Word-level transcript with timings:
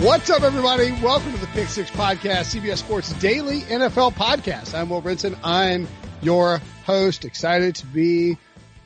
What's 0.00 0.30
up, 0.30 0.42
everybody? 0.42 0.92
Welcome 1.02 1.34
to 1.34 1.38
the 1.38 1.46
Pick 1.48 1.68
Six 1.68 1.90
Podcast, 1.90 2.58
CBS 2.58 2.78
Sports 2.78 3.12
Daily 3.12 3.60
NFL 3.60 4.14
Podcast. 4.14 4.72
I'm 4.72 4.88
Will 4.88 5.02
Brinson. 5.02 5.38
I'm 5.44 5.86
your 6.22 6.58
host. 6.86 7.26
Excited 7.26 7.74
to 7.76 7.86
be 7.86 8.38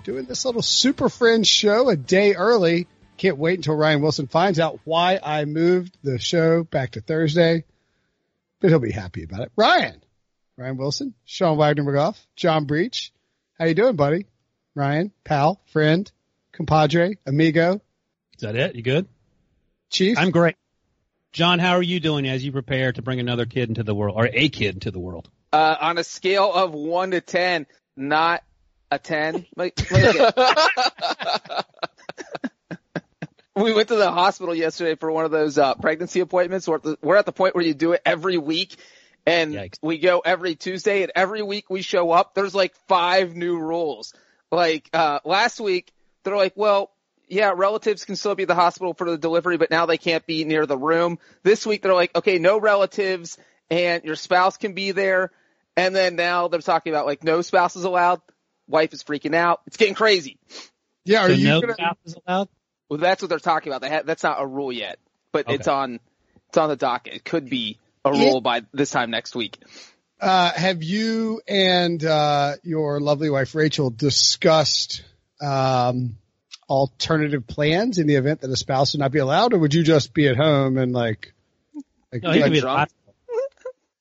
doing 0.02 0.24
this 0.24 0.44
little 0.44 0.60
Super 0.60 1.08
Friends 1.08 1.46
show 1.46 1.88
a 1.88 1.94
day 1.94 2.34
early. 2.34 2.88
Can't 3.16 3.38
wait 3.38 3.60
until 3.60 3.76
Ryan 3.76 4.02
Wilson 4.02 4.26
finds 4.26 4.58
out 4.58 4.80
why 4.82 5.20
I 5.22 5.44
moved 5.44 5.96
the 6.02 6.18
show 6.18 6.64
back 6.64 6.90
to 6.92 7.00
Thursday, 7.00 7.62
but 8.58 8.70
he'll 8.70 8.80
be 8.80 8.90
happy 8.90 9.22
about 9.22 9.42
it. 9.42 9.52
Ryan, 9.54 10.02
Ryan 10.56 10.76
Wilson, 10.78 11.14
Sean 11.24 11.56
Wagner 11.56 11.84
McGough, 11.84 12.18
John 12.34 12.64
Breech. 12.64 13.12
How 13.56 13.66
you 13.66 13.74
doing, 13.74 13.94
buddy? 13.94 14.26
Ryan, 14.74 15.12
pal, 15.22 15.60
friend, 15.66 16.10
compadre, 16.50 17.18
amigo. 17.24 17.74
Is 18.34 18.40
that 18.40 18.56
it? 18.56 18.74
You 18.74 18.82
good? 18.82 19.06
Chief? 19.90 20.18
I'm 20.18 20.32
great. 20.32 20.56
John, 21.34 21.58
how 21.58 21.72
are 21.72 21.82
you 21.82 21.98
doing 21.98 22.26
as 22.28 22.44
you 22.44 22.52
prepare 22.52 22.92
to 22.92 23.02
bring 23.02 23.18
another 23.18 23.44
kid 23.44 23.68
into 23.68 23.82
the 23.82 23.92
world 23.92 24.14
or 24.16 24.30
a 24.32 24.48
kid 24.48 24.74
into 24.74 24.92
the 24.92 25.00
world? 25.00 25.28
Uh, 25.52 25.74
on 25.80 25.98
a 25.98 26.04
scale 26.04 26.52
of 26.52 26.74
one 26.74 27.10
to 27.10 27.20
ten, 27.20 27.66
not 27.96 28.44
a 28.88 29.00
ten. 29.00 29.44
Like, 29.56 29.76
we 33.56 33.74
went 33.74 33.88
to 33.88 33.96
the 33.96 34.12
hospital 34.12 34.54
yesterday 34.54 34.94
for 34.94 35.10
one 35.10 35.24
of 35.24 35.32
those 35.32 35.58
uh, 35.58 35.74
pregnancy 35.74 36.20
appointments. 36.20 36.68
We're 36.68 36.76
at, 36.76 36.82
the, 36.84 36.98
we're 37.02 37.16
at 37.16 37.26
the 37.26 37.32
point 37.32 37.56
where 37.56 37.64
you 37.64 37.74
do 37.74 37.94
it 37.94 38.02
every 38.06 38.38
week, 38.38 38.76
and 39.26 39.54
Yikes. 39.54 39.78
we 39.82 39.98
go 39.98 40.20
every 40.20 40.54
Tuesday. 40.54 41.02
And 41.02 41.10
every 41.16 41.42
week 41.42 41.68
we 41.68 41.82
show 41.82 42.12
up, 42.12 42.34
there's 42.34 42.54
like 42.54 42.76
five 42.86 43.34
new 43.34 43.58
rules. 43.58 44.14
Like 44.52 44.88
uh, 44.92 45.18
last 45.24 45.58
week, 45.58 45.92
they're 46.22 46.36
like, 46.36 46.52
well, 46.54 46.93
yeah, 47.28 47.52
relatives 47.56 48.04
can 48.04 48.16
still 48.16 48.34
be 48.34 48.42
at 48.44 48.48
the 48.48 48.54
hospital 48.54 48.94
for 48.94 49.10
the 49.10 49.18
delivery, 49.18 49.56
but 49.56 49.70
now 49.70 49.86
they 49.86 49.98
can't 49.98 50.26
be 50.26 50.44
near 50.44 50.66
the 50.66 50.78
room. 50.78 51.18
This 51.42 51.66
week 51.66 51.82
they're 51.82 51.94
like, 51.94 52.14
okay, 52.16 52.38
no 52.38 52.58
relatives 52.58 53.38
and 53.70 54.04
your 54.04 54.16
spouse 54.16 54.56
can 54.56 54.74
be 54.74 54.90
there. 54.92 55.30
And 55.76 55.94
then 55.94 56.16
now 56.16 56.48
they're 56.48 56.60
talking 56.60 56.92
about 56.92 57.06
like 57.06 57.24
no 57.24 57.42
spouse 57.42 57.76
is 57.76 57.84
allowed. 57.84 58.20
Wife 58.68 58.92
is 58.92 59.02
freaking 59.02 59.34
out. 59.34 59.60
It's 59.66 59.76
getting 59.76 59.94
crazy. 59.94 60.38
yeah, 61.04 61.22
are 61.24 61.28
so 61.28 61.34
you 61.34 61.46
no 61.48 61.60
gonna, 61.60 61.74
spouse 61.74 61.96
is 62.04 62.16
allowed? 62.26 62.48
Well, 62.88 62.98
that's 62.98 63.22
what 63.22 63.28
they're 63.28 63.38
talking 63.38 63.72
about. 63.72 63.80
They 63.82 63.90
ha- 63.90 64.02
that's 64.04 64.22
not 64.22 64.40
a 64.40 64.46
rule 64.46 64.72
yet, 64.72 64.98
but 65.32 65.46
Okay. 65.46 65.54
it's 65.56 65.68
on, 65.68 66.00
it's 66.48 66.58
on 66.58 66.68
the 66.68 66.76
docket. 66.76 67.14
It 67.14 67.24
could 67.24 67.48
be 67.50 67.78
a 68.04 68.12
rule 68.12 68.40
by 68.40 68.62
this 68.72 68.90
time 68.90 69.10
next 69.10 69.34
week. 69.34 69.58
uh, 70.20 70.52
have 70.52 70.82
you 70.82 71.40
and, 71.48 72.04
uh, 72.04 72.52
your 72.62 73.00
lovely 73.00 73.30
wife 73.30 73.54
Rachel 73.54 73.90
discussed, 73.90 75.02
um, 75.40 76.16
alternative 76.68 77.46
plans 77.46 77.98
in 77.98 78.06
the 78.06 78.16
event 78.16 78.40
that 78.40 78.50
a 78.50 78.56
spouse 78.56 78.92
would 78.94 79.00
not 79.00 79.12
be 79.12 79.18
allowed, 79.18 79.52
or 79.52 79.58
would 79.58 79.74
you 79.74 79.82
just 79.82 80.14
be 80.14 80.28
at 80.28 80.36
home 80.36 80.78
and 80.78 80.92
like, 80.92 81.32
like, 82.12 82.22
No, 82.22 82.32
he 82.32 82.40
can 82.40 82.52
be 82.52 82.58
at 82.58 82.64
the 82.64 82.70
hospital. 82.70 83.14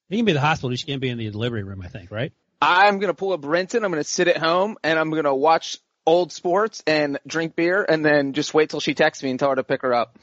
He 0.10 0.18
can 0.18 0.26
be 0.26 0.32
at 0.32 0.36
the 0.36 0.42
hospital. 0.42 0.70
He 0.70 0.76
just 0.76 0.88
can't 0.88 1.02
be 1.02 1.10
in 1.10 1.18
the 1.18 1.30
delivery 1.30 1.64
room, 1.64 1.82
I 1.82 1.88
think, 1.88 2.12
right? 2.12 2.32
I'm 2.62 3.00
going 3.00 3.10
to 3.10 3.14
pull 3.14 3.34
a 3.34 3.38
Brenton. 3.38 3.84
I'm 3.84 3.92
going 3.92 4.04
to 4.04 4.10
sit 4.10 4.28
at 4.28 4.38
home 4.38 4.78
and 4.84 4.98
I'm 4.98 5.10
going 5.10 5.26
to 5.26 5.34
watch 5.34 5.78
old 6.06 6.32
sports 6.32 6.84
and 6.86 7.20
drink 7.26 7.56
beer 7.56 7.84
and 7.84 8.06
then 8.06 8.34
just 8.34 8.54
wait 8.54 8.70
till 8.70 8.80
she 8.80 8.94
texts 8.94 9.24
me 9.24 9.32
and 9.32 9.40
tell 9.40 9.50
her 9.50 9.56
to 9.56 9.64
pick 9.64 9.82
her 9.82 9.94
up. 9.94 10.18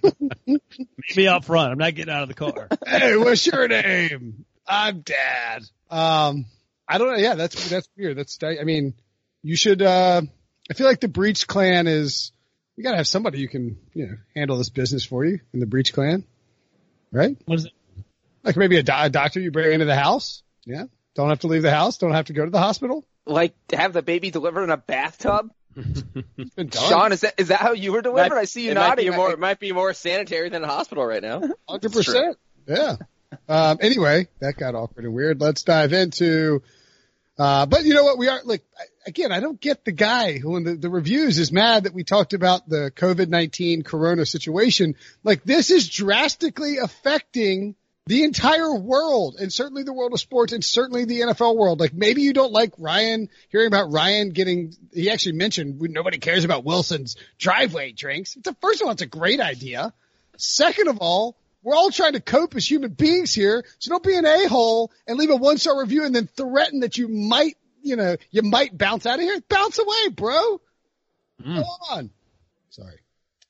Maybe 0.46 1.28
up 1.28 1.44
front. 1.44 1.72
I'm 1.72 1.78
not 1.78 1.94
getting 1.94 2.14
out 2.14 2.22
of 2.22 2.28
the 2.28 2.34
car. 2.34 2.68
hey, 2.86 3.16
what's 3.16 3.46
your 3.46 3.68
name? 3.68 4.44
I'm 4.66 5.00
Dad. 5.00 5.62
Um, 5.90 6.46
I 6.88 6.98
don't 6.98 7.08
know. 7.08 7.18
Yeah, 7.18 7.34
that's 7.34 7.68
that's 7.68 7.88
weird. 7.96 8.16
That's 8.16 8.38
I 8.42 8.64
mean, 8.64 8.94
you 9.42 9.56
should. 9.56 9.82
uh 9.82 10.22
I 10.70 10.74
feel 10.74 10.86
like 10.86 11.00
the 11.00 11.08
Breech 11.08 11.46
Clan 11.46 11.86
is. 11.86 12.32
You 12.76 12.84
gotta 12.84 12.98
have 12.98 13.08
somebody 13.08 13.40
who 13.40 13.48
can, 13.48 13.78
you 13.94 14.06
know, 14.06 14.16
handle 14.34 14.58
this 14.58 14.68
business 14.68 15.04
for 15.04 15.24
you 15.24 15.40
in 15.54 15.60
the 15.60 15.66
Breech 15.66 15.94
Clan, 15.94 16.24
right? 17.10 17.36
what 17.46 17.58
is 17.60 17.66
it? 17.66 17.72
Like 18.44 18.56
maybe 18.56 18.76
a, 18.76 18.82
do- 18.82 18.92
a 18.94 19.08
doctor 19.08 19.40
you 19.40 19.50
bring 19.50 19.72
into 19.72 19.86
the 19.86 19.96
house. 19.96 20.42
Yeah, 20.66 20.84
don't 21.14 21.30
have 21.30 21.40
to 21.40 21.46
leave 21.46 21.62
the 21.62 21.70
house. 21.70 21.96
Don't 21.98 22.12
have 22.12 22.26
to 22.26 22.32
go 22.34 22.44
to 22.44 22.50
the 22.50 22.58
hospital. 22.60 23.04
Like 23.24 23.54
to 23.68 23.76
have 23.76 23.92
the 23.92 24.02
baby 24.02 24.30
delivered 24.30 24.64
in 24.64 24.70
a 24.70 24.76
bathtub. 24.76 25.50
It's 25.74 26.02
been 26.54 26.68
done. 26.68 26.88
Sean, 26.88 27.12
is 27.12 27.22
that 27.22 27.34
is 27.38 27.48
that 27.48 27.60
how 27.60 27.72
you 27.72 27.92
were 27.92 28.02
delivered? 28.02 28.36
I 28.36 28.44
see 28.44 28.64
you 28.66 28.72
it 28.72 28.74
might 28.74 28.88
nodding. 28.88 29.10
be 29.10 29.16
more. 29.16 29.30
It 29.32 29.38
might 29.38 29.58
be 29.58 29.72
more 29.72 29.92
sanitary 29.94 30.48
than 30.48 30.62
a 30.62 30.66
hospital 30.68 31.04
right 31.04 31.22
now. 31.22 31.42
Hundred 31.68 31.92
percent. 31.92 32.36
Yeah. 32.66 32.96
Um, 33.48 33.78
anyway, 33.80 34.28
that 34.40 34.56
got 34.56 34.74
awkward 34.74 35.04
and 35.04 35.14
weird. 35.14 35.40
Let's 35.40 35.62
dive 35.62 35.92
into. 35.92 36.62
Uh, 37.38 37.66
but 37.66 37.84
you 37.84 37.94
know 37.94 38.04
what? 38.04 38.18
We 38.18 38.28
are 38.28 38.40
like 38.44 38.64
again. 39.06 39.30
I 39.30 39.40
don't 39.40 39.60
get 39.60 39.84
the 39.84 39.92
guy 39.92 40.38
who 40.38 40.56
in 40.56 40.64
the, 40.64 40.74
the 40.74 40.88
reviews 40.88 41.38
is 41.38 41.52
mad 41.52 41.84
that 41.84 41.92
we 41.92 42.02
talked 42.02 42.32
about 42.32 42.68
the 42.68 42.90
COVID 42.94 43.28
nineteen 43.28 43.82
Corona 43.82 44.24
situation. 44.24 44.94
Like 45.22 45.44
this 45.44 45.70
is 45.70 45.88
drastically 45.88 46.78
affecting 46.78 47.74
the 48.06 48.22
entire 48.22 48.72
world 48.74 49.36
and 49.40 49.52
certainly 49.52 49.82
the 49.82 49.92
world 49.92 50.12
of 50.12 50.20
sports 50.20 50.52
and 50.52 50.64
certainly 50.64 51.04
the 51.04 51.22
NFL 51.22 51.56
world. 51.56 51.80
Like 51.80 51.92
maybe 51.92 52.22
you 52.22 52.32
don't 52.32 52.52
like 52.52 52.72
Ryan 52.78 53.28
hearing 53.48 53.66
about 53.66 53.92
Ryan 53.92 54.30
getting, 54.30 54.74
he 54.92 55.10
actually 55.10 55.32
mentioned 55.32 55.80
nobody 55.80 56.18
cares 56.18 56.44
about 56.44 56.64
Wilson's 56.64 57.16
driveway 57.36 57.90
drinks. 57.90 58.36
It's 58.36 58.46
a, 58.46 58.54
first 58.60 58.80
of 58.80 58.86
all, 58.86 58.92
it's 58.92 59.02
a 59.02 59.06
great 59.06 59.40
idea. 59.40 59.92
Second 60.36 60.88
of 60.88 60.98
all, 60.98 61.36
we're 61.66 61.74
all 61.74 61.90
trying 61.90 62.12
to 62.12 62.20
cope 62.20 62.54
as 62.54 62.70
human 62.70 62.92
beings 62.92 63.34
here. 63.34 63.64
So 63.80 63.90
don't 63.90 64.04
be 64.04 64.14
an 64.14 64.24
a-hole 64.24 64.92
and 65.04 65.18
leave 65.18 65.30
a 65.30 65.36
one 65.36 65.58
star 65.58 65.80
review 65.80 66.04
and 66.04 66.14
then 66.14 66.28
threaten 66.28 66.80
that 66.80 66.96
you 66.96 67.08
might, 67.08 67.56
you 67.82 67.96
know, 67.96 68.16
you 68.30 68.42
might 68.42 68.78
bounce 68.78 69.04
out 69.04 69.16
of 69.16 69.22
here. 69.22 69.40
Bounce 69.48 69.76
away, 69.76 70.08
bro. 70.14 70.60
Come 71.42 71.64
on. 71.90 72.10
Sorry. 72.70 73.00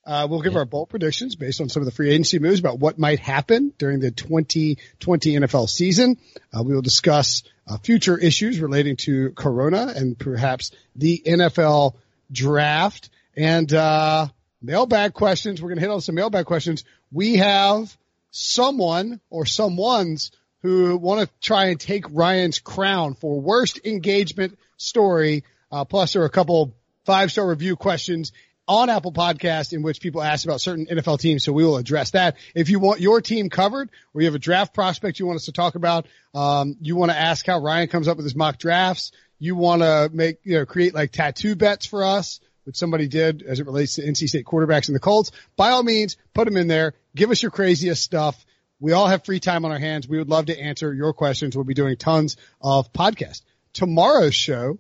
Uh, 0.06 0.26
we'll 0.30 0.40
give 0.40 0.56
our 0.56 0.64
bold 0.64 0.88
predictions 0.88 1.36
based 1.36 1.60
on 1.60 1.68
some 1.68 1.82
of 1.82 1.84
the 1.84 1.92
free 1.92 2.08
agency 2.08 2.38
moves 2.38 2.58
about 2.58 2.78
what 2.78 2.98
might 2.98 3.18
happen 3.18 3.74
during 3.76 4.00
the 4.00 4.10
2020 4.10 5.32
NFL 5.34 5.68
season. 5.68 6.16
Uh, 6.54 6.62
we 6.62 6.74
will 6.74 6.80
discuss 6.80 7.42
uh, 7.66 7.76
future 7.76 8.16
issues 8.16 8.60
relating 8.60 8.96
to 8.96 9.32
Corona 9.32 9.92
and 9.94 10.18
perhaps 10.18 10.70
the 10.94 11.22
NFL 11.26 11.96
draft 12.32 13.10
and 13.36 13.70
uh, 13.74 14.28
mailbag 14.62 15.12
questions. 15.12 15.60
We're 15.60 15.68
going 15.68 15.80
to 15.80 15.82
hit 15.82 15.90
on 15.90 16.00
some 16.00 16.14
mailbag 16.14 16.46
questions. 16.46 16.84
We 17.12 17.36
have 17.36 17.94
someone 18.36 19.20
or 19.30 19.44
someones 19.44 20.30
who 20.62 20.96
want 20.96 21.20
to 21.20 21.34
try 21.40 21.66
and 21.66 21.80
take 21.80 22.04
Ryan's 22.10 22.58
crown 22.58 23.14
for 23.14 23.40
worst 23.40 23.80
engagement 23.84 24.58
story. 24.76 25.44
Uh, 25.72 25.84
plus, 25.84 26.12
there 26.12 26.22
are 26.22 26.26
a 26.26 26.30
couple 26.30 26.74
five 27.04 27.32
star 27.32 27.48
review 27.48 27.76
questions 27.76 28.32
on 28.68 28.90
Apple 28.90 29.12
Podcast 29.12 29.72
in 29.72 29.82
which 29.82 30.00
people 30.00 30.22
ask 30.22 30.44
about 30.44 30.60
certain 30.60 30.86
NFL 30.86 31.20
teams. 31.20 31.44
So 31.44 31.52
we 31.52 31.64
will 31.64 31.76
address 31.76 32.10
that. 32.10 32.36
If 32.54 32.68
you 32.68 32.78
want 32.78 33.00
your 33.00 33.20
team 33.20 33.48
covered 33.48 33.90
or 34.12 34.20
you 34.20 34.26
have 34.26 34.34
a 34.34 34.40
draft 34.40 34.74
prospect 34.74 35.18
you 35.18 35.26
want 35.26 35.36
us 35.36 35.46
to 35.46 35.52
talk 35.52 35.76
about, 35.76 36.06
um, 36.34 36.76
you 36.80 36.96
want 36.96 37.12
to 37.12 37.16
ask 37.16 37.46
how 37.46 37.60
Ryan 37.60 37.88
comes 37.88 38.08
up 38.08 38.16
with 38.16 38.26
his 38.26 38.34
mock 38.34 38.58
drafts. 38.58 39.12
You 39.38 39.54
want 39.54 39.82
to 39.82 40.10
make, 40.12 40.38
you 40.42 40.58
know, 40.58 40.66
create 40.66 40.94
like 40.94 41.12
tattoo 41.12 41.54
bets 41.54 41.86
for 41.86 42.04
us, 42.04 42.40
which 42.64 42.76
somebody 42.76 43.06
did 43.06 43.42
as 43.42 43.60
it 43.60 43.66
relates 43.66 43.94
to 43.94 44.02
NC 44.02 44.28
State 44.28 44.44
quarterbacks 44.44 44.88
and 44.88 44.96
the 44.96 45.00
Colts. 45.00 45.30
By 45.56 45.70
all 45.70 45.82
means, 45.82 46.16
put 46.34 46.46
them 46.46 46.56
in 46.56 46.66
there. 46.66 46.94
Give 47.16 47.30
us 47.30 47.42
your 47.42 47.50
craziest 47.50 48.02
stuff. 48.02 48.44
We 48.78 48.92
all 48.92 49.06
have 49.06 49.24
free 49.24 49.40
time 49.40 49.64
on 49.64 49.72
our 49.72 49.78
hands. 49.78 50.06
We 50.06 50.18
would 50.18 50.28
love 50.28 50.46
to 50.46 50.60
answer 50.60 50.92
your 50.92 51.14
questions. 51.14 51.56
We'll 51.56 51.64
be 51.64 51.74
doing 51.74 51.96
tons 51.96 52.36
of 52.60 52.92
podcasts. 52.92 53.40
Tomorrow's 53.72 54.34
show, 54.34 54.78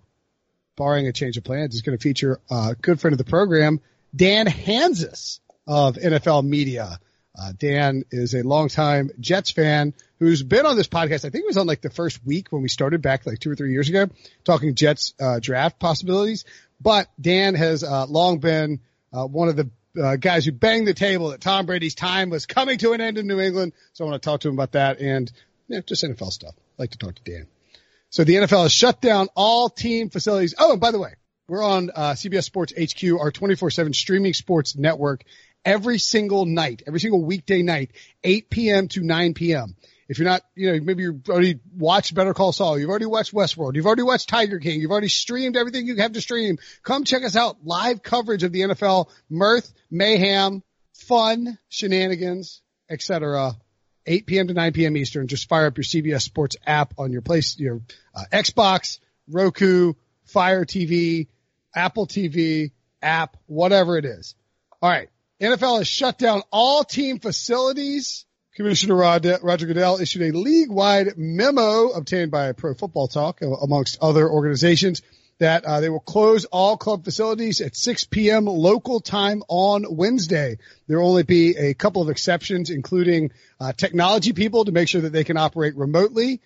barring 0.76 1.08
a 1.08 1.12
change 1.12 1.38
of 1.38 1.44
plans, 1.44 1.74
is 1.74 1.80
going 1.80 1.96
to 1.96 2.02
feature 2.02 2.40
a 2.50 2.76
good 2.80 3.00
friend 3.00 3.12
of 3.12 3.18
the 3.18 3.24
program, 3.24 3.80
Dan 4.14 4.46
Hanzus 4.46 5.40
of 5.66 5.96
NFL 5.96 6.44
Media. 6.46 7.00
Uh, 7.38 7.52
Dan 7.58 8.04
is 8.10 8.34
a 8.34 8.42
longtime 8.42 9.10
Jets 9.18 9.50
fan 9.50 9.94
who's 10.18 10.42
been 10.42 10.66
on 10.66 10.76
this 10.76 10.88
podcast. 10.88 11.24
I 11.24 11.30
think 11.30 11.44
it 11.44 11.46
was 11.46 11.58
on 11.58 11.66
like 11.66 11.80
the 11.80 11.90
first 11.90 12.24
week 12.24 12.52
when 12.52 12.62
we 12.62 12.68
started 12.68 13.00
back 13.00 13.26
like 13.26 13.38
two 13.38 13.50
or 13.50 13.56
three 13.56 13.72
years 13.72 13.88
ago, 13.88 14.08
talking 14.44 14.74
Jets 14.74 15.14
uh, 15.18 15.38
draft 15.40 15.78
possibilities. 15.78 16.44
But 16.80 17.08
Dan 17.18 17.54
has 17.54 17.82
uh, 17.82 18.06
long 18.06 18.38
been 18.38 18.80
uh, 19.12 19.26
one 19.26 19.48
of 19.48 19.56
the 19.56 19.70
uh, 20.00 20.16
guys 20.16 20.44
who 20.44 20.52
banged 20.52 20.86
the 20.86 20.94
table 20.94 21.30
that 21.30 21.40
Tom 21.40 21.66
Brady's 21.66 21.94
time 21.94 22.30
was 22.30 22.46
coming 22.46 22.78
to 22.78 22.92
an 22.92 23.00
end 23.00 23.18
in 23.18 23.26
New 23.26 23.40
England. 23.40 23.72
So 23.92 24.04
I 24.04 24.08
want 24.08 24.22
to 24.22 24.26
talk 24.26 24.40
to 24.40 24.48
him 24.48 24.54
about 24.54 24.72
that 24.72 25.00
and 25.00 25.30
you 25.68 25.76
know, 25.76 25.82
just 25.82 26.04
NFL 26.04 26.30
stuff. 26.30 26.54
I'd 26.56 26.78
like 26.78 26.90
to 26.90 26.98
talk 26.98 27.14
to 27.16 27.22
Dan. 27.22 27.46
So 28.10 28.24
the 28.24 28.34
NFL 28.34 28.62
has 28.62 28.72
shut 28.72 29.00
down 29.00 29.28
all 29.34 29.68
team 29.68 30.10
facilities. 30.10 30.54
Oh, 30.58 30.72
and 30.72 30.80
by 30.80 30.90
the 30.90 30.98
way, 30.98 31.14
we're 31.48 31.62
on 31.62 31.90
uh, 31.94 32.12
CBS 32.12 32.44
Sports 32.44 32.72
HQ, 32.72 33.20
our 33.20 33.30
24/7 33.30 33.94
streaming 33.94 34.32
sports 34.32 34.76
network, 34.76 35.22
every 35.64 35.98
single 35.98 36.46
night, 36.46 36.82
every 36.86 37.00
single 37.00 37.24
weekday 37.24 37.62
night, 37.62 37.92
8 38.24 38.50
p.m. 38.50 38.88
to 38.88 39.02
9 39.02 39.34
p.m. 39.34 39.76
If 40.08 40.18
you're 40.18 40.28
not, 40.28 40.42
you 40.54 40.72
know, 40.72 40.80
maybe 40.84 41.02
you've 41.02 41.28
already 41.28 41.58
watched 41.76 42.14
Better 42.14 42.32
Call 42.32 42.52
Saul, 42.52 42.78
you've 42.78 42.90
already 42.90 43.06
watched 43.06 43.34
Westworld, 43.34 43.74
you've 43.74 43.86
already 43.86 44.02
watched 44.02 44.28
Tiger 44.28 44.60
King, 44.60 44.80
you've 44.80 44.92
already 44.92 45.08
streamed 45.08 45.56
everything 45.56 45.86
you 45.86 45.96
have 45.96 46.12
to 46.12 46.20
stream. 46.20 46.58
Come 46.82 47.04
check 47.04 47.24
us 47.24 47.34
out. 47.34 47.56
Live 47.64 48.02
coverage 48.02 48.44
of 48.44 48.52
the 48.52 48.60
NFL, 48.60 49.10
mirth, 49.28 49.72
mayhem, 49.90 50.62
fun, 50.94 51.58
shenanigans, 51.68 52.62
etc. 52.88 53.56
8 54.06 54.26
p.m. 54.26 54.48
to 54.48 54.54
9 54.54 54.72
p.m. 54.72 54.96
Eastern. 54.96 55.26
Just 55.26 55.48
fire 55.48 55.66
up 55.66 55.76
your 55.76 55.84
CBS 55.84 56.22
Sports 56.22 56.56
app 56.66 56.94
on 56.98 57.10
your 57.10 57.22
place, 57.22 57.58
your 57.58 57.80
uh, 58.14 58.22
Xbox, 58.32 59.00
Roku, 59.28 59.94
Fire 60.24 60.64
TV, 60.64 61.26
Apple 61.74 62.06
TV 62.06 62.70
app, 63.02 63.36
whatever 63.46 63.98
it 63.98 64.04
is. 64.04 64.34
All 64.80 64.90
right. 64.90 65.08
NFL 65.40 65.78
has 65.78 65.88
shut 65.88 66.18
down 66.18 66.42
all 66.50 66.84
team 66.84 67.18
facilities. 67.18 68.25
Commissioner 68.56 68.96
Roger 68.96 69.66
Goodell 69.66 70.00
issued 70.00 70.22
a 70.22 70.36
league-wide 70.36 71.18
memo 71.18 71.88
obtained 71.88 72.30
by 72.30 72.52
Pro 72.52 72.72
Football 72.72 73.06
Talk, 73.06 73.42
uh, 73.42 73.50
amongst 73.50 73.98
other 74.00 74.26
organizations, 74.26 75.02
that 75.38 75.66
uh, 75.66 75.80
they 75.80 75.90
will 75.90 76.00
close 76.00 76.46
all 76.46 76.78
club 76.78 77.04
facilities 77.04 77.60
at 77.60 77.76
6 77.76 78.04
p.m. 78.04 78.46
local 78.46 79.00
time 79.00 79.42
on 79.48 79.84
Wednesday. 79.94 80.56
There 80.86 80.98
will 80.98 81.10
only 81.10 81.22
be 81.22 81.54
a 81.54 81.74
couple 81.74 82.00
of 82.00 82.08
exceptions, 82.08 82.70
including 82.70 83.30
uh, 83.60 83.74
technology 83.74 84.32
people 84.32 84.64
to 84.64 84.72
make 84.72 84.88
sure 84.88 85.02
that 85.02 85.12
they 85.12 85.24
can 85.24 85.36
operate 85.36 85.76
remotely, 85.76 86.40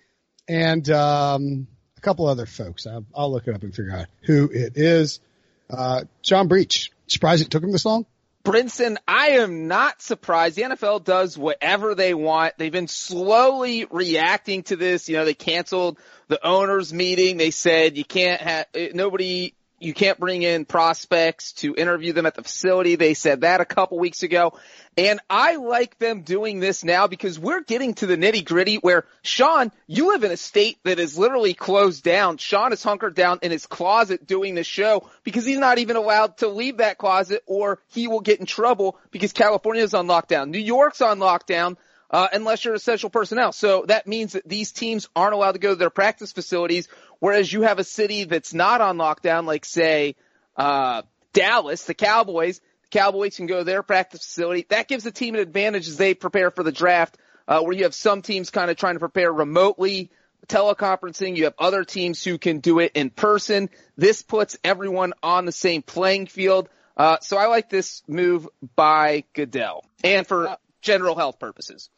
and 0.49 0.89
um, 0.89 1.67
a 1.97 2.01
couple 2.01 2.27
other 2.27 2.45
folks. 2.45 2.85
I'll, 2.85 3.05
I'll, 3.15 3.31
look 3.31 3.47
it 3.47 3.55
up 3.55 3.63
and 3.63 3.73
figure 3.73 3.95
out 3.95 4.07
who 4.23 4.49
it 4.51 4.73
is. 4.75 5.21
Uh, 5.69 6.03
John 6.23 6.49
Breech. 6.49 6.91
Surprised 7.07 7.41
it 7.41 7.49
took 7.49 7.63
him 7.63 7.71
this 7.71 7.85
long? 7.85 8.05
Brinson, 8.43 8.97
I 9.07 9.31
am 9.31 9.67
not 9.67 10.01
surprised. 10.01 10.55
The 10.55 10.63
NFL 10.63 11.03
does 11.03 11.37
whatever 11.37 11.95
they 11.95 12.13
want. 12.13 12.57
They've 12.57 12.71
been 12.71 12.87
slowly 12.87 13.85
reacting 13.89 14.63
to 14.63 14.75
this. 14.75 15.07
You 15.07 15.17
know, 15.17 15.25
they 15.25 15.33
canceled 15.33 15.99
the 16.27 16.45
owners 16.45 16.93
meeting. 16.93 17.37
They 17.37 17.51
said 17.51 17.97
you 17.97 18.05
can't 18.05 18.41
have 18.41 18.65
nobody 18.93 19.53
you 19.81 19.93
can't 19.93 20.19
bring 20.19 20.43
in 20.43 20.65
prospects 20.65 21.53
to 21.53 21.73
interview 21.75 22.13
them 22.13 22.25
at 22.25 22.35
the 22.35 22.43
facility. 22.43 22.95
They 22.95 23.13
said 23.13 23.41
that 23.41 23.61
a 23.61 23.65
couple 23.65 23.97
weeks 23.97 24.23
ago. 24.23 24.53
And 24.97 25.19
I 25.29 25.55
like 25.55 25.97
them 25.97 26.21
doing 26.21 26.59
this 26.59 26.83
now 26.83 27.07
because 27.07 27.39
we're 27.39 27.61
getting 27.61 27.93
to 27.95 28.05
the 28.05 28.17
nitty 28.17 28.45
gritty 28.45 28.75
where 28.75 29.05
Sean, 29.23 29.71
you 29.87 30.09
live 30.09 30.23
in 30.23 30.31
a 30.31 30.37
state 30.37 30.77
that 30.83 30.99
is 30.99 31.17
literally 31.17 31.53
closed 31.53 32.03
down. 32.03 32.37
Sean 32.37 32.73
is 32.73 32.83
hunkered 32.83 33.15
down 33.15 33.39
in 33.41 33.51
his 33.51 33.65
closet 33.65 34.27
doing 34.27 34.53
the 34.53 34.63
show 34.63 35.09
because 35.23 35.45
he's 35.45 35.57
not 35.57 35.79
even 35.79 35.95
allowed 35.95 36.37
to 36.37 36.47
leave 36.47 36.77
that 36.77 36.97
closet 36.97 37.41
or 37.47 37.79
he 37.87 38.07
will 38.07 38.19
get 38.19 38.39
in 38.39 38.45
trouble 38.45 38.99
because 39.11 39.33
California 39.33 39.81
is 39.81 39.93
on 39.93 40.07
lockdown. 40.07 40.49
New 40.49 40.59
York's 40.59 41.01
on 41.01 41.19
lockdown. 41.19 41.77
Uh, 42.11 42.27
unless 42.33 42.65
you're 42.65 42.73
essential 42.73 43.09
personnel. 43.09 43.53
So 43.53 43.85
that 43.87 44.05
means 44.05 44.33
that 44.33 44.45
these 44.45 44.73
teams 44.73 45.07
aren't 45.15 45.33
allowed 45.33 45.53
to 45.53 45.59
go 45.59 45.69
to 45.69 45.75
their 45.77 45.89
practice 45.89 46.33
facilities 46.33 46.89
Whereas 47.21 47.53
you 47.53 47.61
have 47.61 47.77
a 47.77 47.83
city 47.83 48.23
that's 48.23 48.51
not 48.51 48.81
on 48.81 48.97
lockdown, 48.97 49.45
like 49.45 49.63
say, 49.63 50.15
uh, 50.57 51.03
Dallas, 51.33 51.83
the 51.83 51.93
Cowboys, 51.93 52.57
the 52.57 52.99
Cowboys 52.99 53.37
can 53.37 53.45
go 53.45 53.59
to 53.59 53.63
their 53.63 53.83
practice 53.83 54.25
facility. 54.25 54.65
That 54.69 54.87
gives 54.87 55.03
the 55.03 55.11
team 55.11 55.35
an 55.35 55.41
advantage 55.41 55.87
as 55.87 55.97
they 55.97 56.15
prepare 56.15 56.49
for 56.49 56.63
the 56.63 56.71
draft, 56.71 57.19
uh, 57.47 57.61
where 57.61 57.73
you 57.73 57.83
have 57.83 57.93
some 57.93 58.23
teams 58.23 58.49
kind 58.49 58.71
of 58.71 58.77
trying 58.77 58.95
to 58.95 58.99
prepare 58.99 59.31
remotely, 59.31 60.09
teleconferencing. 60.47 61.37
You 61.37 61.43
have 61.43 61.53
other 61.59 61.83
teams 61.83 62.23
who 62.23 62.39
can 62.39 62.59
do 62.59 62.79
it 62.79 62.93
in 62.95 63.11
person. 63.11 63.69
This 63.97 64.23
puts 64.23 64.57
everyone 64.63 65.13
on 65.21 65.45
the 65.45 65.51
same 65.51 65.83
playing 65.83 66.25
field. 66.25 66.69
Uh, 66.97 67.19
so 67.21 67.37
I 67.37 67.45
like 67.45 67.69
this 67.69 68.01
move 68.07 68.49
by 68.75 69.25
Goodell 69.33 69.85
and 70.03 70.25
for 70.25 70.57
general 70.81 71.15
health 71.15 71.39
purposes. 71.39 71.89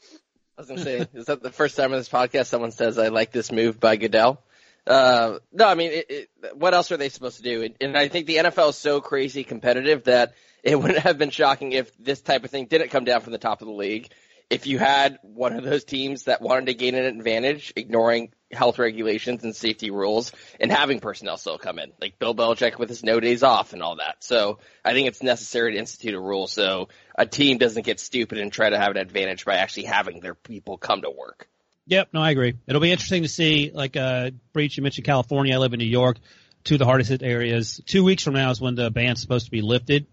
I 0.57 0.62
was 0.62 0.68
gonna 0.68 0.83
say, 0.83 1.07
is 1.13 1.25
that 1.25 1.41
the 1.41 1.51
first 1.51 1.75
time 1.75 1.91
on 1.91 1.97
this 1.97 2.09
podcast 2.09 2.47
someone 2.47 2.71
says 2.71 2.97
I 2.97 3.07
like 3.07 3.31
this 3.31 3.51
move 3.51 3.80
by 3.80 3.95
Goodell? 3.95 4.41
Uh, 4.85 5.39
no, 5.51 5.68
I 5.68 5.75
mean, 5.75 5.91
it, 5.91 6.06
it, 6.09 6.30
what 6.56 6.74
else 6.74 6.91
are 6.91 6.97
they 6.97 7.09
supposed 7.09 7.38
to 7.38 7.44
do? 7.44 7.63
And, 7.63 7.75
and 7.80 7.97
I 7.97 8.09
think 8.09 8.27
the 8.27 8.38
NFL 8.38 8.69
is 8.69 8.77
so 8.77 9.00
crazy 9.00 9.44
competitive 9.44 10.03
that 10.06 10.33
it 10.62 10.75
wouldn't 10.80 11.00
have 11.00 11.18
been 11.18 11.30
shocking 11.30 11.71
if 11.71 11.95
this 11.97 12.21
type 12.21 12.44
of 12.44 12.51
thing 12.51 12.65
didn't 12.65 12.89
come 12.89 13.06
down 13.06 13.21
from 13.21 13.31
the 13.31 13.39
top 13.39 13.62
of 13.62 13.68
the 13.68 13.74
league. 13.74 14.09
If 14.54 14.68
you 14.68 14.78
had 14.78 15.18
one 15.24 15.54
of 15.54 15.64
those 15.64 15.84
teams 15.84 16.26
that 16.26 16.40
wanted 16.40 16.68
to 16.68 16.76
gain 16.76 16.94
an 16.94 17.06
advantage, 17.06 17.74
ignoring 17.76 18.32
health 18.52 18.78
regulations 18.78 19.44
and 19.44 19.56
safety 19.56 19.90
rules, 19.90 20.32
and 20.60 20.72
having 20.72 21.00
personnel 21.00 21.38
still 21.38 21.58
come 21.58 21.80
in, 21.80 21.92
like 22.00 22.20
Bill 22.20 22.36
Belichick 22.36 22.78
with 22.78 22.88
his 22.88 23.04
no 23.04 23.20
days 23.20 23.42
off 23.42 23.74
and 23.74 23.82
all 23.82 23.96
that. 23.96 24.18
So 24.24 24.60
I 24.86 24.94
think 24.94 25.08
it's 25.08 25.24
necessary 25.24 25.72
to 25.72 25.80
institute 25.80 26.14
a 26.14 26.20
rule 26.20 26.46
so 26.46 26.90
a 27.16 27.26
team 27.26 27.58
doesn't 27.58 27.84
get 27.84 28.00
stupid 28.00 28.38
and 28.38 28.54
try 28.54 28.70
to 28.70 28.78
have 28.78 28.92
an 28.92 28.98
advantage 28.98 29.44
by 29.44 29.56
actually 29.56 29.86
having 29.86 30.20
their 30.20 30.36
people 30.36 30.78
come 30.78 31.02
to 31.02 31.10
work. 31.10 31.48
Yep, 31.88 32.10
no, 32.14 32.22
I 32.22 32.30
agree. 32.30 32.54
It'll 32.68 32.80
be 32.80 32.92
interesting 32.92 33.24
to 33.24 33.30
see, 33.30 33.72
like, 33.74 33.98
uh, 33.98 34.30
Breech, 34.54 34.78
you 34.78 34.84
mentioned 34.84 35.06
California. 35.06 35.56
I 35.56 35.58
live 35.58 35.74
in 35.74 35.80
New 35.80 35.86
York, 35.86 36.18
two 36.64 36.76
of 36.76 36.80
the 36.80 36.86
hardest 36.86 37.10
hit 37.10 37.24
areas. 37.24 37.82
Two 37.88 38.04
weeks 38.04 38.22
from 38.22 38.36
now 38.36 38.52
is 38.52 38.62
when 38.62 38.76
the 38.76 38.92
ban's 38.92 39.20
supposed 39.20 39.46
to 39.46 39.52
be 39.52 39.64
lifted. 39.64 40.06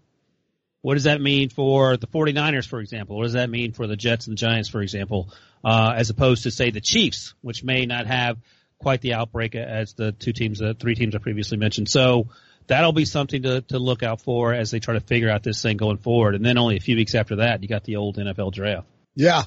What 0.81 0.95
does 0.95 1.03
that 1.03 1.21
mean 1.21 1.49
for 1.49 1.97
the 1.97 2.07
49ers, 2.07 2.67
for 2.67 2.79
example? 2.79 3.17
What 3.17 3.23
does 3.23 3.33
that 3.33 3.49
mean 3.49 3.71
for 3.71 3.85
the 3.87 3.95
Jets 3.95 4.27
and 4.27 4.33
the 4.33 4.39
Giants, 4.39 4.69
for 4.69 4.81
example, 4.81 5.29
uh, 5.63 5.93
as 5.95 6.09
opposed 6.09 6.43
to, 6.43 6.51
say, 6.51 6.71
the 6.71 6.81
Chiefs, 6.81 7.35
which 7.41 7.63
may 7.63 7.85
not 7.85 8.07
have 8.07 8.37
quite 8.79 9.01
the 9.01 9.13
outbreak 9.13 9.55
as 9.55 9.93
the 9.93 10.11
two 10.11 10.33
teams, 10.33 10.59
the 10.59 10.73
three 10.73 10.95
teams 10.95 11.15
I 11.15 11.19
previously 11.19 11.57
mentioned. 11.57 11.87
So 11.87 12.29
that'll 12.67 12.93
be 12.93 13.05
something 13.05 13.43
to, 13.43 13.61
to 13.61 13.77
look 13.77 14.01
out 14.01 14.21
for 14.21 14.53
as 14.53 14.71
they 14.71 14.79
try 14.79 14.95
to 14.95 15.01
figure 15.01 15.29
out 15.29 15.43
this 15.43 15.61
thing 15.61 15.77
going 15.77 15.97
forward. 15.97 16.35
And 16.35 16.43
then 16.43 16.57
only 16.57 16.77
a 16.77 16.79
few 16.81 16.95
weeks 16.95 17.13
after 17.13 17.37
that, 17.37 17.61
you 17.61 17.69
got 17.69 17.83
the 17.83 17.97
old 17.97 18.17
NFL 18.17 18.53
draft. 18.53 18.87
Yeah, 19.13 19.43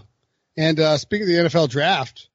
and 0.56 0.78
uh, 0.78 0.98
speaking 0.98 1.28
of 1.28 1.50
the 1.52 1.58
NFL 1.58 1.69
draft, 1.69 2.28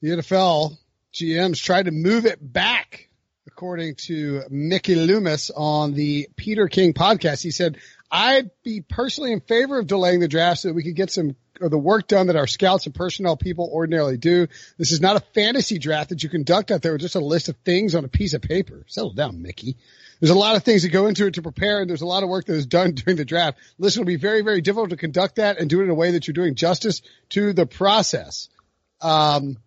the 0.00 0.08
NFL 0.08 0.76
GMs 1.14 1.62
tried 1.62 1.84
to 1.84 1.92
move 1.92 2.26
it 2.26 2.38
back, 2.40 3.08
according 3.46 3.96
to 4.06 4.42
Mickey 4.50 4.96
Loomis 4.96 5.50
on 5.54 5.92
the 5.92 6.28
Peter 6.36 6.66
King 6.66 6.92
podcast. 6.92 7.42
He 7.42 7.50
said, 7.50 7.78
I'd 8.10 8.50
be 8.64 8.80
personally 8.80 9.32
in 9.32 9.40
favor 9.40 9.78
of 9.78 9.86
delaying 9.86 10.20
the 10.20 10.28
draft 10.28 10.60
so 10.60 10.68
that 10.68 10.74
we 10.74 10.82
could 10.82 10.96
get 10.96 11.10
some 11.10 11.36
or 11.60 11.68
the 11.68 11.78
work 11.78 12.08
done 12.08 12.28
that 12.28 12.36
our 12.36 12.46
scouts 12.46 12.86
and 12.86 12.94
personnel 12.94 13.36
people 13.36 13.68
ordinarily 13.72 14.16
do. 14.16 14.46
This 14.78 14.92
is 14.92 15.00
not 15.00 15.16
a 15.16 15.20
fantasy 15.34 15.78
draft 15.78 16.08
that 16.08 16.22
you 16.22 16.28
conduct 16.28 16.70
out 16.70 16.82
there 16.82 16.92
with 16.92 17.02
just 17.02 17.14
a 17.14 17.20
list 17.20 17.48
of 17.48 17.56
things 17.58 17.94
on 17.94 18.04
a 18.04 18.08
piece 18.08 18.32
of 18.32 18.42
paper. 18.42 18.84
Settle 18.88 19.12
down, 19.12 19.42
Mickey. 19.42 19.76
There's 20.20 20.30
a 20.30 20.38
lot 20.38 20.56
of 20.56 20.64
things 20.64 20.82
that 20.82 20.90
go 20.90 21.06
into 21.06 21.26
it 21.26 21.34
to 21.34 21.42
prepare, 21.42 21.80
and 21.80 21.88
there's 21.88 22.02
a 22.02 22.06
lot 22.06 22.22
of 22.22 22.28
work 22.28 22.46
that 22.46 22.54
is 22.54 22.66
done 22.66 22.92
during 22.94 23.16
the 23.16 23.24
draft. 23.24 23.58
Listen, 23.78 24.02
it'll 24.02 24.08
be 24.08 24.16
very, 24.16 24.42
very 24.42 24.60
difficult 24.60 24.90
to 24.90 24.96
conduct 24.96 25.36
that 25.36 25.58
and 25.58 25.68
do 25.68 25.80
it 25.80 25.84
in 25.84 25.90
a 25.90 25.94
way 25.94 26.12
that 26.12 26.26
you're 26.26 26.34
doing 26.34 26.54
justice 26.54 27.02
to 27.30 27.52
the 27.52 27.66
process. 27.66 28.48
Um, 29.00 29.58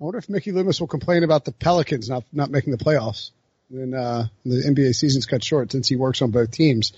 I 0.00 0.04
wonder 0.04 0.18
if 0.18 0.28
Mickey 0.28 0.52
Loomis 0.52 0.80
will 0.80 0.86
complain 0.88 1.24
about 1.24 1.44
the 1.44 1.52
Pelicans 1.52 2.08
not 2.08 2.24
not 2.32 2.50
making 2.50 2.72
the 2.72 2.84
playoffs 2.84 3.30
when 3.68 3.94
uh, 3.94 4.26
the 4.44 4.56
NBA 4.56 4.94
season's 4.94 5.26
cut 5.26 5.42
short 5.42 5.72
since 5.72 5.88
he 5.88 5.96
works 5.96 6.22
on 6.22 6.30
both 6.30 6.50
teams. 6.50 6.92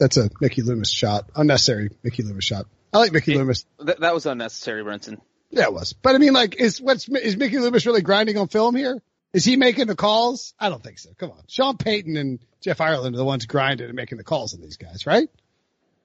That's 0.00 0.16
a 0.16 0.30
Mickey 0.40 0.62
Loomis 0.62 0.90
shot, 0.90 1.28
unnecessary 1.36 1.90
Mickey 2.02 2.22
Loomis 2.22 2.44
shot. 2.44 2.66
I 2.92 2.98
like 2.98 3.12
Mickey 3.12 3.34
it, 3.34 3.36
Loomis. 3.36 3.66
Th- 3.84 3.98
that 3.98 4.14
was 4.14 4.24
unnecessary, 4.24 4.82
Brinson. 4.82 5.20
Yeah, 5.50 5.64
it 5.64 5.74
was. 5.74 5.92
But 5.92 6.14
I 6.14 6.18
mean, 6.18 6.32
like, 6.32 6.56
is 6.56 6.80
what's 6.80 7.06
is 7.08 7.36
Mickey 7.36 7.58
Loomis 7.58 7.84
really 7.84 8.00
grinding 8.00 8.38
on 8.38 8.48
film 8.48 8.74
here? 8.74 9.00
Is 9.34 9.44
he 9.44 9.56
making 9.56 9.86
the 9.86 9.94
calls? 9.94 10.54
I 10.58 10.70
don't 10.70 10.82
think 10.82 10.98
so. 10.98 11.10
Come 11.18 11.30
on. 11.30 11.42
Sean 11.48 11.76
Payton 11.76 12.16
and 12.16 12.40
Jeff 12.62 12.80
Ireland 12.80 13.14
are 13.14 13.18
the 13.18 13.24
ones 13.24 13.46
grinding 13.46 13.86
and 13.86 13.94
making 13.94 14.18
the 14.18 14.24
calls 14.24 14.54
on 14.54 14.60
these 14.60 14.76
guys, 14.76 15.06
right? 15.06 15.28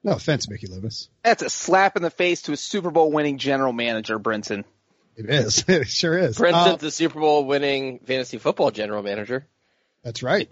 No 0.03 0.11
offense, 0.11 0.47
Mickey 0.49 0.67
Loomis. 0.67 1.09
That's 1.23 1.41
a 1.41 1.49
slap 1.49 1.95
in 1.95 2.03
the 2.03 2.11
face 2.11 2.43
to 2.43 2.51
a 2.51 2.57
Super 2.57 2.91
Bowl 2.91 3.11
winning 3.11 3.37
general 3.37 3.73
manager, 3.73 4.19
Brinson. 4.19 4.65
It 5.15 5.29
is. 5.29 5.63
It 5.69 5.87
sure 5.87 6.17
is. 6.17 6.37
Brinson's 6.37 6.73
uh, 6.73 6.75
the 6.75 6.91
Super 6.91 7.19
Bowl 7.19 7.45
winning 7.45 7.99
fantasy 7.99 8.37
football 8.37 8.71
general 8.71 9.01
manager. 9.01 9.47
That's 10.03 10.21
right. 10.21 10.49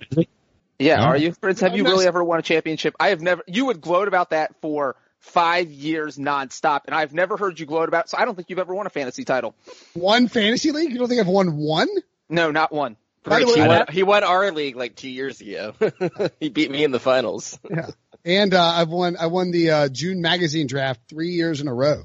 Yeah, 0.83 1.03
are 1.03 1.17
you? 1.17 1.31
Brinson, 1.31 1.61
have 1.61 1.75
you 1.75 1.83
really 1.83 2.05
ever 2.05 2.23
won 2.23 2.39
a 2.39 2.41
championship? 2.41 2.95
I 2.99 3.09
have 3.09 3.21
never, 3.21 3.43
you 3.47 3.65
would 3.65 3.81
gloat 3.81 4.07
about 4.07 4.31
that 4.31 4.55
for 4.61 4.95
five 5.19 5.71
years 5.71 6.17
nonstop, 6.17 6.81
and 6.85 6.95
I've 6.95 7.13
never 7.13 7.37
heard 7.37 7.59
you 7.59 7.65
gloat 7.65 7.87
about 7.87 8.05
it, 8.05 8.09
so 8.09 8.17
I 8.17 8.25
don't 8.25 8.35
think 8.35 8.49
you've 8.49 8.59
ever 8.59 8.75
won 8.75 8.85
a 8.85 8.89
fantasy 8.89 9.23
title. 9.23 9.55
One 9.93 10.27
fantasy 10.27 10.71
league? 10.71 10.91
You 10.91 10.99
don't 10.99 11.07
think 11.07 11.21
I've 11.21 11.27
won 11.27 11.57
one? 11.57 11.87
No, 12.29 12.51
not 12.51 12.71
one. 12.71 12.97
Way, 13.25 13.45
he, 13.45 13.61
won, 13.61 13.85
he, 13.89 14.03
won, 14.03 14.23
our 14.25 14.51
league 14.51 14.75
like 14.75 14.95
two 14.97 15.09
years 15.09 15.39
ago. 15.39 15.73
he 16.41 16.49
beat 16.49 16.69
me 16.69 16.83
in 16.83 16.91
the 16.91 16.99
finals. 16.99 17.57
Yeah, 17.69 17.91
and 18.25 18.53
uh, 18.53 18.61
I've 18.61 18.89
won. 18.89 19.15
I 19.17 19.27
won 19.27 19.51
the 19.51 19.71
uh, 19.71 19.89
June 19.89 20.21
magazine 20.21 20.67
draft 20.67 21.01
three 21.07 21.29
years 21.29 21.61
in 21.61 21.69
a 21.69 21.73
row. 21.73 22.03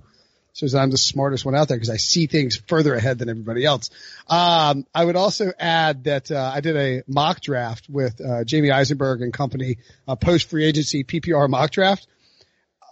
Says 0.58 0.74
I'm 0.74 0.90
the 0.90 0.98
smartest 0.98 1.44
one 1.44 1.54
out 1.54 1.68
there 1.68 1.76
because 1.76 1.88
I 1.90 1.98
see 1.98 2.26
things 2.26 2.56
further 2.66 2.94
ahead 2.94 3.18
than 3.18 3.28
everybody 3.28 3.64
else. 3.64 3.90
Um, 4.26 4.86
I 4.92 5.04
would 5.04 5.14
also 5.14 5.52
add 5.56 6.04
that 6.04 6.32
uh, 6.32 6.50
I 6.52 6.60
did 6.60 6.76
a 6.76 7.02
mock 7.06 7.40
draft 7.40 7.88
with 7.88 8.20
uh, 8.20 8.42
Jamey 8.42 8.72
Eisenberg 8.72 9.22
and 9.22 9.32
company, 9.32 9.78
uh, 10.08 10.16
post 10.16 10.50
free 10.50 10.64
agency 10.64 11.04
PPR 11.04 11.48
mock 11.48 11.70
draft. 11.70 12.08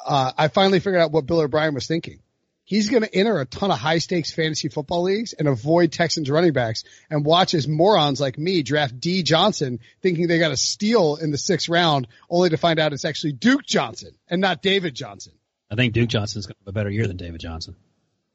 Uh, 0.06 0.30
I 0.38 0.46
finally 0.46 0.78
figured 0.78 1.02
out 1.02 1.10
what 1.10 1.26
Bill 1.26 1.40
O'Brien 1.40 1.74
was 1.74 1.88
thinking 1.88 2.20
he's 2.66 2.90
going 2.90 3.02
to 3.02 3.14
enter 3.14 3.40
a 3.40 3.46
ton 3.46 3.70
of 3.70 3.78
high 3.78 3.98
stakes 3.98 4.32
fantasy 4.32 4.68
football 4.68 5.02
leagues 5.02 5.32
and 5.32 5.48
avoid 5.48 5.92
Texans 5.92 6.28
running 6.28 6.52
backs 6.52 6.84
and 7.08 7.24
watch 7.24 7.54
as 7.54 7.66
morons 7.66 8.20
like 8.20 8.36
me 8.36 8.62
draft 8.62 9.00
D 9.00 9.22
Johnson 9.22 9.80
thinking 10.02 10.26
they 10.26 10.38
got 10.38 10.52
a 10.52 10.56
steal 10.56 11.16
in 11.16 11.30
the 11.30 11.38
sixth 11.38 11.70
round 11.70 12.08
only 12.28 12.50
to 12.50 12.58
find 12.58 12.78
out 12.78 12.92
it's 12.92 13.06
actually 13.06 13.32
Duke 13.32 13.64
Johnson 13.64 14.10
and 14.28 14.40
not 14.40 14.60
David 14.60 14.94
Johnson. 14.94 15.32
I 15.70 15.74
think 15.74 15.92
Duke 15.92 16.08
Johnson's 16.08 16.46
going 16.46 16.54
to 16.54 16.60
have 16.66 16.68
a 16.68 16.72
better 16.72 16.90
year 16.90 17.06
than 17.06 17.16
David 17.16 17.40
Johnson. 17.40 17.76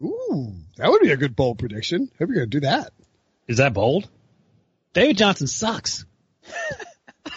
Ooh, 0.04 0.54
that 0.78 0.90
would 0.90 1.02
be 1.02 1.12
a 1.12 1.18
good 1.18 1.36
bold 1.36 1.60
prediction. 1.60 2.10
Hope 2.20 2.30
you're 2.30 2.46
going 2.46 2.50
to 2.50 2.60
do 2.60 2.62
that. 2.62 2.92
Is 3.48 3.58
that 3.58 3.74
bold? 3.74 4.10
David 4.94 5.18
Johnson 5.18 5.48
sucks. 5.48 6.06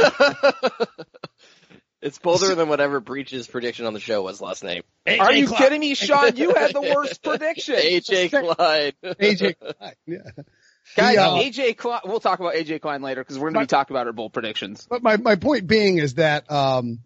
It's 2.05 2.19
bolder 2.19 2.55
than 2.55 2.69
whatever 2.69 3.01
Breech's 3.01 3.47
prediction 3.47 3.87
on 3.87 3.95
the 3.95 4.01
show 4.01 4.23
was 4.23 4.41
last 4.41 4.63
night. 4.63 4.85
Are 5.07 5.33
you 5.33 5.49
kidding 5.49 5.81
me, 5.81 5.95
Sean? 5.95 6.37
You 6.37 6.55
had 6.55 6.75
the 6.75 6.83
worst 6.95 7.23
prediction. 7.23 7.77
AJ 7.77 8.31
Klein. 8.31 8.93
AJ 9.03 9.57
Klein, 9.59 9.95
yeah. 10.07 10.19
Guys, 10.97 11.17
The, 11.17 11.23
uh, 11.23 11.39
AJ 11.39 11.77
Klein, 11.79 12.01
we'll 12.05 12.21
talk 12.21 12.41
about 12.41 12.55
AJ 12.55 12.83
Klein 12.83 13.01
later 13.01 13.23
because 13.23 13.39
we're 13.39 13.51
going 13.51 13.55
to 13.55 13.61
be 13.61 13.67
talking 13.67 13.97
about 13.97 14.07
our 14.07 14.13
bold 14.13 14.35
predictions. 14.35 14.87
But 14.89 15.03
my, 15.03 15.17
my 15.17 15.37
point 15.37 15.67
being 15.67 15.97
is 15.97 16.15
that, 16.15 16.51
um, 16.53 17.01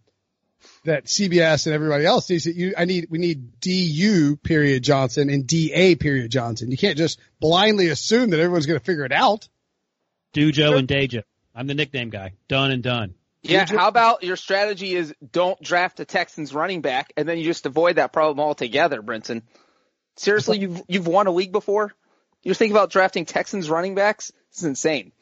that 0.85 1.05
CBS 1.05 1.65
and 1.65 1.75
everybody 1.75 2.05
else 2.05 2.29
needs 2.29 2.45
that 2.45 2.55
you, 2.55 2.73
I 2.77 2.85
need, 2.85 3.07
we 3.09 3.17
need 3.17 3.59
DU 3.59 4.37
period 4.37 4.83
Johnson 4.83 5.29
and 5.29 5.45
DA 5.45 5.95
period 5.95 6.31
Johnson. 6.31 6.71
You 6.71 6.77
can't 6.77 6.97
just 6.97 7.19
blindly 7.39 7.89
assume 7.89 8.31
that 8.31 8.39
everyone's 8.39 8.65
going 8.65 8.79
to 8.79 8.85
figure 8.85 9.05
it 9.05 9.11
out. 9.11 9.47
Dujo 10.33 10.77
and 10.77 10.87
Deja. 10.87 11.23
I'm 11.55 11.67
the 11.67 11.73
nickname 11.73 12.09
guy. 12.09 12.33
Done 12.47 12.71
and 12.71 12.83
done. 12.83 13.15
Yeah, 13.41 13.65
how 13.65 13.87
about 13.87 14.23
your 14.23 14.35
strategy 14.35 14.95
is 14.95 15.13
don't 15.31 15.61
draft 15.61 15.99
a 16.01 16.05
Texans 16.05 16.53
running 16.53 16.81
back 16.81 17.13
and 17.15 17.27
then 17.27 17.37
you 17.37 17.45
just 17.45 17.65
avoid 17.65 17.95
that 17.95 18.11
problem 18.11 18.39
altogether, 18.39 19.01
Brinson. 19.01 19.43
Seriously, 20.17 20.59
you've 20.59 20.81
you've 20.89 21.07
won 21.07 21.27
a 21.27 21.31
league 21.31 21.53
before? 21.53 21.93
You're 22.43 22.55
thinking 22.55 22.75
about 22.75 22.91
drafting 22.91 23.25
Texans 23.25 23.69
running 23.69 23.95
backs? 23.95 24.31
This 24.51 24.59
is 24.59 24.65
insane. 24.65 25.13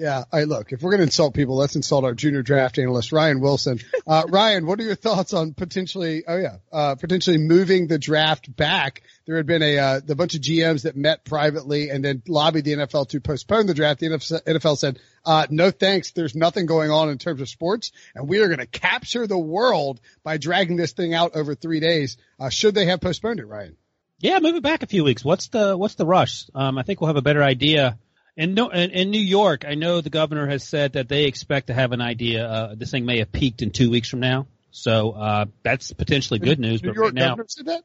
Yeah. 0.00 0.24
I 0.32 0.44
look, 0.44 0.72
if 0.72 0.80
we're 0.80 0.92
going 0.92 1.00
to 1.00 1.04
insult 1.04 1.34
people, 1.34 1.56
let's 1.56 1.76
insult 1.76 2.04
our 2.04 2.14
junior 2.14 2.42
draft 2.42 2.78
analyst, 2.78 3.12
Ryan 3.12 3.40
Wilson. 3.40 3.80
Uh, 4.06 4.22
Ryan, 4.28 4.64
what 4.64 4.80
are 4.80 4.82
your 4.82 4.94
thoughts 4.94 5.34
on 5.34 5.52
potentially, 5.52 6.24
oh 6.26 6.38
yeah, 6.38 6.56
uh, 6.72 6.94
potentially 6.94 7.36
moving 7.36 7.86
the 7.86 7.98
draft 7.98 8.56
back? 8.56 9.02
There 9.26 9.36
had 9.36 9.44
been 9.44 9.62
a, 9.62 9.76
uh, 9.76 10.00
the 10.02 10.16
bunch 10.16 10.34
of 10.34 10.40
GMs 10.40 10.84
that 10.84 10.96
met 10.96 11.26
privately 11.26 11.90
and 11.90 12.02
then 12.02 12.22
lobbied 12.26 12.64
the 12.64 12.72
NFL 12.72 13.10
to 13.10 13.20
postpone 13.20 13.66
the 13.66 13.74
draft. 13.74 14.00
The 14.00 14.06
NFL 14.06 14.78
said, 14.78 14.98
uh, 15.26 15.46
no 15.50 15.70
thanks. 15.70 16.12
There's 16.12 16.34
nothing 16.34 16.64
going 16.64 16.90
on 16.90 17.10
in 17.10 17.18
terms 17.18 17.42
of 17.42 17.50
sports 17.50 17.92
and 18.14 18.26
we 18.26 18.38
are 18.40 18.46
going 18.46 18.60
to 18.60 18.66
capture 18.66 19.26
the 19.26 19.38
world 19.38 20.00
by 20.24 20.38
dragging 20.38 20.76
this 20.76 20.92
thing 20.92 21.12
out 21.12 21.36
over 21.36 21.54
three 21.54 21.80
days. 21.80 22.16
Uh, 22.38 22.48
should 22.48 22.74
they 22.74 22.86
have 22.86 23.02
postponed 23.02 23.38
it, 23.38 23.46
Ryan? 23.46 23.76
Yeah, 24.18 24.38
move 24.40 24.54
it 24.54 24.62
back 24.62 24.82
a 24.82 24.86
few 24.86 25.04
weeks. 25.04 25.22
What's 25.22 25.48
the 25.48 25.76
what's 25.76 25.94
the 25.94 26.06
rush? 26.06 26.44
Um, 26.54 26.76
I 26.78 26.82
think 26.84 27.00
we'll 27.00 27.08
have 27.08 27.16
a 27.16 27.22
better 27.22 27.42
idea. 27.42 27.98
And 28.36 28.54
no, 28.54 28.68
in, 28.68 28.90
in 28.90 29.10
New 29.10 29.20
York, 29.20 29.64
I 29.66 29.74
know 29.74 30.00
the 30.00 30.10
governor 30.10 30.46
has 30.46 30.64
said 30.64 30.94
that 30.94 31.08
they 31.08 31.24
expect 31.24 31.66
to 31.66 31.74
have 31.74 31.92
an 31.92 32.00
idea. 32.00 32.46
Uh, 32.46 32.74
this 32.74 32.90
thing 32.90 33.04
may 33.04 33.18
have 33.18 33.32
peaked 33.32 33.62
in 33.62 33.70
two 33.70 33.90
weeks 33.90 34.08
from 34.08 34.20
now, 34.20 34.46
so 34.70 35.12
uh, 35.12 35.44
that's 35.62 35.92
potentially 35.92 36.38
good 36.38 36.58
news. 36.58 36.82
New 36.82 36.90
but 36.90 36.96
York 36.96 37.04
right 37.06 37.14
now, 37.14 37.28
governor 37.30 37.46
said 37.48 37.66
that? 37.66 37.84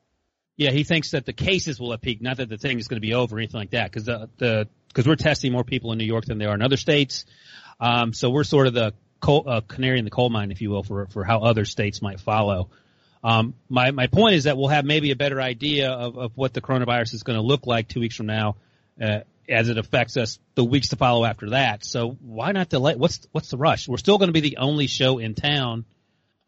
yeah, 0.58 0.72
he 0.72 0.84
thinks 0.84 1.12
that 1.12 1.26
the 1.26 1.34
cases 1.34 1.80
will 1.80 1.92
have 1.92 2.02
peaked, 2.02 2.22
not 2.22 2.38
that 2.38 2.50
the 2.50 2.58
thing 2.58 2.80
is 2.80 2.88
going 2.88 2.98
to 2.98 3.06
be 3.06 3.14
over 3.14 3.36
or 3.36 3.40
anything 3.40 3.60
like 3.60 3.72
that, 3.72 3.92
because 3.92 4.06
the 4.06 4.30
the 4.38 4.68
because 4.88 5.08
we're 5.08 5.16
testing 5.16 5.52
more 5.52 5.64
people 5.64 5.92
in 5.92 5.98
New 5.98 6.06
York 6.06 6.26
than 6.26 6.38
they 6.38 6.46
are 6.46 6.56
in 6.56 6.62
other 6.62 6.78
states. 6.78 7.26
Um, 7.80 8.14
so 8.14 8.30
we're 8.30 8.46
sort 8.46 8.68
of 8.68 8.74
the 8.74 8.94
coal, 9.20 9.44
uh, 9.46 9.62
canary 9.62 10.00
in 10.00 10.06
the 10.06 10.12
coal 10.12 10.30
mine, 10.30 10.52
if 10.52 10.62
you 10.62 10.70
will, 10.70 10.84
for 10.84 11.08
for 11.08 11.24
how 11.24 11.40
other 11.40 11.66
states 11.66 12.02
might 12.02 12.20
follow. 12.22 12.70
Um, 13.24 13.56
my 13.68 13.92
my 13.92 14.08
point 14.08 14.36
is 14.36 14.46
that 14.46 14.58
we'll 14.58 14.70
have 14.70 14.86
maybe 14.86 15.12
a 15.12 15.16
better 15.16 15.42
idea 15.42 15.92
of, 15.92 16.18
of 16.18 16.32
what 16.36 16.54
the 16.54 16.62
coronavirus 16.62 17.16
is 17.16 17.24
going 17.24 17.38
to 17.38 17.42
look 17.42 17.68
like 17.68 17.90
two 17.90 18.00
weeks 18.00 18.16
from 18.16 18.28
now, 18.28 18.56
uh, 19.02 19.22
as 19.50 19.70
it 19.70 19.78
affects 19.78 20.18
us 20.18 20.40
the 20.56 20.64
weeks 20.64 20.90
to 20.90 20.96
follow 20.96 21.26
after 21.26 21.52
that. 21.52 21.86
So 21.86 22.18
why 22.22 22.52
not 22.52 22.70
delay? 22.70 22.96
What's 22.96 23.28
what's 23.32 23.50
the 23.50 23.58
rush? 23.58 23.88
We're 23.88 23.98
still 23.98 24.18
going 24.18 24.30
to 24.30 24.34
be 24.34 24.42
the 24.42 24.58
only 24.58 24.88
show 24.88 25.20
in 25.20 25.36
town. 25.36 25.86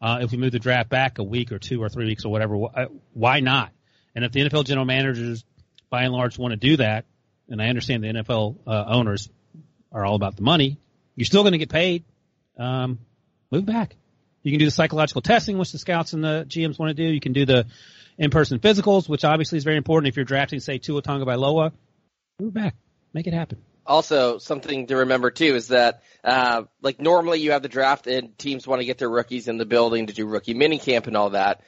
Uh, 0.00 0.20
if 0.22 0.30
we 0.30 0.38
move 0.38 0.52
the 0.52 0.58
draft 0.60 0.88
back 0.88 1.18
a 1.18 1.24
week 1.24 1.50
or 1.50 1.58
two 1.58 1.82
or 1.82 1.88
three 1.88 2.06
weeks 2.06 2.24
or 2.24 2.30
whatever, 2.30 2.56
uh, 2.56 2.86
why 3.14 3.40
not? 3.40 3.72
And 4.14 4.24
if 4.24 4.32
the 4.32 4.40
NFL 4.40 4.64
general 4.64 4.86
managers, 4.86 5.44
by 5.90 6.02
and 6.02 6.12
large, 6.12 6.38
want 6.38 6.52
to 6.52 6.56
do 6.56 6.76
that, 6.76 7.04
and 7.48 7.60
I 7.60 7.66
understand 7.66 8.04
the 8.04 8.08
NFL 8.08 8.58
uh, 8.66 8.84
owners 8.86 9.28
are 9.90 10.04
all 10.04 10.14
about 10.14 10.36
the 10.36 10.42
money, 10.42 10.78
you're 11.16 11.24
still 11.24 11.42
going 11.42 11.52
to 11.52 11.58
get 11.58 11.70
paid. 11.70 12.04
Um, 12.56 13.00
move 13.50 13.66
back. 13.66 13.96
You 14.42 14.52
can 14.52 14.60
do 14.60 14.64
the 14.66 14.70
psychological 14.70 15.20
testing, 15.20 15.58
which 15.58 15.72
the 15.72 15.78
scouts 15.78 16.12
and 16.12 16.22
the 16.22 16.46
GMs 16.48 16.78
want 16.78 16.96
to 16.96 17.02
do. 17.02 17.12
You 17.12 17.20
can 17.20 17.32
do 17.32 17.44
the 17.44 17.66
in-person 18.18 18.60
physicals, 18.60 19.08
which 19.08 19.24
obviously 19.24 19.58
is 19.58 19.64
very 19.64 19.76
important 19.76 20.08
if 20.08 20.16
you're 20.16 20.24
drafting, 20.24 20.60
say, 20.60 20.78
Tua 20.78 21.02
Tagovailoa. 21.02 21.72
Move 22.40 22.54
back. 22.54 22.76
Make 23.12 23.26
it 23.26 23.34
happen. 23.34 23.58
Also, 23.86 24.38
something 24.38 24.86
to 24.88 24.96
remember 24.96 25.30
too 25.30 25.54
is 25.54 25.68
that, 25.68 26.02
uh, 26.22 26.64
like 26.82 27.00
normally 27.00 27.40
you 27.40 27.52
have 27.52 27.62
the 27.62 27.68
draft 27.68 28.06
and 28.06 28.36
teams 28.36 28.66
want 28.66 28.80
to 28.80 28.86
get 28.86 28.98
their 28.98 29.08
rookies 29.08 29.48
in 29.48 29.56
the 29.56 29.64
building 29.64 30.06
to 30.08 30.12
do 30.12 30.26
rookie 30.26 30.54
minicamp 30.54 31.06
and 31.06 31.16
all 31.16 31.30
that. 31.30 31.62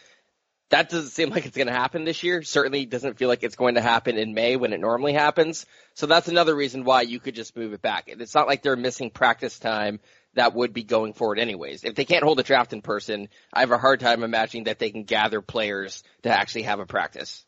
That 0.69 0.91
doesn't 0.91 1.11
seem 1.11 1.31
like 1.31 1.47
it's 1.47 1.57
going 1.57 1.67
to 1.67 1.73
happen 1.73 2.05
this 2.05 2.23
year. 2.23 2.43
Certainly 2.43 2.87
doesn't 2.87 3.19
feel 3.19 3.29
like 3.29 3.43
it's 3.43 3.57
going 3.57 3.75
to 3.75 3.81
happen 3.81 4.19
in 4.19 4.35
May 4.35 4.57
when 4.57 4.73
it 4.73 4.81
normally 4.81 5.15
happens. 5.15 5.67
So 5.95 6.07
that's 6.07 6.29
another 6.29 6.55
reason 6.55 6.85
why 6.85 7.03
you 7.03 7.19
could 7.19 7.35
just 7.35 7.57
move 7.57 7.73
it 7.73 7.83
back. 7.83 8.05
It's 8.07 8.35
not 8.35 8.47
like 8.47 8.63
they're 8.63 8.77
missing 8.77 9.11
practice 9.11 9.59
time 9.59 9.99
that 10.35 10.55
would 10.55 10.73
be 10.73 10.85
going 10.85 11.13
forward 11.13 11.39
anyways. 11.39 11.85
If 11.85 11.95
they 11.95 12.05
can't 12.05 12.23
hold 12.23 12.39
a 12.39 12.45
draft 12.45 12.73
in 12.73 12.83
person, 12.83 13.29
I 13.53 13.61
have 13.61 13.73
a 13.73 13.79
hard 13.79 14.01
time 14.01 14.23
imagining 14.23 14.65
that 14.65 14.79
they 14.79 14.91
can 14.91 15.05
gather 15.05 15.41
players 15.41 16.05
to 16.23 16.31
actually 16.31 16.63
have 16.63 16.81
a 16.81 16.87
practice. 16.87 17.45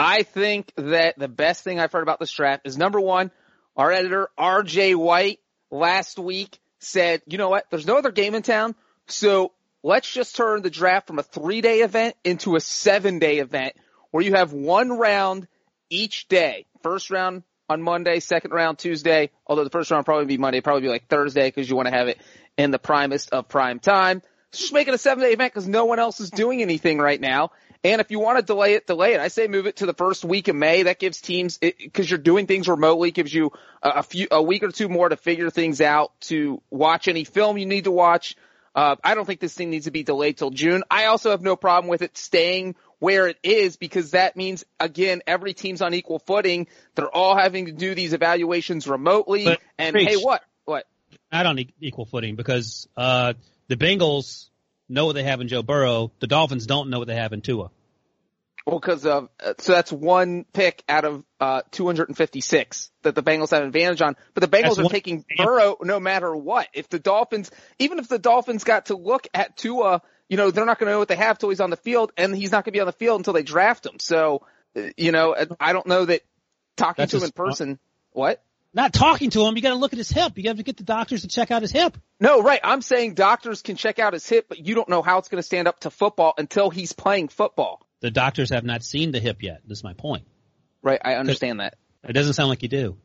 I 0.00 0.22
think 0.22 0.72
that 0.76 1.18
the 1.18 1.28
best 1.28 1.62
thing 1.62 1.78
I've 1.78 1.92
heard 1.92 2.02
about 2.02 2.18
this 2.18 2.32
draft 2.32 2.66
is 2.66 2.78
number 2.78 2.98
one, 2.98 3.30
our 3.76 3.92
editor 3.92 4.30
RJ 4.38 4.96
White 4.96 5.40
last 5.70 6.18
week 6.18 6.58
said, 6.78 7.20
you 7.26 7.36
know 7.36 7.50
what? 7.50 7.66
There's 7.70 7.86
no 7.86 7.98
other 7.98 8.10
game 8.10 8.34
in 8.34 8.40
town. 8.40 8.74
So 9.08 9.52
let's 9.82 10.10
just 10.10 10.36
turn 10.36 10.62
the 10.62 10.70
draft 10.70 11.06
from 11.06 11.18
a 11.18 11.22
three 11.22 11.60
day 11.60 11.80
event 11.80 12.16
into 12.24 12.56
a 12.56 12.60
seven 12.60 13.18
day 13.18 13.40
event 13.40 13.74
where 14.10 14.24
you 14.24 14.32
have 14.36 14.54
one 14.54 14.90
round 14.90 15.46
each 15.90 16.28
day. 16.28 16.64
First 16.82 17.10
round 17.10 17.42
on 17.68 17.82
Monday, 17.82 18.20
second 18.20 18.52
round 18.52 18.78
Tuesday, 18.78 19.28
although 19.46 19.64
the 19.64 19.70
first 19.70 19.90
round 19.90 20.06
probably 20.06 20.24
be 20.24 20.38
Monday, 20.38 20.62
probably 20.62 20.82
be 20.82 20.88
like 20.88 21.08
Thursday 21.08 21.48
because 21.48 21.68
you 21.68 21.76
want 21.76 21.88
to 21.88 21.94
have 21.94 22.08
it 22.08 22.18
in 22.56 22.70
the 22.70 22.78
primest 22.78 23.32
of 23.32 23.48
prime 23.48 23.78
time. 23.78 24.22
Just 24.50 24.72
make 24.72 24.88
it 24.88 24.94
a 24.94 24.98
seven 24.98 25.22
day 25.24 25.34
event 25.34 25.52
because 25.52 25.68
no 25.68 25.84
one 25.84 25.98
else 25.98 26.20
is 26.20 26.30
doing 26.30 26.62
anything 26.62 26.98
right 26.98 27.20
now. 27.20 27.50
And 27.82 28.00
if 28.00 28.10
you 28.10 28.20
want 28.20 28.38
to 28.38 28.44
delay 28.44 28.74
it, 28.74 28.86
delay 28.86 29.14
it. 29.14 29.20
I 29.20 29.28
say 29.28 29.48
move 29.48 29.66
it 29.66 29.76
to 29.76 29.86
the 29.86 29.94
first 29.94 30.24
week 30.24 30.48
of 30.48 30.56
May. 30.56 30.82
That 30.82 30.98
gives 30.98 31.20
teams, 31.20 31.56
because 31.58 32.10
you're 32.10 32.18
doing 32.18 32.46
things 32.46 32.68
remotely, 32.68 33.10
gives 33.10 33.32
you 33.32 33.52
a, 33.82 33.88
a 33.88 34.02
few, 34.02 34.28
a 34.30 34.42
week 34.42 34.62
or 34.62 34.70
two 34.70 34.88
more 34.88 35.08
to 35.08 35.16
figure 35.16 35.48
things 35.48 35.80
out, 35.80 36.12
to 36.22 36.60
watch 36.68 37.08
any 37.08 37.24
film 37.24 37.56
you 37.56 37.66
need 37.66 37.84
to 37.84 37.90
watch. 37.90 38.36
Uh, 38.74 38.96
I 39.02 39.14
don't 39.14 39.24
think 39.24 39.40
this 39.40 39.54
thing 39.54 39.70
needs 39.70 39.86
to 39.86 39.90
be 39.90 40.02
delayed 40.02 40.36
till 40.36 40.50
June. 40.50 40.84
I 40.90 41.06
also 41.06 41.30
have 41.30 41.42
no 41.42 41.56
problem 41.56 41.88
with 41.88 42.02
it 42.02 42.16
staying 42.16 42.76
where 42.98 43.26
it 43.26 43.38
is 43.42 43.76
because 43.76 44.12
that 44.12 44.36
means 44.36 44.64
again 44.78 45.22
every 45.26 45.54
team's 45.54 45.82
on 45.82 45.94
equal 45.94 46.18
footing. 46.20 46.68
They're 46.94 47.10
all 47.10 47.36
having 47.36 47.66
to 47.66 47.72
do 47.72 47.94
these 47.94 48.12
evaluations 48.12 48.86
remotely. 48.86 49.46
But, 49.46 49.60
and 49.78 49.96
hey, 49.96 50.16
what? 50.16 50.42
What? 50.66 50.86
Not 51.32 51.46
on 51.46 51.58
e- 51.58 51.74
equal 51.80 52.04
footing 52.04 52.36
because 52.36 52.88
uh, 52.96 53.32
the 53.68 53.76
Bengals 53.76 54.49
know 54.90 55.06
what 55.06 55.14
they 55.14 55.22
have 55.24 55.40
in 55.40 55.48
Joe 55.48 55.62
Burrow. 55.62 56.12
The 56.20 56.26
Dolphins 56.26 56.66
don't 56.66 56.90
know 56.90 56.98
what 56.98 57.08
they 57.08 57.16
have 57.16 57.32
in 57.32 57.40
Tua. 57.40 57.70
Well, 58.66 58.78
because 58.78 59.06
of 59.06 59.28
uh, 59.42 59.54
so 59.58 59.72
that's 59.72 59.90
one 59.90 60.44
pick 60.52 60.84
out 60.88 61.04
of 61.04 61.24
uh 61.40 61.62
256 61.70 62.90
that 63.02 63.14
the 63.14 63.22
Bengals 63.22 63.50
have 63.50 63.62
an 63.62 63.68
advantage 63.68 64.02
on. 64.02 64.16
But 64.34 64.42
the 64.42 64.54
Bengals 64.54 64.76
That's 64.76 64.88
are 64.88 64.90
taking 64.90 65.24
Burrow 65.36 65.76
no 65.82 65.98
matter 65.98 66.34
what. 66.34 66.68
If 66.74 66.88
the 66.88 66.98
Dolphins, 66.98 67.50
even 67.78 67.98
if 67.98 68.08
the 68.08 68.18
Dolphins 68.18 68.64
got 68.64 68.86
to 68.86 68.96
look 68.96 69.26
at 69.32 69.56
Tua, 69.56 70.02
you 70.28 70.36
know 70.36 70.50
they're 70.50 70.66
not 70.66 70.78
going 70.78 70.88
to 70.88 70.92
know 70.92 70.98
what 70.98 71.08
they 71.08 71.16
have 71.16 71.38
till 71.38 71.48
he's 71.48 71.60
on 71.60 71.70
the 71.70 71.76
field, 71.76 72.12
and 72.16 72.36
he's 72.36 72.52
not 72.52 72.64
going 72.64 72.72
to 72.72 72.76
be 72.76 72.80
on 72.80 72.86
the 72.86 72.92
field 72.92 73.20
until 73.20 73.32
they 73.32 73.42
draft 73.42 73.86
him. 73.86 73.98
So, 73.98 74.42
uh, 74.76 74.82
you 74.96 75.10
know, 75.10 75.34
I 75.58 75.72
don't 75.72 75.86
know 75.86 76.04
that 76.04 76.20
talking 76.76 77.02
That's 77.02 77.12
to 77.12 77.16
him 77.18 77.24
in 77.24 77.32
smart- 77.32 77.48
person. 77.48 77.78
What? 78.12 78.42
Not 78.72 78.92
talking 78.92 79.30
to 79.30 79.44
him, 79.44 79.56
you 79.56 79.62
got 79.62 79.70
to 79.70 79.76
look 79.76 79.92
at 79.92 79.98
his 79.98 80.10
hip. 80.10 80.32
You 80.36 80.44
got 80.44 80.56
to 80.56 80.62
get 80.62 80.76
the 80.76 80.84
doctors 80.84 81.22
to 81.22 81.28
check 81.28 81.50
out 81.50 81.62
his 81.62 81.72
hip. 81.72 81.96
No, 82.20 82.40
right. 82.40 82.60
I'm 82.62 82.82
saying 82.82 83.14
doctors 83.14 83.62
can 83.62 83.74
check 83.76 83.98
out 83.98 84.12
his 84.12 84.28
hip, 84.28 84.46
but 84.48 84.64
you 84.64 84.74
don't 84.76 84.88
know 84.88 85.02
how 85.02 85.18
it's 85.18 85.28
going 85.28 85.40
to 85.40 85.46
stand 85.46 85.66
up 85.66 85.80
to 85.80 85.90
football 85.90 86.34
until 86.38 86.70
he's 86.70 86.92
playing 86.92 87.28
football. 87.28 87.84
The 88.00 88.12
doctors 88.12 88.50
have 88.50 88.64
not 88.64 88.84
seen 88.84 89.10
the 89.10 89.18
hip 89.18 89.42
yet. 89.42 89.62
This 89.66 89.78
is 89.78 89.84
my 89.84 89.94
point. 89.94 90.24
Right. 90.82 91.00
I 91.04 91.14
understand 91.14 91.60
that. 91.60 91.78
It 92.08 92.12
doesn't 92.12 92.34
sound 92.34 92.48
like 92.48 92.62
you 92.62 92.68
do. 92.68 92.96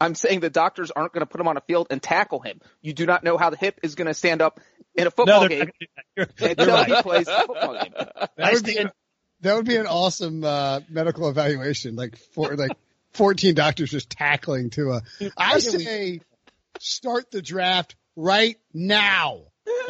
I'm 0.00 0.16
saying 0.16 0.40
the 0.40 0.50
doctors 0.50 0.90
aren't 0.90 1.12
going 1.12 1.20
to 1.20 1.26
put 1.26 1.40
him 1.40 1.46
on 1.46 1.56
a 1.56 1.60
field 1.60 1.86
and 1.90 2.02
tackle 2.02 2.40
him. 2.40 2.60
You 2.82 2.92
do 2.92 3.06
not 3.06 3.22
know 3.22 3.36
how 3.38 3.50
the 3.50 3.56
hip 3.56 3.78
is 3.84 3.94
going 3.94 4.08
to 4.08 4.14
stand 4.14 4.42
up 4.42 4.60
in 4.96 5.06
a 5.06 5.10
football 5.10 5.40
they're 5.40 5.48
game 5.48 5.58
not 5.60 5.68
gonna 6.16 6.26
that. 6.36 6.38
You're- 6.38 6.50
until 6.50 6.88
you're 6.88 6.96
he 6.96 7.02
plays 7.02 7.28
a 7.28 7.46
football 7.46 7.74
game. 7.82 7.92
That 8.36 8.52
would 8.52 8.64
be 8.64 8.72
stand- 8.72 8.92
that 9.40 9.56
would 9.56 9.66
be 9.66 9.76
an 9.76 9.86
awesome 9.86 10.42
uh, 10.42 10.80
medical 10.88 11.28
evaluation, 11.28 11.96
like 11.96 12.16
for 12.16 12.56
like 12.56 12.72
14 13.14 13.54
doctors 13.54 13.90
just 13.90 14.10
tackling 14.10 14.70
Tua. 14.70 15.02
I 15.36 15.58
say 15.58 16.20
start 16.78 17.30
the 17.30 17.42
draft 17.42 17.96
right 18.16 18.56
now. 18.72 19.42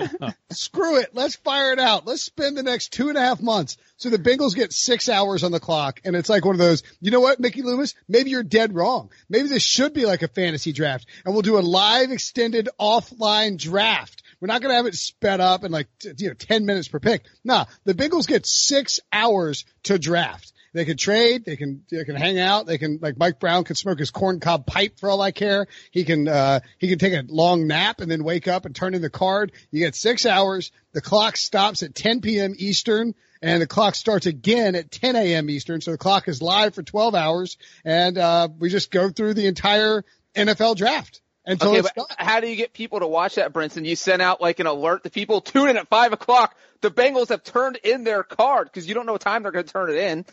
Screw 0.53 0.99
it. 0.99 1.11
Let's 1.15 1.37
fire 1.37 1.73
it 1.73 1.79
out. 1.79 2.07
Let's 2.07 2.23
spend 2.23 2.57
the 2.57 2.63
next 2.63 2.93
two 2.93 3.09
and 3.09 3.19
a 3.19 3.21
half 3.21 3.41
months. 3.41 3.77
So 3.97 4.11
the 4.11 4.19
Bengals 4.19 4.55
get 4.55 4.73
six 4.73 5.09
hours 5.09 5.43
on 5.43 5.53
the 5.53 5.61
clock. 5.61 6.01
And 6.05 6.15
it's 6.15 6.29
like 6.29 6.45
one 6.45 6.55
of 6.55 6.61
those, 6.61 6.83
you 7.01 7.11
know 7.11 7.21
what, 7.21 7.41
Mickey 7.41 7.63
Loomis? 7.63 7.95
Maybe 8.09 8.31
you're 8.31 8.43
dead 8.43 8.75
wrong. 8.75 9.11
Maybe 9.29 9.49
this 9.49 9.63
should 9.63 9.93
be 9.93 10.07
like 10.07 10.23
a 10.23 10.29
fantasy 10.29 10.73
draft 10.73 11.07
and 11.25 11.35
we'll 11.35 11.43
do 11.43 11.59
a 11.59 11.61
live 11.61 12.11
extended 12.11 12.69
offline 12.81 13.59
draft. 13.59 14.23
We're 14.41 14.49
not 14.49 14.63
going 14.63 14.71
to 14.71 14.77
have 14.77 14.87
it 14.87 14.95
sped 14.95 15.41
up 15.41 15.65
and 15.65 15.73
like, 15.73 15.89
you 16.19 16.29
know, 16.29 16.35
10 16.35 16.67
minutes 16.67 16.89
per 16.89 17.01
pick. 17.01 17.25
Nah, 17.45 17.65
the 17.85 17.95
Bengals 17.95 18.29
get 18.29 18.47
six 18.47 19.01
hours 19.13 19.65
to 19.85 19.99
draft. 19.99 20.53
They 20.75 20.85
can 20.85 20.97
trade. 20.97 21.45
They 21.45 21.57
can 21.57 21.85
they 21.89 22.05
can 22.05 22.17
hang 22.17 22.39
out. 22.39 22.67
They 22.67 22.79
can 22.79 22.99
like 23.01 23.17
Mike 23.17 23.39
Brown 23.39 23.63
can 23.63 23.77
smoke 23.77 24.01
his 24.01 24.11
corncob 24.11 24.67
pipe 24.67 24.99
for 24.99 25.09
all 25.09 25.23
I 25.23 25.31
care. 25.31 25.69
He 25.93 26.05
can 26.05 26.27
uh 26.27 26.61
he 26.79 26.89
can 26.89 26.99
take 26.99 27.13
a 27.15 27.23
long 27.29 27.69
nap 27.69 28.01
and 28.01 28.11
then 28.11 28.25
wake 28.25 28.49
up 28.49 28.67
and 28.67 28.75
turn 28.75 28.93
in 28.95 29.01
the 29.01 29.09
card. 29.09 29.53
You 29.71 29.79
get 29.79 29.95
six 29.95 30.27
hours. 30.27 30.73
The 30.93 31.01
clock 31.01 31.37
stops 31.37 31.85
at 31.85 31.95
10 31.95 32.21
p.m. 32.23 32.55
Eastern 32.59 33.15
and 33.41 33.63
the 33.63 33.69
clock 33.69 33.95
starts 33.95 34.27
again 34.27 34.75
at 34.75 34.91
10 34.91 35.15
a.m. 35.15 35.49
Eastern. 35.49 35.81
So 35.81 35.93
the 35.93 35.99
clock 35.99 36.27
is 36.27 36.43
live 36.43 36.75
for 36.75 36.83
12 36.83 37.15
hours 37.15 37.57
and 37.85 38.19
uh 38.19 38.49
we 38.59 38.69
just 38.69 38.91
go 38.91 39.11
through 39.11 39.35
the 39.35 39.47
entire 39.47 40.05
NFL 40.35 40.75
draft. 40.77 41.21
Until 41.47 41.69
Okay, 41.71 41.79
it's 41.81 41.93
but 41.95 42.09
done. 42.09 42.17
how 42.19 42.41
do 42.41 42.49
you 42.49 42.57
get 42.57 42.73
people 42.73 43.01
to 43.01 43.07
watch 43.07 43.35
that, 43.37 43.53
Brinson? 43.53 43.85
You 43.85 43.97
send 43.97 44.23
out 44.23 44.41
like 44.41 44.61
an 44.61 44.67
alert 44.67 45.05
to 45.05 45.11
people 45.11 45.41
tune 45.41 45.69
in 45.69 45.77
at 45.77 45.89
five 45.89 46.13
o'clock. 46.13 46.57
The 46.81 46.91
Bengals 46.91 47.29
have 47.29 47.45
turned 47.45 47.77
in 47.85 48.03
their 48.03 48.23
card 48.23 48.67
because 48.67 48.89
you 48.89 48.95
don't 48.95 49.07
know 49.07 49.13
what 49.13 49.21
time 49.21 49.43
they're 49.43 49.53
going 49.53 49.65
to 49.65 49.73
turn 49.73 49.91
it 49.91 49.97
in. 49.97 50.25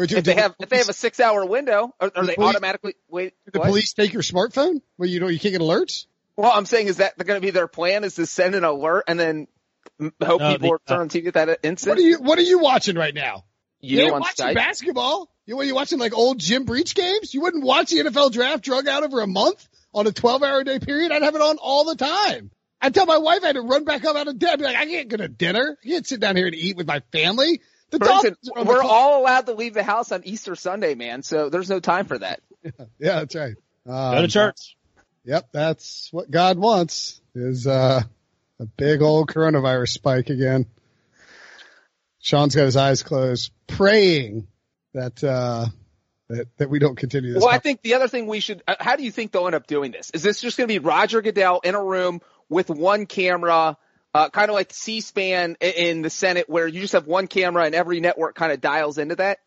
Or 0.00 0.06
do- 0.06 0.16
If 0.16 0.24
they 0.24 0.32
do 0.32 0.36
the 0.36 0.42
have 0.42 0.54
if 0.58 0.68
they 0.68 0.78
have 0.78 0.88
a 0.88 0.92
six 0.94 1.20
hour 1.20 1.44
window, 1.44 1.94
are, 2.00 2.10
are 2.14 2.22
The 2.22 2.26
they 2.28 2.34
police- 2.36 2.48
automatically 2.48 2.94
wait? 3.08 3.34
Did 3.44 3.54
the 3.54 3.58
what? 3.60 3.68
police 3.68 3.92
take 3.92 4.12
your 4.12 4.22
smartphone? 4.22 4.80
Well, 4.98 5.08
you 5.08 5.20
know, 5.20 5.28
you 5.28 5.38
can't 5.38 5.52
get 5.52 5.60
alerts. 5.60 6.06
Well, 6.36 6.50
I'm 6.52 6.64
saying 6.66 6.86
is 6.88 6.96
that 6.98 7.18
going 7.18 7.40
to 7.40 7.44
be 7.46 7.50
their 7.50 7.68
plan? 7.68 8.02
Is 8.04 8.14
to 8.14 8.24
send 8.26 8.54
an 8.54 8.64
alert 8.64 9.04
and 9.08 9.20
then 9.20 9.46
hope 10.22 10.40
No, 10.40 10.52
people 10.52 10.58
they- 10.58 10.68
are 10.70 10.78
turn 10.88 11.00
on 11.00 11.08
TV 11.10 11.26
at 11.28 11.34
that 11.34 11.58
instant? 11.62 11.90
What 11.90 11.98
are 11.98 12.08
you, 12.08 12.16
what 12.18 12.38
are 12.38 12.42
you 12.42 12.58
watching 12.60 12.96
right 12.96 13.14
now? 13.14 13.44
you 13.82 14.00
ain't 14.00 14.12
on 14.14 14.20
watching 14.20 14.46
Skype? 14.46 14.54
basketball. 14.54 15.30
You 15.46 15.56
were 15.56 15.64
you 15.64 15.74
watching 15.74 15.98
like 15.98 16.14
old 16.16 16.38
Jim 16.38 16.64
Breech 16.64 16.94
games? 16.94 17.34
You 17.34 17.40
wouldn't 17.42 17.64
watch 17.64 17.90
the 17.90 17.98
NFL 17.98 18.30
draft 18.32 18.62
drug 18.64 18.86
out 18.88 19.02
over 19.04 19.20
a 19.20 19.26
month 19.26 19.68
on 19.92 20.06
a 20.06 20.12
12 20.12 20.42
hour 20.42 20.64
day 20.64 20.78
period? 20.78 21.12
I'd 21.12 21.22
have 21.22 21.34
it 21.34 21.40
on 21.40 21.56
all 21.58 21.84
the 21.84 21.96
time. 21.96 22.50
I'd 22.80 22.94
tell 22.94 23.04
my 23.06 23.18
wife 23.18 23.40
I 23.42 23.48
had 23.48 23.56
to 23.56 23.62
run 23.62 23.84
back 23.84 24.04
up 24.04 24.16
out 24.16 24.28
of 24.28 24.38
bed. 24.38 24.50
I'd 24.50 24.58
be 24.58 24.64
like, 24.64 24.76
I 24.76 24.86
can't 24.86 25.08
go 25.08 25.16
to 25.18 25.28
dinner. 25.28 25.76
I 25.84 25.88
can't 25.88 26.06
sit 26.06 26.20
down 26.20 26.36
here 26.36 26.46
and 26.46 26.54
eat 26.54 26.76
with 26.76 26.86
my 26.86 27.00
family. 27.12 27.60
The 27.90 27.98
Brinson, 27.98 28.06
Dolphins 28.06 28.38
the 28.42 28.64
we're 28.64 28.80
clock. 28.80 28.84
all 28.92 29.20
allowed 29.20 29.46
to 29.46 29.52
leave 29.52 29.74
the 29.74 29.82
house 29.82 30.12
on 30.12 30.22
Easter 30.24 30.54
Sunday, 30.54 30.94
man. 30.94 31.22
So 31.22 31.48
there's 31.50 31.68
no 31.70 31.80
time 31.80 32.06
for 32.06 32.18
that. 32.18 32.40
Yeah, 32.98 33.20
that's 33.20 33.34
right. 33.34 33.54
Um, 33.86 34.12
Go 34.14 34.22
to 34.22 34.28
church. 34.28 34.76
Yep, 35.24 35.48
that's 35.52 36.08
what 36.12 36.30
God 36.30 36.58
wants 36.58 37.20
is 37.34 37.66
uh, 37.66 38.02
a 38.60 38.66
big 38.76 39.00
old 39.02 39.28
coronavirus 39.28 39.88
spike 39.88 40.28
again. 40.30 40.66
Sean's 42.20 42.54
got 42.54 42.64
his 42.64 42.76
eyes 42.76 43.02
closed, 43.02 43.50
praying 43.66 44.46
that 44.92 45.22
uh, 45.24 45.66
that 46.28 46.48
that 46.58 46.68
we 46.70 46.78
don't 46.78 46.96
continue 46.96 47.32
this. 47.32 47.42
Well, 47.42 47.52
I 47.52 47.58
think 47.58 47.80
the 47.82 47.94
other 47.94 48.08
thing 48.08 48.26
we 48.26 48.40
should. 48.40 48.62
uh, 48.68 48.76
How 48.78 48.96
do 48.96 49.02
you 49.04 49.10
think 49.10 49.32
they'll 49.32 49.46
end 49.46 49.54
up 49.54 49.66
doing 49.66 49.90
this? 49.90 50.10
Is 50.10 50.22
this 50.22 50.40
just 50.40 50.58
going 50.58 50.68
to 50.68 50.72
be 50.74 50.78
Roger 50.78 51.22
Goodell 51.22 51.60
in 51.60 51.74
a 51.74 51.82
room 51.82 52.20
with 52.48 52.68
one 52.68 53.06
camera, 53.06 53.78
uh, 54.14 54.28
kind 54.30 54.50
of 54.50 54.54
like 54.54 54.72
C-SPAN 54.72 55.56
in 55.60 56.02
the 56.02 56.10
Senate, 56.10 56.48
where 56.48 56.66
you 56.66 56.80
just 56.80 56.94
have 56.94 57.06
one 57.06 57.26
camera 57.26 57.64
and 57.64 57.74
every 57.74 58.00
network 58.00 58.34
kind 58.34 58.52
of 58.52 58.60
dials 58.60 58.98
into 58.98 59.16
that? 59.16 59.38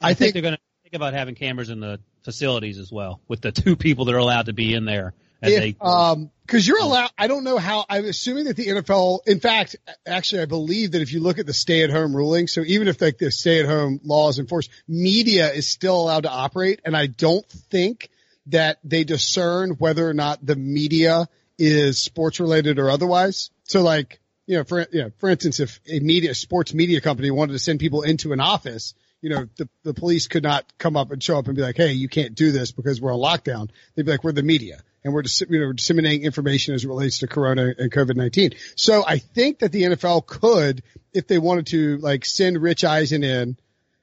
I 0.00 0.10
I 0.10 0.14
think 0.14 0.18
think 0.18 0.32
they're 0.34 0.42
going 0.42 0.54
to 0.54 0.60
think 0.82 0.94
about 0.94 1.14
having 1.14 1.34
cameras 1.34 1.70
in 1.70 1.80
the 1.80 2.00
facilities 2.24 2.78
as 2.78 2.92
well, 2.92 3.20
with 3.28 3.40
the 3.40 3.52
two 3.52 3.76
people 3.76 4.04
that 4.06 4.14
are 4.14 4.18
allowed 4.18 4.46
to 4.46 4.52
be 4.52 4.74
in 4.74 4.84
there. 4.84 5.14
As 5.42 5.52
if, 5.52 5.60
they, 5.60 5.76
um, 5.80 6.30
cause 6.46 6.66
you're 6.66 6.82
allowed, 6.82 7.10
I 7.16 7.26
don't 7.26 7.44
know 7.44 7.56
how, 7.56 7.86
I'm 7.88 8.04
assuming 8.04 8.44
that 8.44 8.56
the 8.56 8.66
NFL, 8.66 9.20
in 9.26 9.40
fact, 9.40 9.76
actually, 10.06 10.42
I 10.42 10.44
believe 10.44 10.92
that 10.92 11.00
if 11.00 11.14
you 11.14 11.20
look 11.20 11.38
at 11.38 11.46
the 11.46 11.54
stay 11.54 11.82
at 11.82 11.88
home 11.88 12.14
ruling, 12.14 12.46
so 12.46 12.60
even 12.60 12.88
if 12.88 13.00
like 13.00 13.16
the 13.16 13.30
stay 13.30 13.60
at 13.60 13.66
home 13.66 14.00
law 14.04 14.28
is 14.28 14.38
enforced, 14.38 14.70
media 14.86 15.50
is 15.50 15.66
still 15.66 15.98
allowed 15.98 16.24
to 16.24 16.30
operate. 16.30 16.80
And 16.84 16.94
I 16.94 17.06
don't 17.06 17.48
think 17.48 18.10
that 18.46 18.80
they 18.84 19.04
discern 19.04 19.70
whether 19.78 20.06
or 20.06 20.12
not 20.12 20.44
the 20.44 20.56
media 20.56 21.26
is 21.58 22.02
sports 22.02 22.38
related 22.38 22.78
or 22.78 22.90
otherwise. 22.90 23.50
So 23.70 23.82
like, 23.82 24.18
you 24.46 24.56
know, 24.56 24.64
for, 24.64 24.80
you 24.90 25.02
know, 25.02 25.10
for 25.18 25.28
instance, 25.28 25.60
if 25.60 25.78
a 25.88 26.00
media, 26.00 26.34
sports 26.34 26.74
media 26.74 27.00
company 27.00 27.30
wanted 27.30 27.52
to 27.52 27.60
send 27.60 27.78
people 27.78 28.02
into 28.02 28.32
an 28.32 28.40
office, 28.40 28.94
you 29.22 29.30
know, 29.30 29.46
the, 29.58 29.68
the 29.84 29.94
police 29.94 30.26
could 30.26 30.42
not 30.42 30.64
come 30.76 30.96
up 30.96 31.12
and 31.12 31.22
show 31.22 31.38
up 31.38 31.46
and 31.46 31.54
be 31.54 31.62
like, 31.62 31.76
Hey, 31.76 31.92
you 31.92 32.08
can't 32.08 32.34
do 32.34 32.50
this 32.50 32.72
because 32.72 33.00
we're 33.00 33.14
on 33.14 33.20
lockdown. 33.20 33.70
They'd 33.94 34.04
be 34.04 34.10
like, 34.10 34.24
we're 34.24 34.32
the 34.32 34.42
media 34.42 34.82
and 35.04 35.14
we're 35.14 35.22
you 35.48 35.60
know, 35.60 35.72
disseminating 35.72 36.24
information 36.24 36.74
as 36.74 36.82
it 36.84 36.88
relates 36.88 37.20
to 37.20 37.28
Corona 37.28 37.72
and 37.78 37.92
COVID-19. 37.92 38.56
So 38.74 39.04
I 39.06 39.18
think 39.18 39.60
that 39.60 39.70
the 39.70 39.82
NFL 39.82 40.26
could, 40.26 40.82
if 41.12 41.28
they 41.28 41.38
wanted 41.38 41.68
to, 41.68 41.98
like 41.98 42.24
send 42.24 42.60
Rich 42.60 42.82
Eisen 42.82 43.22
in, 43.22 43.56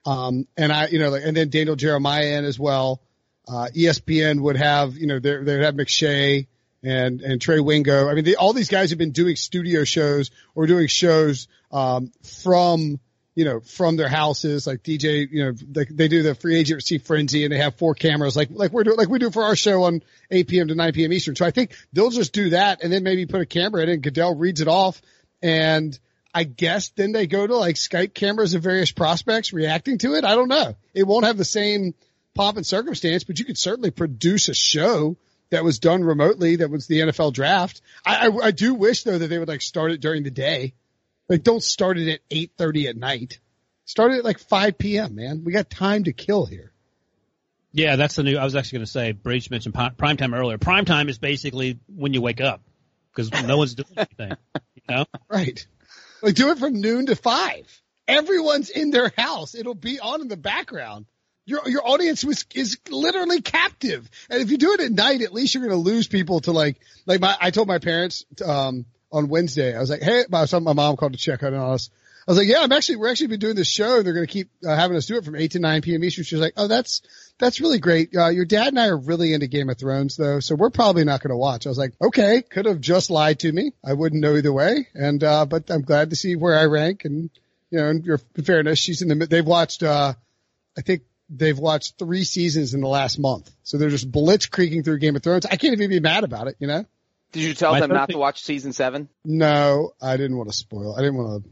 um, 0.05 0.47
and 0.55 0.71
I, 0.71 0.87
you 0.87 0.99
know, 0.99 1.09
like, 1.09 1.23
and 1.25 1.35
then 1.35 1.49
Daniel 1.49 1.75
Jeremiah 1.75 2.37
in 2.37 2.45
as 2.45 2.57
well. 2.57 3.01
Uh, 3.45 3.67
ESPN 3.75 4.39
would 4.39 4.55
have, 4.55 4.95
you 4.95 5.07
know, 5.07 5.19
they 5.19 5.43
they'd 5.43 5.63
have 5.63 5.75
McShay 5.75 6.47
and, 6.83 7.21
and 7.21 7.41
Trey 7.41 7.59
Wingo. 7.59 8.09
I 8.09 8.13
mean, 8.13 8.23
they, 8.23 8.35
all 8.35 8.53
these 8.53 8.69
guys 8.69 8.91
have 8.91 8.99
been 8.99 9.11
doing 9.11 9.35
studio 9.35 9.83
shows 9.83 10.31
or 10.55 10.67
doing 10.67 10.87
shows, 10.87 11.47
um, 11.71 12.11
from, 12.23 12.99
you 13.35 13.45
know, 13.45 13.59
from 13.59 13.97
their 13.97 14.07
houses, 14.07 14.65
like 14.65 14.83
DJ, 14.83 15.27
you 15.29 15.45
know, 15.45 15.53
like 15.75 15.89
they 15.89 16.07
do 16.07 16.23
the 16.23 16.33
free 16.33 16.55
agency 16.55 16.97
frenzy 16.97 17.43
and 17.43 17.53
they 17.53 17.57
have 17.57 17.75
four 17.75 17.93
cameras, 17.93 18.35
like, 18.35 18.49
like 18.51 18.71
we're 18.71 18.83
doing, 18.83 18.97
like 18.97 19.09
we 19.09 19.19
do 19.19 19.31
for 19.31 19.43
our 19.43 19.55
show 19.55 19.83
on 19.83 20.01
8 20.31 20.47
p.m. 20.47 20.67
to 20.69 20.75
9 20.75 20.93
p.m. 20.93 21.13
Eastern. 21.13 21.35
So 21.35 21.45
I 21.45 21.51
think 21.51 21.75
they'll 21.93 22.09
just 22.09 22.33
do 22.33 22.51
that 22.51 22.83
and 22.83 22.91
then 22.91 23.03
maybe 23.03 23.25
put 23.25 23.41
a 23.41 23.45
camera 23.45 23.83
in 23.83 23.89
it 23.89 23.93
and 23.93 24.03
Goodell 24.03 24.35
reads 24.35 24.61
it 24.61 24.67
off. 24.67 25.01
And 25.41 25.97
I 26.33 26.43
guess 26.43 26.89
then 26.89 27.11
they 27.11 27.27
go 27.27 27.45
to 27.45 27.55
like 27.55 27.75
Skype 27.75 28.13
cameras 28.13 28.53
of 28.53 28.63
various 28.63 28.91
prospects 28.91 29.53
reacting 29.53 29.97
to 29.99 30.13
it. 30.13 30.23
I 30.23 30.35
don't 30.35 30.49
know. 30.49 30.75
It 30.93 31.03
won't 31.03 31.25
have 31.25 31.37
the 31.37 31.45
same 31.45 31.93
pomp 32.35 32.57
and 32.57 32.65
circumstance, 32.65 33.23
but 33.23 33.39
you 33.39 33.45
could 33.45 33.57
certainly 33.57 33.91
produce 33.91 34.47
a 34.47 34.53
show 34.53 35.17
that 35.49 35.63
was 35.63 35.79
done 35.79 36.03
remotely. 36.03 36.57
That 36.57 36.69
was 36.69 36.87
the 36.87 36.99
NFL 37.01 37.33
draft. 37.33 37.81
I, 38.05 38.27
I, 38.27 38.37
I 38.47 38.51
do 38.51 38.73
wish 38.73 39.03
though 39.03 39.17
that 39.17 39.27
they 39.27 39.37
would 39.39 39.47
like 39.47 39.61
start 39.61 39.91
it 39.91 40.01
during 40.01 40.23
the 40.23 40.31
day. 40.31 40.73
Like 41.29 41.43
don't 41.43 41.63
start 41.63 41.97
it 41.97 42.07
at 42.09 42.29
8.30 42.29 42.89
at 42.89 42.97
night. 42.97 43.39
Start 43.85 44.11
it 44.11 44.19
at 44.19 44.25
like 44.25 44.39
5 44.39 44.77
p.m. 44.77 45.15
man. 45.15 45.43
We 45.45 45.51
got 45.53 45.69
time 45.69 46.05
to 46.05 46.13
kill 46.13 46.45
here. 46.45 46.71
yeah, 47.71 47.95
that's 47.95 48.15
the 48.15 48.23
new. 48.23 48.37
I 48.37 48.43
was 48.43 48.55
actually 48.55 48.79
going 48.79 48.85
to 48.85 48.91
say, 48.91 49.11
Breech 49.13 49.49
mentioned 49.49 49.75
prime 49.97 50.17
time 50.17 50.33
earlier. 50.33 50.57
Prime 50.57 50.85
time 50.85 51.09
is 51.09 51.17
basically 51.17 51.79
when 51.95 52.13
you 52.13 52.21
wake 52.21 52.41
up 52.41 52.61
because 53.13 53.31
no 53.45 53.57
one's 53.57 53.75
doing 53.75 53.87
anything. 53.97 54.37
You 54.75 54.95
know, 54.95 55.05
Right. 55.29 55.65
Like 56.21 56.35
do 56.35 56.49
it 56.51 56.57
from 56.59 56.81
noon 56.81 57.05
to 57.07 57.15
five. 57.15 57.81
Everyone's 58.07 58.69
in 58.69 58.91
their 58.91 59.11
house. 59.17 59.53
It'll 59.53 59.75
be 59.75 59.99
on 59.99 60.21
in 60.21 60.27
the 60.29 60.37
background. 60.37 61.05
Your 61.47 61.61
your 61.67 61.87
audience 61.87 62.25
was 62.25 62.45
is 62.53 62.77
literally 62.89 63.41
captive. 63.41 64.09
And 64.29 64.41
if 64.41 64.51
you 64.51 64.57
do 64.57 64.73
it 64.73 64.81
at 64.81 64.91
night, 64.91 65.21
at 65.21 65.33
least 65.33 65.55
you're 65.55 65.63
going 65.65 65.81
to 65.81 65.89
lose 65.89 66.05
people 66.05 66.41
to 66.41 66.51
like 66.51 66.77
like 67.05 67.21
my 67.21 67.35
I 67.39 67.51
told 67.51 67.69
my 67.69 67.79
parents 67.79 68.25
um 68.45 68.85
on 69.13 69.29
Wednesday. 69.29 69.73
I 69.73 69.79
was 69.79 69.89
like, 69.89 70.01
"Hey, 70.01 70.25
my 70.29 70.45
my 70.59 70.73
mom 70.73 70.97
called 70.97 71.13
to 71.13 71.17
check 71.17 71.43
on 71.43 71.53
us." 71.53 71.89
I 72.27 72.31
was 72.31 72.37
like, 72.37 72.49
"Yeah, 72.49 72.59
I'm 72.59 72.71
actually 72.73 72.97
we're 72.97 73.09
actually 73.09 73.27
been 73.27 73.39
doing 73.39 73.55
this 73.55 73.69
show. 73.69 73.95
and 73.95 74.05
They're 74.05 74.13
going 74.13 74.27
to 74.27 74.31
keep 74.31 74.49
uh, 74.65 74.75
having 74.75 74.97
us 74.97 75.05
do 75.05 75.15
it 75.15 75.23
from 75.23 75.37
8 75.37 75.51
to 75.51 75.59
9 75.59 75.81
p.m. 75.81 76.03
Eastern." 76.03 76.25
She 76.25 76.35
was 76.35 76.41
like, 76.41 76.55
"Oh, 76.57 76.67
that's 76.67 77.01
that's 77.39 77.61
really 77.61 77.79
great. 77.79 78.13
Uh, 78.13 78.27
your 78.27 78.43
dad 78.43 78.67
and 78.67 78.79
I 78.79 78.87
are 78.87 78.97
really 78.97 79.33
into 79.33 79.47
Game 79.47 79.69
of 79.69 79.77
Thrones 79.77 80.17
though, 80.17 80.41
so 80.41 80.53
we're 80.53 80.69
probably 80.69 81.05
not 81.05 81.21
going 81.21 81.31
to 81.31 81.37
watch." 81.37 81.65
I 81.65 81.69
was 81.69 81.77
like, 81.77 81.93
"Okay, 82.01 82.41
could 82.41 82.65
have 82.65 82.81
just 82.81 83.09
lied 83.09 83.39
to 83.39 83.51
me. 83.53 83.71
I 83.85 83.93
wouldn't 83.93 84.21
know 84.21 84.35
either 84.35 84.51
way." 84.51 84.89
And 84.93 85.23
uh 85.23 85.45
but 85.45 85.71
I'm 85.71 85.83
glad 85.83 86.09
to 86.09 86.17
see 86.17 86.35
where 86.35 86.59
I 86.59 86.65
rank 86.65 87.05
and 87.05 87.29
you 87.71 87.79
know, 87.79 87.87
in 87.89 88.03
your 88.03 88.17
fairness, 88.43 88.79
she's 88.79 89.01
in 89.01 89.07
the 89.07 89.25
they've 89.25 89.45
watched 89.45 89.81
uh 89.83 90.13
I 90.77 90.81
think 90.81 91.03
they've 91.29 91.57
watched 91.57 91.97
3 91.99 92.23
seasons 92.23 92.73
in 92.73 92.81
the 92.81 92.87
last 92.87 93.19
month. 93.19 93.51
So 93.63 93.77
they're 93.77 93.89
just 93.89 94.11
blitzkrieging 94.11 94.83
through 94.85 94.99
Game 94.99 95.15
of 95.15 95.23
Thrones. 95.23 95.45
I 95.45 95.55
can't 95.57 95.73
even 95.73 95.89
be 95.89 95.99
mad 95.99 96.23
about 96.23 96.47
it, 96.47 96.55
you 96.59 96.67
know? 96.67 96.85
Did 97.33 97.43
you 97.43 97.53
tell 97.53 97.71
My 97.73 97.81
them 97.81 97.89
not 97.89 97.95
perfect- 98.01 98.11
to 98.13 98.17
watch 98.19 98.43
season 98.43 98.71
seven? 98.73 99.09
No, 99.25 99.91
I 100.01 100.15
didn't 100.17 100.37
want 100.37 100.49
to 100.49 100.55
spoil. 100.55 100.95
I 100.95 100.99
didn't 101.01 101.15
want 101.17 101.43
to 101.43 101.49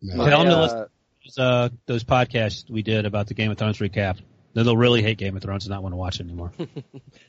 no. 0.00 0.26
Tell 0.28 0.40
'em 0.40 0.46
to 0.46 0.56
uh, 0.56 0.62
listen. 0.62 0.78
those, 1.26 1.38
uh, 1.38 1.68
those 1.86 2.04
podcasts 2.04 2.70
we 2.70 2.82
did 2.82 3.04
about 3.04 3.26
the 3.26 3.34
Game 3.34 3.50
of 3.50 3.58
Thrones 3.58 3.78
recap. 3.78 4.18
Then 4.58 4.64
they'll 4.64 4.76
really 4.76 5.02
hate 5.02 5.18
Game 5.18 5.36
of 5.36 5.42
Thrones 5.44 5.66
and 5.66 5.70
not 5.70 5.84
want 5.84 5.92
to 5.92 5.96
watch 5.96 6.18
it 6.18 6.24
anymore. 6.24 6.50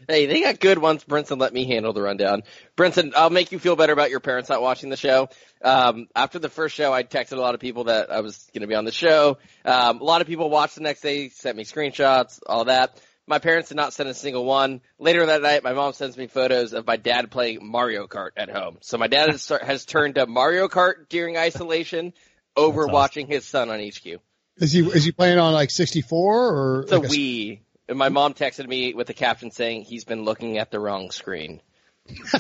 Hey, 0.07 0.25
they 0.25 0.41
got 0.41 0.59
good 0.59 0.79
ones. 0.79 1.03
Brinson 1.03 1.39
let 1.39 1.53
me 1.53 1.65
handle 1.65 1.93
the 1.93 2.01
rundown. 2.01 2.41
Brinson, 2.75 3.13
I'll 3.15 3.29
make 3.29 3.51
you 3.51 3.59
feel 3.59 3.75
better 3.75 3.93
about 3.93 4.09
your 4.09 4.19
parents 4.19 4.49
not 4.49 4.63
watching 4.63 4.89
the 4.89 4.97
show. 4.97 5.29
Um, 5.63 6.07
after 6.15 6.39
the 6.39 6.49
first 6.49 6.73
show, 6.73 6.91
I 6.91 7.03
texted 7.03 7.33
a 7.33 7.41
lot 7.41 7.53
of 7.53 7.59
people 7.59 7.83
that 7.83 8.09
I 8.09 8.21
was 8.21 8.49
going 8.51 8.61
to 8.61 8.67
be 8.67 8.73
on 8.73 8.85
the 8.85 8.91
show. 8.91 9.37
Um, 9.63 10.01
a 10.01 10.03
lot 10.03 10.21
of 10.21 10.27
people 10.27 10.49
watched 10.49 10.73
the 10.73 10.81
next 10.81 11.01
day, 11.01 11.29
sent 11.29 11.55
me 11.55 11.63
screenshots, 11.63 12.39
all 12.47 12.65
that. 12.65 12.99
My 13.27 13.37
parents 13.37 13.69
did 13.69 13.77
not 13.77 13.93
send 13.93 14.09
a 14.09 14.15
single 14.15 14.45
one. 14.45 14.81
Later 14.97 15.27
that 15.27 15.43
night, 15.43 15.63
my 15.63 15.73
mom 15.73 15.93
sends 15.93 16.17
me 16.17 16.25
photos 16.25 16.73
of 16.73 16.87
my 16.87 16.97
dad 16.97 17.29
playing 17.29 17.59
Mario 17.61 18.07
Kart 18.07 18.31
at 18.37 18.49
home. 18.49 18.79
So 18.81 18.97
my 18.97 19.07
dad 19.07 19.29
has, 19.29 19.47
has 19.61 19.85
turned 19.85 20.15
to 20.15 20.25
Mario 20.25 20.67
Kart 20.67 21.07
during 21.09 21.37
isolation 21.37 22.13
over 22.57 22.85
awesome. 22.85 22.93
watching 22.93 23.27
his 23.27 23.45
son 23.45 23.69
on 23.69 23.79
HQ. 23.79 24.19
Is 24.59 24.71
he 24.71 24.81
is 24.81 25.05
he 25.05 25.11
playing 25.11 25.39
on 25.39 25.53
like 25.53 25.71
64 25.71 26.47
or 26.47 26.81
It's 26.81 26.91
a 26.91 26.99
like 26.99 27.09
Wii. 27.09 27.59
And 27.87 27.97
my 27.97 28.09
mom 28.09 28.33
texted 28.33 28.67
me 28.67 28.93
with 28.93 29.07
the 29.07 29.13
caption 29.13 29.51
saying 29.51 29.83
he's 29.83 30.05
been 30.05 30.23
looking 30.23 30.59
at 30.59 30.69
the 30.69 30.79
wrong 30.79 31.09
screen. 31.11 31.61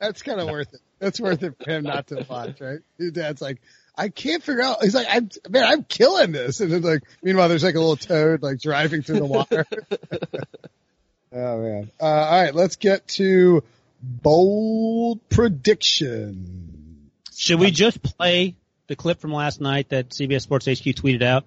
That's 0.00 0.22
kind 0.22 0.40
of 0.40 0.48
worth 0.48 0.72
it. 0.72 0.80
That's 0.98 1.20
worth 1.20 1.42
it 1.42 1.56
for 1.62 1.70
him 1.70 1.84
not 1.84 2.06
to 2.08 2.24
watch, 2.28 2.60
right? 2.60 2.80
His 2.96 3.12
dad's 3.12 3.42
like, 3.42 3.60
I 3.96 4.08
can't 4.08 4.42
figure 4.42 4.62
out. 4.62 4.82
He's 4.82 4.94
like, 4.94 5.06
I'm, 5.10 5.28
man, 5.50 5.64
I'm 5.64 5.84
killing 5.84 6.32
this. 6.32 6.60
And 6.60 6.72
then 6.72 6.82
like, 6.82 7.02
meanwhile, 7.22 7.48
there's 7.48 7.64
like 7.64 7.74
a 7.74 7.80
little 7.80 7.96
toad 7.96 8.42
like 8.42 8.60
driving 8.60 9.02
through 9.02 9.18
the 9.18 9.26
water. 9.26 9.66
oh 11.32 11.60
man. 11.60 11.90
Uh, 12.00 12.04
all 12.04 12.42
right, 12.42 12.54
let's 12.54 12.76
get 12.76 13.06
to 13.08 13.62
bold 14.02 15.20
prediction. 15.28 17.10
Should 17.34 17.60
we 17.60 17.70
just 17.70 18.02
play 18.02 18.56
the 18.88 18.96
clip 18.96 19.20
from 19.20 19.32
last 19.32 19.60
night 19.60 19.90
that 19.90 20.10
CBS 20.10 20.42
Sports 20.42 20.66
HQ 20.66 20.84
tweeted 20.96 21.22
out 21.22 21.44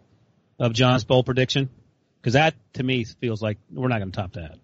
of 0.60 0.74
John's 0.74 1.04
bold 1.04 1.26
prediction? 1.26 1.70
Because 2.22 2.34
that 2.34 2.56
to 2.74 2.84
me 2.84 3.04
feels 3.04 3.42
like 3.42 3.58
we're 3.72 3.88
not 3.88 4.00
going 4.00 4.12
to 4.12 4.16
top 4.16 4.34
that. 4.34 4.58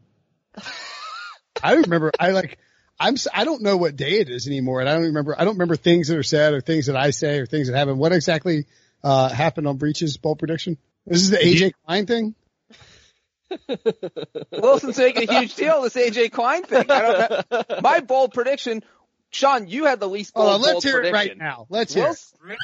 I 1.64 1.74
remember, 1.74 2.12
I 2.20 2.32
like, 2.32 2.58
I'm, 3.00 3.14
s- 3.14 3.28
I 3.34 3.44
don't 3.44 3.62
know 3.62 3.78
what 3.78 3.96
day 3.96 4.20
it 4.20 4.30
is 4.30 4.48
anymore. 4.48 4.80
And 4.80 4.90
I 4.90 4.94
don't 4.94 5.04
remember, 5.04 5.36
I 5.40 5.44
don't 5.44 5.54
remember 5.54 5.76
things 5.76 6.08
that 6.08 6.18
are 6.18 6.24
said 6.24 6.54
or 6.54 6.62
things 6.62 6.88
that 6.88 6.96
I 6.96 7.12
say 7.12 7.40
or 7.40 7.46
things 7.46 7.68
that 7.70 7.78
happen. 7.78 7.98
What 7.98 8.14
exactly, 8.14 8.66
uh, 9.04 9.30
happened 9.30 9.68
on 9.68 9.78
Breech's 9.78 10.18
bold 10.18 10.40
prediction? 10.40 10.78
This 11.06 11.22
is 11.22 11.30
the 11.30 11.38
AJ 11.38 11.74
Klein 11.86 12.06
thing? 12.06 12.36
Wilson's 14.52 14.98
making 14.98 15.30
a 15.30 15.40
huge 15.40 15.56
deal 15.56 15.84
of 15.84 15.92
this 15.92 15.96
AJ 15.96 16.32
Klein 16.32 16.64
thing. 16.64 16.90
I 16.90 17.02
don't. 17.52 17.82
My 17.84 18.00
bold 18.00 18.34
prediction, 18.34 18.84
Sean, 19.32 19.68
you 19.68 19.86
had 19.86 20.00
the 20.00 20.08
least 20.08 20.34
bold, 20.34 20.50
Hold 20.50 20.56
on, 20.56 20.62
let's 20.62 20.74
bold 20.74 20.84
hear 20.84 21.02
it 21.02 21.14
right 21.14 21.38
now. 21.38 21.66
Let's 21.70 21.94
hear 21.94 22.10
it. 22.10 22.58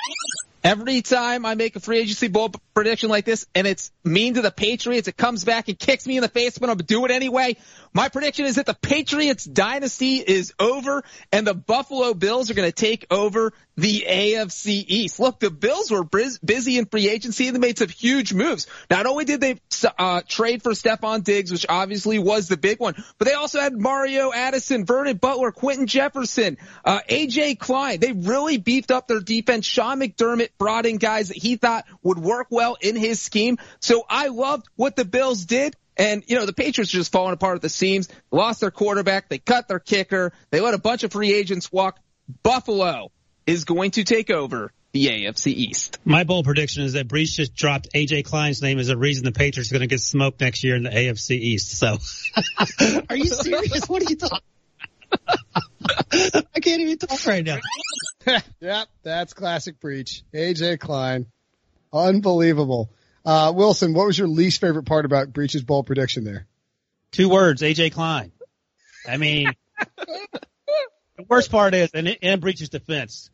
Every 0.64 1.02
time 1.02 1.46
I 1.46 1.56
make 1.56 1.76
a 1.76 1.80
free 1.80 2.00
agency 2.00 2.28
bold 2.28 2.60
prediction 2.78 3.10
like 3.10 3.26
this 3.26 3.48
and 3.56 3.66
it's 3.66 3.92
mean 4.04 4.36
to 4.36 4.44
the 4.44 4.52
Patriots, 4.52 5.08
it 5.08 5.18
comes 5.18 5.44
back 5.44 5.68
and 5.68 5.80
kicks 5.80 6.06
me 6.06 6.16
in 6.18 6.22
the 6.22 6.30
face, 6.30 6.60
but 6.60 6.70
I'm 6.70 6.76
gonna 6.76 6.86
do 6.86 7.06
it 7.06 7.12
anyway. 7.12 7.58
My 7.92 8.08
prediction 8.10 8.46
is 8.46 8.58
that 8.58 8.68
the 8.68 8.76
Patriots 8.76 9.46
dynasty 9.46 10.18
is 10.18 10.54
over 10.60 11.04
and 11.32 11.48
the 11.48 11.56
Buffalo 11.56 12.14
Bills 12.14 12.52
are 12.52 12.54
gonna 12.54 12.72
take 12.72 13.08
over 13.10 13.52
the 13.78 14.06
AFC 14.08 14.86
East. 14.88 15.20
Look, 15.20 15.40
the 15.40 15.50
Bills 15.50 15.90
were 15.90 16.04
bus- 16.04 16.38
busy 16.38 16.78
in 16.78 16.86
free 16.86 17.10
agency 17.10 17.48
and 17.48 17.56
they 17.56 17.60
made 17.60 17.80
some 17.80 17.90
huge 17.90 18.34
moves. 18.34 18.68
Not 18.92 19.08
only 19.08 19.26
did 19.26 19.42
they 19.42 19.60
uh, 19.98 20.22
trade 20.28 20.62
for 20.62 20.72
Stefon 20.74 21.24
Diggs, 21.24 21.52
which 21.52 21.66
obviously 21.70 22.20
was 22.20 22.48
the 22.48 22.58
big 22.58 22.80
one, 22.80 22.96
but 23.18 23.28
they 23.28 23.34
also 23.34 23.60
had 23.60 23.74
Mario 23.74 24.32
Addison, 24.32 24.86
Vernon 24.86 25.18
Butler, 25.18 25.52
Quinton 25.52 25.88
Jefferson, 25.88 26.58
uh, 26.86 27.00
AJ 27.10 27.58
Klein. 27.58 28.00
They 28.00 28.12
really 28.12 28.58
beefed 28.58 28.92
up 28.92 29.08
their 29.08 29.20
defense. 29.20 29.66
Sean 29.66 30.00
McDermott 30.00 30.50
brought 30.58 30.86
in 30.86 30.98
guys 30.98 31.30
that 31.30 31.38
he 31.38 31.56
thought 31.56 31.86
would 32.04 32.20
work 32.20 32.48
well 32.50 32.67
in 32.76 32.96
his 32.96 33.22
scheme. 33.22 33.58
So 33.80 34.06
I 34.10 34.28
loved 34.28 34.68
what 34.76 34.96
the 34.96 35.06
Bills 35.06 35.46
did. 35.46 35.76
And, 35.98 36.24
you 36.28 36.36
know, 36.36 36.46
the 36.46 36.54
Patriots 36.54 36.94
are 36.94 36.98
just 36.98 37.12
falling 37.12 37.34
apart 37.34 37.56
at 37.56 37.62
the 37.64 37.70
seams, 37.70 38.08
lost 38.32 38.62
their 38.62 38.70
quarterback, 38.70 39.30
they 39.30 39.40
cut 39.40 39.68
their 39.68 39.80
kicker, 39.80 40.32
they 40.52 40.60
let 40.60 40.76
a 40.76 40.78
bunch 40.78 41.04
of 41.04 41.12
free 41.12 41.34
agents 41.34 41.72
walk. 41.72 42.00
Buffalo 42.44 43.12
is 43.48 43.64
going 43.64 43.92
to 43.92 44.04
take 44.04 44.30
over 44.30 44.72
the 44.92 45.08
AFC 45.08 45.48
East. 45.48 46.00
My 46.06 46.24
bold 46.24 46.46
prediction 46.46 46.84
is 46.84 46.94
that 46.94 47.08
Brees 47.08 47.32
just 47.32 47.56
dropped 47.56 47.90
AJ 47.94 48.26
Klein's 48.26 48.62
name 48.62 48.80
as 48.80 48.90
a 48.90 48.98
reason 48.98 49.26
the 49.26 49.32
Patriots 49.32 49.72
are 49.72 49.76
going 49.76 49.82
to 49.82 49.88
get 49.88 50.02
smoked 50.02 50.42
next 50.42 50.64
year 50.64 50.76
in 50.76 50.84
the 50.84 50.90
AFC 50.90 51.32
East. 51.32 51.78
So, 51.78 51.98
are 53.10 53.16
you 53.16 53.26
serious? 53.26 53.88
What 53.88 54.04
are 54.04 54.10
you 54.10 54.18
talking? 54.18 54.40
I 56.56 56.60
can't 56.60 56.82
even 56.82 56.98
talk 56.98 57.26
right 57.26 57.44
now. 57.44 57.58
yep, 58.60 58.88
that's 59.04 59.34
classic 59.34 59.80
Breech. 59.80 60.24
AJ 60.34 60.80
Klein. 60.80 61.28
Unbelievable. 61.94 62.92
Uh, 63.26 63.52
Wilson, 63.56 63.94
what 63.94 64.08
was 64.08 64.18
your 64.18 64.28
least 64.28 64.62
favorite 64.62 64.86
part 64.86 65.06
about 65.06 65.34
Breech's 65.34 65.62
bold 65.62 65.86
prediction 65.86 66.24
there? 66.24 66.48
Two 67.12 67.30
words, 67.30 67.62
AJ 67.62 67.94
Klein. 67.94 68.32
I 69.08 69.18
mean, 69.18 69.52
the 69.98 71.26
worst 71.28 71.52
part 71.52 71.74
is, 71.74 71.92
and 71.94 72.08
in 72.08 72.40
Breech's 72.40 72.70
defense, 72.70 73.30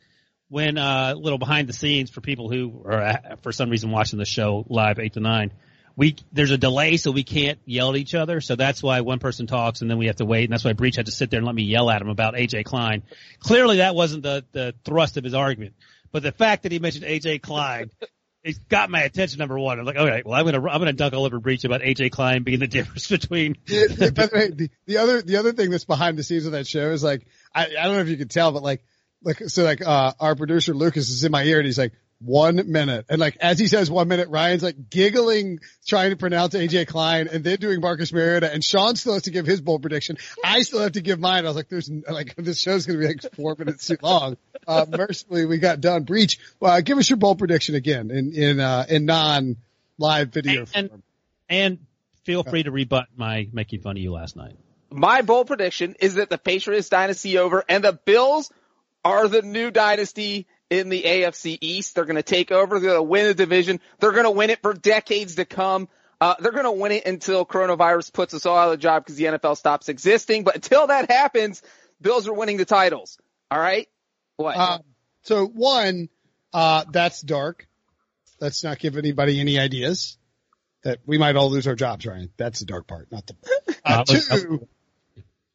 when 0.48 0.78
uh, 0.78 1.12
a 1.14 1.18
little 1.18 1.38
behind 1.38 1.68
the 1.68 1.72
scenes 1.72 2.10
for 2.10 2.20
people 2.20 2.50
who 2.50 2.82
are 2.86 3.02
uh, 3.02 3.36
for 3.42 3.52
some 3.52 3.70
reason 3.70 3.90
watching 3.90 4.18
the 4.18 4.24
show 4.24 4.64
live 4.68 4.98
eight 4.98 5.14
to 5.14 5.20
nine, 5.20 5.52
we 5.96 6.16
there's 6.32 6.50
a 6.50 6.58
delay, 6.58 6.96
so 6.96 7.10
we 7.10 7.24
can't 7.24 7.58
yell 7.64 7.90
at 7.90 7.96
each 7.96 8.14
other. 8.14 8.40
So 8.40 8.56
that's 8.56 8.82
why 8.82 9.00
one 9.00 9.18
person 9.18 9.46
talks 9.46 9.80
and 9.80 9.90
then 9.90 9.98
we 9.98 10.06
have 10.06 10.16
to 10.16 10.24
wait, 10.24 10.44
and 10.44 10.52
that's 10.52 10.64
why 10.64 10.72
Breech 10.72 10.96
had 10.96 11.06
to 11.06 11.12
sit 11.12 11.30
there 11.30 11.38
and 11.38 11.46
let 11.46 11.54
me 11.54 11.62
yell 11.62 11.90
at 11.90 12.02
him 12.02 12.08
about 12.08 12.34
AJ 12.34 12.64
Klein. 12.64 13.02
Clearly, 13.38 13.78
that 13.78 13.94
wasn't 13.94 14.22
the 14.22 14.44
the 14.52 14.74
thrust 14.84 15.16
of 15.16 15.24
his 15.24 15.34
argument, 15.34 15.74
but 16.12 16.22
the 16.22 16.32
fact 16.32 16.64
that 16.64 16.72
he 16.72 16.78
mentioned 16.78 17.04
AJ 17.04 17.42
Klein. 17.42 17.90
It 18.44 18.68
got 18.68 18.90
my 18.90 19.00
attention. 19.00 19.38
Number 19.38 19.58
one, 19.58 19.80
I'm 19.80 19.86
like, 19.86 19.96
okay, 19.96 20.22
well, 20.24 20.38
I'm 20.38 20.44
gonna 20.44 20.58
I'm 20.68 20.78
gonna 20.78 20.92
dunk 20.92 21.14
all 21.14 21.24
over 21.24 21.40
Breech 21.40 21.64
about 21.64 21.80
AJ 21.80 22.12
Klein 22.12 22.42
being 22.42 22.58
the 22.58 22.66
difference 22.68 23.08
between 23.08 23.56
yeah, 23.66 23.86
by 24.10 24.26
the 24.26 24.30
way, 24.34 24.50
the, 24.50 24.70
the 24.84 24.98
other 24.98 25.22
the 25.22 25.36
other 25.36 25.52
thing 25.52 25.70
that's 25.70 25.86
behind 25.86 26.18
the 26.18 26.22
scenes 26.22 26.44
of 26.44 26.52
that 26.52 26.66
show 26.66 26.90
is 26.90 27.02
like 27.02 27.26
I, 27.54 27.64
I 27.64 27.84
don't 27.84 27.94
know 27.94 28.02
if 28.02 28.08
you 28.08 28.18
can 28.18 28.28
tell, 28.28 28.52
but 28.52 28.62
like 28.62 28.84
like 29.22 29.38
so 29.46 29.64
like 29.64 29.80
uh 29.80 30.12
our 30.20 30.36
producer 30.36 30.74
Lucas 30.74 31.08
is 31.08 31.24
in 31.24 31.32
my 31.32 31.42
ear 31.42 31.58
and 31.58 31.64
he's 31.64 31.78
like 31.78 31.94
one 32.24 32.70
minute 32.70 33.06
and 33.08 33.20
like 33.20 33.36
as 33.40 33.58
he 33.58 33.66
says 33.68 33.90
one 33.90 34.08
minute, 34.08 34.28
Ryan's 34.28 34.62
like 34.62 34.90
giggling 34.90 35.60
trying 35.86 36.10
to 36.10 36.16
pronounce 36.16 36.54
AJ 36.54 36.86
Klein 36.88 37.28
and 37.30 37.44
then 37.44 37.56
doing 37.58 37.80
Marcus 37.80 38.12
Mariota 38.12 38.52
and 38.52 38.64
Sean 38.64 38.96
still 38.96 39.12
has 39.14 39.22
to 39.24 39.30
give 39.30 39.46
his 39.46 39.60
bold 39.60 39.82
prediction. 39.82 40.16
I 40.44 40.62
still 40.62 40.80
have 40.80 40.92
to 40.92 41.00
give 41.00 41.20
mine. 41.20 41.44
I 41.44 41.48
was 41.48 41.56
like, 41.56 41.68
there's 41.68 41.90
like 41.90 42.34
this 42.36 42.58
show's 42.60 42.86
gonna 42.86 42.98
be 42.98 43.06
like 43.08 43.22
four 43.34 43.54
minutes 43.58 43.86
too 43.86 43.98
long. 44.02 44.36
Uh, 44.66 44.86
mercifully 44.88 45.44
we 45.46 45.58
got 45.58 45.80
done. 45.80 46.04
Breech, 46.04 46.38
uh, 46.62 46.80
give 46.80 46.98
us 46.98 47.10
your 47.10 47.18
bold 47.18 47.38
prediction 47.38 47.74
again 47.74 48.10
in 48.10 48.32
in 48.34 48.60
uh 48.60 48.86
in 48.88 49.04
non 49.04 49.56
live 49.98 50.30
video 50.30 50.64
And- 50.74 50.88
form. 50.88 51.02
And 51.48 51.78
feel 52.24 52.42
free 52.42 52.62
to 52.62 52.70
rebut 52.70 53.06
my 53.16 53.48
making 53.52 53.80
fun 53.82 53.96
of 53.98 54.02
you 54.02 54.12
last 54.12 54.34
night. 54.34 54.56
my 54.90 55.20
bold 55.22 55.46
prediction 55.46 55.94
is 56.00 56.14
that 56.14 56.30
the 56.30 56.38
Patriots 56.38 56.88
dynasty 56.88 57.36
over 57.36 57.62
and 57.68 57.84
the 57.84 57.92
Bills 57.92 58.50
are 59.04 59.28
the 59.28 59.42
new 59.42 59.70
dynasty 59.70 60.46
in 60.70 60.88
the 60.88 61.02
AFC 61.02 61.58
East. 61.60 61.94
They're 61.94 62.04
going 62.04 62.16
to 62.16 62.22
take 62.22 62.50
over. 62.52 62.78
They're 62.78 62.90
going 62.90 63.00
to 63.00 63.10
win 63.10 63.26
the 63.26 63.34
division. 63.34 63.80
They're 64.00 64.12
going 64.12 64.24
to 64.24 64.30
win 64.30 64.50
it 64.50 64.62
for 64.62 64.74
decades 64.74 65.36
to 65.36 65.44
come. 65.44 65.88
Uh, 66.20 66.34
they're 66.38 66.52
going 66.52 66.64
to 66.64 66.72
win 66.72 66.92
it 66.92 67.06
until 67.06 67.44
coronavirus 67.44 68.12
puts 68.12 68.34
us 68.34 68.46
all 68.46 68.56
out 68.56 68.66
of 68.66 68.70
the 68.72 68.76
job 68.78 69.04
because 69.04 69.16
the 69.16 69.24
NFL 69.24 69.56
stops 69.56 69.88
existing. 69.88 70.44
But 70.44 70.56
until 70.56 70.86
that 70.86 71.10
happens, 71.10 71.62
Bills 72.00 72.28
are 72.28 72.34
winning 72.34 72.56
the 72.56 72.64
titles. 72.64 73.18
All 73.50 73.58
right. 73.58 73.88
What? 74.36 74.56
Um, 74.56 74.80
so 75.22 75.46
one, 75.46 76.08
uh, 76.52 76.84
that's 76.90 77.20
dark. 77.20 77.66
Let's 78.40 78.64
not 78.64 78.78
give 78.78 78.96
anybody 78.96 79.40
any 79.40 79.58
ideas 79.58 80.18
that 80.82 80.98
we 81.06 81.18
might 81.18 81.36
all 81.36 81.50
lose 81.50 81.66
our 81.66 81.74
jobs, 81.74 82.06
Ryan. 82.06 82.30
That's 82.36 82.60
the 82.60 82.66
dark 82.66 82.86
part, 82.86 83.10
not 83.10 83.26
the, 83.26 83.34
uh, 83.68 83.72
Uh, 83.84 84.04
two, 84.04 84.68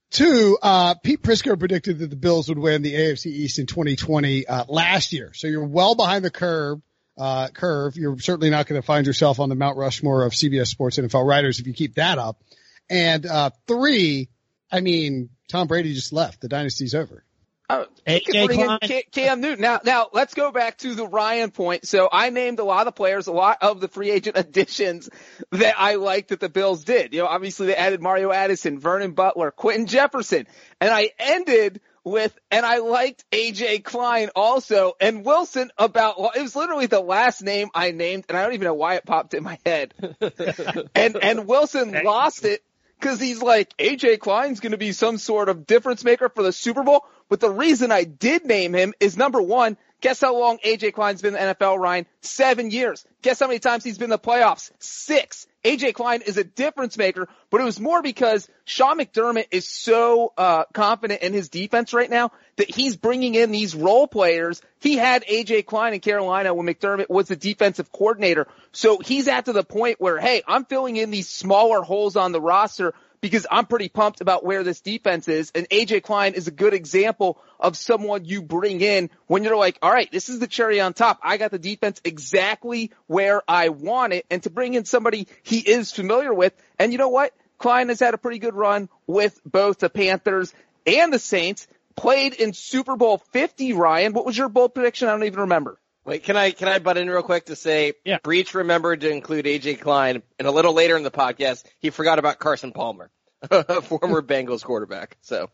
two, 0.09 0.57
uh, 0.61 0.95
Pete 0.95 1.21
Prisco 1.21 1.57
predicted 1.57 1.99
that 1.99 2.09
the 2.09 2.15
Bills 2.15 2.49
would 2.49 2.59
win 2.59 2.81
the 2.81 2.93
AFC 2.93 3.27
East 3.27 3.59
in 3.59 3.65
2020, 3.65 4.47
uh, 4.47 4.65
last 4.67 5.13
year. 5.13 5.31
So 5.33 5.47
you're 5.47 5.65
well 5.65 5.95
behind 5.95 6.25
the 6.25 6.31
curve, 6.31 6.81
uh, 7.17 7.49
curve. 7.49 7.95
You're 7.97 8.17
certainly 8.19 8.49
not 8.49 8.67
going 8.67 8.81
to 8.81 8.85
find 8.85 9.05
yourself 9.05 9.39
on 9.39 9.49
the 9.49 9.55
Mount 9.55 9.77
Rushmore 9.77 10.23
of 10.23 10.33
CBS 10.33 10.67
Sports 10.67 10.97
NFL 10.97 11.27
writers 11.27 11.59
if 11.59 11.67
you 11.67 11.73
keep 11.73 11.95
that 11.95 12.17
up. 12.17 12.41
And, 12.89 13.25
uh, 13.25 13.51
three, 13.67 14.29
I 14.71 14.81
mean, 14.81 15.29
Tom 15.47 15.67
Brady 15.67 15.93
just 15.93 16.13
left. 16.13 16.41
The 16.41 16.47
dynasty's 16.47 16.95
over. 16.95 17.23
Oh, 17.69 17.85
AJ 18.07 18.21
you 18.27 18.33
can 18.33 18.47
bring 18.47 18.59
in 18.61 19.01
Cam 19.11 19.41
Newton. 19.41 19.61
Now, 19.61 19.79
now 19.83 20.07
let's 20.11 20.33
go 20.33 20.51
back 20.51 20.79
to 20.79 20.95
the 20.95 21.07
Ryan 21.07 21.51
point. 21.51 21.87
So 21.87 22.09
I 22.11 22.31
named 22.31 22.59
a 22.59 22.63
lot 22.63 22.79
of 22.79 22.85
the 22.85 22.91
players, 22.93 23.27
a 23.27 23.31
lot 23.31 23.59
of 23.61 23.79
the 23.79 23.87
free 23.87 24.09
agent 24.09 24.37
additions 24.39 25.09
that 25.51 25.75
I 25.77 25.95
liked 25.95 26.29
that 26.29 26.39
the 26.39 26.49
Bills 26.49 26.83
did. 26.83 27.13
You 27.13 27.19
know, 27.19 27.27
obviously 27.27 27.67
they 27.67 27.75
added 27.75 28.01
Mario 28.01 28.31
Addison, 28.31 28.79
Vernon 28.79 29.11
Butler, 29.11 29.51
Quinton 29.51 29.85
Jefferson, 29.85 30.47
and 30.81 30.91
I 30.91 31.11
ended 31.19 31.81
with, 32.03 32.35
and 32.49 32.65
I 32.65 32.79
liked 32.79 33.29
AJ 33.31 33.83
Klein 33.83 34.29
also, 34.35 34.93
and 34.99 35.23
Wilson 35.23 35.69
about, 35.77 36.19
well, 36.19 36.31
it 36.35 36.41
was 36.41 36.55
literally 36.55 36.87
the 36.87 37.01
last 37.01 37.43
name 37.43 37.69
I 37.75 37.91
named, 37.91 38.25
and 38.29 38.37
I 38.37 38.43
don't 38.43 38.53
even 38.53 38.65
know 38.65 38.73
why 38.73 38.95
it 38.95 39.05
popped 39.05 39.35
in 39.35 39.43
my 39.43 39.59
head. 39.63 39.93
and, 40.95 41.17
and 41.21 41.47
Wilson 41.47 41.91
lost 42.03 42.45
it 42.45 42.63
because 42.99 43.19
he's 43.19 43.41
like, 43.41 43.75
AJ 43.77 44.19
Klein's 44.19 44.59
going 44.59 44.71
to 44.71 44.77
be 44.77 44.91
some 44.91 45.17
sort 45.17 45.49
of 45.49 45.65
difference 45.65 46.03
maker 46.03 46.29
for 46.29 46.43
the 46.43 46.51
Super 46.51 46.83
Bowl. 46.83 47.05
But 47.29 47.39
the 47.39 47.49
reason 47.49 47.91
I 47.91 48.03
did 48.03 48.45
name 48.45 48.73
him 48.73 48.93
is 48.99 49.15
number 49.15 49.41
one, 49.41 49.77
guess 50.01 50.19
how 50.19 50.37
long 50.37 50.57
AJ 50.65 50.93
Klein's 50.93 51.21
been 51.21 51.35
in 51.35 51.47
the 51.47 51.55
NFL, 51.55 51.77
Ryan? 51.77 52.07
Seven 52.21 52.71
years. 52.71 53.05
Guess 53.21 53.39
how 53.39 53.47
many 53.47 53.59
times 53.59 53.83
he's 53.83 53.97
been 53.97 54.05
in 54.05 54.09
the 54.09 54.19
playoffs? 54.19 54.71
Six. 54.79 55.45
AJ 55.63 55.93
Klein 55.93 56.21
is 56.21 56.37
a 56.37 56.43
difference 56.43 56.97
maker, 56.97 57.27
but 57.49 57.59
it 57.59 57.65
was 57.65 57.81
more 57.81 58.01
because 58.01 58.49
Sean 58.63 58.97
McDermott 58.97 59.47
is 59.51 59.67
so 59.67 60.31
uh, 60.37 60.63
confident 60.73 61.21
in 61.21 61.33
his 61.33 61.49
defense 61.49 61.93
right 61.93 62.09
now 62.09 62.31
that 62.55 62.73
he's 62.73 62.95
bringing 62.95 63.35
in 63.35 63.51
these 63.51 63.75
role 63.75 64.07
players. 64.07 64.61
He 64.79 64.95
had 64.95 65.25
AJ 65.25 65.65
Klein 65.65 65.93
in 65.93 65.99
Carolina 65.99 66.53
when 66.53 66.65
McDermott 66.65 67.09
was 67.09 67.27
the 67.27 67.35
defensive 67.35 67.91
coordinator. 67.91 68.47
So 68.71 68.99
he's 68.99 69.27
at 69.27 69.45
to 69.45 69.53
the 69.53 69.63
point 69.63 69.99
where, 69.99 70.17
hey, 70.17 70.43
I'm 70.47 70.63
filling 70.63 70.95
in 70.95 71.11
these 71.11 71.27
smaller 71.27 71.81
holes 71.81 72.15
on 72.15 72.31
the 72.31 72.41
roster 72.41 72.93
because 73.21 73.45
I'm 73.49 73.65
pretty 73.65 73.89
pumped 73.89 74.21
about 74.21 74.43
where 74.43 74.63
this 74.63 74.81
defense 74.81 75.27
is. 75.27 75.51
And 75.53 75.67
AJ 75.69 76.03
Klein 76.03 76.33
is 76.33 76.47
a 76.47 76.51
good 76.51 76.73
example 76.73 77.41
of 77.59 77.75
someone 77.77 78.25
you 78.25 78.41
bring 78.41 78.81
in 78.81 79.09
when 79.27 79.43
you're 79.43 79.57
like, 79.57 79.77
all 79.81 79.91
right, 79.91 80.11
this 80.11 80.29
is 80.29 80.39
the 80.39 80.47
cherry 80.47 80.79
on 80.79 80.93
top. 80.93 81.19
I 81.23 81.37
got 81.37 81.51
the 81.51 81.59
defense 81.59 82.01
exactly 82.03 82.91
where 83.07 83.41
I 83.47 83.69
want 83.69 84.13
it. 84.13 84.25
And 84.29 84.41
to 84.43 84.49
bring 84.49 84.73
in 84.73 84.85
somebody 84.85 85.27
he 85.43 85.59
is 85.59 85.91
familiar 85.91 86.33
with. 86.33 86.53
And 86.77 86.91
you 86.91 86.97
know 86.97 87.09
what? 87.09 87.33
Klein 87.57 87.89
has 87.89 87.99
had 87.99 88.13
a 88.13 88.17
pretty 88.17 88.39
good 88.39 88.55
run 88.55 88.89
with 89.05 89.39
both 89.45 89.79
the 89.79 89.89
Panthers 89.89 90.53
and 90.85 91.11
the 91.13 91.19
Saints. 91.19 91.67
Played 91.95 92.33
in 92.35 92.53
Super 92.53 92.95
Bowl 92.95 93.17
50, 93.33 93.73
Ryan. 93.73 94.13
What 94.13 94.25
was 94.25 94.37
your 94.37 94.47
bold 94.47 94.73
prediction? 94.73 95.09
I 95.09 95.11
don't 95.11 95.25
even 95.25 95.41
remember. 95.41 95.77
Wait, 96.05 96.23
can 96.23 96.37
I 96.37 96.51
can 96.51 96.67
I 96.67 96.79
butt 96.79 96.97
in 96.97 97.09
real 97.09 97.21
quick 97.21 97.45
to 97.45 97.55
say 97.55 97.93
Yeah. 98.05 98.17
Breech 98.23 98.53
remembered 98.53 99.01
to 99.01 99.09
include 99.09 99.45
AJ 99.45 99.81
Klein, 99.81 100.23
and 100.37 100.47
a 100.47 100.51
little 100.51 100.73
later 100.73 100.97
in 100.97 101.03
the 101.03 101.11
podcast 101.11 101.65
he 101.79 101.89
forgot 101.89 102.19
about 102.19 102.39
Carson 102.39 102.71
Palmer, 102.71 103.11
a 103.51 103.81
former 103.81 104.21
Bengals 104.21 104.63
quarterback. 104.63 105.17
So 105.21 105.49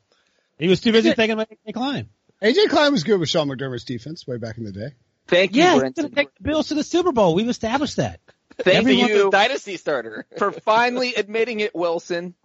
He 0.57 0.67
was 0.67 0.81
too 0.81 0.91
busy 0.91 1.11
thinking 1.13 1.33
about 1.33 1.49
AJ 1.49 1.73
Klein. 1.73 2.09
AJ 2.41 2.69
Klein 2.69 2.91
was 2.91 3.03
good 3.03 3.19
with 3.19 3.29
Sean 3.29 3.47
McDermott's 3.47 3.85
defense 3.85 4.27
way 4.27 4.37
back 4.37 4.57
in 4.57 4.63
the 4.65 4.71
day. 4.71 4.89
Thank 5.27 5.55
you, 5.55 5.63
Yeah, 5.63 5.73
he's 5.73 5.81
going 5.81 5.93
to 5.93 6.09
take 6.09 6.35
the 6.35 6.43
Bills 6.43 6.67
to 6.67 6.75
the 6.75 6.83
Super 6.83 7.11
Bowl. 7.11 7.33
We've 7.33 7.49
established 7.49 7.97
that. 7.97 8.19
Thank 8.59 8.77
everyone's 8.77 9.09
you 9.09 9.31
dynasty 9.31 9.77
starter. 9.77 10.25
for 10.37 10.51
finally 10.51 11.15
admitting 11.15 11.59
it, 11.59 11.73
Wilson. 11.75 12.35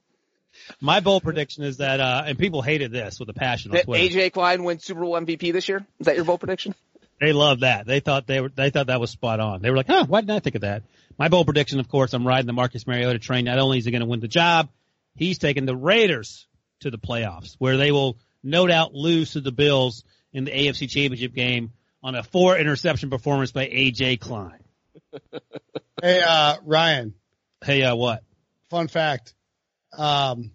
My 0.81 1.01
bold 1.01 1.23
prediction 1.23 1.63
is 1.63 1.77
that, 1.77 2.01
uh, 2.01 2.25
and 2.27 2.39
people 2.39 2.63
hated 2.63 2.91
this 2.91 3.21
with 3.21 3.29
a 3.29 3.35
passion 3.35 3.71
on 3.71 3.77
That 3.77 3.85
Twitter. 3.85 4.19
AJ 4.19 4.33
Klein 4.33 4.65
wins 4.65 4.85
Super 4.85 5.03
Bowl 5.03 5.13
MVP 5.13 5.53
this 5.53 5.69
year. 5.69 5.87
Is 6.01 6.07
that 6.07 6.17
your 6.17 6.25
bold 6.25 6.41
prediction? 6.41 6.75
They 7.21 7.33
loved 7.33 7.61
that. 7.61 7.87
They 7.87 8.01
thought 8.01 8.27
they 8.27 8.41
were, 8.41 8.49
they 8.49 8.71
thought 8.71 8.87
that 8.87 9.01
was 9.01 9.11
spot 9.11 9.41
on. 9.41 9.61
They 9.61 9.71
were 9.71 9.77
like, 9.77 9.87
huh, 9.89 10.07
why 10.09 10.23
didn't 10.23 10.37
I 10.37 10.39
think 10.41 10.57
of 10.57 10.63
that? 10.63 10.85
My 11.19 11.29
bold 11.29 11.47
prediction, 11.47 11.79
of 11.79 11.89
course, 11.89 12.15
I'm 12.15 12.27
riding 12.27 12.47
the 12.47 12.55
Marcus 12.55 12.87
Mariota 12.87 13.19
train. 13.19 13.45
Not 13.45 13.59
only 13.59 13.79
is 13.79 13.85
he 13.85 13.91
going 13.91 14.01
to 14.01 14.07
win 14.09 14.21
the 14.21 14.29
job, 14.29 14.71
he's 15.15 15.39
taking 15.39 15.67
the 15.67 15.77
Raiders 15.77 16.47
to 16.81 16.91
the 16.91 16.99
playoffs 16.99 17.57
where 17.59 17.77
they 17.77 17.93
will 17.93 18.17
no 18.43 18.67
doubt 18.67 18.95
lose 18.95 19.33
to 19.33 19.41
the 19.41 19.53
Bills 19.53 20.03
in 20.33 20.45
the 20.45 20.51
AFC 20.51 20.89
championship 20.89 21.35
game 21.35 21.73
on 22.03 22.15
a 22.15 22.23
four 22.23 22.57
interception 22.57 23.11
performance 23.11 23.53
by 23.53 23.67
AJ 23.67 24.21
Klein. 24.21 24.61
Hey, 26.03 26.23
uh, 26.27 26.57
Ryan, 26.65 27.13
Hey, 27.63 27.83
uh, 27.83 27.95
what? 27.95 28.23
fun 28.71 28.89
fact. 28.89 29.35
Um, 29.93 30.51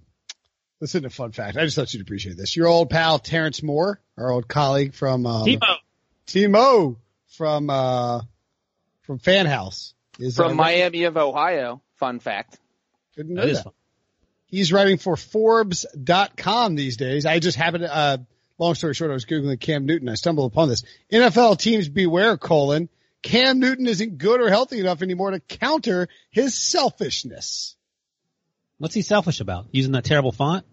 listen 0.82 1.04
to 1.04 1.12
fun 1.12 1.34
fact. 1.34 1.56
I 1.56 1.66
just 1.66 1.76
thought 1.76 1.94
you'd 1.94 2.02
appreciate 2.02 2.36
this. 2.36 2.56
Your 2.58 2.66
old 2.68 2.90
pal 2.90 3.20
Terrence 3.20 3.62
Moore, 3.62 4.02
our 4.18 4.32
old 4.32 4.48
colleague 4.48 4.96
from 4.96 5.28
um. 5.28 5.46
Timo 6.28 6.98
from 7.30 7.70
uh, 7.70 8.22
from 9.02 9.20
Fan 9.20 9.46
House 9.46 9.94
is 10.20 10.36
From 10.36 10.52
uh, 10.52 10.56
Miami 10.56 11.04
of 11.04 11.18
Ohio. 11.18 11.82
Fun 11.96 12.20
fact. 12.20 12.60
Didn't 13.16 13.36
know 13.36 13.42
That 13.42 13.48
that. 13.48 13.52
is 13.58 13.62
fun. 13.62 13.74
He's 14.48 14.72
writing 14.72 14.98
for 14.98 15.18
Forbes.com 15.18 16.76
these 16.76 16.98
days. 16.98 17.26
I 17.26 17.40
just 17.40 17.58
happened 17.58 17.84
to, 17.84 17.94
uh, 17.94 18.18
long 18.58 18.76
story 18.76 18.94
short, 18.94 19.12
I 19.12 19.14
was 19.14 19.26
Googling 19.26 19.60
Cam 19.60 19.86
Newton. 19.86 20.08
I 20.08 20.14
stumbled 20.16 20.52
upon 20.52 20.70
this. 20.70 20.84
NFL 21.12 21.60
teams 21.60 21.90
beware, 21.90 22.38
colon. 22.38 22.88
Cam 23.22 23.60
Newton 23.60 23.88
isn't 23.88 24.18
good 24.18 24.40
or 24.40 24.50
healthy 24.50 24.80
enough 24.80 25.02
anymore 25.02 25.32
to 25.32 25.40
counter 25.40 26.08
his 26.30 26.56
selfishness. 26.56 27.76
What's 28.78 28.94
he 28.94 29.02
selfish 29.02 29.40
about? 29.40 29.66
Using 29.72 29.94
that 29.94 30.06
terrible 30.06 30.32
font? 30.32 30.66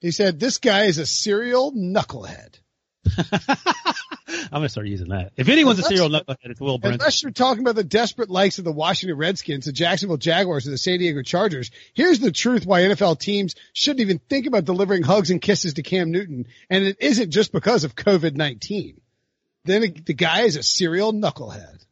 He 0.00 0.12
said, 0.12 0.38
this 0.38 0.58
guy 0.58 0.84
is 0.84 0.98
a 0.98 1.06
serial 1.06 1.72
knucklehead. 1.72 2.60
I'm 3.16 4.60
going 4.60 4.62
to 4.64 4.68
start 4.68 4.86
using 4.86 5.08
that. 5.08 5.32
If 5.36 5.48
anyone's 5.48 5.78
a 5.78 5.82
serial 5.82 6.08
knucklehead, 6.08 6.36
it's 6.44 6.60
Will 6.60 6.78
Brent. 6.78 6.96
Unless 6.96 7.22
you're 7.22 7.32
talking 7.32 7.62
about 7.62 7.74
the 7.74 7.84
desperate 7.84 8.30
likes 8.30 8.58
of 8.58 8.64
the 8.64 8.72
Washington 8.72 9.16
Redskins, 9.16 9.66
the 9.66 9.72
Jacksonville 9.72 10.16
Jaguars, 10.16 10.66
or 10.66 10.70
the 10.70 10.78
San 10.78 10.98
Diego 10.98 11.22
Chargers, 11.22 11.70
here's 11.94 12.20
the 12.20 12.32
truth 12.32 12.66
why 12.66 12.82
NFL 12.82 13.18
teams 13.20 13.54
shouldn't 13.72 14.00
even 14.00 14.18
think 14.18 14.46
about 14.46 14.64
delivering 14.64 15.02
hugs 15.02 15.30
and 15.30 15.40
kisses 15.40 15.74
to 15.74 15.82
Cam 15.82 16.10
Newton. 16.10 16.46
And 16.68 16.84
it 16.84 16.96
isn't 17.00 17.30
just 17.30 17.52
because 17.52 17.84
of 17.84 17.94
COVID-19. 17.94 18.96
Then 19.64 19.94
the 20.04 20.14
guy 20.14 20.42
is 20.42 20.56
a 20.56 20.62
serial 20.62 21.12
knucklehead. 21.12 21.84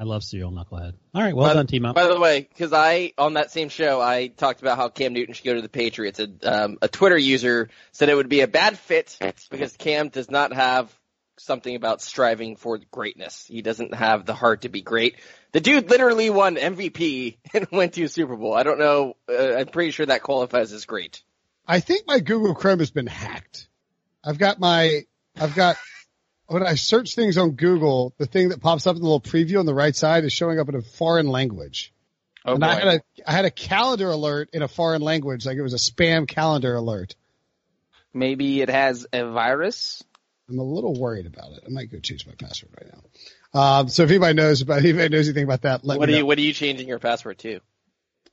I 0.00 0.04
love 0.04 0.24
serial 0.24 0.50
knucklehead. 0.50 0.94
All 1.14 1.22
right, 1.22 1.36
well 1.36 1.46
by, 1.46 1.52
done, 1.52 1.66
Timo. 1.66 1.94
By 1.94 2.06
the 2.06 2.18
way, 2.18 2.40
because 2.40 2.72
I 2.72 3.12
on 3.18 3.34
that 3.34 3.50
same 3.50 3.68
show 3.68 4.00
I 4.00 4.28
talked 4.28 4.62
about 4.62 4.78
how 4.78 4.88
Cam 4.88 5.12
Newton 5.12 5.34
should 5.34 5.44
go 5.44 5.54
to 5.54 5.60
the 5.60 5.68
Patriots. 5.68 6.18
A, 6.18 6.30
um, 6.42 6.78
a 6.80 6.88
Twitter 6.88 7.18
user 7.18 7.68
said 7.92 8.08
it 8.08 8.14
would 8.14 8.30
be 8.30 8.40
a 8.40 8.48
bad 8.48 8.78
fit 8.78 9.18
because 9.50 9.76
Cam 9.76 10.08
does 10.08 10.30
not 10.30 10.54
have 10.54 10.90
something 11.38 11.76
about 11.76 12.00
striving 12.00 12.56
for 12.56 12.78
greatness. 12.90 13.44
He 13.46 13.60
doesn't 13.60 13.92
have 13.92 14.24
the 14.24 14.32
heart 14.32 14.62
to 14.62 14.70
be 14.70 14.80
great. 14.80 15.16
The 15.52 15.60
dude 15.60 15.90
literally 15.90 16.30
won 16.30 16.56
MVP 16.56 17.36
and 17.54 17.66
went 17.70 17.92
to 17.94 18.04
a 18.04 18.08
Super 18.08 18.36
Bowl. 18.36 18.54
I 18.54 18.62
don't 18.62 18.78
know. 18.78 19.16
Uh, 19.28 19.56
I'm 19.56 19.66
pretty 19.66 19.90
sure 19.90 20.06
that 20.06 20.22
qualifies 20.22 20.72
as 20.72 20.86
great. 20.86 21.22
I 21.66 21.80
think 21.80 22.06
my 22.06 22.20
Google 22.20 22.54
Chrome 22.54 22.78
has 22.78 22.90
been 22.90 23.06
hacked. 23.06 23.68
I've 24.24 24.38
got 24.38 24.58
my, 24.58 25.02
I've 25.38 25.54
got, 25.54 25.76
when 26.50 26.66
I 26.66 26.74
search 26.74 27.14
things 27.14 27.38
on 27.38 27.52
Google, 27.52 28.12
the 28.18 28.26
thing 28.26 28.48
that 28.48 28.60
pops 28.60 28.84
up 28.88 28.96
in 28.96 29.02
the 29.02 29.06
little 29.08 29.20
preview 29.20 29.60
on 29.60 29.66
the 29.66 29.74
right 29.74 29.94
side 29.94 30.24
is 30.24 30.32
showing 30.32 30.58
up 30.58 30.68
in 30.68 30.74
a 30.74 30.82
foreign 30.82 31.28
language. 31.28 31.92
Oh, 32.44 32.54
and 32.54 32.64
I 32.64 32.74
had 32.74 32.86
a, 32.88 33.00
I 33.24 33.32
had 33.32 33.44
a 33.44 33.50
calendar 33.52 34.10
alert 34.10 34.50
in 34.52 34.62
a 34.62 34.66
foreign 34.66 35.00
language, 35.00 35.46
like 35.46 35.56
it 35.56 35.62
was 35.62 35.74
a 35.74 35.76
spam 35.76 36.26
calendar 36.26 36.74
alert. 36.74 37.14
Maybe 38.12 38.60
it 38.62 38.68
has 38.68 39.06
a 39.12 39.30
virus. 39.30 40.02
I'm 40.48 40.58
a 40.58 40.64
little 40.64 40.98
worried 40.98 41.26
about 41.26 41.52
it. 41.52 41.62
I 41.64 41.68
might 41.70 41.92
go 41.92 42.00
change 42.00 42.26
my 42.26 42.32
password 42.34 42.72
right 42.80 42.90
now. 42.92 43.60
Um, 43.60 43.88
so 43.88 44.02
if 44.02 44.10
anybody 44.10 44.34
knows 44.34 44.60
about, 44.62 44.78
anybody 44.84 45.08
knows 45.08 45.28
anything 45.28 45.44
about 45.44 45.62
that, 45.62 45.84
let 45.84 46.00
What 46.00 46.08
me 46.08 46.14
are 46.14 46.16
know. 46.16 46.18
you 46.18 46.26
What 46.26 46.38
are 46.38 46.42
you 46.42 46.52
changing 46.52 46.88
your 46.88 46.98
password 46.98 47.38
to? 47.38 47.60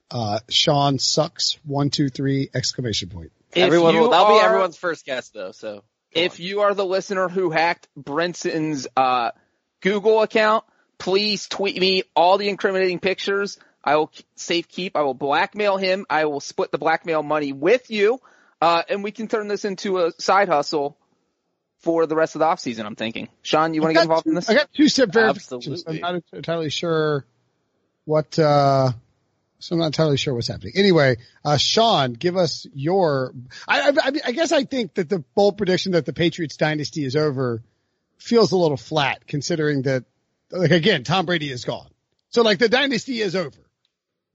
Uh, 0.09 0.39
Sean 0.49 0.97
sucks. 0.97 1.59
One, 1.65 1.91
two, 1.91 2.09
three, 2.09 2.49
exclamation 2.55 3.09
point. 3.09 3.31
If 3.51 3.57
Everyone 3.57 3.93
you 3.93 4.01
will. 4.01 4.09
That'll 4.09 4.39
be 4.39 4.43
everyone's 4.43 4.77
first 4.77 5.05
guess 5.05 5.29
though. 5.29 5.51
So 5.51 5.83
If 6.17 6.39
you 6.39 6.61
are 6.61 6.73
the 6.73 6.85
listener 6.85 7.29
who 7.29 7.49
hacked 7.49 7.87
Brinson's 7.95 8.87
uh, 8.95 9.31
Google 9.81 10.21
account, 10.21 10.65
please 10.97 11.47
tweet 11.47 11.79
me 11.79 12.03
all 12.15 12.37
the 12.37 12.49
incriminating 12.49 12.99
pictures. 12.99 13.59
I 13.83 13.95
will 13.95 14.07
k- 14.07 14.23
safe 14.35 14.67
keep. 14.67 14.95
I 14.95 15.01
will 15.03 15.13
blackmail 15.13 15.77
him. 15.77 16.05
I 16.09 16.25
will 16.25 16.39
split 16.39 16.71
the 16.71 16.77
blackmail 16.77 17.23
money 17.23 17.53
with 17.53 17.89
you, 17.89 18.19
uh, 18.61 18.83
and 18.89 19.03
we 19.03 19.11
can 19.11 19.27
turn 19.27 19.47
this 19.47 19.63
into 19.65 19.99
a 19.99 20.11
side 20.19 20.49
hustle 20.49 20.97
for 21.79 22.05
the 22.05 22.15
rest 22.15 22.35
of 22.35 22.39
the 22.39 22.45
offseason, 22.45 22.85
I'm 22.85 22.95
thinking. 22.95 23.29
Sean, 23.43 23.73
you 23.73 23.81
want 23.81 23.91
to 23.91 23.93
get 23.93 24.03
involved 24.03 24.27
in 24.27 24.33
this? 24.33 24.49
I 24.49 24.55
got 24.55 24.73
two 24.73 24.89
step 24.89 25.13
verifications. 25.13 25.67
Absolutely. 25.67 26.03
I'm 26.03 26.15
not 26.15 26.23
entirely 26.33 26.69
sure 26.69 27.25
what, 28.03 28.37
uh, 28.39 28.91
so 29.59 29.73
I'm 29.73 29.79
not 29.79 29.87
entirely 29.87 30.17
sure 30.17 30.33
what's 30.33 30.47
happening. 30.47 30.73
Anyway, 30.75 31.17
uh, 31.43 31.57
Sean, 31.57 32.13
give 32.13 32.37
us 32.37 32.65
your, 32.73 33.33
I, 33.67 33.89
I, 33.89 34.11
I 34.25 34.31
guess 34.31 34.51
I 34.51 34.63
think 34.63 34.93
that 34.95 35.09
the 35.09 35.19
bold 35.35 35.57
prediction 35.57 35.93
that 35.93 36.05
the 36.05 36.13
Patriots 36.13 36.57
dynasty 36.57 37.03
is 37.05 37.15
over 37.15 37.63
feels 38.17 38.51
a 38.51 38.57
little 38.57 38.77
flat 38.77 39.25
considering 39.27 39.83
that, 39.83 40.05
like 40.51 40.71
again, 40.71 41.03
Tom 41.03 41.25
Brady 41.25 41.49
is 41.51 41.65
gone. 41.65 41.89
So 42.29 42.41
like 42.43 42.59
the 42.59 42.69
dynasty 42.69 43.19
is 43.21 43.35
over. 43.35 43.57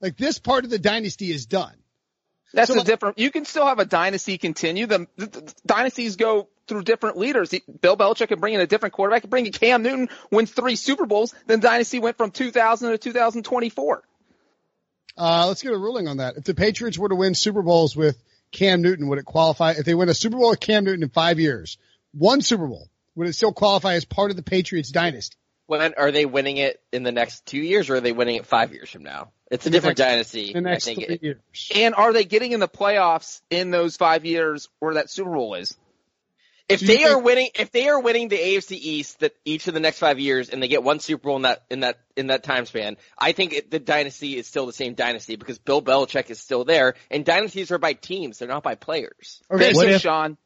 Like 0.01 0.17
this 0.17 0.39
part 0.39 0.65
of 0.65 0.71
the 0.71 0.79
dynasty 0.79 1.31
is 1.31 1.47
done. 1.47 1.75
That's 2.53 2.69
So, 2.69 2.75
a 2.75 2.79
like- 2.79 2.87
different. 2.87 3.19
You 3.19 3.31
can 3.31 3.45
still 3.45 3.67
have 3.67 3.79
a 3.79 3.85
dynasty 3.85 4.39
continue. 4.39 4.87
The, 4.87 5.07
the, 5.17 5.27
the 5.27 5.55
dynasties 5.65 6.17
go 6.17 6.49
through 6.67 6.83
different 6.83 7.17
leaders. 7.17 7.55
Bill 7.81 7.97
Belichick 7.97 8.29
can 8.29 8.41
bring 8.41 8.55
in 8.55 8.61
a 8.61 8.67
different 8.67 8.93
quarterback. 8.95 9.23
Can 9.23 9.31
bring 9.31 9.47
in 9.47 9.53
Cam 9.53 9.83
Newton, 9.83 10.09
wins 10.31 10.51
three 10.51 10.77
Super 10.77 11.07
Bowls. 11.07 11.35
Then 11.47 11.61
dynasty 11.61 11.99
went 11.99 12.17
from 12.19 12.31
2000 12.31 12.91
to 12.91 12.99
2024. 12.99 14.03
Uh, 15.17 15.47
let's 15.49 15.63
get 15.63 15.73
a 15.73 15.79
ruling 15.79 16.09
on 16.09 16.19
that. 16.19 16.37
If 16.37 16.45
the 16.45 16.55
Patriots 16.55 16.99
were 16.99 17.09
to 17.09 17.15
win 17.15 17.35
Super 17.35 17.63
Bowls 17.63 17.95
with 17.97 18.23
Cam 18.51 18.83
Newton, 18.83 19.09
would 19.09 19.19
it 19.19 19.25
qualify? 19.25 19.73
If 19.73 19.85
they 19.85 19.95
win 19.95 20.09
a 20.09 20.15
Super 20.15 20.37
Bowl 20.37 20.51
with 20.51 20.61
Cam 20.61 20.85
Newton 20.85 21.03
in 21.03 21.09
five 21.11 21.39
years, 21.39 21.79
one 22.13 22.41
Super 22.43 22.67
Bowl, 22.67 22.89
would 23.15 23.29
it 23.29 23.35
still 23.35 23.53
qualify 23.53 23.95
as 23.95 24.05
part 24.05 24.31
of 24.31 24.37
the 24.37 24.43
Patriots 24.43 24.91
dynasty? 24.91 25.37
when 25.67 25.95
are 25.97 26.11
they 26.11 26.27
winning 26.27 26.59
it 26.59 26.83
in 26.93 27.03
the 27.03 27.13
next 27.13 27.47
two 27.47 27.57
years, 27.59 27.89
or 27.89 27.95
are 27.97 28.01
they 28.01 28.13
winning 28.13 28.35
it 28.37 28.45
five 28.45 28.75
years 28.75 28.91
from 28.91 29.05
now? 29.05 29.31
It's 29.51 29.65
a 29.65 29.69
In 29.69 29.73
different 29.73 29.97
next- 29.99 30.11
dynasty. 30.11 30.53
The 30.53 30.61
next 30.61 30.87
I 30.87 30.95
think 30.95 31.07
three 31.07 31.19
years. 31.23 31.39
And 31.75 31.95
are 31.95 32.13
they 32.13 32.25
getting 32.25 32.53
in 32.53 32.61
the 32.61 32.69
playoffs 32.69 33.41
in 33.49 33.71
those 33.71 33.97
five 33.97 34.27
years 34.27 34.69
where 34.81 34.95
that 34.95 35.09
Super 35.09 35.31
Bowl 35.33 35.55
is? 35.55 35.75
If 36.69 36.81
Do 36.81 36.87
you 36.87 36.99
they 36.99 37.05
are 37.05 37.19
winning, 37.19 37.51
if 37.59 37.71
they 37.73 37.89
are 37.89 38.01
winning 38.01 38.29
the 38.29 38.37
AFC 38.39 38.73
East 38.73 39.21
that 39.21 39.35
each 39.45 39.69
of 39.69 39.75
the 39.75 39.81
next 39.81 39.99
five 39.99 40.19
years, 40.19 40.49
and 40.51 40.63
they 40.63 40.69
get 40.69 40.83
one 40.83 41.01
Super 41.01 41.25
Bowl 41.25 41.37
in 41.37 41.43
that 41.43 41.65
in 41.71 41.81
that 41.81 41.99
in 42.17 42.29
that 42.29 42.43
time 42.45 42.67
span, 42.67 42.97
I 43.19 43.33
think 43.33 43.53
it, 43.53 43.71
the 43.71 43.79
dynasty 43.79 44.37
is 44.37 44.47
still 44.47 44.67
the 44.67 44.73
same 44.73 44.95
dynasty 44.95 45.37
because 45.37 45.59
Bill 45.59 45.83
Belichick 45.83 46.31
is 46.31 46.41
still 46.41 46.65
there, 46.65 46.95
and 47.11 47.25
dynasties 47.25 47.71
are 47.71 47.79
by 47.79 47.93
teams; 47.95 48.39
they're 48.39 48.49
not 48.49 48.63
by 48.63 48.75
players. 48.75 49.43
Okay, 49.51 49.69
This 49.69 49.77
what 49.77 49.89
is 49.89 49.97
if- 49.97 50.03
Sean. 50.03 50.37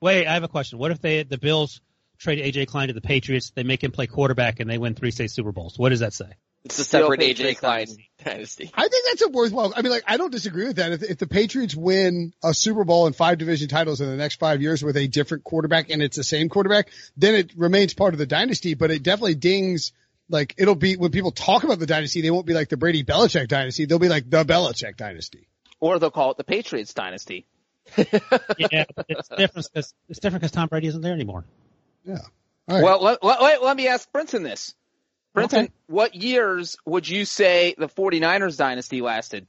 Wait, 0.00 0.26
I 0.26 0.34
have 0.34 0.44
a 0.44 0.48
question. 0.48 0.78
What 0.78 0.90
if 0.92 1.00
they 1.00 1.22
the 1.24 1.38
Bills 1.38 1.80
trade 2.18 2.38
AJ 2.38 2.66
Klein 2.68 2.88
to 2.88 2.94
the 2.94 3.00
Patriots? 3.00 3.50
They 3.50 3.64
make 3.64 3.82
him 3.82 3.90
play 3.90 4.06
quarterback 4.06 4.60
and 4.60 4.70
they 4.70 4.78
win 4.78 4.94
three 4.94 5.10
straight 5.10 5.30
Super 5.30 5.50
Bowls. 5.52 5.78
What 5.78 5.88
does 5.88 6.00
that 6.00 6.12
say? 6.12 6.32
It's 6.64 6.78
a 6.78 6.84
separate 6.84 7.20
AJ 7.20 7.58
Klein 7.58 7.86
dynasty. 7.86 8.10
dynasty. 8.22 8.70
I 8.74 8.88
think 8.88 9.04
that's 9.06 9.22
a 9.22 9.28
worthwhile. 9.28 9.72
I 9.76 9.82
mean, 9.82 9.92
like, 9.92 10.04
I 10.06 10.16
don't 10.16 10.32
disagree 10.32 10.66
with 10.66 10.76
that. 10.76 10.92
If, 10.92 11.02
if 11.02 11.18
the 11.18 11.26
Patriots 11.26 11.74
win 11.74 12.32
a 12.42 12.52
Super 12.52 12.84
Bowl 12.84 13.06
and 13.06 13.14
five 13.14 13.38
division 13.38 13.68
titles 13.68 14.00
in 14.00 14.08
the 14.08 14.16
next 14.16 14.36
five 14.36 14.60
years 14.60 14.82
with 14.82 14.96
a 14.96 15.06
different 15.06 15.44
quarterback 15.44 15.88
and 15.90 16.02
it's 16.02 16.16
the 16.16 16.24
same 16.24 16.48
quarterback, 16.48 16.90
then 17.16 17.34
it 17.34 17.52
remains 17.56 17.94
part 17.94 18.14
of 18.14 18.18
the 18.18 18.26
dynasty, 18.26 18.74
but 18.74 18.90
it 18.90 19.02
definitely 19.02 19.36
dings, 19.36 19.92
like, 20.28 20.54
it'll 20.58 20.74
be, 20.74 20.96
when 20.96 21.10
people 21.10 21.30
talk 21.30 21.64
about 21.64 21.78
the 21.78 21.86
dynasty, 21.86 22.20
they 22.20 22.30
won't 22.30 22.46
be 22.46 22.54
like 22.54 22.68
the 22.68 22.76
Brady 22.76 23.04
Belichick 23.04 23.48
dynasty. 23.48 23.86
They'll 23.86 23.98
be 23.98 24.08
like 24.08 24.28
the 24.28 24.44
Belichick 24.44 24.96
dynasty. 24.96 25.48
Or 25.80 25.98
they'll 25.98 26.10
call 26.10 26.32
it 26.32 26.36
the 26.36 26.44
Patriots 26.44 26.92
dynasty. 26.92 27.46
Yeah, 28.58 28.84
it's 29.08 29.28
different 29.28 29.68
because 29.72 29.94
it's 30.08 30.18
different 30.18 30.42
because 30.42 30.50
Tom 30.50 30.68
Brady 30.68 30.88
isn't 30.88 31.00
there 31.00 31.14
anymore. 31.14 31.44
Yeah. 32.04 32.18
All 32.68 32.74
right. 32.76 32.84
Well, 32.84 33.02
let, 33.02 33.24
let, 33.24 33.40
let, 33.40 33.62
let 33.62 33.76
me 33.76 33.88
ask 33.88 34.10
Brinson 34.12 34.42
this. 34.42 34.74
Brinson, 35.36 35.44
Okay. 35.64 35.68
what 35.86 36.14
years 36.14 36.76
would 36.86 37.08
you 37.08 37.24
say 37.24 37.74
the 37.78 37.88
49ers 37.88 38.56
dynasty 38.56 39.00
lasted? 39.00 39.46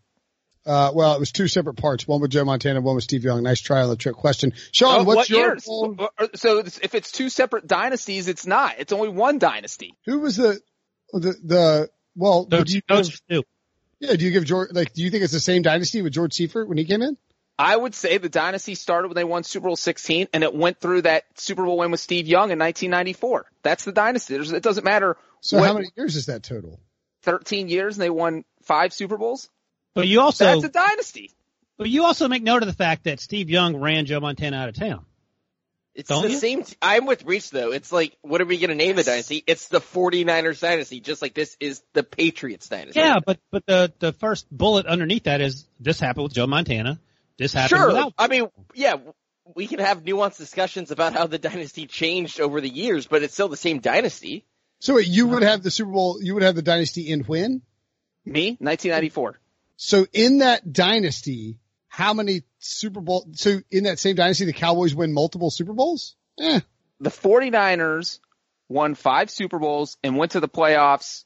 Uh, 0.66 0.92
well, 0.94 1.16
it 1.16 1.20
was 1.20 1.32
two 1.32 1.48
separate 1.48 1.76
parts. 1.76 2.08
One 2.08 2.22
with 2.22 2.32
Joe 2.32 2.44
Montana, 2.44 2.82
one 2.82 2.96
with 2.96 3.04
Steve 3.06 3.24
Young. 3.24 3.42
Nice 3.44 3.62
try 3.62 3.82
on 3.82 3.90
the 3.90 3.96
trick 3.96 4.16
question. 4.16 4.54
Sean, 4.72 5.00
Uh, 5.00 5.04
what's 5.06 5.16
what 5.18 5.30
your 5.30 5.40
years? 5.52 5.64
poll? 5.66 5.96
So 6.36 6.60
if 6.60 6.94
it's 6.94 7.12
two 7.12 7.30
separate 7.30 7.66
dynasties, 7.66 8.28
it's 8.28 8.46
not. 8.46 8.76
It's 8.78 8.92
only 8.92 9.10
one 9.10 9.40
dynasty. 9.40 9.96
Who 10.06 10.20
was 10.20 10.36
the 10.36 10.60
the 11.14 11.36
the 11.44 11.90
well? 12.16 12.48
So 12.52 12.58
would 12.60 12.70
you 12.70 12.82
coaches 12.84 13.22
give, 13.30 13.40
too. 13.40 13.48
yeah, 14.00 14.16
do 14.16 14.26
you 14.26 14.32
give 14.32 14.44
George 14.46 14.72
like? 14.74 14.94
Do 14.94 15.02
you 15.02 15.10
think 15.10 15.24
it's 15.24 15.34
the 15.34 15.40
same 15.40 15.62
dynasty 15.64 16.02
with 16.02 16.12
George 16.14 16.34
Seifert 16.34 16.68
when 16.68 16.78
he 16.78 16.84
came 16.86 17.02
in? 17.02 17.18
I 17.60 17.76
would 17.76 17.94
say 17.94 18.18
the 18.18 18.30
dynasty 18.30 18.74
started 18.74 19.10
when 19.10 19.16
they 19.16 19.26
won 19.26 19.44
Super 19.44 19.68
Bowl 19.68 19.76
16, 19.76 20.30
and 20.32 20.44
it 20.46 20.56
went 20.56 20.80
through 20.80 21.02
that 21.02 21.26
Super 21.36 21.66
Bowl 21.66 21.78
win 21.78 21.92
with 21.92 22.00
Steve 22.00 22.26
Young 22.26 22.52
in 22.52 22.58
1994. 22.58 23.46
That's 23.64 23.84
the 23.84 23.92
dynasty. 23.92 24.36
There's, 24.36 24.54
it 24.54 24.64
doesn't 24.64 24.86
matter. 24.86 25.18
So 25.42 25.60
what, 25.60 25.68
how 25.68 25.74
many 25.74 25.90
years 25.98 26.16
is 26.16 26.28
that 26.28 26.42
total? 26.42 26.80
13 27.24 27.68
years, 27.68 27.98
and 27.98 28.02
they 28.02 28.10
won 28.10 28.46
five 28.64 28.94
Super 28.94 29.18
Bowls. 29.18 29.50
But 29.94 30.08
you 30.08 30.22
also, 30.22 30.46
That's 30.46 30.64
a 30.64 30.70
dynasty. 30.70 31.32
but 31.78 31.90
you 31.90 32.06
also 32.06 32.30
make 32.30 32.44
note 32.44 32.64
of 32.64 32.68
the 32.68 32.74
fact 32.74 33.04
that 33.04 33.20
Steve 33.20 33.50
Young 33.50 33.76
ran 33.76 34.06
Joe 34.06 34.22
Montana 34.22 34.56
out 34.56 34.70
of 34.70 34.76
town. 34.76 35.06
It's 35.96 36.08
Don't 36.08 36.22
the 36.22 36.30
you? 36.30 36.38
same. 36.38 36.64
T- 36.64 36.78
I'm 36.82 37.06
with 37.06 37.26
Reach 37.26 37.50
though. 37.50 37.74
It's 37.74 37.92
like, 37.92 38.16
what 38.22 38.40
are 38.40 38.46
we 38.46 38.58
going 38.58 38.70
to 38.70 38.76
name 38.76 38.96
the 38.96 39.04
dynasty? 39.04 39.44
It's 39.46 39.68
the 39.68 39.82
49ers 39.82 40.62
dynasty, 40.62 41.02
just 41.02 41.22
like 41.22 41.34
this 41.34 41.58
is 41.60 41.82
the 41.92 42.04
Patriots 42.04 42.70
dynasty. 42.70 43.02
Yeah, 43.02 43.20
but 43.26 43.38
but 43.52 43.66
the 43.66 43.92
the 44.00 44.14
first 44.14 44.48
bullet 44.50 44.86
underneath 44.86 45.24
that 45.24 45.42
is 45.42 45.68
this 45.78 46.00
happened 46.00 46.24
with 46.24 46.34
Joe 46.34 46.48
Montana. 46.48 47.02
This 47.40 47.54
happened 47.54 47.70
Sure. 47.80 47.88
without. 47.88 48.14
I 48.18 48.28
mean, 48.28 48.50
yeah, 48.76 48.98
we 49.56 49.66
can 49.66 49.80
have 49.80 50.04
nuanced 50.04 50.38
discussions 50.38 50.92
about 50.92 51.14
how 51.14 51.26
the 51.26 51.40
dynasty 51.40 51.88
changed 51.88 52.40
over 52.40 52.62
the 52.62 52.70
years, 52.70 53.08
but 53.08 53.24
it's 53.24 53.34
still 53.34 53.48
the 53.48 53.58
same 53.58 53.80
dynasty. 53.80 54.46
So 54.80 54.96
wait, 54.96 55.08
you 55.08 55.28
would 55.30 55.42
have 55.44 55.64
the 55.64 55.72
Super 55.72 55.92
Bowl. 55.92 56.20
You 56.22 56.36
would 56.36 56.44
have 56.44 56.56
the 56.56 56.62
dynasty 56.62 57.10
in 57.10 57.22
when? 57.22 57.62
Me, 58.26 58.52
1994. 58.60 59.40
So 59.78 60.06
in 60.14 60.40
that 60.40 60.72
dynasty, 60.72 61.58
how 61.88 62.14
many 62.14 62.44
Super 62.60 63.02
Bowl? 63.02 63.26
So 63.34 63.62
in 63.72 63.86
that 63.86 63.98
same 64.00 64.16
dynasty, 64.16 64.46
the 64.46 64.54
Cowboys 64.54 64.94
win 64.94 65.14
multiple 65.14 65.50
Super 65.50 65.74
Bowls. 65.74 66.16
Eh, 66.40 66.60
The 67.00 67.10
49ers 67.10 68.20
won 68.68 68.94
five 68.96 69.30
Super 69.32 69.58
Bowls 69.60 69.98
and 70.04 70.16
went 70.18 70.34
to 70.34 70.40
the 70.42 70.50
playoffs 70.50 71.24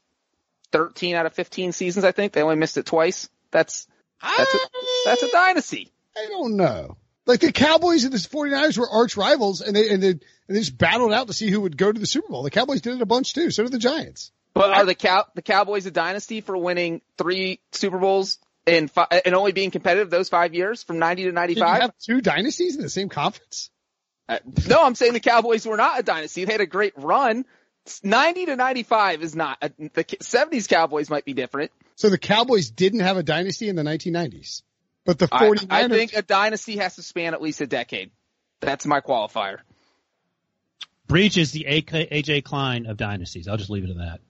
13 0.72 1.14
out 1.14 1.26
of 1.26 1.32
15 1.34 1.72
seasons, 1.72 2.04
I 2.04 2.12
think. 2.12 2.32
They 2.32 2.42
only 2.42 2.56
missed 2.56 2.76
it 2.78 2.86
twice. 2.86 3.28
That's, 3.50 3.86
that's 4.22 4.54
a, 4.54 4.58
that's 5.04 5.22
a 5.22 5.30
dynasty. 5.30 5.92
I 6.16 6.26
don't 6.28 6.56
know. 6.56 6.96
Like 7.26 7.40
the 7.40 7.52
Cowboys 7.52 8.04
and 8.04 8.12
the 8.12 8.18
49ers 8.18 8.76
were 8.78 8.88
arch 8.88 9.16
rivals 9.16 9.60
and 9.60 9.74
they, 9.74 9.88
and 9.88 10.02
they, 10.02 10.10
and 10.10 10.20
they 10.48 10.58
just 10.58 10.76
battled 10.76 11.12
out 11.12 11.26
to 11.28 11.32
see 11.32 11.50
who 11.50 11.62
would 11.62 11.76
go 11.76 11.90
to 11.90 11.98
the 11.98 12.06
Super 12.06 12.28
Bowl. 12.28 12.42
The 12.42 12.50
Cowboys 12.50 12.82
did 12.82 12.94
it 12.94 13.02
a 13.02 13.06
bunch 13.06 13.32
too. 13.32 13.50
So 13.50 13.62
did 13.62 13.72
the 13.72 13.78
Giants. 13.78 14.30
But 14.52 14.70
are 14.70 14.84
the 14.84 14.94
cow 14.94 15.26
the 15.34 15.42
Cowboys 15.42 15.84
a 15.86 15.90
dynasty 15.90 16.40
for 16.40 16.56
winning 16.56 17.02
three 17.18 17.60
Super 17.72 17.98
Bowls 17.98 18.38
and 18.66 18.88
fi- 18.90 19.20
and 19.24 19.34
only 19.34 19.52
being 19.52 19.72
competitive 19.72 20.10
those 20.10 20.28
five 20.28 20.54
years 20.54 20.84
from 20.84 21.00
90 21.00 21.24
to 21.24 21.32
95? 21.32 21.80
have 21.80 21.94
two 21.98 22.20
dynasties 22.20 22.76
in 22.76 22.82
the 22.82 22.88
same 22.88 23.08
conference? 23.08 23.70
Uh, 24.28 24.38
no, 24.68 24.82
I'm 24.84 24.94
saying 24.94 25.12
the 25.12 25.20
Cowboys 25.20 25.66
were 25.66 25.76
not 25.76 25.98
a 25.98 26.02
dynasty. 26.02 26.44
They 26.44 26.52
had 26.52 26.60
a 26.60 26.66
great 26.66 26.94
run. 26.96 27.44
90 28.02 28.46
to 28.46 28.56
95 28.56 29.22
is 29.22 29.34
not. 29.34 29.58
A, 29.60 29.68
the 29.92 30.04
70s 30.04 30.68
Cowboys 30.68 31.10
might 31.10 31.24
be 31.24 31.34
different. 31.34 31.70
So 31.96 32.08
the 32.08 32.16
Cowboys 32.16 32.70
didn't 32.70 33.00
have 33.00 33.18
a 33.18 33.22
dynasty 33.22 33.68
in 33.68 33.76
the 33.76 33.82
1990s, 33.82 34.62
but 35.04 35.18
the 35.18 35.28
I, 35.30 35.48
49ers. 35.48 35.66
I 35.70 35.88
think 35.88 36.14
a 36.14 36.22
dynasty 36.22 36.76
has 36.78 36.96
to 36.96 37.02
span 37.02 37.34
at 37.34 37.42
least 37.42 37.60
a 37.60 37.66
decade. 37.66 38.10
That's 38.60 38.86
my 38.86 39.00
qualifier. 39.00 39.58
Breech 41.06 41.36
is 41.36 41.52
the 41.52 41.64
AK, 41.66 41.90
AJ 42.10 42.44
Klein 42.44 42.86
of 42.86 42.96
dynasties. 42.96 43.46
I'll 43.46 43.58
just 43.58 43.70
leave 43.70 43.84
it 43.84 43.90
at 43.90 43.98
that. 43.98 44.20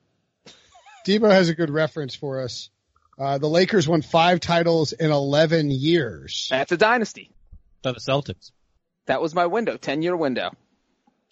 Debo 1.07 1.31
has 1.31 1.49
a 1.49 1.55
good 1.55 1.69
reference 1.69 2.15
for 2.15 2.41
us. 2.41 2.69
Uh, 3.17 3.37
the 3.37 3.47
Lakers 3.47 3.87
won 3.87 4.01
five 4.01 4.41
titles 4.41 4.91
in 4.91 5.11
11 5.11 5.71
years. 5.71 6.47
That's 6.49 6.71
a 6.71 6.77
dynasty. 6.77 7.31
So 7.83 7.93
the 7.93 7.99
Celtics. 7.99 8.51
That 9.05 9.21
was 9.21 9.33
my 9.33 9.45
window, 9.45 9.77
10 9.77 10.01
year 10.01 10.15
window. 10.17 10.51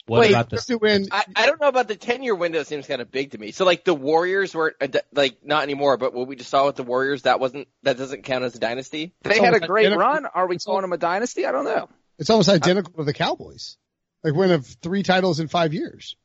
What 0.06 0.20
Wait, 0.20 0.32
about 0.32 0.50
the 0.50 0.58
To 0.58 0.78
win, 0.78 1.08
I, 1.12 1.24
I 1.34 1.46
don't 1.46 1.62
know 1.62 1.70
about 1.70 1.88
the 1.88 1.96
10 1.96 2.24
year 2.24 2.36
window 2.36 2.64
seems 2.64 2.88
kind 2.88 3.02
of 3.02 3.10
big 3.10 3.32
to 3.32 3.38
me. 3.38 3.52
So 3.52 3.64
like 3.64 3.86
the 3.86 3.94
Warriors 3.94 4.54
were 4.54 4.76
a 4.82 4.90
like 5.14 5.38
not 5.46 5.64
anymore, 5.64 5.96
but 5.96 6.14
what 6.14 6.28
we 6.28 6.36
just 6.36 6.50
saw 6.50 6.66
with 6.66 6.76
the 6.76 6.84
Warriors, 6.84 7.22
that 7.22 7.40
wasn't, 7.40 7.70
that 7.84 7.98
doesn't 7.98 8.24
count 8.24 8.44
as 8.44 8.54
a 8.56 8.60
dynasty. 8.60 9.14
They 9.22 9.40
had 9.40 9.54
a 9.54 9.62
great 9.62 9.86
identical- 9.86 10.06
run. 10.06 10.26
Are 10.26 10.48
we 10.48 10.58
calling 10.58 10.82
them 10.82 10.92
a 10.92 10.98
dynasty? 10.98 11.46
I 11.46 11.54
don't 11.54 11.66
know. 11.66 11.88
it's 12.20 12.30
almost 12.30 12.50
identical 12.50 12.94
to 12.94 13.04
the 13.04 13.14
Cowboys. 13.14 13.78
Like 14.24 14.34
win 14.34 14.52
of 14.52 14.66
three 14.66 15.04
titles 15.04 15.40
in 15.40 15.48
five 15.48 15.74
years. 15.74 16.18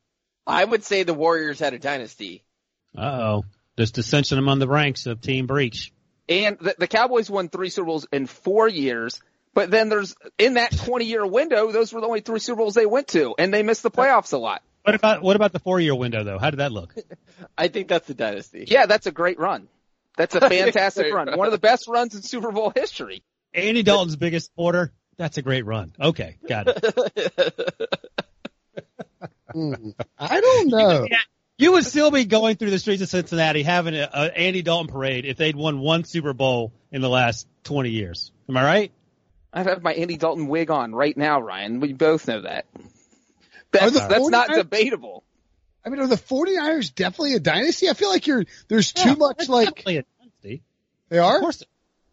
I 0.45 0.63
would 0.63 0.83
say 0.83 1.03
the 1.03 1.13
Warriors 1.13 1.59
had 1.59 1.73
a 1.73 1.79
dynasty. 1.79 2.43
Uh 2.97 3.01
oh. 3.21 3.45
There's 3.77 3.91
dissension 3.91 4.37
among 4.37 4.59
the 4.59 4.67
ranks 4.67 5.05
of 5.05 5.21
Team 5.21 5.47
Breech. 5.47 5.93
And 6.27 6.57
the, 6.59 6.75
the 6.77 6.87
Cowboys 6.87 7.29
won 7.29 7.47
three 7.47 7.69
Super 7.69 7.85
Bowls 7.85 8.07
in 8.11 8.27
four 8.27 8.67
years. 8.67 9.21
But 9.53 9.71
then 9.71 9.89
there's 9.89 10.15
in 10.37 10.55
that 10.55 10.75
20 10.77 11.05
year 11.05 11.25
window, 11.25 11.71
those 11.71 11.91
were 11.91 12.01
the 12.01 12.07
only 12.07 12.21
three 12.21 12.39
Super 12.39 12.57
Bowls 12.57 12.75
they 12.75 12.85
went 12.85 13.07
to, 13.09 13.35
and 13.37 13.53
they 13.53 13.63
missed 13.63 13.83
the 13.83 13.91
playoffs 13.91 14.33
a 14.33 14.37
lot. 14.37 14.61
What 14.83 14.95
about 14.95 15.21
what 15.21 15.35
about 15.35 15.53
the 15.53 15.59
four 15.59 15.79
year 15.79 15.95
window 15.95 16.23
though? 16.23 16.39
How 16.39 16.49
did 16.49 16.57
that 16.57 16.71
look? 16.71 16.95
I 17.57 17.67
think 17.67 17.87
that's 17.87 18.07
the 18.07 18.13
dynasty. 18.13 18.65
Yeah, 18.67 18.85
that's 18.85 19.07
a 19.07 19.11
great 19.11 19.39
run. 19.39 19.67
That's 20.17 20.35
a 20.35 20.39
fantastic 20.49 21.13
run. 21.13 21.27
run. 21.27 21.37
One 21.37 21.47
of 21.47 21.51
the 21.51 21.59
best 21.59 21.87
runs 21.87 22.15
in 22.15 22.21
Super 22.21 22.51
Bowl 22.51 22.71
history. 22.75 23.23
Andy 23.53 23.83
Dalton's 23.83 24.15
biggest 24.15 24.47
supporter. 24.47 24.93
That's 25.17 25.37
a 25.37 25.41
great 25.41 25.65
run. 25.65 25.93
Okay, 25.99 26.37
got 26.47 26.67
it. 26.67 27.33
Hmm. 29.51 29.73
I 30.15 30.41
don't 30.41 30.67
know. 30.67 31.07
You 31.57 31.71
would 31.71 31.85
still 31.85 32.11
be 32.11 32.25
going 32.25 32.55
through 32.55 32.69
the 32.69 32.77
streets 32.77 33.01
of 33.01 33.09
Cincinnati 33.09 33.63
having 33.63 33.95
a, 33.95 34.07
a 34.13 34.37
Andy 34.37 34.61
Dalton 34.61 34.87
parade 34.87 35.25
if 35.25 35.37
they'd 35.37 35.55
won 35.55 35.79
one 35.79 36.03
Super 36.03 36.33
Bowl 36.33 36.71
in 36.91 37.01
the 37.01 37.09
last 37.09 37.47
20 37.63 37.89
years. 37.89 38.31
Am 38.47 38.55
I 38.55 38.63
right? 38.63 38.91
I 39.51 39.63
have 39.63 39.81
my 39.81 39.93
Andy 39.93 40.17
Dalton 40.17 40.47
wig 40.47 40.69
on 40.69 40.93
right 40.93 41.15
now, 41.17 41.41
Ryan. 41.41 41.79
We 41.79 41.93
both 41.93 42.27
know 42.27 42.41
that. 42.41 42.65
That's, 43.71 43.93
the 43.93 43.99
that's 44.07 44.29
not 44.29 44.49
debatable. 44.49 45.23
I 45.85 45.89
mean, 45.89 45.99
are 46.01 46.07
the 46.07 46.15
49ers 46.15 46.93
definitely 46.93 47.35
a 47.35 47.39
dynasty? 47.39 47.89
I 47.89 47.93
feel 47.93 48.09
like 48.09 48.27
you're, 48.27 48.43
there's 48.67 48.91
too 48.91 49.15
much 49.15 49.47
like, 49.47 49.69
definitely 49.69 49.97
a 49.97 50.03
dynasty. 50.19 50.63
they 51.09 51.17
Of 51.19 51.25
are 51.25 51.39
course. 51.39 51.63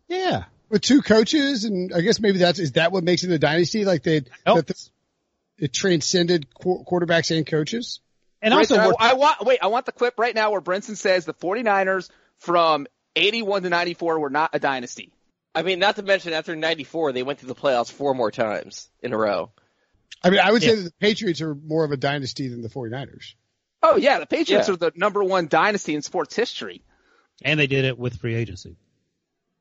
Yeah. 0.09 0.45
with 0.69 0.83
two 0.83 1.03
coaches 1.03 1.65
and 1.65 1.93
I 1.93 2.01
guess 2.01 2.21
maybe 2.21 2.39
that's, 2.39 2.59
is 2.59 2.73
that 2.73 2.93
what 2.93 3.05
makes 3.05 3.25
it 3.25 3.31
a 3.31 3.39
dynasty? 3.39 3.85
Like 3.85 4.03
they, 4.03 4.23
Nope. 4.47 4.57
that 4.59 4.67
the, 4.69 4.89
it 5.59 5.73
transcended 5.73 6.47
qu- 6.55 6.85
quarterbacks 6.85 7.37
and 7.37 7.47
coaches? 7.47 8.01
And 8.43 8.53
also, 8.55 8.77
Brinson, 8.77 8.93
I, 9.01 9.11
I 9.11 9.15
want 9.15 9.45
wait. 9.47 9.59
I 9.63 9.69
want 9.69 9.87
the 9.87 9.93
clip 9.93 10.19
right 10.19 10.35
now 10.35 10.51
where 10.53 10.61
Brinson 10.61 10.97
says 10.97 11.25
the 11.25 11.33
49ers 11.35 12.11
from 12.37 12.87
81 13.17 13.63
to 13.63 13.71
94 13.71 14.19
were 14.21 14.31
not 14.31 14.51
a 14.53 14.59
dynasty. 14.59 15.11
I 15.57 15.63
mean, 15.63 15.79
not 15.79 15.97
to 15.97 16.03
mention 16.03 16.33
after 16.35 16.55
94, 16.55 17.13
they 17.13 17.23
went 17.23 17.39
to 17.41 17.47
the 17.47 17.55
playoffs 17.55 17.91
four 17.91 18.15
more 18.15 18.31
times 18.31 18.89
in 19.03 19.13
a 19.13 19.17
row. 19.19 19.51
I 20.23 20.31
mean, 20.31 20.41
I 20.41 20.53
would 20.53 20.63
say 20.63 20.75
that 20.75 20.83
the 20.83 20.93
Patriots 21.01 21.41
are 21.41 21.55
more 21.55 21.85
of 21.85 21.91
a 21.93 21.97
dynasty 21.97 22.49
than 22.49 22.63
the 22.63 22.69
49ers. 22.69 23.35
Oh 23.83 23.97
yeah, 23.97 24.19
the 24.19 24.27
Patriots 24.27 24.69
Yeah. 24.69 24.75
are 24.75 24.77
the 24.77 24.93
number 24.97 25.23
one 25.25 25.49
dynasty 25.49 25.95
in 25.95 26.03
sports 26.03 26.35
history. 26.37 26.83
and 27.43 27.59
they 27.61 27.67
did 27.67 27.85
it 27.85 27.99
with 27.99 28.19
free 28.19 28.35
agency. 28.35 28.77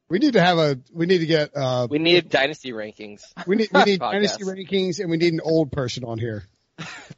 We 0.07 0.19
need 0.19 0.33
to 0.33 0.41
have 0.41 0.57
a, 0.59 0.79
we 0.93 1.05
need 1.07 1.17
to 1.19 1.25
get, 1.25 1.51
uh, 1.55 1.87
We 1.89 1.97
need 1.99 2.29
dynasty 2.29 2.71
rankings. 2.71 3.21
we 3.47 3.55
need, 3.55 3.69
we 3.73 3.83
need 3.83 3.99
dynasty 4.11 4.43
rankings 4.43 4.99
and 4.99 5.09
we 5.09 5.17
need 5.17 5.33
an 5.33 5.41
old 5.43 5.71
person 5.71 6.03
on 6.03 6.17
here. 6.19 6.43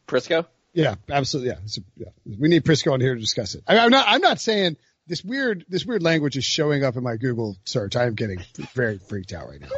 Prisco? 0.08 0.46
Yeah, 0.74 0.96
absolutely. 1.10 1.50
Yeah, 1.52 1.60
It's 1.64 1.78
a- 1.78 1.82
yeah. 1.98 2.08
We 2.40 2.48
need 2.50 2.64
Prisco 2.64 2.94
on 2.94 3.02
here 3.02 3.14
to 3.16 3.20
discuss 3.20 3.56
it. 3.56 3.64
I, 3.68 3.80
I'm 3.80 3.90
not. 3.92 4.06
I'm 4.08 4.22
not 4.22 4.40
saying 4.40 4.78
this 5.08 5.24
weird. 5.24 5.66
This 5.70 5.86
weird 5.86 6.04
language 6.04 6.38
is 6.38 6.46
showing 6.46 6.84
up 6.84 6.96
in 6.96 7.04
my 7.04 7.18
Google 7.18 7.58
search. 7.66 7.96
I 7.96 8.06
am 8.06 8.16
getting 8.16 8.40
very 8.74 8.98
freaked 9.00 9.34
out 9.34 9.50
right 9.50 9.62
now. 9.62 9.70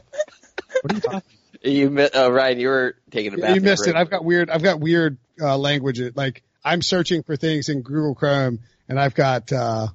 What 0.81 0.91
are 0.91 0.95
you 0.95 1.01
talking? 1.01 1.21
You, 1.61 1.89
mi- 1.89 2.09
oh, 2.13 2.29
Ryan, 2.31 2.59
you 2.59 2.67
were 2.69 2.95
taking 3.11 3.33
a 3.33 3.37
Yeah, 3.37 3.41
bathroom 3.41 3.55
you 3.55 3.61
missed 3.69 3.83
break. 3.83 3.95
it. 3.95 3.99
I've 3.99 4.09
got 4.09 4.23
weird. 4.23 4.49
I've 4.49 4.63
got 4.63 4.79
weird 4.79 5.17
uh, 5.41 5.57
language. 5.57 5.99
Like 6.15 6.43
I'm 6.63 6.81
searching 6.81 7.23
for 7.23 7.35
things 7.35 7.67
in 7.69 7.81
Google 7.81 8.15
Chrome, 8.15 8.59
and 8.87 8.99
I've 8.99 9.13
got 9.13 9.51
uh, 9.51 9.87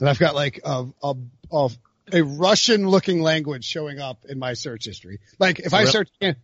and 0.00 0.08
I've 0.08 0.18
got 0.18 0.34
like 0.34 0.60
a 0.64 0.86
a, 1.02 1.14
a, 1.50 1.70
a 2.12 2.22
Russian 2.22 2.86
looking 2.88 3.22
language 3.22 3.64
showing 3.64 4.00
up 4.00 4.26
in 4.28 4.38
my 4.38 4.52
search 4.52 4.84
history. 4.84 5.20
Like 5.38 5.60
if 5.60 5.72
I 5.72 5.84
search, 5.86 6.10
yeah, 6.20 6.34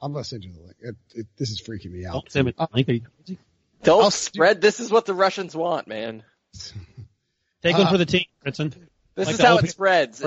I'm 0.00 0.12
gonna 0.12 0.24
send 0.24 0.44
you 0.44 0.52
the 0.54 0.60
link. 0.60 0.76
It, 0.80 0.96
it, 1.14 1.26
this 1.36 1.50
is 1.50 1.60
freaking 1.60 1.92
me 1.92 2.06
out. 2.06 2.12
Don't 2.14 2.32
send 2.32 2.46
me 2.46 2.54
the 2.56 2.68
link. 2.72 2.88
Are 2.88 2.92
you 2.92 3.00
crazy? 3.26 3.38
Don't 3.82 4.04
I'll- 4.04 4.10
spread. 4.10 4.62
This 4.62 4.80
is 4.80 4.90
what 4.90 5.04
the 5.04 5.14
Russians 5.14 5.54
want, 5.54 5.88
man. 5.88 6.22
Take 7.62 7.76
one 7.76 7.86
Uh, 7.86 7.90
for 7.90 7.98
the 7.98 8.06
team, 8.06 8.24
Brinson. 8.44 8.72
This 9.14 9.26
Like 9.26 9.34
is 9.34 9.40
how 9.40 9.54
open- 9.54 9.64
it 9.66 9.70
spreads. 9.70 10.22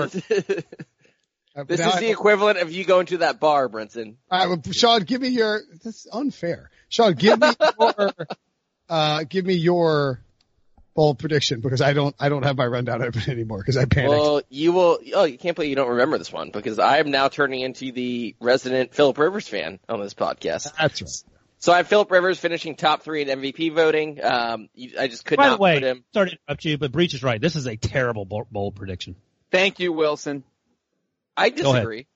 Uh, 1.56 1.62
this 1.68 1.78
now 1.78 1.90
is 1.90 2.00
the 2.00 2.10
equivalent 2.10 2.58
of 2.58 2.72
you 2.72 2.84
going 2.84 3.06
to 3.06 3.18
that 3.18 3.38
bar, 3.38 3.68
Brinson. 3.68 4.16
All 4.30 4.38
right, 4.40 4.48
well, 4.48 4.60
Sean, 4.72 5.02
give 5.02 5.20
me 5.20 5.28
your. 5.28 5.60
That's 5.84 6.06
unfair. 6.12 6.68
Sean, 6.88 7.14
give 7.14 7.40
me 7.40 7.48
your. 7.80 8.12
uh, 8.88 9.24
give 9.28 9.44
me 9.46 9.54
your 9.54 10.20
bold 10.94 11.18
prediction 11.20 11.60
because 11.60 11.80
I 11.80 11.92
don't. 11.92 12.14
I 12.18 12.28
don't 12.28 12.42
have 12.44 12.56
my 12.56 12.66
rundown 12.66 13.02
open 13.02 13.22
anymore 13.30 13.58
because 13.58 13.76
I 13.76 13.84
panicked. 13.84 14.10
Well, 14.10 14.42
you 14.48 14.72
will. 14.72 14.98
Oh, 15.14 15.24
you 15.24 15.38
can't 15.38 15.54
believe 15.54 15.70
you 15.70 15.76
don't 15.76 15.90
remember 15.90 16.18
this 16.18 16.32
one 16.32 16.50
because 16.50 16.78
I 16.80 16.98
am 16.98 17.10
now 17.12 17.28
turning 17.28 17.60
into 17.60 17.92
the 17.92 18.34
resident 18.40 18.92
Philip 18.94 19.16
Rivers 19.18 19.46
fan 19.46 19.78
on 19.88 20.00
this 20.00 20.14
podcast. 20.14 20.72
That's 20.76 21.02
right. 21.02 21.10
So 21.64 21.72
I 21.72 21.78
have 21.78 21.86
Philip 21.88 22.10
Rivers 22.10 22.38
finishing 22.38 22.74
top 22.76 23.04
three 23.04 23.22
in 23.22 23.28
MVP 23.40 23.70
voting. 23.70 24.22
Um, 24.22 24.68
you- 24.74 24.98
I 25.00 25.08
just 25.08 25.24
could 25.24 25.38
By 25.38 25.46
not 25.46 25.56
the 25.56 25.62
way, 25.62 25.74
put 25.76 25.82
him. 25.82 26.04
sorry 26.12 26.28
to 26.32 26.36
interrupt 26.46 26.64
you, 26.66 26.76
but 26.76 26.92
Breech 26.92 27.14
is 27.14 27.22
right. 27.22 27.40
This 27.40 27.56
is 27.56 27.66
a 27.66 27.74
terrible 27.74 28.26
bold, 28.26 28.48
bold 28.50 28.76
prediction. 28.76 29.16
Thank 29.50 29.78
you, 29.80 29.90
Wilson. 29.90 30.44
I 31.38 31.48
Go 31.48 31.70
ahead. 31.70 31.76
disagree. 31.76 32.06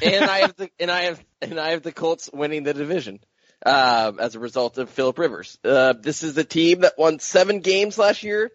and 0.00 0.24
I 0.24 0.38
have 0.38 0.56
the 0.56 0.70
and 0.80 0.90
I 0.90 1.02
have 1.02 1.22
and 1.42 1.60
I 1.60 1.72
have 1.72 1.82
the 1.82 1.92
Colts 1.92 2.30
winning 2.32 2.62
the 2.62 2.72
division 2.72 3.20
um, 3.66 4.18
as 4.18 4.36
a 4.36 4.38
result 4.38 4.78
of 4.78 4.88
Philip 4.88 5.18
Rivers. 5.18 5.58
Uh, 5.62 5.92
this 5.92 6.22
is 6.22 6.32
the 6.32 6.42
team 6.42 6.80
that 6.80 6.94
won 6.96 7.18
seven 7.18 7.60
games 7.60 7.98
last 7.98 8.22
year 8.22 8.50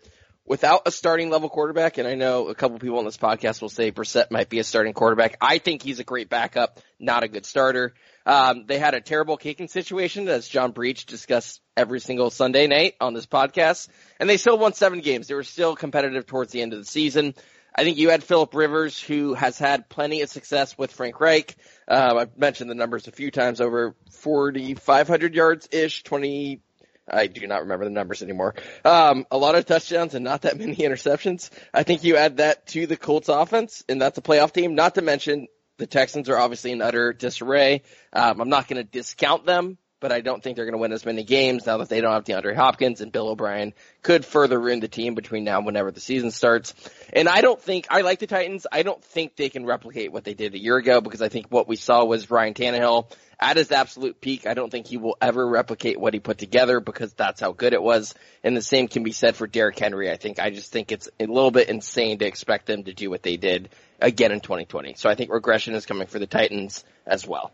without 0.47 0.83
a 0.87 0.91
starting 0.91 1.29
level 1.29 1.49
quarterback. 1.49 1.97
And 1.97 2.07
I 2.07 2.15
know 2.15 2.47
a 2.47 2.55
couple 2.55 2.79
people 2.79 2.97
on 2.97 3.05
this 3.05 3.17
podcast 3.17 3.61
will 3.61 3.69
say 3.69 3.91
Brissett 3.91 4.31
might 4.31 4.49
be 4.49 4.59
a 4.59 4.63
starting 4.63 4.93
quarterback. 4.93 5.37
I 5.41 5.59
think 5.59 5.83
he's 5.83 5.99
a 5.99 6.03
great 6.03 6.29
backup, 6.29 6.79
not 6.99 7.23
a 7.23 7.27
good 7.27 7.45
starter. 7.45 7.93
Um, 8.25 8.65
they 8.65 8.79
had 8.79 8.93
a 8.93 9.01
terrible 9.01 9.37
kicking 9.37 9.67
situation, 9.67 10.27
as 10.27 10.47
John 10.47 10.71
Breech 10.71 11.05
discussed 11.05 11.61
every 11.75 11.99
single 11.99 12.29
Sunday 12.29 12.67
night 12.67 12.95
on 12.99 13.13
this 13.13 13.25
podcast, 13.25 13.87
and 14.19 14.29
they 14.29 14.37
still 14.37 14.57
won 14.57 14.73
seven 14.73 14.99
games. 14.99 15.27
They 15.27 15.35
were 15.35 15.43
still 15.43 15.75
competitive 15.75 16.25
towards 16.25 16.51
the 16.51 16.61
end 16.61 16.73
of 16.73 16.79
the 16.79 16.85
season. 16.85 17.35
I 17.73 17.83
think 17.83 17.97
you 17.97 18.09
had 18.09 18.23
Philip 18.23 18.55
Rivers, 18.55 18.99
who 18.99 19.35
has 19.35 19.59
had 19.59 19.87
plenty 19.87 20.23
of 20.23 20.29
success 20.29 20.77
with 20.77 20.91
Frank 20.91 21.21
Reich. 21.21 21.55
Um, 21.87 22.17
I've 22.17 22.37
mentioned 22.37 22.71
the 22.71 22.75
numbers 22.75 23.07
a 23.07 23.11
few 23.11 23.29
times 23.29 23.61
over 23.61 23.95
4,500 24.11 25.35
yards 25.35 25.69
ish, 25.71 26.03
20. 26.03 26.61
I 27.09 27.27
do 27.27 27.47
not 27.47 27.61
remember 27.61 27.85
the 27.85 27.91
numbers 27.91 28.21
anymore. 28.21 28.55
Um, 28.83 29.25
a 29.31 29.37
lot 29.37 29.55
of 29.55 29.65
touchdowns 29.65 30.15
and 30.15 30.23
not 30.23 30.41
that 30.43 30.57
many 30.57 30.75
interceptions. 30.75 31.49
I 31.73 31.83
think 31.83 32.03
you 32.03 32.17
add 32.17 32.37
that 32.37 32.67
to 32.67 32.87
the 32.87 32.97
Colts 32.97 33.29
offense, 33.29 33.83
and 33.87 34.01
that's 34.01 34.17
a 34.17 34.21
playoff 34.21 34.51
team. 34.51 34.75
Not 34.75 34.95
to 34.95 35.01
mention 35.01 35.47
the 35.77 35.87
Texans 35.87 36.29
are 36.29 36.37
obviously 36.37 36.71
in 36.71 36.81
utter 36.81 37.13
disarray. 37.13 37.83
Um, 38.11 38.41
I'm 38.41 38.49
not 38.49 38.67
going 38.67 38.83
to 38.83 38.89
discount 38.89 39.45
them, 39.45 39.77
but 39.99 40.11
I 40.11 40.21
don't 40.21 40.43
think 40.43 40.55
they're 40.55 40.65
going 40.65 40.73
to 40.73 40.79
win 40.79 40.91
as 40.91 41.05
many 41.05 41.23
games 41.23 41.65
now 41.65 41.77
that 41.77 41.89
they 41.89 42.01
don't 42.01 42.13
have 42.13 42.23
DeAndre 42.23 42.55
Hopkins 42.55 43.01
and 43.01 43.11
Bill 43.11 43.29
O'Brien 43.29 43.73
could 44.03 44.25
further 44.25 44.59
ruin 44.59 44.79
the 44.79 44.87
team 44.87 45.15
between 45.15 45.43
now 45.43 45.57
and 45.57 45.65
whenever 45.65 45.91
the 45.91 45.99
season 45.99 46.29
starts. 46.29 46.75
And 47.13 47.27
I 47.27 47.41
don't 47.41 47.59
think, 47.59 47.87
I 47.89 48.01
like 48.01 48.19
the 48.19 48.27
Titans. 48.27 48.67
I 48.71 48.83
don't 48.83 49.03
think 49.03 49.35
they 49.35 49.49
can 49.49 49.65
replicate 49.65 50.11
what 50.11 50.23
they 50.23 50.35
did 50.35 50.53
a 50.53 50.59
year 50.59 50.77
ago 50.77 51.01
because 51.01 51.21
I 51.21 51.29
think 51.29 51.47
what 51.49 51.67
we 51.67 51.75
saw 51.77 52.05
was 52.05 52.29
Ryan 52.29 52.53
Tannehill 52.53 53.11
at 53.39 53.57
his 53.57 53.71
absolute 53.71 54.21
peak. 54.21 54.45
I 54.45 54.53
don't 54.53 54.71
think 54.71 54.85
he 54.85 54.97
will 54.97 55.17
ever 55.19 55.47
replicate 55.47 55.99
what 55.99 56.13
he 56.13 56.19
put 56.19 56.37
together 56.37 56.79
because 56.79 57.13
that's 57.13 57.41
how 57.41 57.51
good 57.51 57.73
it 57.73 57.81
was. 57.81 58.13
And 58.43 58.55
the 58.55 58.61
same 58.61 58.87
can 58.87 59.03
be 59.03 59.11
said 59.11 59.35
for 59.35 59.47
Derrick 59.47 59.79
Henry. 59.79 60.11
I 60.11 60.17
think, 60.17 60.39
I 60.39 60.51
just 60.51 60.71
think 60.71 60.91
it's 60.91 61.09
a 61.19 61.25
little 61.25 61.51
bit 61.51 61.69
insane 61.69 62.19
to 62.19 62.25
expect 62.25 62.67
them 62.67 62.83
to 62.83 62.93
do 62.93 63.09
what 63.09 63.23
they 63.23 63.37
did 63.37 63.69
again 63.99 64.31
in 64.31 64.41
2020. 64.41 64.93
So 64.95 65.09
I 65.09 65.15
think 65.15 65.31
regression 65.31 65.73
is 65.73 65.87
coming 65.87 66.07
for 66.07 66.19
the 66.19 66.27
Titans 66.27 66.85
as 67.07 67.25
well. 67.25 67.51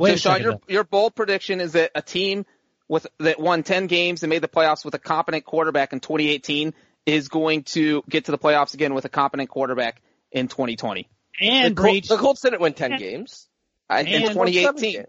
Wait 0.00 0.18
so 0.18 0.30
Sean, 0.30 0.42
your 0.42 0.60
your 0.66 0.84
bold 0.84 1.14
prediction 1.14 1.60
is 1.60 1.72
that 1.72 1.90
a 1.94 2.00
team 2.00 2.46
with 2.88 3.06
that 3.18 3.38
won 3.38 3.62
10 3.62 3.86
games 3.86 4.22
and 4.22 4.30
made 4.30 4.42
the 4.42 4.48
playoffs 4.48 4.84
with 4.84 4.94
a 4.94 4.98
competent 4.98 5.44
quarterback 5.44 5.92
in 5.92 6.00
2018 6.00 6.72
is 7.06 7.28
going 7.28 7.64
to 7.64 8.02
get 8.08 8.24
to 8.24 8.30
the 8.32 8.38
playoffs 8.38 8.74
again 8.74 8.94
with 8.94 9.04
a 9.04 9.08
competent 9.08 9.50
quarterback 9.50 10.00
in 10.32 10.48
2020. 10.48 11.08
And 11.40 11.76
the, 11.76 11.80
Col- 11.80 11.90
Breech. 11.90 12.08
the 12.08 12.16
Colts 12.16 12.40
didn't 12.40 12.60
win 12.60 12.72
10 12.72 12.98
games. 12.98 13.48
I, 13.88 14.00
And 14.00 14.08
in 14.08 14.22
2018. 14.30 15.04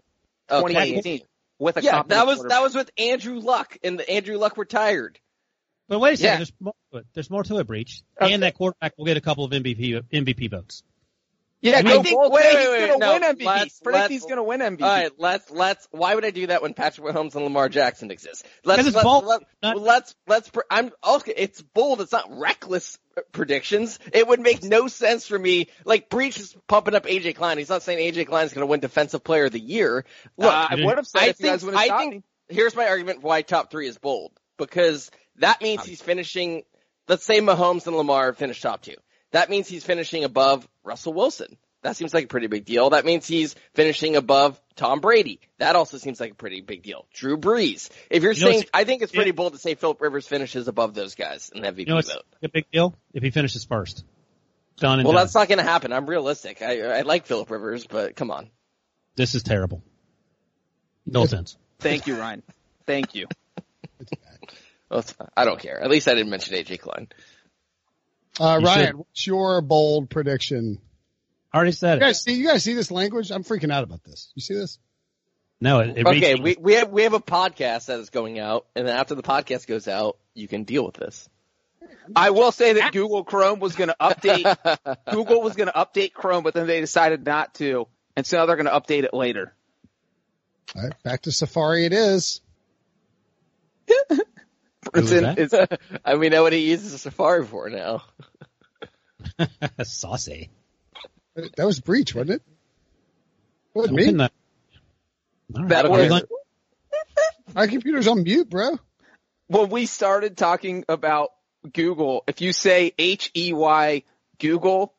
Oh, 0.50 0.68
2018 0.68 1.22
with 1.58 1.76
a 1.78 1.82
Yeah, 1.82 1.92
competent 1.92 2.08
that 2.10 2.26
was 2.26 2.42
that 2.42 2.62
was 2.62 2.74
with 2.74 2.90
Andrew 2.98 3.38
Luck, 3.38 3.78
and 3.82 3.98
the 3.98 4.08
Andrew 4.10 4.36
Luck 4.36 4.58
retired. 4.58 5.18
But 5.88 6.00
wait 6.00 6.14
a 6.14 6.16
second. 6.18 6.30
Yeah. 6.30 6.36
There's 6.36 6.52
more 6.60 6.74
to 6.92 6.98
it. 6.98 7.06
There's 7.14 7.30
more 7.30 7.42
to 7.44 7.58
it, 7.58 7.66
Breech. 7.66 8.02
Okay. 8.20 8.32
And 8.32 8.42
that 8.42 8.54
quarterback 8.54 8.98
will 8.98 9.06
get 9.06 9.16
a 9.16 9.20
couple 9.20 9.44
of 9.44 9.52
MVP 9.52 10.02
MVP 10.12 10.50
votes. 10.50 10.82
Yeah, 11.62 11.78
I 11.78 11.82
go 11.82 12.02
think- 12.02 12.16
bold. 12.18 12.32
wait, 12.32 12.42
Say 12.42 12.54
wait, 12.54 12.60
he's 12.60 12.70
wait, 12.70 12.86
gonna 12.88 12.98
no, 12.98 13.12
win 13.12 13.22
MVP. 13.36 13.44
let's- 13.46 13.80
Predict 13.80 14.00
let's- 14.02 14.12
he's 14.12 14.24
gonna 14.26 14.42
win 14.42 14.60
MVP. 14.62 14.82
All 14.84 14.88
right, 14.90 15.12
let's 15.16 15.50
let's. 15.50 15.86
Why 15.92 16.14
would 16.14 16.24
I 16.24 16.30
do 16.30 16.48
that 16.48 16.60
when 16.60 16.74
Patrick 16.74 17.06
Mahomes 17.06 17.34
and 17.36 17.44
Lamar 17.44 17.68
Jackson 17.68 18.10
exist? 18.10 18.44
Let's 18.64 18.84
it's 18.86 18.94
let's, 18.96 19.04
bold, 19.04 19.24
let, 19.26 19.40
not- 19.62 19.78
let's 19.78 20.14
let's. 20.26 20.50
I'm 20.70 20.90
okay. 21.06 21.34
It's 21.36 21.62
bold. 21.62 22.00
It's 22.00 22.10
not 22.12 22.26
reckless 22.36 22.98
predictions. 23.30 23.98
It 24.12 24.26
would 24.26 24.40
make 24.40 24.62
no 24.64 24.88
sense 24.88 25.26
for 25.26 25.38
me. 25.38 25.68
Like 25.84 26.08
Breech 26.10 26.38
is 26.40 26.56
pumping 26.66 26.94
up 26.94 27.04
AJ 27.06 27.36
Klein. 27.36 27.58
He's 27.58 27.68
not 27.68 27.82
saying 27.82 27.98
AJ 28.12 28.26
Klein 28.26 28.46
is 28.46 28.52
going 28.52 28.62
to 28.62 28.70
win 28.70 28.80
Defensive 28.80 29.22
Player 29.22 29.44
of 29.44 29.52
the 29.52 29.60
Year. 29.60 30.04
Look, 30.36 30.52
Uh, 30.52 30.66
I 30.70 30.74
would 30.84 30.96
have 30.96 31.06
said 31.06 31.22
I 31.22 31.26
if 31.26 31.38
you 31.40 31.44
think 31.44 31.52
guys 31.52 31.64
would 31.64 31.74
have 31.74 31.90
I 31.90 31.98
think 31.98 32.14
me. 32.14 32.22
here's 32.48 32.74
my 32.74 32.88
argument 32.88 33.22
why 33.22 33.42
top 33.42 33.70
three 33.70 33.86
is 33.86 33.98
bold 33.98 34.32
because 34.58 35.10
that 35.36 35.62
means 35.62 35.84
he's 35.84 36.02
finishing. 36.02 36.64
Let's 37.08 37.24
say 37.24 37.40
Mahomes 37.40 37.86
and 37.86 37.96
Lamar 37.96 38.32
finish 38.32 38.60
top 38.60 38.82
two. 38.82 38.94
That 39.32 39.50
means 39.50 39.68
he's 39.68 39.84
finishing 39.84 40.24
above 40.24 40.66
Russell 40.84 41.12
Wilson. 41.12 41.56
That 41.82 41.96
seems 41.96 42.14
like 42.14 42.24
a 42.24 42.28
pretty 42.28 42.46
big 42.46 42.64
deal. 42.64 42.90
That 42.90 43.04
means 43.04 43.26
he's 43.26 43.56
finishing 43.74 44.14
above 44.14 44.60
Tom 44.76 45.00
Brady. 45.00 45.40
That 45.58 45.74
also 45.74 45.98
seems 45.98 46.20
like 46.20 46.30
a 46.32 46.34
pretty 46.34 46.60
big 46.60 46.82
deal. 46.84 47.06
Drew 47.12 47.36
Brees. 47.36 47.90
If 48.08 48.22
you're 48.22 48.32
You 48.32 48.40
saying, 48.40 48.64
I 48.72 48.84
think 48.84 49.02
it's 49.02 49.10
pretty 49.10 49.32
bold 49.32 49.54
to 49.54 49.58
say 49.58 49.74
Philip 49.74 50.00
Rivers 50.00 50.28
finishes 50.28 50.68
above 50.68 50.94
those 50.94 51.16
guys 51.16 51.50
in 51.52 51.62
the 51.62 51.68
MVP 51.72 51.78
You 51.80 51.86
know, 51.86 51.98
it's 51.98 52.12
vote. 52.12 52.22
a 52.42 52.48
big 52.48 52.70
deal 52.70 52.94
if 53.12 53.22
he 53.24 53.30
finishes 53.30 53.64
first. 53.64 54.04
Done 54.76 55.00
and 55.00 55.06
Well, 55.08 55.14
done. 55.14 55.24
that's 55.24 55.34
not 55.34 55.48
going 55.48 55.58
to 55.58 55.64
happen. 55.64 55.92
I'm 55.92 56.06
realistic. 56.06 56.62
I, 56.62 56.82
I 56.82 57.00
like 57.02 57.26
Philip 57.26 57.50
Rivers, 57.50 57.84
but 57.86 58.14
come 58.14 58.30
on. 58.30 58.48
This 59.16 59.34
is 59.34 59.42
terrible. 59.42 59.82
No 61.04 61.22
offense. 61.24 61.56
Thank 61.80 62.06
you, 62.06 62.16
Ryan. 62.16 62.42
Thank 62.86 63.14
you. 63.14 63.26
Well. 64.90 65.04
I 65.34 65.46
don't 65.46 65.58
care. 65.58 65.82
At 65.82 65.88
least 65.88 66.06
I 66.06 66.12
didn't 66.14 66.28
mention 66.28 66.54
AJ 66.54 66.80
Klein. 66.80 67.08
Uh, 68.40 68.58
You 68.60 68.66
Ryan, 68.66 68.86
should. 68.86 68.96
what's 68.96 69.26
your 69.26 69.60
bold 69.60 70.10
prediction? 70.10 70.80
I 71.52 71.56
already 71.56 71.72
said 71.72 71.94
You 71.98 72.04
it. 72.04 72.08
guys 72.08 72.22
see, 72.22 72.32
you 72.34 72.46
guys 72.46 72.64
see 72.64 72.74
this 72.74 72.90
language? 72.90 73.30
I'm 73.30 73.44
freaking 73.44 73.72
out 73.72 73.84
about 73.84 74.02
this. 74.04 74.32
You 74.34 74.42
see 74.42 74.54
this? 74.54 74.78
No, 75.60 75.80
it, 75.80 75.98
it 75.98 76.06
Okay, 76.06 76.34
reached- 76.34 76.42
we, 76.42 76.56
we 76.60 76.72
have 76.74 76.88
we 76.90 77.02
have 77.04 77.12
a 77.14 77.20
podcast 77.20 77.86
that 77.86 78.00
is 78.00 78.10
going 78.10 78.38
out, 78.40 78.66
and 78.74 78.86
then 78.88 78.96
after 78.96 79.14
the 79.14 79.22
podcast 79.22 79.66
goes 79.66 79.86
out, 79.86 80.16
you 80.34 80.48
can 80.48 80.64
deal 80.64 80.84
with 80.84 80.94
this. 80.94 81.28
I 82.16 82.30
will 82.30 82.50
say 82.50 82.72
that 82.74 82.92
Google 82.92 83.22
Chrome 83.22 83.60
was 83.60 83.76
going 83.76 83.88
to 83.90 83.96
update. 84.00 84.96
Google 85.12 85.40
was 85.42 85.54
going 85.54 85.68
to 85.68 85.72
update 85.74 86.12
Chrome, 86.12 86.42
but 86.42 86.52
then 86.54 86.66
they 86.66 86.80
decided 86.80 87.24
not 87.24 87.54
to, 87.56 87.86
and 88.16 88.26
so 88.26 88.38
now 88.38 88.46
they're 88.46 88.56
going 88.56 88.66
to 88.66 88.72
update 88.72 89.04
it 89.04 89.14
later. 89.14 89.54
All 90.74 90.82
right, 90.82 91.02
back 91.04 91.22
to 91.22 91.32
Safari 91.32 91.84
it 91.84 91.92
is. 91.92 92.40
It's 94.94 94.94
was 94.94 95.12
in, 95.12 95.24
it's, 95.38 95.54
I 96.04 96.14
mean, 96.16 96.32
know 96.32 96.42
what 96.42 96.52
he 96.52 96.70
uses 96.70 97.00
Safari 97.00 97.44
for 97.46 97.70
now. 97.70 98.02
saucy. 99.84 100.50
That 101.34 101.64
was 101.64 101.80
Breech, 101.80 102.14
wasn't 102.14 102.30
it? 102.32 102.42
Wasn't 103.74 103.96
Couldn't 103.96 104.16
me. 104.18 104.24
I- 104.24 104.28
All 105.56 105.60
right. 105.62 105.68
That 105.68 105.90
was- 105.90 106.24
My 107.54 107.66
computer's 107.66 108.06
on 108.08 108.22
mute, 108.22 108.48
bro. 108.50 108.78
when 109.48 109.68
we 109.70 109.86
started 109.86 110.36
talking 110.36 110.84
about 110.88 111.30
Google, 111.72 112.24
if 112.26 112.40
you 112.40 112.52
say 112.52 112.92
H 112.98 113.30
E 113.34 113.52
Y 113.52 114.02
Google, 114.38 114.94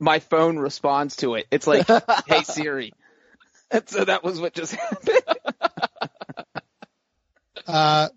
my 0.00 0.18
phone 0.18 0.58
responds 0.58 1.16
to 1.16 1.34
it. 1.36 1.46
It's 1.50 1.66
like, 1.66 1.86
"Hey 2.26 2.42
Siri." 2.44 2.92
And 3.70 3.88
so 3.88 4.04
that 4.04 4.24
was 4.24 4.40
what 4.40 4.54
just 4.54 4.74
happened. 4.74 5.22
Uh, 7.66 8.08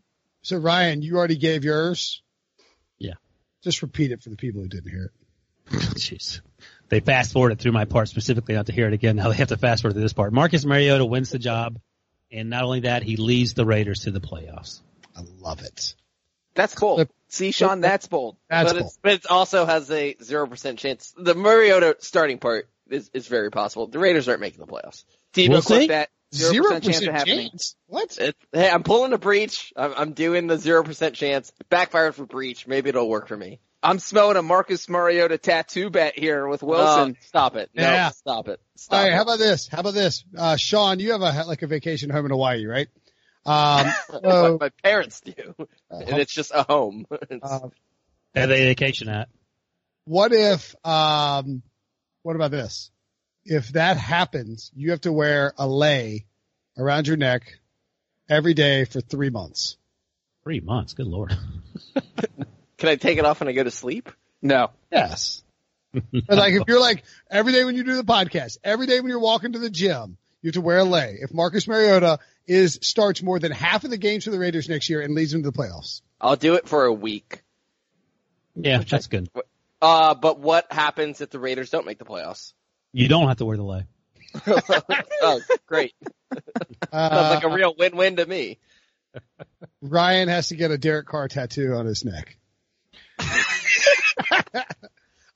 so 0.42 0.58
Ryan, 0.58 1.02
you 1.02 1.18
already 1.18 1.38
gave 1.38 1.64
yours. 1.64 2.22
Yeah. 2.98 3.14
Just 3.64 3.82
repeat 3.82 4.12
it 4.12 4.22
for 4.22 4.30
the 4.30 4.38
people 4.38 4.62
who 4.62 4.68
didn't 4.68 4.90
hear 4.90 5.06
it. 5.06 5.12
Jeez. 5.72 6.42
They 6.90 7.00
fast 7.00 7.34
forwarded 7.34 7.60
through 7.60 7.72
my 7.72 7.86
part 7.86 8.10
specifically 8.10 8.56
not 8.56 8.66
to 8.66 8.74
hear 8.74 8.88
it 8.88 8.94
again. 8.94 9.16
Now 9.16 9.30
they 9.30 9.36
have 9.36 9.50
to 9.50 9.58
fast 9.58 9.82
forward 9.82 9.94
to 9.94 10.00
this 10.02 10.14
part. 10.14 10.34
Marcus 10.34 10.66
Mariota 10.66 11.06
wins 11.06 11.30
the 11.30 11.40
job. 11.40 11.80
And 12.32 12.50
not 12.50 12.64
only 12.64 12.82
that, 12.82 13.04
he 13.04 13.18
leads 13.18 13.54
the 13.54 13.66
Raiders 13.66 14.02
to 14.02 14.12
the 14.12 14.22
playoffs. 14.22 14.82
I 15.16 15.22
love 15.40 15.62
it. 15.64 15.96
That's 16.54 16.76
bold. 16.76 17.08
See, 17.28 17.52
Sean, 17.52 17.82
that's 17.82 18.08
bold. 18.08 18.38
That's 18.50 18.72
but, 18.72 18.78
cool. 18.78 18.88
it's, 18.88 19.00
but 19.02 19.12
it 19.14 19.26
also 19.28 19.66
has 19.66 19.90
a 19.92 20.16
zero 20.22 20.48
percent 20.48 20.80
chance. 20.80 21.14
The 21.18 21.36
Mariota 21.36 21.98
starting 22.00 22.40
part 22.40 22.70
is, 22.90 23.10
is 23.14 23.28
very 23.28 23.52
possible. 23.52 23.88
The 23.88 24.00
Raiders 24.00 24.28
aren't 24.28 24.42
making 24.42 24.60
the 24.60 24.68
playoffs. 24.68 25.06
Debo 25.34 25.50
We'll 25.50 25.62
clip 25.62 25.90
that. 25.90 26.10
Zero 26.34 26.52
Zero 26.54 26.64
percent 26.66 26.84
chance 26.86 27.08
of 27.08 27.14
happening. 27.14 27.50
chance. 27.50 27.76
What? 27.88 28.18
It, 28.18 28.36
hey, 28.54 28.70
I'm 28.70 28.84
pulling 28.84 29.12
a 29.14 29.18
Breech. 29.18 29.74
I'm, 29.76 29.94
I'm 29.98 30.12
doing 30.14 30.48
the 30.48 30.58
zero 30.58 30.84
percent 30.84 31.16
chance. 31.16 31.52
Backfired 31.70 32.16
for 32.16 32.26
Breech. 32.26 32.68
Maybe 32.68 32.90
it'll 32.90 33.10
work 33.10 33.28
for 33.28 33.36
me. 33.36 33.60
I'm 33.84 34.00
smelling 34.00 34.38
a 34.38 34.42
Marcus 34.42 34.88
Mariota 34.88 35.38
tattoo 35.40 35.90
bet 35.90 36.18
here 36.18 36.48
with 36.48 36.62
Wilson. 36.64 37.18
Oh, 37.20 37.26
stop 37.26 37.56
it. 37.56 37.70
No, 37.74 37.82
Yeah. 37.84 38.10
stop 38.12 38.48
it. 38.48 38.62
Stop 38.78 38.98
All 38.98 39.04
right. 39.04 39.12
it. 39.12 39.16
How 39.16 39.24
about 39.24 39.40
this? 39.40 39.68
How 39.68 39.80
about 39.80 39.94
this? 39.96 40.24
Uh, 40.38 40.56
Sean, 40.56 41.00
you 41.00 41.12
have 41.14 41.22
a 41.22 41.44
like 41.46 41.64
a 41.64 41.68
vacation 41.68 42.10
home 42.12 42.26
in 42.26 42.32
Hawaii, 42.32 42.66
right? 42.66 42.88
Um, 43.46 43.88
so, 44.10 44.52
what 44.54 44.60
my 44.62 44.70
parents 44.84 45.20
do, 45.22 45.34
and 45.90 46.20
it's 46.20 46.34
just 46.34 46.52
a 46.54 46.64
home. 46.64 47.08
It's- 47.30 47.40
uh, 47.44 47.70
That 48.36 48.46
they 48.46 48.66
vacation 48.68 49.10
at. 49.10 49.30
what 50.06 50.32
if? 50.32 50.76
Um, 50.86 51.64
what 52.22 52.36
about 52.36 52.52
this? 52.52 52.92
If 53.46 53.70
that 53.70 53.98
happens, 53.98 54.72
you 54.76 54.92
have 54.92 55.02
to 55.02 55.12
wear 55.12 55.54
a 55.58 55.68
lei 55.68 56.26
around 56.78 57.08
your 57.08 57.18
neck 57.18 57.44
every 58.30 58.54
day 58.54 58.86
for 58.86 59.02
three 59.02 59.30
months. 59.30 59.78
Three 60.44 60.60
months. 60.60 60.94
Good 60.94 61.08
lord. 61.08 61.38
Can 62.78 62.90
I 62.90 62.96
take 62.96 63.18
it 63.18 63.26
off 63.26 63.40
when 63.40 63.50
I 63.50 63.52
go 63.52 63.64
to 63.64 63.72
sleep? 63.72 64.10
No. 64.42 64.72
Yes. 64.92 65.44
And, 65.94 66.24
like 66.30 66.54
if 66.54 66.64
you're 66.70 66.80
like 66.80 67.04
every 67.30 67.52
day 67.52 67.66
when 67.66 67.76
you 67.76 67.84
do 67.84 67.98
the 67.98 68.04
podcast, 68.06 68.58
every 68.64 68.88
day 68.88 69.02
when 69.02 69.10
you're 69.10 69.20
walking 69.20 69.52
to 69.52 69.60
the 69.60 69.70
gym, 69.70 70.18
you 70.42 70.48
have 70.48 70.54
to 70.54 70.62
wear 70.62 70.78
a 70.78 70.84
lei. 70.86 71.18
If 71.20 71.34
Marcus 71.34 71.68
Mariota 71.68 72.20
is 72.48 72.80
starts 72.82 73.22
more 73.22 73.40
than 73.40 73.52
half 73.52 73.84
of 73.84 73.90
the 73.90 73.98
games 73.98 74.24
for 74.24 74.32
the 74.32 74.40
Raiders 74.40 74.70
next 74.70 74.90
year 74.90 75.02
and 75.02 75.14
leads 75.14 75.34
them 75.34 75.44
to 75.44 75.52
the 75.52 75.58
playoffs, 75.58 76.02
I'll 76.22 76.38
do 76.38 76.54
it 76.54 76.70
for 76.70 76.86
a 76.86 76.94
week. 76.94 77.44
Yeah, 78.56 78.84
that's 78.90 79.08
good. 79.08 79.30
Uh, 79.82 80.16
but 80.16 80.40
what 80.40 80.72
happens 80.72 81.20
if 81.20 81.30
the 81.30 81.40
Raiders 81.40 81.70
don't 81.70 81.86
make 81.86 82.00
the 82.00 82.06
playoffs? 82.06 82.54
You 82.94 83.08
don't 83.08 83.28
have 83.28 83.38
to 83.38 83.46
wear 83.46 83.58
the 83.58 83.64
lei. 83.64 83.86
oh, 85.22 85.42
great. 85.66 85.94
Sounds 86.34 86.44
Uh, 86.92 87.32
like 87.36 87.44
a 87.44 87.50
real 87.50 87.74
win-win 87.78 88.18
to 88.18 88.26
me. 88.26 88.58
Ryan 89.82 90.30
has 90.30 90.50
to 90.50 90.56
get 90.56 90.72
a 90.72 90.78
Derek 90.78 91.08
Carr 91.08 91.28
tattoo 91.28 91.74
on 91.74 91.86
his 91.86 92.06
neck. 92.06 92.38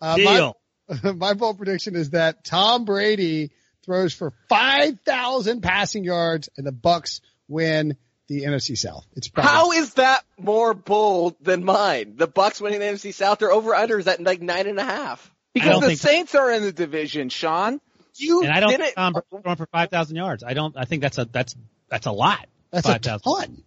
uh, 0.02 0.16
Deal. 0.16 0.58
My, 1.04 1.12
my 1.12 1.34
bold 1.34 1.58
prediction 1.58 1.96
is 1.96 2.12
that 2.12 2.44
Tom 2.44 2.86
Brady 2.86 3.52
throws 3.86 4.14
for 4.14 4.32
5,000 4.50 5.62
passing 5.62 6.04
yards 6.04 6.50
and 6.58 6.66
the 6.66 6.72
Bucs 6.72 7.22
win 7.48 7.98
the 8.28 8.44
NFC 8.44 8.78
South. 8.78 9.06
It's 9.16 9.28
probably, 9.28 9.52
How 9.52 9.72
is 9.74 9.94
that 9.96 10.24
more 10.38 10.74
bold 10.74 11.36
than 11.42 11.64
mine? 11.64 12.14
The 12.18 12.28
Bucs 12.28 12.60
winning 12.62 12.80
the 12.80 12.86
NFC 12.86 13.14
South, 13.14 13.40
their 13.40 13.52
over-under 13.52 14.00
is 14.00 14.08
at 14.08 14.22
like 14.22 14.42
nine 14.42 14.68
and 14.68 14.80
a 14.80 14.84
half. 14.84 15.32
I 15.56 15.60
Because 15.60 15.80
the 15.82 15.88
think- 15.88 16.00
Saints 16.00 16.36
are 16.36 16.52
in 16.52 16.64
the 16.64 16.72
division, 16.72 17.30
Sean. 17.30 17.80
You 18.16 18.44
And 18.44 18.52
I 18.52 18.60
don't 18.60 18.70
did 18.72 18.80
think. 18.80 18.96
Tom 18.96 19.14
Brady's 19.14 19.42
throwing 19.44 19.58
for 19.58 19.66
five 19.68 19.90
thousand 19.90 20.16
yards. 20.16 20.44
I 20.44 20.54
don't. 20.54 20.76
I 20.78 20.86
think 20.86 21.02
that's 21.02 21.18
a 21.18 21.26
that's 21.26 21.56
that's 21.90 22.06
a 22.08 22.12
lot. 22.12 22.48
that's 22.72 22.88
a 22.88 22.94
5,000. 22.94 23.22
ton. 23.22 23.64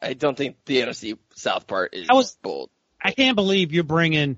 I 0.00 0.12
don't 0.14 0.36
think 0.36 0.56
the 0.66 0.80
NFC 0.82 1.18
South 1.34 1.66
part 1.66 1.94
is 1.94 2.08
I 2.08 2.14
was- 2.14 2.36
bold. 2.42 2.70
I 3.02 3.12
can't 3.12 3.36
believe 3.36 3.72
you're 3.72 3.84
bringing. 3.84 4.36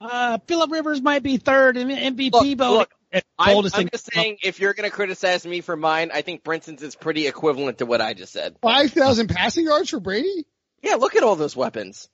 Uh, 0.00 0.38
Philip 0.46 0.70
Rivers 0.70 1.00
might 1.02 1.22
be 1.22 1.36
third 1.38 1.76
in 1.76 1.88
MVP 1.88 2.32
Look, 2.32 2.58
voting. 2.58 2.78
look, 2.78 2.90
I'm, 3.38 3.64
I'm 3.74 3.88
just 3.88 4.12
saying, 4.12 4.38
if 4.42 4.60
you're 4.60 4.74
going 4.74 4.88
to 4.88 4.94
criticize 4.94 5.46
me 5.46 5.60
for 5.60 5.74
mine, 5.76 6.10
I 6.12 6.22
think 6.22 6.44
Brinson's 6.44 6.82
is 6.82 6.94
pretty 6.94 7.26
equivalent 7.26 7.78
to 7.78 7.86
what 7.86 8.00
I 8.00 8.14
just 8.14 8.32
said. 8.32 8.56
5,000 8.62 9.28
passing 9.28 9.64
yards 9.64 9.90
for 9.90 10.00
Brady? 10.00 10.44
Yeah, 10.82 10.94
look 10.96 11.16
at 11.16 11.22
all 11.22 11.34
those 11.36 11.56
weapons. 11.56 12.08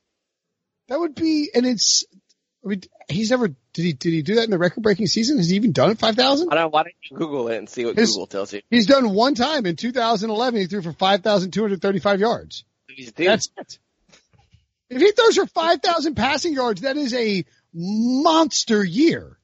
That 0.89 0.99
would 1.01 1.15
be, 1.15 1.51
and 1.55 1.67
it's, 1.67 2.05
I 2.65 2.69
mean, 2.69 2.83
he's 3.09 3.31
never, 3.31 3.49
did 3.49 3.83
he, 3.83 3.93
did 3.93 4.13
he 4.13 4.23
do 4.23 4.37
that 4.37 4.45
in 4.45 4.51
the 4.51 4.59
record 4.59 4.83
breaking 4.83 5.09
season? 5.09 5.39
Has 5.39 5.49
he 5.49 5.57
even 5.57 5.73
done 5.73 5.91
it 5.91 5.99
5,000? 5.99 6.49
I 6.51 6.55
don't. 6.55 6.73
Why 6.73 6.85
don't 6.85 6.95
you 7.11 7.17
Google 7.17 7.49
it 7.49 7.59
and 7.59 7.69
see 7.69 7.85
what 7.85 7.97
His- 7.97 8.13
Google 8.13 8.27
tells 8.27 8.53
you? 8.53 8.63
He's 8.71 8.87
done 8.87 9.13
one 9.15 9.35
time 9.35 9.67
in 9.67 9.77
2011. 9.77 10.61
He 10.61 10.67
threw 10.67 10.83
for 10.83 10.93
5,235 10.93 12.21
yards. 12.21 12.65
He's. 12.89 13.13
That's 13.13 13.49
it. 13.57 13.79
If 14.91 15.01
he 15.01 15.11
throws 15.13 15.37
for 15.37 15.47
5,000 15.47 16.15
passing 16.15 16.53
yards, 16.53 16.83
that 16.83 16.97
is 16.97 17.15
a 17.15 17.45
monster 17.73 18.85
year. 18.85 19.39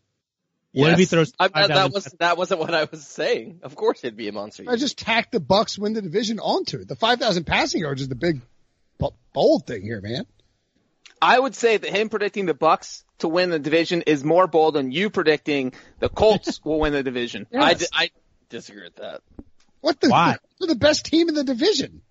What 0.72 0.92
if 0.92 0.98
he 0.98 1.04
throws 1.06 1.32
I, 1.40 1.48
that, 1.48 1.68
that 1.68 1.92
was 1.92 2.04
that 2.20 2.36
wasn't 2.36 2.60
what 2.60 2.74
I 2.74 2.86
was 2.88 3.04
saying. 3.04 3.60
Of 3.62 3.74
course, 3.74 4.04
it'd 4.04 4.16
be 4.16 4.28
a 4.28 4.32
monster. 4.32 4.64
I 4.68 4.76
just 4.76 4.98
tacked 4.98 5.32
the 5.32 5.40
Bucs 5.40 5.78
win 5.78 5.94
the 5.94 6.02
division 6.02 6.38
onto 6.38 6.78
it. 6.78 6.86
The 6.86 6.94
5,000 6.94 7.44
passing 7.44 7.80
yards 7.80 8.02
is 8.02 8.08
the 8.08 8.14
big 8.14 8.42
bold 9.32 9.66
thing 9.66 9.82
here, 9.82 10.00
man. 10.00 10.26
I 11.20 11.38
would 11.38 11.54
say 11.54 11.76
that 11.78 11.90
him 11.90 12.10
predicting 12.10 12.46
the 12.46 12.54
Bucs 12.54 13.02
to 13.18 13.28
win 13.28 13.50
the 13.50 13.58
division 13.58 14.02
is 14.02 14.24
more 14.24 14.46
bold 14.46 14.74
than 14.74 14.90
you 14.92 15.10
predicting 15.10 15.72
the 15.98 16.08
Colts 16.08 16.60
will 16.64 16.80
win 16.80 16.92
the 16.92 17.02
division. 17.02 17.46
I, 17.52 17.70
Yes. 17.70 17.78
di- 17.80 17.86
I 17.94 18.10
disagree 18.48 18.84
with 18.84 18.96
that. 18.96 19.20
What 19.80 20.00
the? 20.00 20.08
Why? 20.08 20.36
They're 20.58 20.68
the 20.68 20.74
best 20.74 21.06
team 21.06 21.28
in 21.28 21.34
the 21.34 21.44
division. 21.44 22.02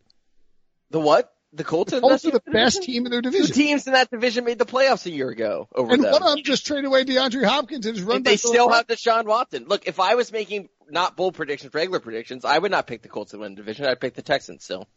The 0.92 1.00
what? 1.00 1.34
The 1.54 1.64
Colts 1.64 1.94
are 1.94 1.98
the 1.98 2.02
Colts 2.02 2.24
best, 2.24 2.26
are 2.26 2.32
the 2.32 2.40
team 2.40 2.46
in 2.46 2.54
the 2.54 2.60
best 2.60 2.76
division? 2.76 2.94
team 2.94 3.06
in 3.06 3.12
their 3.12 3.22
Two 3.22 3.32
division. 3.32 3.56
teams 3.56 3.88
in 3.88 3.94
that 3.94 4.10
division 4.12 4.44
made 4.46 4.60
the 4.60 4.66
playoffs 4.66 5.06
a 5.06 5.10
year 5.12 5.30
ago 5.30 5.68
over 5.74 5.94
And 5.94 6.04
them. 6.04 6.12
one 6.12 6.22
of 6.22 6.30
them 6.30 6.44
just 6.44 6.66
traded 6.68 6.86
away 6.86 7.06
DeAndre 7.06 7.46
Hopkins 7.46 7.86
and 7.86 7.98
is 7.98 8.04
run 8.04 8.18
And 8.18 8.26
they 8.26 8.36
still 8.38 8.68
Rivers. 8.68 8.76
have 8.76 8.88
Deshaun 8.88 9.26
Watson. 9.26 9.66
Look, 9.68 9.88
if 9.88 10.00
I 10.00 10.16
was 10.16 10.32
making 10.32 10.68
not 10.90 11.16
bold 11.16 11.36
predictions, 11.36 11.74
regular 11.74 12.00
predictions, 12.02 12.44
I 12.46 12.58
would 12.58 12.72
not 12.72 12.86
pick 12.86 13.02
the 13.02 13.08
Colts 13.08 13.32
to 13.32 13.38
win 13.40 13.54
the 13.54 13.58
division. 13.58 13.86
I'd 13.86 14.00
pick 14.00 14.14
the 14.16 14.22
Texans 14.22 14.64
still. 14.66 14.88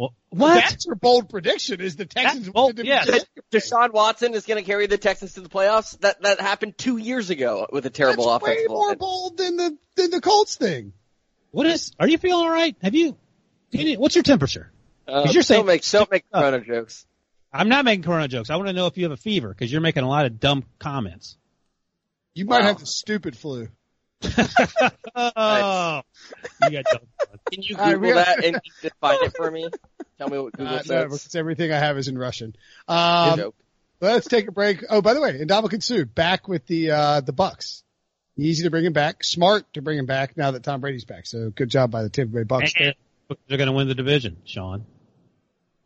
Well, 0.00 0.14
what? 0.30 0.54
That's 0.54 0.86
your 0.86 0.94
bold 0.94 1.28
prediction 1.28 1.82
is 1.82 1.96
the 1.96 2.06
Texans 2.06 2.46
That's 2.46 2.46
win 2.46 2.52
bold, 2.54 2.76
the 2.76 2.86
yes. 2.86 3.26
Deshaun 3.52 3.92
Watson 3.92 4.32
is 4.32 4.46
going 4.46 4.56
to 4.56 4.64
carry 4.64 4.86
the 4.86 4.96
Texans 4.96 5.34
to 5.34 5.42
the 5.42 5.50
playoffs. 5.50 5.98
That 6.00 6.22
that 6.22 6.40
happened 6.40 6.78
two 6.78 6.96
years 6.96 7.28
ago 7.28 7.66
with 7.70 7.84
a 7.84 7.90
terrible 7.90 8.24
That's 8.30 8.42
way 8.42 8.64
more 8.66 8.88
line. 8.88 8.96
bold 8.96 9.36
than 9.36 9.58
the 9.58 9.76
than 9.96 10.10
the 10.10 10.22
Colts 10.22 10.56
thing. 10.56 10.94
What 11.50 11.66
is? 11.66 11.92
Are 12.00 12.08
you 12.08 12.16
feeling 12.16 12.46
all 12.46 12.50
right? 12.50 12.74
Have 12.80 12.94
you? 12.94 13.14
can 13.72 13.98
What's 14.00 14.14
your 14.16 14.22
temperature? 14.22 14.72
Uh, 15.06 15.24
'Cause 15.24 15.34
you're 15.34 15.42
saying- 15.42 15.60
don't 15.60 15.66
make 15.66 15.86
don't 15.90 16.10
make 16.10 16.24
corona 16.32 16.60
jokes. 16.62 17.04
I'm 17.52 17.68
not 17.68 17.84
making 17.84 18.04
Corona 18.04 18.26
jokes. 18.26 18.48
I 18.48 18.56
want 18.56 18.68
to 18.68 18.72
know 18.72 18.86
if 18.86 18.96
you 18.96 19.04
have 19.04 19.12
a 19.12 19.16
fever 19.18 19.48
because 19.50 19.70
you're 19.70 19.80
making 19.82 20.04
a 20.04 20.08
lot 20.08 20.24
of 20.24 20.40
dumb 20.40 20.64
comments. 20.78 21.36
You 22.32 22.46
might 22.46 22.60
Wow. 22.60 22.68
have 22.68 22.78
the 22.78 22.86
stupid 22.86 23.36
flu. 23.36 23.68
Oh, 24.22 26.02
you 26.62 26.70
got. 26.82 26.84
Can 27.50 27.62
you 27.62 27.76
All 27.76 27.84
right, 27.84 27.94
Google 27.94 28.00
we 28.00 28.08
have- 28.08 28.26
that 28.26 28.44
and 28.44 28.60
define 28.82 29.18
it 29.24 29.36
for 29.36 29.50
me? 29.50 29.68
Tell 30.18 30.28
me 30.28 30.38
what 30.38 30.52
Google 30.52 30.66
Uh, 30.74 30.76
no, 30.76 30.82
says. 30.82 31.04
because 31.04 31.34
everything 31.34 31.72
I 31.72 31.78
have 31.78 31.96
is 31.98 32.08
in 32.08 32.18
Russian. 32.18 32.54
Good 32.88 32.94
Um, 32.94 33.52
let's 34.00 34.26
take 34.28 34.48
a 34.48 34.52
break. 34.52 34.84
Oh, 34.88 35.00
by 35.00 35.14
the 35.14 35.20
way, 35.20 35.38
Ndamukong 35.40 35.82
Suh 35.82 36.04
back 36.04 36.48
with 36.48 36.66
the 36.66 36.90
uh, 36.90 37.20
the 37.20 37.32
Bucs. 37.32 37.82
Easy 38.36 38.62
to 38.64 38.70
bring 38.70 38.84
him 38.84 38.92
back. 38.92 39.22
Smart 39.24 39.70
to 39.74 39.82
bring 39.82 39.98
him 39.98 40.06
back 40.06 40.36
now 40.36 40.50
that 40.52 40.62
Tom 40.62 40.80
Brady's 40.80 41.04
back. 41.04 41.26
So 41.26 41.50
good 41.50 41.68
job 41.68 41.90
by 41.90 42.02
the 42.02 42.08
Tampa 42.10 42.34
Bay 42.34 42.44
Bucs. 42.44 42.72
And 42.78 42.94
they're 43.48 43.58
going 43.58 43.66
to 43.68 43.72
win 43.72 43.88
the 43.88 43.94
division, 43.94 44.38
Sean. 44.44 44.84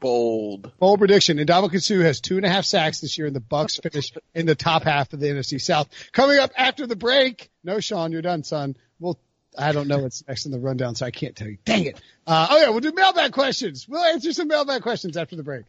Bold. 0.04 0.70
Bold 0.78 0.98
prediction. 0.98 1.38
Ndamukong 1.38 1.82
Suh 1.82 2.00
has 2.00 2.20
two 2.20 2.36
and 2.36 2.44
a 2.44 2.48
half 2.50 2.66
sacks 2.66 3.00
this 3.00 3.16
year, 3.16 3.26
and 3.26 3.34
the 3.34 3.40
Bucs 3.40 3.82
finish 3.90 4.12
in 4.34 4.44
the 4.44 4.54
top 4.54 4.82
half 4.82 5.10
of 5.14 5.20
the 5.20 5.28
NFC 5.28 5.58
South. 5.58 5.88
Coming 6.12 6.38
up 6.38 6.50
after 6.58 6.86
the 6.86 6.94
break. 6.94 7.48
No, 7.64 7.80
Sean, 7.80 8.12
you're 8.12 8.20
done, 8.20 8.44
son. 8.44 8.76
We'll. 9.00 9.18
I 9.56 9.72
don't 9.72 9.88
know 9.88 10.00
what's 10.00 10.22
next 10.28 10.44
in 10.44 10.52
the 10.52 10.58
rundown, 10.58 10.94
so 10.94 11.06
I 11.06 11.10
can't 11.10 11.34
tell 11.34 11.48
you. 11.48 11.56
Dang 11.64 11.86
it. 11.86 12.02
Uh, 12.26 12.48
oh 12.50 12.60
yeah, 12.60 12.68
we'll 12.68 12.80
do 12.80 12.92
mailbag 12.92 13.32
questions. 13.32 13.88
We'll 13.88 14.04
answer 14.04 14.34
some 14.34 14.48
mailbag 14.48 14.82
questions 14.82 15.16
after 15.16 15.36
the 15.36 15.42
break. 15.42 15.64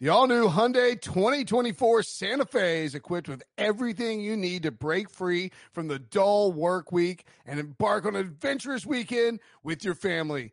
The 0.00 0.08
all 0.08 0.28
new 0.28 0.48
Hyundai 0.48 0.98
2024 0.98 2.02
Santa 2.04 2.46
Fe 2.46 2.84
is 2.84 2.94
equipped 2.94 3.28
with 3.28 3.42
everything 3.58 4.20
you 4.20 4.36
need 4.36 4.62
to 4.62 4.70
break 4.70 5.10
free 5.10 5.52
from 5.72 5.88
the 5.88 5.98
dull 5.98 6.52
work 6.52 6.90
week 6.90 7.26
and 7.44 7.60
embark 7.60 8.06
on 8.06 8.16
an 8.16 8.22
adventurous 8.22 8.86
weekend 8.86 9.40
with 9.62 9.84
your 9.84 9.94
family. 9.94 10.52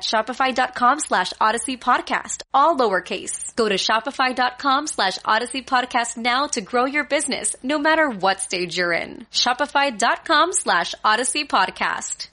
shopify.com 0.01 0.99
slash 0.99 1.33
odyssey 1.39 1.77
podcast, 1.77 2.43
all 2.53 2.77
lowercase. 2.77 3.55
Go 3.55 3.67
to 3.67 3.75
shopify.com 3.75 4.87
slash 4.87 5.17
odyssey 5.25 5.61
podcast 5.61 6.17
now 6.17 6.47
to 6.47 6.61
grow 6.61 6.85
your 6.85 7.03
business, 7.03 7.55
no 7.63 7.79
matter 7.79 8.09
what 8.09 8.41
stage 8.41 8.77
you're 8.77 8.93
in. 8.93 9.25
Shopify.com 9.31 10.53
slash 10.53 10.95
odyssey 11.03 11.45
podcast. 11.45 12.27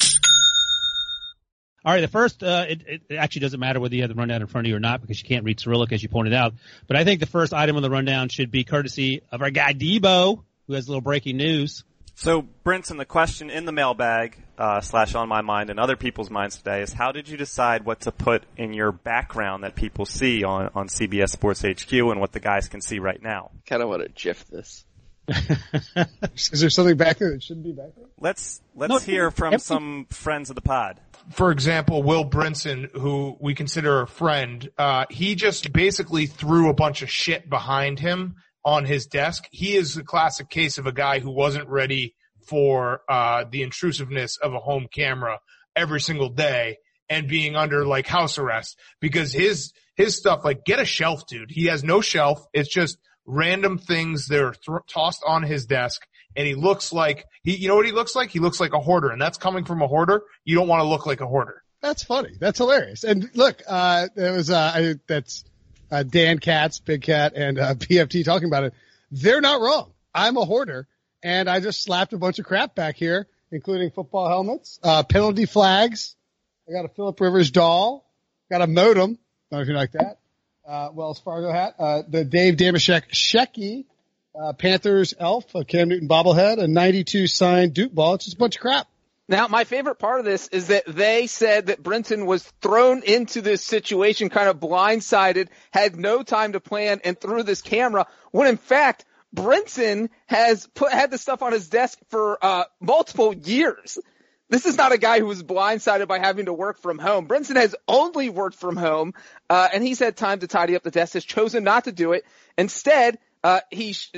All 1.84 1.94
right, 1.94 2.00
the 2.00 2.08
first, 2.08 2.42
uh, 2.42 2.66
it, 2.68 2.82
it 3.08 3.14
actually 3.16 3.40
doesn't 3.40 3.60
matter 3.60 3.80
whether 3.80 3.94
you 3.94 4.02
have 4.02 4.10
the 4.10 4.14
rundown 4.14 4.42
in 4.42 4.46
front 4.46 4.66
of 4.66 4.70
you 4.70 4.76
or 4.76 4.80
not 4.80 5.00
because 5.00 5.22
you 5.22 5.28
can't 5.28 5.44
read 5.44 5.60
Cyrillic 5.60 5.92
as 5.92 6.02
you 6.02 6.08
pointed 6.08 6.34
out. 6.34 6.54
But 6.86 6.96
I 6.96 7.04
think 7.04 7.20
the 7.20 7.26
first 7.26 7.54
item 7.54 7.76
on 7.76 7.82
the 7.82 7.90
rundown 7.90 8.28
should 8.28 8.50
be 8.50 8.64
courtesy 8.64 9.22
of 9.30 9.42
our 9.42 9.50
guy 9.50 9.72
Debo, 9.72 10.42
who 10.66 10.72
has 10.74 10.86
a 10.86 10.90
little 10.90 11.00
breaking 11.00 11.36
news. 11.36 11.84
So, 12.14 12.46
Brinson, 12.64 12.98
the 12.98 13.04
question 13.04 13.48
in 13.48 13.64
the 13.64 13.72
mailbag 13.72 14.36
uh, 14.58 14.80
slash 14.80 15.14
on 15.14 15.28
my 15.28 15.40
mind 15.40 15.70
and 15.70 15.78
other 15.78 15.96
people's 15.96 16.30
minds 16.30 16.56
today 16.56 16.82
is 16.82 16.92
how 16.92 17.12
did 17.12 17.28
you 17.28 17.36
decide 17.36 17.84
what 17.84 18.00
to 18.00 18.12
put 18.12 18.42
in 18.56 18.74
your 18.74 18.90
background 18.92 19.62
that 19.64 19.74
people 19.76 20.04
see 20.04 20.42
on, 20.44 20.70
on 20.74 20.88
CBS 20.88 21.30
Sports 21.30 21.62
HQ 21.62 21.92
and 21.92 22.18
what 22.20 22.32
the 22.32 22.40
guys 22.40 22.68
can 22.68 22.80
see 22.80 22.98
right 22.98 23.22
now? 23.22 23.50
Kind 23.66 23.82
of 23.82 23.88
want 23.88 24.02
to 24.02 24.08
gif 24.08 24.46
this. 24.48 24.84
Is 26.52 26.60
there 26.60 26.70
something 26.70 26.96
back 26.96 27.18
there 27.18 27.30
that 27.32 27.42
shouldn't 27.42 27.64
be 27.64 27.72
back 27.72 27.94
there? 27.96 28.06
Let's 28.18 28.60
let's 28.74 28.90
No, 28.90 28.98
hear 28.98 29.30
from 29.30 29.48
every- 29.54 29.58
some 29.60 30.06
friends 30.10 30.48
of 30.50 30.56
the 30.56 30.62
pod. 30.62 31.00
for 31.32 31.50
example, 31.52 32.02
Will 32.02 32.24
Brinson, 32.28 32.90
who 32.92 33.36
we 33.40 33.54
consider 33.54 34.00
a 34.02 34.06
friend, 34.06 34.68
uh, 34.78 35.04
he 35.10 35.34
just 35.34 35.72
basically 35.72 36.26
threw 36.26 36.70
a 36.70 36.74
bunch 36.74 37.02
of 37.02 37.10
shit 37.10 37.48
behind 37.50 37.98
him 38.00 38.36
on 38.64 38.84
his 38.86 39.06
desk. 39.06 39.44
He 39.50 39.76
is 39.76 39.96
a 39.96 40.02
classic 40.02 40.48
case 40.48 40.78
of 40.78 40.86
a 40.86 40.92
guy 40.92 41.18
who 41.20 41.30
wasn't 41.30 41.68
ready 41.68 42.14
for 42.48 43.02
uh, 43.08 43.44
the 43.50 43.62
intrusiveness 43.62 44.36
of 44.38 44.54
a 44.54 44.58
home 44.58 44.88
camera 44.92 45.38
every 45.76 46.00
single 46.00 46.30
day 46.30 46.78
and 47.08 47.28
being 47.28 47.56
under 47.56 47.86
like 47.86 48.06
house 48.06 48.38
arrest 48.38 48.78
because 49.00 49.32
his 49.32 49.72
his 49.96 50.16
stuff 50.16 50.44
like 50.44 50.64
get 50.64 50.78
a 50.78 50.84
shelf, 50.84 51.26
dude. 51.26 51.50
He 51.50 51.66
has 51.66 51.82
no 51.84 52.00
shelf. 52.00 52.44
It's 52.52 52.68
just 52.68 52.98
random 53.26 53.78
things 53.78 54.26
that 54.28 54.40
are 54.42 54.54
thr 54.54 54.78
tossed 54.88 55.22
on 55.26 55.42
his 55.42 55.66
desk. 55.66 56.06
And 56.36 56.46
he 56.46 56.54
looks 56.54 56.92
like 56.92 57.26
he, 57.42 57.56
you 57.56 57.68
know 57.68 57.76
what 57.76 57.86
he 57.86 57.92
looks 57.92 58.14
like? 58.14 58.30
He 58.30 58.38
looks 58.38 58.60
like 58.60 58.72
a 58.72 58.78
hoarder, 58.78 59.10
and 59.10 59.20
that's 59.20 59.38
coming 59.38 59.64
from 59.64 59.82
a 59.82 59.86
hoarder. 59.88 60.22
You 60.44 60.54
don't 60.54 60.68
want 60.68 60.82
to 60.82 60.88
look 60.88 61.04
like 61.06 61.20
a 61.20 61.26
hoarder. 61.26 61.62
That's 61.80 62.04
funny. 62.04 62.36
That's 62.38 62.58
hilarious. 62.58 63.04
And 63.04 63.30
look, 63.34 63.62
uh, 63.66 64.08
it 64.14 64.32
was, 64.32 64.50
uh, 64.50 64.72
I, 64.74 64.94
that's, 65.06 65.44
uh, 65.90 66.02
Dan 66.02 66.38
Katz, 66.38 66.80
Big 66.80 67.02
Cat, 67.02 67.32
and, 67.34 67.58
uh, 67.58 67.74
PFT 67.76 68.24
talking 68.24 68.48
about 68.48 68.64
it. 68.64 68.74
They're 69.10 69.40
not 69.40 69.60
wrong. 69.60 69.92
I'm 70.14 70.36
a 70.36 70.44
hoarder 70.44 70.86
and 71.22 71.48
I 71.48 71.60
just 71.60 71.82
slapped 71.82 72.12
a 72.12 72.18
bunch 72.18 72.38
of 72.38 72.44
crap 72.44 72.74
back 72.74 72.96
here, 72.96 73.26
including 73.50 73.90
football 73.90 74.28
helmets, 74.28 74.78
uh, 74.82 75.02
penalty 75.02 75.46
flags. 75.46 76.16
I 76.68 76.72
got 76.72 76.84
a 76.84 76.88
Philip 76.88 77.20
Rivers 77.20 77.50
doll, 77.50 78.04
got 78.50 78.62
a 78.62 78.66
modem. 78.66 79.18
I 79.50 79.56
Don't 79.56 79.58
know 79.58 79.60
if 79.60 79.68
you 79.68 79.74
like 79.74 79.92
that. 79.92 80.18
Uh, 80.66 80.90
Wells 80.92 81.18
Fargo 81.20 81.50
hat, 81.50 81.74
uh, 81.78 82.02
the 82.06 82.24
Dave 82.24 82.56
Damashek 82.56 83.10
Shecky, 83.10 83.86
uh, 84.38 84.52
Panthers 84.52 85.14
elf, 85.18 85.54
a 85.54 85.64
Cam 85.64 85.88
Newton 85.88 86.08
bobblehead, 86.08 86.58
a 86.58 86.68
92 86.68 87.26
signed 87.26 87.72
Duke 87.72 87.94
ball. 87.94 88.14
It's 88.14 88.26
just 88.26 88.36
a 88.36 88.38
bunch 88.38 88.56
of 88.56 88.60
crap. 88.60 88.86
Now, 89.30 89.46
my 89.46 89.64
favorite 89.64 89.98
part 89.98 90.20
of 90.20 90.24
this 90.24 90.48
is 90.48 90.68
that 90.68 90.84
they 90.86 91.26
said 91.26 91.66
that 91.66 91.82
Brinson 91.82 92.24
was 92.24 92.42
thrown 92.62 93.02
into 93.02 93.42
this 93.42 93.62
situation 93.62 94.30
kind 94.30 94.48
of 94.48 94.58
blindsided, 94.58 95.48
had 95.70 95.96
no 95.96 96.22
time 96.22 96.52
to 96.52 96.60
plan, 96.60 97.00
and 97.04 97.18
threw 97.18 97.42
this 97.42 97.60
camera, 97.60 98.06
when 98.30 98.48
in 98.48 98.56
fact, 98.56 99.04
Brinson 99.34 100.08
has 100.26 100.66
put, 100.74 100.92
had 100.92 101.10
this 101.10 101.22
stuff 101.22 101.42
on 101.42 101.52
his 101.52 101.68
desk 101.68 101.98
for, 102.08 102.38
uh, 102.42 102.64
multiple 102.80 103.34
years. 103.34 103.98
This 104.50 104.64
is 104.64 104.78
not 104.78 104.92
a 104.92 104.98
guy 104.98 105.18
who 105.18 105.26
was 105.26 105.42
blindsided 105.42 106.08
by 106.08 106.18
having 106.18 106.46
to 106.46 106.54
work 106.54 106.78
from 106.78 106.98
home. 106.98 107.28
Brinson 107.28 107.56
has 107.56 107.76
only 107.86 108.30
worked 108.30 108.56
from 108.56 108.76
home, 108.76 109.12
uh, 109.50 109.68
and 109.72 109.84
he's 109.84 109.98
had 109.98 110.16
time 110.16 110.38
to 110.40 110.46
tidy 110.46 110.74
up 110.74 110.82
the 110.82 110.90
desk, 110.90 111.12
has 111.12 111.24
chosen 111.24 111.64
not 111.64 111.84
to 111.84 111.92
do 111.92 112.12
it. 112.12 112.24
Instead, 112.56 113.18
uh, 113.44 113.60
he 113.70 113.92
sh- 113.92 114.10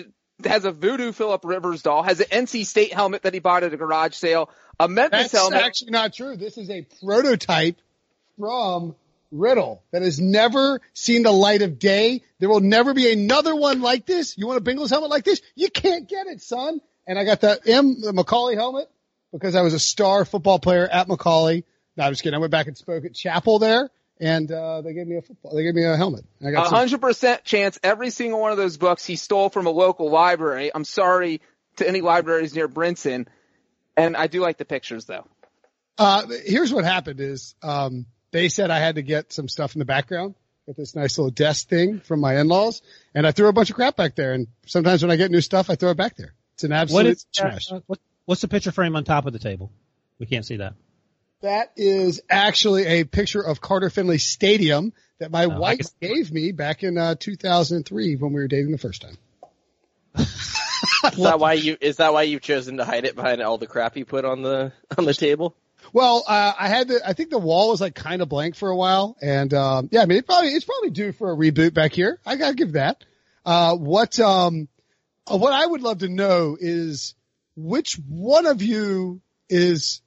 has 0.45 0.65
a 0.65 0.71
voodoo 0.71 1.11
Philip 1.11 1.45
Rivers 1.45 1.83
doll, 1.83 2.05
has 2.05 2.21
an 2.21 2.27
NC 2.31 2.65
State 2.65 2.93
helmet 2.93 3.23
that 3.23 3.35
he 3.35 3.41
bought 3.41 3.65
at 3.65 3.75
a 3.75 3.77
garage 3.77 4.15
sale, 4.15 4.51
a 4.79 4.89
Memphis 4.89 5.33
That's 5.33 5.33
helmet. 5.33 5.59
That's 5.59 5.67
actually 5.67 5.91
not 5.91 6.15
true. 6.15 6.37
This 6.37 6.57
is 6.57 6.71
a 6.71 6.87
prototype 7.05 7.81
from 8.39 8.95
Riddell 9.31 9.83
that 9.93 10.03
has 10.03 10.21
never 10.21 10.81
seen 10.93 11.23
the 11.23 11.33
light 11.33 11.63
of 11.63 11.79
day. 11.79 12.23
There 12.39 12.49
will 12.49 12.61
never 12.61 12.95
be 12.95 13.13
another 13.13 13.55
one 13.55 13.81
like 13.81 14.07
this. 14.07 14.37
You 14.37 14.47
want 14.47 14.67
a 14.67 14.71
Bengals 14.71 14.91
helmet 14.91 15.11
like 15.11 15.25
this? 15.25 15.41
You 15.55 15.71
can't 15.71 16.09
get 16.09 16.27
it, 16.27 16.41
son. 16.41 16.81
And 17.07 17.19
I 17.19 17.25
got 17.25 17.41
the 17.41 17.61
M 17.67 18.01
the 18.01 18.13
McCallie 18.13 18.57
helmet 18.57 18.89
because 19.33 19.55
I 19.57 19.63
was 19.63 19.75
a 19.75 19.79
star 19.79 20.25
football 20.25 20.59
player 20.59 20.87
at 20.87 21.09
McCallie. 21.09 21.65
No, 21.97 22.05
I'm 22.05 22.13
just 22.13 22.23
kidding. 22.23 22.37
I 22.37 22.39
went 22.39 22.53
back 22.53 22.67
and 22.67 22.77
spoke 22.77 23.05
at 23.05 23.15
Chapel 23.15 23.59
there, 23.59 23.91
and 24.21 24.51
uh, 24.51 24.83
they 24.83 24.95
gave 24.95 25.07
me 25.07 25.17
a 25.17 25.23
football. 25.23 25.55
They 25.55 25.65
gave 25.65 25.75
me 25.75 25.85
a 25.85 25.97
helmet. 25.97 26.25
I 26.45 26.51
A 26.51 26.61
hundred 26.61 27.01
percent 27.01 27.45
chance 27.45 27.79
every 27.83 28.11
single 28.11 28.41
one 28.41 28.53
of 28.53 28.59
those 28.59 28.77
books 28.77 29.05
he 29.05 29.17
stole 29.17 29.49
from 29.49 29.67
a 29.67 29.71
local 29.71 30.11
library. 30.11 30.71
I'm 30.75 30.85
sorry 30.85 31.41
to 31.77 31.89
any 31.89 32.01
libraries 32.01 32.55
near 32.55 32.69
Brinson. 32.69 33.27
And 33.97 34.17
I 34.17 34.29
do 34.29 34.41
like 34.41 34.59
the 34.59 34.65
pictures 34.65 35.05
though. 35.05 35.27
Uh, 35.99 36.27
here's 36.45 36.73
what 36.73 36.85
happened 36.85 37.21
is, 37.21 37.55
um, 37.63 38.07
they 38.33 38.49
said 38.49 38.71
I 38.71 38.79
had 38.79 38.95
to 38.97 39.03
get 39.03 39.33
some 39.33 39.49
stuff 39.49 39.75
in 39.75 39.79
the 39.81 39.85
background, 39.85 40.35
get 40.67 40.77
this 40.77 40.95
nice 40.95 41.19
little 41.19 41.31
desk 41.31 41.69
thing 41.69 42.01
from 42.01 42.21
my 42.21 42.39
in-laws, 42.41 42.83
and 43.15 43.27
I 43.27 43.33
threw 43.33 43.49
a 43.49 43.53
bunch 43.53 43.71
of 43.71 43.77
crap 43.77 43.97
back 43.97 44.15
there. 44.15 44.33
And 44.33 44.47
sometimes 44.67 45.03
when 45.03 45.11
I 45.11 45.17
get 45.17 45.31
new 45.31 45.41
stuff, 45.41 45.71
I 45.71 45.75
throw 45.75 45.91
it 45.91 45.97
back 45.97 46.17
there. 46.17 46.35
It's 46.55 46.65
an 46.65 46.73
absolute 46.73 47.07
is 47.07 47.27
smash. 47.33 47.73
uh, 47.73 47.81
what, 47.87 47.99
what's 48.27 48.41
the 48.43 48.49
picture 48.49 48.73
frame 48.73 48.95
on 48.97 49.05
top 49.05 49.27
of 49.27 49.33
the 49.33 49.39
table? 49.39 49.73
We 50.19 50.27
can't 50.27 50.45
see 50.45 50.59
that. 50.59 50.75
That 51.43 51.73
is 51.77 52.21
actually 52.29 52.85
a 52.85 53.05
picture 53.05 53.41
of 53.41 53.63
Carter 53.63 53.89
Finley 53.89 54.19
Stadium 54.19 54.93
that 55.21 55.31
my 55.31 55.47
Oh, 55.47 55.59
wife 55.59 55.79
can- 56.01 56.15
gave 56.15 56.31
me 56.31 56.53
back 56.53 56.83
in 56.83 56.99
uh, 56.99 57.15
2003 57.19 58.17
when 58.17 58.33
we 58.35 58.41
were 58.41 58.47
dating 58.49 58.73
the 58.73 58.79
first 58.79 59.01
time. 59.03 59.17
Is 60.19 61.17
that 61.19 61.39
why 61.41 61.55
you? 61.55 61.77
Is 61.81 61.97
that 61.97 62.13
why 62.13 62.23
you've 62.23 62.43
chosen 62.43 62.77
to 62.77 62.85
hide 62.85 63.05
it 63.05 63.15
behind 63.17 63.41
all 63.43 63.57
the 63.59 63.67
crap 63.67 63.97
you 63.97 64.05
put 64.05 64.25
on 64.25 64.43
the 64.43 64.73
on 64.99 65.05
the 65.07 65.15
table? 65.15 65.55
Well, 65.93 66.25
uh, 66.27 66.53
I 66.59 66.69
had 66.69 66.89
the, 66.89 67.01
I 67.07 67.13
think 67.15 67.31
the 67.31 67.39
wall 67.39 67.71
was 67.71 67.81
like 67.81 67.95
kind 67.95 68.23
of 68.23 68.29
blank 68.29 68.55
for 68.57 68.69
a 68.71 68.77
while. 68.77 69.17
And, 69.21 69.53
um, 69.55 69.89
yeah, 69.91 70.03
I 70.03 70.07
mean, 70.07 70.19
it 70.19 70.27
probably, 70.27 70.51
it's 70.51 70.65
probably 70.65 70.91
due 70.91 71.13
for 71.13 71.33
a 71.33 71.37
reboot 71.37 71.75
back 71.75 71.93
here. 71.93 72.19
I 72.25 72.37
gotta 72.37 72.55
give 72.55 72.73
that. 72.73 73.05
Uh, 73.45 73.77
what, 73.77 74.19
um, 74.21 74.69
uh, 75.27 75.37
what 75.37 75.53
I 75.53 75.67
would 75.67 75.83
love 75.83 75.99
to 75.99 76.09
know 76.09 76.57
is 76.61 77.15
which 77.57 77.95
one 78.09 78.47
of 78.47 78.63
you 78.63 79.21
is 79.49 80.01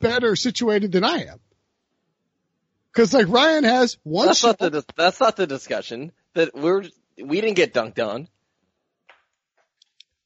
better 0.00 0.36
situated 0.36 0.92
than 0.92 1.04
I 1.04 1.26
am? 1.26 1.40
Cause 2.92 3.12
like 3.12 3.26
Ryan 3.28 3.64
has 3.64 3.98
one 4.04 4.26
That's 4.28 4.38
shelf. 4.38 4.60
not 4.60 4.70
the 4.70 4.84
that's 4.96 5.18
not 5.18 5.34
the 5.36 5.48
discussion. 5.48 6.12
That 6.34 6.54
we're 6.54 6.84
we 7.20 7.40
didn't 7.40 7.56
get 7.56 7.74
dunked 7.74 7.98
on. 7.98 8.28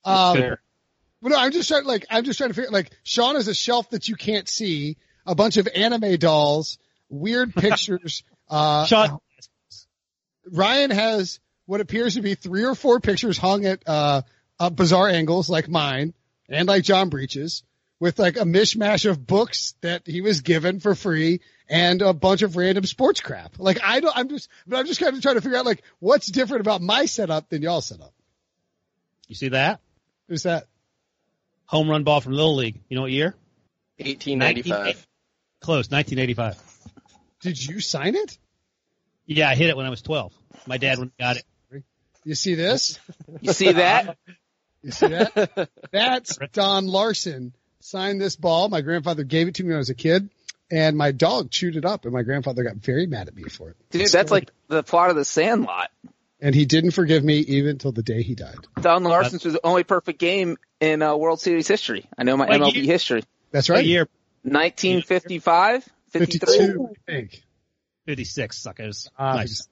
um, 0.05 0.57
Well, 1.21 1.33
no, 1.33 1.39
I'm 1.39 1.53
just 1.53 1.69
trying, 1.69 1.85
like, 1.85 2.07
I'm 2.11 2.25
just 2.25 2.39
trying 2.39 2.51
to 2.51 2.55
figure, 2.55 2.71
like, 2.71 2.91
Sean 3.03 3.35
has 3.35 3.49
a 3.49 3.55
shelf 3.55 3.91
that 3.91 4.09
you 4.09 4.15
can't 4.15 4.49
see, 4.49 4.97
a 5.27 5.35
bunch 5.35 5.57
of 5.57 5.69
anime 5.75 6.17
dolls, 6.17 6.79
weird 7.09 7.55
pictures, 7.57 8.23
uh, 8.49 8.85
Sean, 8.87 9.19
Ryan 10.51 10.91
has 10.91 11.41
what 11.67 11.81
appears 11.81 12.15
to 12.15 12.23
be 12.23 12.35
three 12.35 12.65
or 12.65 12.75
four 12.75 13.01
pictures 13.01 13.37
hung 13.37 13.67
at, 13.67 13.83
uh, 13.87 14.23
uh, 14.59 14.71
bizarre 14.71 15.09
angles 15.09 15.51
like 15.51 15.69
mine 15.69 16.15
and 16.49 16.67
like 16.67 16.83
John 16.83 17.11
Breach's 17.11 17.63
with 18.01 18.19
like 18.19 18.37
a 18.37 18.45
mishmash 18.45 19.09
of 19.09 19.27
books 19.27 19.75
that 19.81 20.07
he 20.07 20.21
was 20.21 20.41
given 20.41 20.81
for 20.81 20.95
free 20.95 21.41
and 21.69 22.01
a 22.01 22.15
bunch 22.15 22.43
of 22.43 22.57
random 22.57 22.85
sports 22.85 23.21
crap. 23.21 23.59
Like, 23.59 23.81
I 23.83 24.01
don't, 24.01 24.17
I'm 24.17 24.29
just, 24.29 24.49
but 24.67 24.79
I'm 24.79 24.87
just 24.87 25.01
kind 25.01 25.15
of 25.15 25.23
trying 25.23 25.35
to 25.35 25.41
figure 25.41 25.59
out 25.59 25.67
like 25.67 25.83
what's 25.99 26.27
different 26.27 26.61
about 26.61 26.81
my 26.81 27.07
setup 27.07 27.49
than 27.49 27.63
y'all 27.63 27.81
setup. 27.81 28.13
you 29.27 29.35
see 29.35 29.49
that? 29.49 29.81
Who's 30.29 30.45
that, 30.45 30.67
Home 31.69 31.89
run 31.89 32.03
ball 32.05 32.21
from 32.21 32.33
Little 32.33 32.57
League. 32.57 32.81
You 32.89 32.97
know 32.97 33.03
what 33.03 33.11
year? 33.11 33.35
1895. 33.99 35.07
Close, 35.61 35.91
1985. 35.91 36.57
did 37.41 37.63
you 37.65 37.81
sign 37.81 38.15
it? 38.15 38.39
Yeah, 39.27 39.51
I 39.51 39.55
hit 39.55 39.69
it 39.71 39.77
when 39.77 39.87
I 39.87 39.91
was 39.91 40.03
12. 40.03 40.33
My 40.67 40.79
dad 40.79 40.99
went 40.99 41.17
got 41.19 41.37
it. 41.37 41.45
You 42.25 42.35
see 42.35 42.55
this? 42.55 42.99
You 43.41 43.53
see 43.53 43.73
that? 43.73 44.17
You 44.83 44.91
see 44.93 45.09
that? 45.09 45.69
That's 45.93 46.39
Don 46.53 46.87
Larsen 46.87 47.55
signed 47.81 48.21
this 48.21 48.37
ball. 48.37 48.69
My 48.69 48.81
grandfather 48.81 49.25
gave 49.25 49.49
it 49.49 49.55
to 49.57 49.63
me 49.63 49.69
when 49.69 49.77
I 49.77 49.79
was 49.79 49.91
a 49.91 49.95
kid. 49.95 50.29
and 50.71 50.97
my 50.97 51.13
dog 51.13 51.51
chewed 51.51 51.77
it 51.77 51.85
up, 51.85 52.05
and 52.05 52.13
my 52.13 52.23
grandfather 52.23 52.63
got 52.63 52.77
very 52.77 53.07
mad 53.07 53.29
at 53.29 53.35
me 53.35 53.45
for 53.45 53.71
it. 53.71 53.77
Dude, 53.91 54.09
that's 54.11 54.31
like 54.31 54.51
the 54.69 54.83
plot 54.83 55.11
of 55.11 55.17
the 55.17 55.25
Sandlot. 55.25 55.91
And 56.41 56.55
he 56.55 56.67
didn't 56.67 56.93
forgive 56.93 57.25
me 57.25 57.39
even 57.39 57.79
till 57.79 57.93
the 57.93 58.03
day 58.03 58.23
he 58.23 58.35
died. 58.35 58.59
Don 58.81 59.03
Larsen's 59.03 59.45
was 59.45 59.55
the 59.55 59.67
only 59.67 59.83
perfect 59.85 60.21
game 60.21 60.57
in 60.81 61.03
uh, 61.03 61.17
World 61.17 61.41
Series 61.41 61.67
history. 61.67 62.09
I 62.17 62.23
know 62.23 62.37
my 62.37 62.47
What 62.47 62.61
MLB 62.61 62.75
year? 62.75 62.85
history. 62.85 63.25
That's 63.51 63.69
What 63.69 63.77
right. 63.77 63.85
year? 63.85 64.09
1955, 64.43 65.89
53. 66.11 66.57
52, 66.59 66.89
I 66.91 67.13
think. 67.13 67.43
56 68.07 68.57
suckers. 68.57 69.11
Ah, 69.19 69.35
nice. 69.35 69.69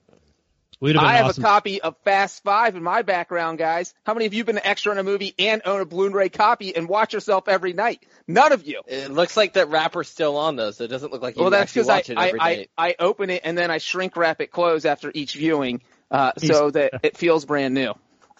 We'd 0.79 0.95
have 0.95 1.01
been 1.01 1.09
I 1.09 1.13
have 1.15 1.25
awesome. 1.27 1.43
a 1.43 1.47
copy 1.47 1.81
of 1.81 1.95
Fast 2.03 2.43
Five 2.43 2.75
in 2.75 2.83
my 2.83 3.01
background, 3.01 3.57
guys. 3.57 3.95
How 4.05 4.13
many 4.13 4.27
of 4.27 4.33
you 4.35 4.41
have 4.41 4.45
been 4.45 4.57
an 4.57 4.65
extra 4.65 4.91
in 4.91 4.99
a 4.99 5.03
movie 5.03 5.33
and 5.39 5.63
own 5.65 5.81
a 5.81 5.85
Blu-ray 5.85 6.29
copy 6.29 6.75
and 6.75 6.87
watch 6.87 7.13
yourself 7.13 7.47
every 7.47 7.73
night? 7.73 8.05
None 8.27 8.51
of 8.51 8.67
you. 8.67 8.81
It 8.85 9.09
looks 9.09 9.35
like 9.35 9.53
that 9.53 9.69
wrapper's 9.69 10.07
still 10.07 10.37
on 10.37 10.55
though, 10.55 10.69
so 10.69 10.83
it 10.83 10.89
doesn't 10.89 11.11
look 11.11 11.23
like 11.23 11.35
you 11.35 11.41
Well, 11.41 11.49
that's 11.49 11.75
actually 11.75 11.81
because 12.03 12.09
I, 12.09 12.13
it 12.13 12.17
I, 12.19 12.27
every 12.27 12.39
I, 12.39 12.55
night. 12.57 12.69
I 12.77 12.95
open 12.99 13.29
it 13.31 13.41
and 13.43 13.57
then 13.57 13.71
I 13.71 13.79
shrink 13.79 14.15
wrap 14.15 14.39
it 14.39 14.51
close 14.51 14.85
after 14.85 15.11
each 15.15 15.33
viewing, 15.33 15.81
uh, 16.11 16.31
so 16.37 16.71
that 16.71 16.99
it 17.03 17.17
feels 17.17 17.45
brand 17.45 17.73
new. 17.73 17.93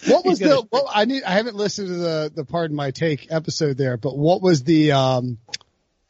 What 0.08 0.26
was 0.26 0.40
the? 0.40 0.68
gonna- 0.72 0.84
I 0.94 1.06
need. 1.06 1.24
I 1.24 1.32
haven't 1.32 1.56
listened 1.56 1.88
to 1.88 1.96
the 1.96 2.32
the 2.36 2.46
Pardon 2.46 2.76
My 2.76 2.92
Take 2.92 3.28
episode 3.32 3.78
there, 3.78 3.98
but 3.98 4.16
what 4.18 4.42
was 4.42 4.64
the 4.64 4.92
um 4.92 5.38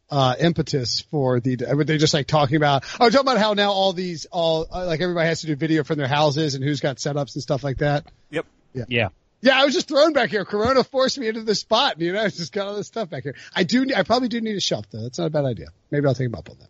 uh 0.09 0.35
impetus 0.39 1.01
for 1.09 1.39
the? 1.39 1.57
Were 1.73 1.83
they 1.83 1.97
just 1.97 2.13
like 2.13 2.27
talking 2.27 2.57
about? 2.57 2.83
Oh, 2.99 3.09
talking 3.09 3.19
about 3.21 3.37
how 3.37 3.53
now 3.53 3.71
all 3.71 3.93
these 3.93 4.25
all 4.31 4.67
uh, 4.71 4.85
like 4.85 4.99
everybody 5.01 5.27
has 5.27 5.41
to 5.41 5.47
do 5.47 5.55
video 5.55 5.83
from 5.83 5.97
their 5.97 6.07
houses 6.07 6.55
and 6.55 6.63
who's 6.63 6.81
got 6.81 6.97
setups 6.97 7.35
and 7.35 7.41
stuff 7.43 7.63
like 7.63 7.77
that. 7.77 8.05
Yep. 8.29 8.45
Yeah. 8.73 8.83
Yeah, 8.89 9.07
Yeah, 9.41 9.61
I 9.61 9.65
was 9.65 9.73
just 9.73 9.87
thrown 9.87 10.13
back 10.13 10.29
here. 10.29 10.43
Corona 10.45 10.83
forced 10.83 11.17
me 11.17 11.27
into 11.29 11.41
this 11.43 11.61
spot. 11.61 11.99
You 11.99 12.11
know, 12.13 12.21
I 12.21 12.27
just 12.27 12.51
got 12.51 12.67
all 12.67 12.75
this 12.75 12.87
stuff 12.87 13.09
back 13.09 13.23
here. 13.23 13.35
I 13.55 13.63
do. 13.63 13.85
I 13.95 14.03
probably 14.03 14.27
do 14.27 14.39
need 14.41 14.55
a 14.57 14.59
shelf 14.61 14.85
though. 14.91 15.01
That's 15.03 15.17
not 15.17 15.27
a 15.27 15.29
bad 15.31 15.45
idea. 15.45 15.67
Maybe 15.91 16.05
I'll 16.07 16.13
take 16.13 16.27
him 16.27 16.35
up 16.35 16.49
on 16.49 16.57
that. 16.59 16.69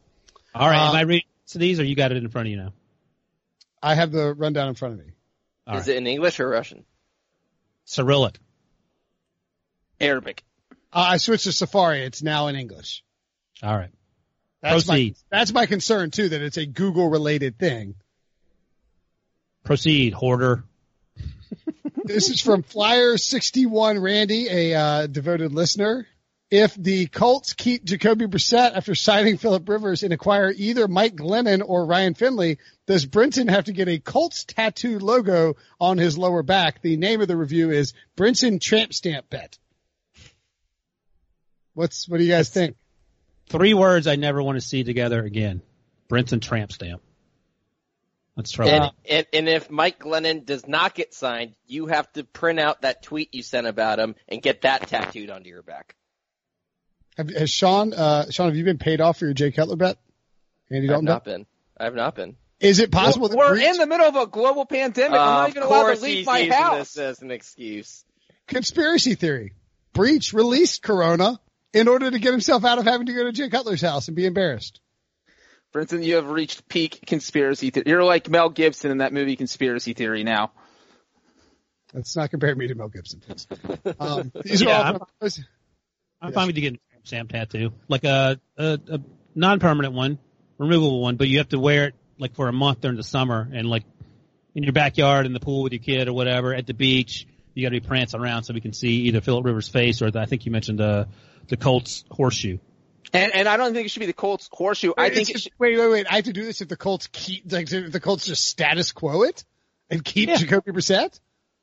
All 0.55 0.69
right. 0.69 0.85
Uh, 0.85 0.89
am 0.91 0.95
I 0.95 1.01
reading 1.01 1.27
to 1.47 1.57
these 1.57 1.79
or 1.79 1.83
you 1.83 1.95
got 1.95 2.11
it 2.11 2.17
in 2.17 2.29
front 2.29 2.47
of 2.47 2.51
you 2.51 2.57
now? 2.57 2.73
I 3.82 3.95
have 3.95 4.11
the 4.11 4.34
rundown 4.34 4.69
in 4.69 4.75
front 4.75 4.93
of 4.99 5.05
me. 5.05 5.13
All 5.67 5.78
Is 5.78 5.88
right. 5.88 5.95
it 5.95 5.97
in 5.97 6.07
English 6.07 6.39
or 6.39 6.49
Russian? 6.49 6.86
Cyrillic. 7.86 8.38
Arabic. 9.99 10.43
Uh, 10.91 11.05
I 11.09 11.17
switched 11.17 11.43
to 11.45 11.51
Safari. 11.51 12.03
It's 12.03 12.21
now 12.23 12.47
in 12.47 12.55
English. 12.55 13.03
All 13.61 13.75
right. 13.75 13.91
That's 14.61 14.86
Proceed. 14.86 15.15
my 15.32 15.38
that's 15.38 15.53
my 15.53 15.65
concern 15.65 16.11
too. 16.11 16.30
That 16.30 16.41
it's 16.41 16.57
a 16.57 16.65
Google 16.65 17.09
related 17.09 17.59
thing. 17.59 17.95
Proceed, 19.63 20.13
hoarder. 20.13 20.63
This 22.03 22.30
is 22.30 22.41
from 22.41 22.63
Flyer 22.63 23.17
sixty 23.17 23.65
one 23.65 23.99
Randy, 23.99 24.47
a 24.49 24.73
uh, 24.80 25.07
devoted 25.07 25.53
listener. 25.53 26.07
If 26.49 26.75
the 26.75 27.07
Colts 27.07 27.53
keep 27.53 27.83
Jacoby 27.83 28.25
Brissett 28.25 28.73
after 28.73 28.95
signing 28.95 29.37
Philip 29.37 29.67
Rivers 29.67 30.03
and 30.03 30.13
acquire 30.13 30.53
either 30.55 30.87
Mike 30.87 31.15
Glennon 31.15 31.61
or 31.65 31.85
Ryan 31.85 32.13
Finley, 32.13 32.57
does 32.85 33.05
Brinson 33.05 33.49
have 33.49 33.65
to 33.65 33.73
get 33.73 33.89
a 33.89 33.99
Colts 33.99 34.45
tattoo 34.45 34.97
logo 34.99 35.55
on 35.79 35.97
his 35.97 36.17
lower 36.17 36.43
back? 36.43 36.81
The 36.81 36.95
name 36.95 37.19
of 37.19 37.27
the 37.27 37.35
review 37.35 37.69
is 37.71 37.93
Brinson 38.15 38.61
Tramp 38.61 38.93
Stamp 38.93 39.29
Bet. 39.29 39.57
What's 41.73 42.09
what 42.09 42.17
do 42.17 42.23
you 42.23 42.31
guys 42.31 42.49
think? 42.49 42.75
Three 43.49 43.75
words 43.75 44.07
I 44.07 44.15
never 44.15 44.41
want 44.41 44.55
to 44.57 44.65
see 44.65 44.83
together 44.83 45.23
again. 45.23 45.61
Brinson 46.09 46.41
tramp 46.41 46.71
stamp. 46.71 47.01
Let's 48.35 48.51
try 48.51 48.67
And, 48.67 48.91
and 49.07 49.27
and 49.31 49.49
if 49.49 49.69
Mike 49.69 49.99
Glennon 49.99 50.43
does 50.43 50.67
not 50.67 50.95
get 50.95 51.13
signed, 51.13 51.53
you 51.67 51.85
have 51.85 52.11
to 52.13 52.23
print 52.23 52.59
out 52.59 52.81
that 52.81 53.03
tweet 53.03 53.33
you 53.33 53.43
sent 53.43 53.67
about 53.67 53.99
him 53.99 54.15
and 54.27 54.41
get 54.41 54.61
that 54.61 54.87
tattooed 54.87 55.29
onto 55.29 55.49
your 55.49 55.61
back. 55.61 55.95
Have, 57.18 57.30
has 57.32 57.49
Sean 57.49 57.93
uh, 57.93 58.30
Sean 58.30 58.47
have 58.47 58.55
you 58.55 58.63
been 58.63 58.78
paid 58.78 59.01
off 59.01 59.18
for 59.20 59.26
your 59.26 59.34
Jay 59.34 59.51
Cutler 59.51 59.76
bet? 59.76 59.97
Andy 60.72 60.89
I've 60.89 61.01
not 61.03 61.24
bet? 61.26 61.34
been. 61.34 61.45
I 61.78 61.86
have 61.86 61.95
not 61.95 62.15
been. 62.15 62.36
Is 62.59 62.80
it 62.80 62.91
possible 62.91 63.28
that 63.30 63.38
We're 63.38 63.49
Breech- 63.53 63.65
in 63.65 63.78
the 63.78 63.88
middle 63.88 64.07
of 64.07 64.15
a 64.15 64.28
global 64.28 64.65
pandemic. 64.65 65.13
I'm 65.20 65.20
Uh, 65.20 65.26
not 65.26 65.43
of 65.49 65.55
even 65.57 65.63
allowed 65.63 65.95
to 65.95 66.01
leave 66.01 66.26
my 66.26 66.47
house. 66.49 66.93
this 66.93 66.97
as 66.97 67.22
an 67.22 67.32
excuse. 67.32 68.03
conspiracy 68.47 69.15
theory. 69.15 69.53
Breech 69.93 70.34
released 70.34 70.82
Corona 70.84 71.39
in 71.74 71.88
order 71.88 72.09
to 72.09 72.20
get 72.20 72.32
himself 72.32 72.65
out 72.65 72.80
of 72.80 72.86
having 72.86 73.07
to 73.07 73.13
go 73.13 73.24
to 73.26 73.32
Jay 73.32 73.49
Cutler's 73.49 73.82
house 73.82 74.07
and 74.07 74.15
be 74.15 74.26
embarrassed. 74.26 74.80
Brinson, 75.74 76.03
you 76.03 76.15
have 76.15 76.30
reached 76.30 76.68
peak 76.68 77.03
conspiracy 77.05 77.70
theory. 77.72 77.84
You're 77.88 78.03
like 78.03 78.30
Mel 78.30 78.49
Gibson 78.49 78.89
in 78.91 78.99
that 78.99 79.11
movie 79.13 79.36
Conspiracy 79.36 79.93
Theory 79.93 80.24
now. 80.24 80.51
Let's 81.93 82.15
not 82.15 82.30
compare 82.32 82.55
me 82.55 82.68
to 82.68 82.76
Mel 82.76 82.89
Gibson, 82.89 83.20
please. 83.22 83.47
Um, 83.99 84.32
these 84.43 84.61
Yeah, 84.61 84.80
are 84.80 84.84
I'm- 84.86 84.99
all. 85.22 85.30
I'm 86.22 86.34
fine 86.34 86.47
with 86.47 86.55
you 86.55 86.61
getting 86.63 86.80
a 87.08 87.10
tramp 87.10 87.32
stamp 87.32 87.51
tattoo. 87.51 87.74
Like 87.88 88.03
a, 88.03 88.39
a, 88.58 88.80
a 88.89 88.99
non-permanent 89.36 89.93
one, 89.93 90.20
removable 90.58 91.01
one, 91.01 91.16
but 91.16 91.28
you 91.28 91.39
have 91.39 91.49
to 91.49 91.60
wear 91.60 91.88
it 91.88 91.95
like 92.20 92.36
for 92.36 92.47
a 92.47 92.53
month 92.53 92.82
during 92.82 92.97
the 92.97 93.03
summer 93.03 93.47
and 93.53 93.70
like 93.70 93.84
in 94.55 94.64
your 94.64 94.74
backyard, 94.74 95.26
in 95.26 95.34
the 95.34 95.39
pool 95.39 95.64
with 95.64 95.74
your 95.74 95.82
kid 95.82 96.08
or 96.08 96.14
whatever, 96.14 96.53
at 96.53 96.68
the 96.68 96.74
beach. 96.74 97.28
You 97.53 97.64
got 97.64 97.74
to 97.74 97.82
be 97.82 97.88
prancing 97.88 98.20
around 98.20 98.43
so 98.43 98.53
we 98.53 98.62
can 98.62 98.74
see 98.74 99.08
either 99.08 99.20
Philip 99.20 99.43
Rivers' 99.43 99.68
face 99.68 100.03
or 100.03 100.12
the, 100.12 100.20
I 100.20 100.26
think 100.26 100.45
you 100.45 100.51
mentioned 100.51 100.80
the 100.80 101.08
the 101.47 101.58
Colts 101.58 102.05
horseshoe. 102.12 102.60
And 103.14 103.34
and 103.34 103.47
I 103.47 103.58
don't 103.58 103.74
think 103.74 103.86
it 103.86 103.89
should 103.89 104.01
be 104.01 104.05
the 104.05 104.14
Colts 104.14 104.49
horseshoe. 104.51 104.93
I 104.95 105.10
think 105.10 105.30
it 105.30 105.39
should, 105.39 105.53
wait, 105.58 105.78
wait, 105.78 105.89
wait. 105.89 106.08
I 106.10 106.16
have 106.18 106.26
to 106.26 106.34
do 106.34 106.43
this 106.43 106.62
if 106.62 106.68
the 106.68 106.78
Colts 106.78 107.08
keep, 107.12 107.51
like, 107.51 107.72
if 107.72 107.91
the 107.91 107.99
Colts 107.99 108.26
just 108.26 108.45
status 108.45 108.91
quo 108.91 109.24
it 109.24 109.43
and 109.89 110.03
keep 110.03 110.30
Yeah. 110.30 110.36
Jacoby 110.36 110.72
Brissett. 110.72 111.20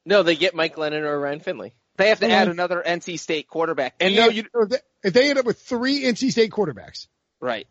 No, 0.07 0.23
they 0.23 0.37
get 0.37 0.55
Mike 0.55 0.75
Glennon 0.75 1.03
or 1.03 1.21
Ryan 1.21 1.41
Finley. 1.41 1.75
They 1.97 2.09
have 2.09 2.21
to 2.21 2.31
add 2.31 2.49
another 2.49 2.83
NC 2.85 3.19
State 3.19 3.49
quarterback. 3.49 3.95
And 4.01 4.17
no, 4.17 4.29
you 4.29 4.45
if 5.03 5.13
they, 5.13 5.29
end 5.31 5.39
up 5.39 5.47
with 5.47 5.61
three 5.61 6.03
NC 6.03 6.31
State 6.33 6.51
quarterbacks, 6.51 7.07
right. 7.41 7.67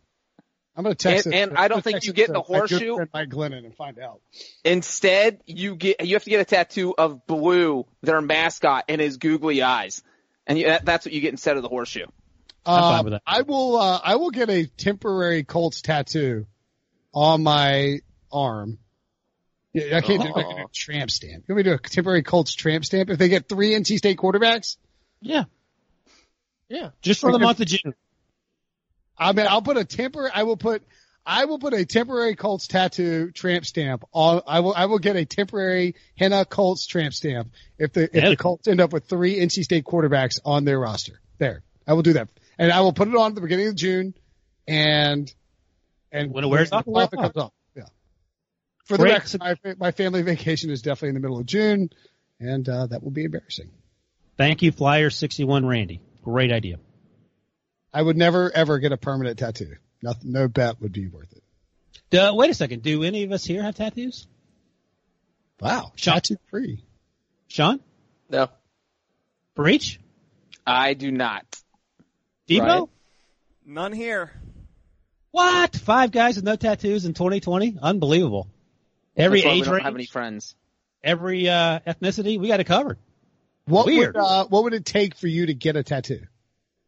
I'm 0.75 0.83
going 0.83 0.95
to 0.95 1.01
text 1.03 1.25
And- 1.27 1.35
it. 1.35 1.37
and 1.49 1.57
I 1.57 1.67
don't 1.67 1.83
think 1.83 2.03
you 2.05 2.13
get 2.13 2.33
the 2.33 2.41
horseshoe. 2.41 2.95
friend 2.95 3.09
Mike 3.13 3.29
Glennon 3.29 3.63
and 3.65 3.75
find 3.75 3.99
out. 3.99 4.21
Instead, 4.63 5.41
you 5.45 5.75
get 5.75 6.03
you 6.05 6.15
have 6.15 6.23
to 6.23 6.29
get 6.29 6.39
a 6.41 6.45
tattoo 6.45 6.95
of 6.97 7.25
Blue, 7.27 7.85
their 8.01 8.21
mascot, 8.21 8.85
and 8.89 8.99
his 8.99 9.17
googly 9.17 9.61
eyes, 9.61 10.01
and 10.47 10.57
you, 10.57 10.65
that, 10.67 10.83
that's 10.85 11.05
what 11.05 11.13
you 11.13 11.21
get 11.21 11.31
instead 11.31 11.57
of 11.57 11.63
the 11.63 11.69
horseshoe. 11.69 12.05
I'm 12.65 12.81
fine 12.81 12.99
Uh, 12.99 13.03
with 13.03 13.13
that. 13.13 13.21
I 13.27 13.41
will. 13.41 13.77
Uh, 13.77 13.99
I 14.03 14.15
will 14.15 14.31
get 14.31 14.49
a 14.49 14.65
temporary 14.65 15.43
Colts 15.43 15.81
tattoo 15.81 16.47
on 17.13 17.43
my 17.43 17.99
arm. 18.31 18.79
Yeah, 19.73 19.97
I 19.97 20.01
can't 20.01 20.21
do, 20.21 20.29
I 20.35 20.43
can 20.43 20.55
do 20.57 20.63
a 20.63 20.67
tramp 20.71 21.09
stamp. 21.09 21.45
You 21.47 21.55
want 21.55 21.57
me 21.57 21.63
to 21.63 21.69
do 21.71 21.75
a 21.75 21.89
temporary 21.89 22.21
Colts 22.23 22.53
tramp 22.53 22.85
stamp 22.85 23.09
if 23.09 23.17
they 23.17 23.27
get 23.29 23.49
three 23.49 23.71
NC 23.71 23.97
State 23.97 24.17
quarterbacks? 24.17 24.77
Yeah. 25.19 25.45
Yeah. 26.69 26.89
Just 27.01 27.21
for 27.21 27.31
the 27.31 27.39
month 27.39 27.59
of 27.59 27.67
June. 27.67 27.93
I 29.17 29.31
mean, 29.33 29.47
I'll 29.49 29.61
put 29.61 29.77
a 29.77 29.85
temporary. 29.85 30.31
I 30.33 30.43
will 30.43 30.57
put. 30.57 30.83
I 31.25 31.45
will 31.45 31.57
put 31.59 31.73
a 31.73 31.85
temporary 31.85 32.35
Colts 32.35 32.67
tattoo 32.67 33.31
tramp 33.31 33.65
stamp 33.65 34.03
on. 34.11 34.41
I 34.45 34.59
will. 34.59 34.73
I 34.75 34.85
will 34.87 34.99
get 34.99 35.15
a 35.15 35.23
temporary 35.25 35.95
henna 36.17 36.43
Colts 36.45 36.85
tramp 36.85 37.13
stamp 37.13 37.51
if 37.77 37.93
the 37.93 38.03
if 38.03 38.23
Yeah. 38.23 38.29
the 38.29 38.35
Colts 38.37 38.67
end 38.67 38.81
up 38.81 38.91
with 38.91 39.05
three 39.05 39.39
NC 39.39 39.63
State 39.63 39.85
quarterbacks 39.85 40.39
on 40.43 40.65
their 40.65 40.79
roster. 40.79 41.21
There, 41.37 41.63
I 41.87 41.93
will 41.93 42.01
do 42.01 42.13
that, 42.13 42.29
and 42.57 42.71
I 42.71 42.81
will 42.81 42.91
put 42.93 43.07
it 43.07 43.15
on 43.15 43.31
at 43.31 43.35
the 43.35 43.41
beginning 43.41 43.67
of 43.69 43.75
June, 43.75 44.13
and 44.67 45.33
and 46.11 46.31
When 46.33 46.43
it 46.43 46.47
wears 46.47 46.71
off, 46.71 46.85
when 46.85 47.05
it 47.05 47.11
comes 47.11 47.37
off. 47.37 47.53
Yeah. 48.83 48.87
For 48.87 48.97
the 48.97 49.03
Great. 49.03 49.13
record, 49.13 49.39
my 49.63 49.75
my 49.77 49.91
family 49.91 50.21
vacation 50.23 50.69
is 50.69 50.81
definitely 50.81 51.09
in 51.09 51.15
the 51.15 51.21
middle 51.21 51.39
of 51.39 51.45
June, 51.45 51.89
and 52.39 52.67
uh, 52.67 52.87
that 52.87 53.03
will 53.03 53.11
be 53.11 53.23
embarrassing. 53.23 53.71
Thank 54.37 54.61
you, 54.61 54.71
Flyer 54.71 55.09
sixty 55.09 55.43
one 55.43 55.65
Randy. 55.65 56.01
Great 56.23 56.51
idea. 56.51 56.77
I 57.93 58.01
would 58.01 58.17
never 58.17 58.51
ever 58.53 58.79
get 58.79 58.91
a 58.91 58.97
permanent 58.97 59.39
tattoo. 59.39 59.75
Nothing, 60.01 60.31
no 60.33 60.47
bet 60.47 60.81
would 60.81 60.91
be 60.91 61.07
worth 61.07 61.31
it. 61.31 62.17
Uh, 62.17 62.33
wait 62.35 62.49
a 62.49 62.53
second. 62.53 62.83
Do 62.83 63.03
any 63.03 63.23
of 63.23 63.31
us 63.31 63.45
here 63.45 63.63
have 63.63 63.75
tattoos? 63.75 64.27
Wow, 65.61 65.91
Sean- 65.95 66.15
tattoo 66.15 66.37
free. 66.49 66.83
Sean? 67.47 67.79
No. 68.29 68.49
Breech? 69.55 69.99
I 70.65 70.93
do 70.93 71.11
not. 71.11 71.45
Debo? 72.49 72.61
Ryan? 72.61 72.85
None 73.65 73.93
here. 73.93 74.31
What? 75.31 75.75
Five 75.75 76.11
guys 76.11 76.35
with 76.35 76.45
no 76.45 76.55
tattoos 76.55 77.05
in 77.05 77.13
2020? 77.13 77.77
Unbelievable. 77.81 78.49
Every 79.15 79.39
That's 79.41 79.45
why 79.47 79.51
we 79.53 79.57
age 79.59 79.65
don't 79.65 79.73
range, 79.75 79.83
have 79.85 79.95
any 79.95 80.05
friends. 80.05 80.55
every 81.03 81.49
uh, 81.49 81.79
ethnicity, 81.85 82.39
we 82.39 82.47
got 82.47 82.59
it 82.59 82.63
covered. 82.65 82.97
What 83.65 83.85
Weird. 83.85 84.15
would 84.15 84.21
uh, 84.21 84.45
what 84.47 84.63
would 84.63 84.73
it 84.73 84.85
take 84.85 85.15
for 85.15 85.27
you 85.27 85.45
to 85.45 85.53
get 85.53 85.75
a 85.75 85.83
tattoo? 85.83 86.21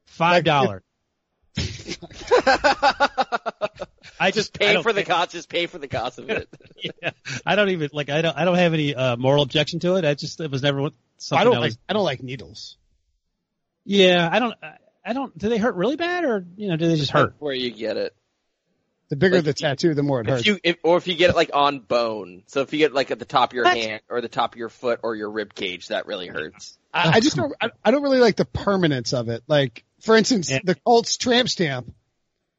Five 0.06 0.44
dollars. 0.44 0.82
I 4.20 4.32
Just 4.32 4.56
I 4.56 4.60
pay 4.66 4.74
don't 4.74 4.84
for 4.84 4.94
the 4.94 5.04
cost. 5.04 5.32
Just 5.32 5.50
pay 5.50 5.66
for 5.68 5.78
the 5.78 5.88
cost 5.88 6.20
of 6.20 6.30
it. 6.30 6.50
Yeah, 7.02 7.12
I 7.46 7.56
don't 7.56 7.70
even 7.70 7.90
like. 7.94 8.10
I 8.10 8.22
don't. 8.22 8.38
I 8.38 8.46
don't 8.46 8.58
have 8.58 8.74
any 8.74 8.94
uh, 8.94 9.16
moral 9.18 9.42
objection 9.42 9.80
to 9.80 9.96
it. 9.96 10.06
I 10.06 10.14
just 10.14 10.40
it 10.40 10.52
was 10.52 10.62
never 10.62 10.82
what- 10.82 10.94
something 11.18 11.42
I 11.42 11.44
don't 11.46 11.54
that 11.56 11.60
like 11.62 11.70
was- 11.70 11.78
I 11.90 11.94
don't 11.94 12.04
like 12.04 12.22
needles. 12.22 12.78
Yeah, 13.86 14.30
I 14.32 14.40
don't. 14.40 14.54
I- 14.62 14.78
I 15.08 15.14
don't. 15.14 15.36
Do 15.38 15.50
they 15.50 15.58
hurt 15.60 15.76
really 15.76 15.96
bad, 15.96 16.26
or 16.26 16.46
you 16.58 16.68
know, 16.68 16.78
do 16.78 16.88
they 16.88 16.96
just 16.98 17.12
hurt? 17.12 17.36
Where 17.40 17.54
you 17.54 17.72
get 17.72 17.96
it. 17.98 18.16
The 19.10 19.16
bigger 19.16 19.36
Like, 19.38 19.46
the 19.46 19.54
tattoo, 19.54 19.94
the 19.94 20.02
more 20.04 20.22
it 20.22 20.28
hurts. 20.28 20.42
If 20.42 20.48
you, 20.48 20.60
if, 20.64 20.78
or 20.84 20.98
if 20.98 21.08
you 21.08 21.16
get 21.16 21.30
it 21.30 21.36
like 21.36 21.52
on 21.54 21.80
bone. 21.80 22.44
So 22.48 22.62
if 22.62 22.74
you 22.74 22.80
get 22.80 22.94
like 22.94 23.12
at 23.12 23.20
the 23.20 23.26
top 23.26 23.52
of 23.52 23.56
your 23.56 23.66
What? 23.66 23.78
hand 23.78 24.02
or 24.10 24.20
the 24.22 24.28
top 24.30 24.54
of 24.54 24.58
your 24.58 24.70
foot 24.70 25.02
or 25.04 25.16
your 25.16 25.30
rib 25.30 25.54
cage, 25.54 25.90
that 25.90 26.08
really 26.08 26.28
hurts. 26.28 26.78
I, 26.94 27.18
I 27.18 27.20
just 27.20 27.36
don't. 27.36 27.54
I, 27.62 27.70
I 27.84 27.92
don't 27.92 28.02
really 28.02 28.20
like 28.20 28.36
the 28.36 28.46
permanence 28.46 29.14
of 29.14 29.30
it. 29.30 29.44
Like, 29.48 29.84
for 30.02 30.16
instance, 30.16 30.50
Yeah. 30.50 30.60
the 30.64 30.76
Colts 30.76 31.18
tramp 31.18 31.50
stamp. 31.50 31.94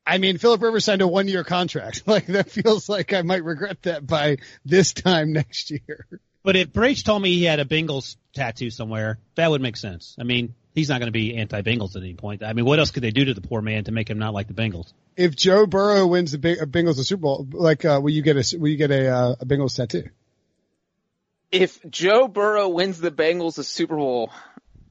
I 0.07 0.19
mean, 0.19 0.39
Philip 0.39 0.63
Rivers 0.63 0.85
signed 0.85 1.03
a 1.03 1.09
one 1.09 1.27
year 1.27 1.43
contract. 1.43 2.05
Like 2.07 2.27
that 2.27 2.51
feels 2.51 2.89
like 2.89 3.13
I 3.13 3.23
might 3.23 3.43
regret 3.43 3.83
that 3.83 4.07
by 4.07 4.37
this 4.65 4.93
time 4.93 5.33
next 5.33 5.71
year. 5.73 6.07
But 6.45 6.55
if 6.55 6.73
Breech 6.73 7.03
told 7.03 7.23
me 7.23 7.31
he 7.35 7.43
had 7.43 7.59
a 7.59 7.65
Bengals 7.65 8.17
tattoo 8.33 8.71
somewhere, 8.71 9.19
that 9.35 9.51
would 9.51 9.61
make 9.61 9.77
sense. 9.77 10.15
I 10.21 10.23
mean, 10.23 10.55
he's 10.77 10.89
not 10.91 11.01
going 11.01 11.09
to 11.09 11.13
be 11.13 11.35
anti-Bengals 11.37 11.97
at 11.97 12.03
any 12.03 12.15
point. 12.15 12.45
I 12.45 12.53
mean, 12.53 12.65
what 12.67 12.79
else 12.79 12.93
could 12.93 13.03
they 13.03 13.11
do 13.11 13.25
to 13.25 13.35
the 13.35 13.41
poor 13.41 13.61
man 13.61 13.83
to 13.85 13.93
make 13.93 14.09
him 14.09 14.19
not 14.19 14.33
like 14.35 14.47
the 14.47 14.55
Bengals? 14.55 14.93
If 15.17 15.35
Joe 15.35 15.67
Burrow 15.67 16.07
wins 16.07 16.31
the 16.31 16.39
uh, 16.61 16.67
Bengals 16.67 16.97
the 16.97 17.05
Super 17.05 17.23
Bowl, 17.23 17.49
like, 17.51 17.85
uh, 17.85 17.99
will 18.01 18.11
you 18.11 18.23
get 18.23 18.37
a, 18.37 18.59
will 18.59 18.69
you 18.69 18.77
get 18.77 18.91
a, 18.93 19.09
uh, 19.09 19.35
a 19.41 19.47
Bengals 19.47 19.75
tattoo? 19.75 20.11
If 21.51 21.81
Joe 21.89 22.29
Burrow 22.29 22.69
wins 22.69 23.01
the 23.01 23.11
Bengals 23.11 23.55
the 23.57 23.65
Super 23.65 23.97
Bowl, 23.97 24.31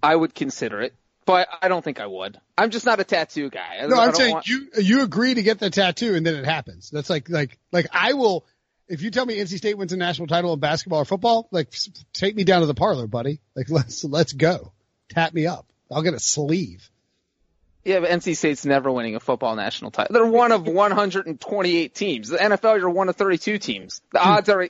I 0.02 0.16
would 0.16 0.34
consider 0.34 0.82
it, 0.82 0.96
but 1.26 1.48
I 1.62 1.68
don't 1.68 1.84
think 1.84 2.00
I 2.00 2.08
would. 2.08 2.40
I'm 2.58 2.72
just 2.72 2.86
not 2.86 3.00
a 3.00 3.04
tattoo 3.04 3.50
guy. 3.50 3.78
I- 3.82 3.86
No, 3.86 3.98
I 3.98 4.08
I'm 4.08 4.16
saying 4.16 4.34
want- 4.34 4.48
you, 4.48 4.68
you 4.82 5.02
agree 5.04 5.36
to 5.36 5.44
get 5.44 5.60
the 5.60 5.70
tattoo 5.70 6.16
and 6.16 6.26
then 6.26 6.36
it 6.36 6.46
happens. 6.46 6.90
That's 6.90 7.10
like, 7.10 7.30
like, 7.30 7.60
like 7.72 7.88
I 7.92 8.14
will, 8.14 8.46
if 8.88 9.04
you 9.04 9.12
tell 9.12 9.26
me 9.26 9.38
NC 9.38 9.58
State 9.58 9.78
wins 9.78 9.94
a 9.94 9.98
national 9.98 10.28
title 10.28 10.54
in 10.54 10.60
basketball 10.60 11.00
or 11.02 11.06
football, 11.06 11.48
like 11.52 11.72
take 12.14 12.36
me 12.36 12.44
down 12.44 12.62
to 12.62 12.68
the 12.68 12.74
parlor, 12.74 13.06
buddy. 13.06 13.40
Like 13.56 13.70
let's, 13.70 14.04
let's 14.04 14.34
go. 14.34 14.72
Tap 15.10 15.34
me 15.34 15.46
up. 15.46 15.68
I'll 15.92 16.02
get 16.02 16.14
a 16.14 16.20
sleeve. 16.20 16.90
Yeah, 17.84 18.00
but 18.00 18.10
NC 18.10 18.36
State's 18.36 18.66
never 18.66 18.92
winning 18.92 19.16
a 19.16 19.20
football 19.20 19.56
national 19.56 19.92
title. 19.92 20.14
They're 20.14 20.26
one 20.26 20.52
of 20.52 20.68
128 20.68 21.94
teams. 21.96 22.30
The 22.30 22.38
NFL, 22.38 22.80
you're 22.80 22.90
one 22.90 23.10
of 23.10 23.16
32 23.16 23.60
teams. 23.60 24.02
The 24.12 24.20
hmm. 24.20 24.28
odds 24.28 24.50
are 24.50 24.70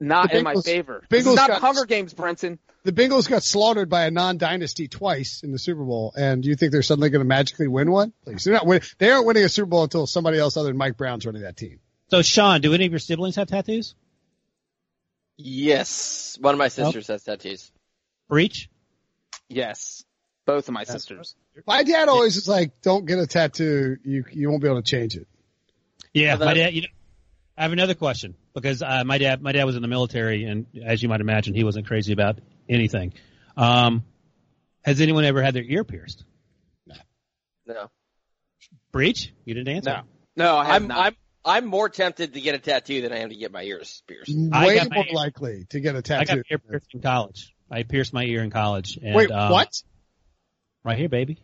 not 0.00 0.30
The 0.30 0.38
in 0.38 0.44
my 0.44 0.54
favor. 0.54 1.04
This 1.08 1.24
Bengals 1.24 1.36
not 1.36 1.48
got- 1.48 1.60
the 1.60 1.66
Hunger 1.66 1.84
Games, 1.84 2.14
Brinson. 2.14 2.58
The 2.84 2.92
Bengals 2.92 3.28
got 3.28 3.44
slaughtered 3.44 3.88
by 3.88 4.06
a 4.06 4.10
non-dynasty 4.10 4.88
twice 4.88 5.42
in 5.44 5.52
the 5.52 5.58
Super 5.58 5.84
Bowl, 5.84 6.12
and 6.16 6.44
you 6.44 6.56
think 6.56 6.72
they're 6.72 6.82
suddenly 6.82 7.10
going 7.10 7.20
to 7.20 7.28
magically 7.28 7.68
win 7.68 7.92
one? 7.92 8.12
Please, 8.24 8.42
they're 8.42 8.54
not 8.54 8.66
win- 8.66 8.80
They 8.98 9.10
aren't 9.10 9.26
winning 9.26 9.44
a 9.44 9.48
Super 9.48 9.66
Bowl 9.66 9.84
until 9.84 10.06
somebody 10.08 10.38
else 10.38 10.56
other 10.56 10.68
than 10.68 10.76
Mike 10.76 10.96
Brown's 10.96 11.24
running 11.24 11.42
that 11.42 11.56
team. 11.56 11.78
So, 12.08 12.22
Sean, 12.22 12.60
do 12.60 12.74
any 12.74 12.86
of 12.86 12.90
your 12.92 12.98
siblings 12.98 13.36
have 13.36 13.48
tattoos? 13.48 13.94
Yes, 15.36 16.36
one 16.40 16.54
of 16.54 16.58
my 16.58 16.68
sisters 16.68 17.06
has 17.06 17.22
tattoos. 17.22 17.70
Breech? 18.28 18.68
Yes. 19.52 20.04
Both 20.44 20.68
of 20.68 20.74
my 20.74 20.84
sisters. 20.84 21.36
My 21.66 21.84
dad 21.84 22.08
always 22.08 22.36
is 22.36 22.48
like, 22.48 22.80
"Don't 22.82 23.06
get 23.06 23.18
a 23.18 23.26
tattoo. 23.28 23.96
You 24.04 24.24
you 24.32 24.50
won't 24.50 24.60
be 24.60 24.68
able 24.68 24.82
to 24.82 24.90
change 24.90 25.16
it." 25.16 25.28
Yeah, 26.12 26.36
Well, 26.36 26.46
my 26.48 26.54
dad. 26.54 26.74
You 26.74 26.82
know, 26.82 26.88
I 27.56 27.62
have 27.62 27.72
another 27.72 27.94
question 27.94 28.34
because 28.54 28.82
uh, 28.82 29.04
my 29.04 29.18
dad, 29.18 29.40
my 29.40 29.52
dad 29.52 29.64
was 29.64 29.76
in 29.76 29.82
the 29.82 29.88
military, 29.88 30.44
and 30.44 30.66
as 30.84 31.00
you 31.02 31.08
might 31.08 31.20
imagine, 31.20 31.54
he 31.54 31.62
wasn't 31.62 31.86
crazy 31.86 32.12
about 32.12 32.40
anything. 32.68 33.12
Um, 33.56 34.02
has 34.84 35.00
anyone 35.00 35.24
ever 35.24 35.42
had 35.42 35.54
their 35.54 35.62
ear 35.62 35.84
pierced? 35.84 36.24
No, 37.64 37.90
Breech? 38.90 39.32
You 39.44 39.54
didn't 39.54 39.76
answer. 39.76 40.02
No. 40.36 40.44
No, 40.44 40.56
I 40.56 40.64
have 40.64 40.82
I'm 40.82 40.88
not. 40.88 40.98
I'm 40.98 41.16
I'm 41.44 41.66
more 41.66 41.88
tempted 41.88 42.34
to 42.34 42.40
get 42.40 42.54
a 42.54 42.58
tattoo 42.58 43.02
than 43.02 43.12
I 43.12 43.18
am 43.18 43.28
to 43.28 43.36
get 43.36 43.52
my 43.52 43.62
ears 43.62 44.02
pierced. 44.06 44.32
I 44.52 44.66
Way 44.66 44.76
got 44.76 44.90
my- 44.90 44.96
more 44.96 45.06
likely 45.12 45.66
to 45.70 45.80
get 45.80 45.94
a 45.94 46.02
tattoo. 46.02 46.32
I 46.32 46.36
got 46.36 46.46
ear 46.50 46.58
pierced 46.58 46.94
in 46.94 47.00
college. 47.00 47.51
I 47.72 47.82
pierced 47.84 48.12
my 48.12 48.22
ear 48.24 48.42
in 48.42 48.50
college. 48.50 48.98
And, 49.02 49.14
Wait, 49.14 49.30
um, 49.30 49.50
what? 49.50 49.82
Right 50.84 50.98
here, 50.98 51.08
baby. 51.08 51.38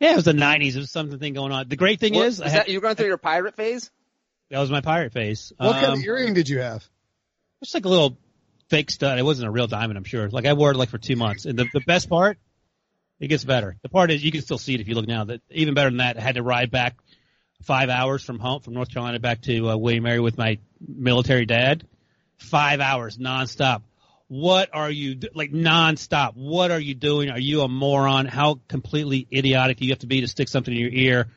Yeah, 0.00 0.12
it 0.12 0.16
was 0.16 0.24
the 0.24 0.32
'90s. 0.32 0.72
There 0.72 0.80
was 0.80 0.90
something 0.90 1.32
going 1.32 1.52
on. 1.52 1.68
The 1.68 1.76
great 1.76 2.00
thing 2.00 2.14
What- 2.14 2.26
is, 2.26 2.40
I 2.40 2.46
is 2.46 2.52
had- 2.52 2.60
that 2.62 2.68
you 2.68 2.80
going 2.80 2.96
through 2.96 3.06
your 3.06 3.16
pirate 3.18 3.54
phase? 3.56 3.90
that 4.50 4.58
was 4.58 4.70
my 4.70 4.80
pirate 4.80 5.12
phase. 5.12 5.52
What 5.56 5.72
kind 5.74 5.86
Um, 5.86 5.92
of 5.98 6.04
earring 6.04 6.34
did 6.34 6.48
you 6.48 6.58
have? 6.60 6.84
It's 7.62 7.72
like 7.74 7.84
a 7.86 7.88
little 7.88 8.18
fake 8.68 8.90
stud. 8.90 9.18
It 9.18 9.22
wasn't 9.24 9.48
a 9.48 9.50
real 9.50 9.66
diamond, 9.66 9.96
I'm 9.96 10.04
sure. 10.04 10.28
Like 10.28 10.46
I 10.46 10.52
wore 10.52 10.70
it 10.72 10.76
like 10.76 10.90
for 10.90 10.98
two 10.98 11.16
months. 11.16 11.44
And 11.46 11.58
the, 11.58 11.66
the 11.72 11.80
best 11.80 12.08
part, 12.08 12.38
it 13.20 13.28
gets 13.28 13.42
better. 13.44 13.76
The 13.82 13.88
part 13.88 14.10
is 14.10 14.22
you 14.22 14.30
can 14.30 14.42
still 14.42 14.58
see 14.58 14.74
it 14.74 14.80
if 14.80 14.88
you 14.88 14.94
look 14.94 15.06
now. 15.08 15.24
That 15.24 15.40
even 15.50 15.74
better 15.74 15.88
than 15.90 15.96
that, 15.98 16.18
I 16.18 16.20
had 16.20 16.34
to 16.34 16.42
ride 16.42 16.70
back 16.70 16.96
five 17.62 17.88
hours 17.88 18.22
from 18.22 18.38
home 18.38 18.60
from 18.60 18.74
North 18.74 18.90
Carolina 18.90 19.18
back 19.18 19.40
to 19.42 19.70
uh, 19.70 19.76
William 19.76 20.04
Mary 20.04 20.20
with 20.20 20.36
my 20.36 20.58
military 20.86 21.46
dad. 21.46 21.86
Five 22.36 22.80
hours 22.80 23.16
nonstop. 23.16 23.82
What 24.28 24.70
are 24.72 24.90
you 24.90 25.20
like 25.34 25.52
nonstop? 25.52 26.34
What 26.34 26.70
are 26.70 26.80
you 26.80 26.94
doing? 26.94 27.30
Are 27.30 27.38
you 27.38 27.60
a 27.62 27.68
moron? 27.68 28.26
How 28.26 28.60
completely 28.68 29.26
idiotic 29.32 29.78
do 29.78 29.84
you 29.84 29.92
have 29.92 29.98
to 30.00 30.06
be 30.06 30.22
to 30.22 30.28
stick 30.28 30.48
something 30.48 30.72
in 30.72 30.80
your 30.80 30.90
ear? 30.90 31.28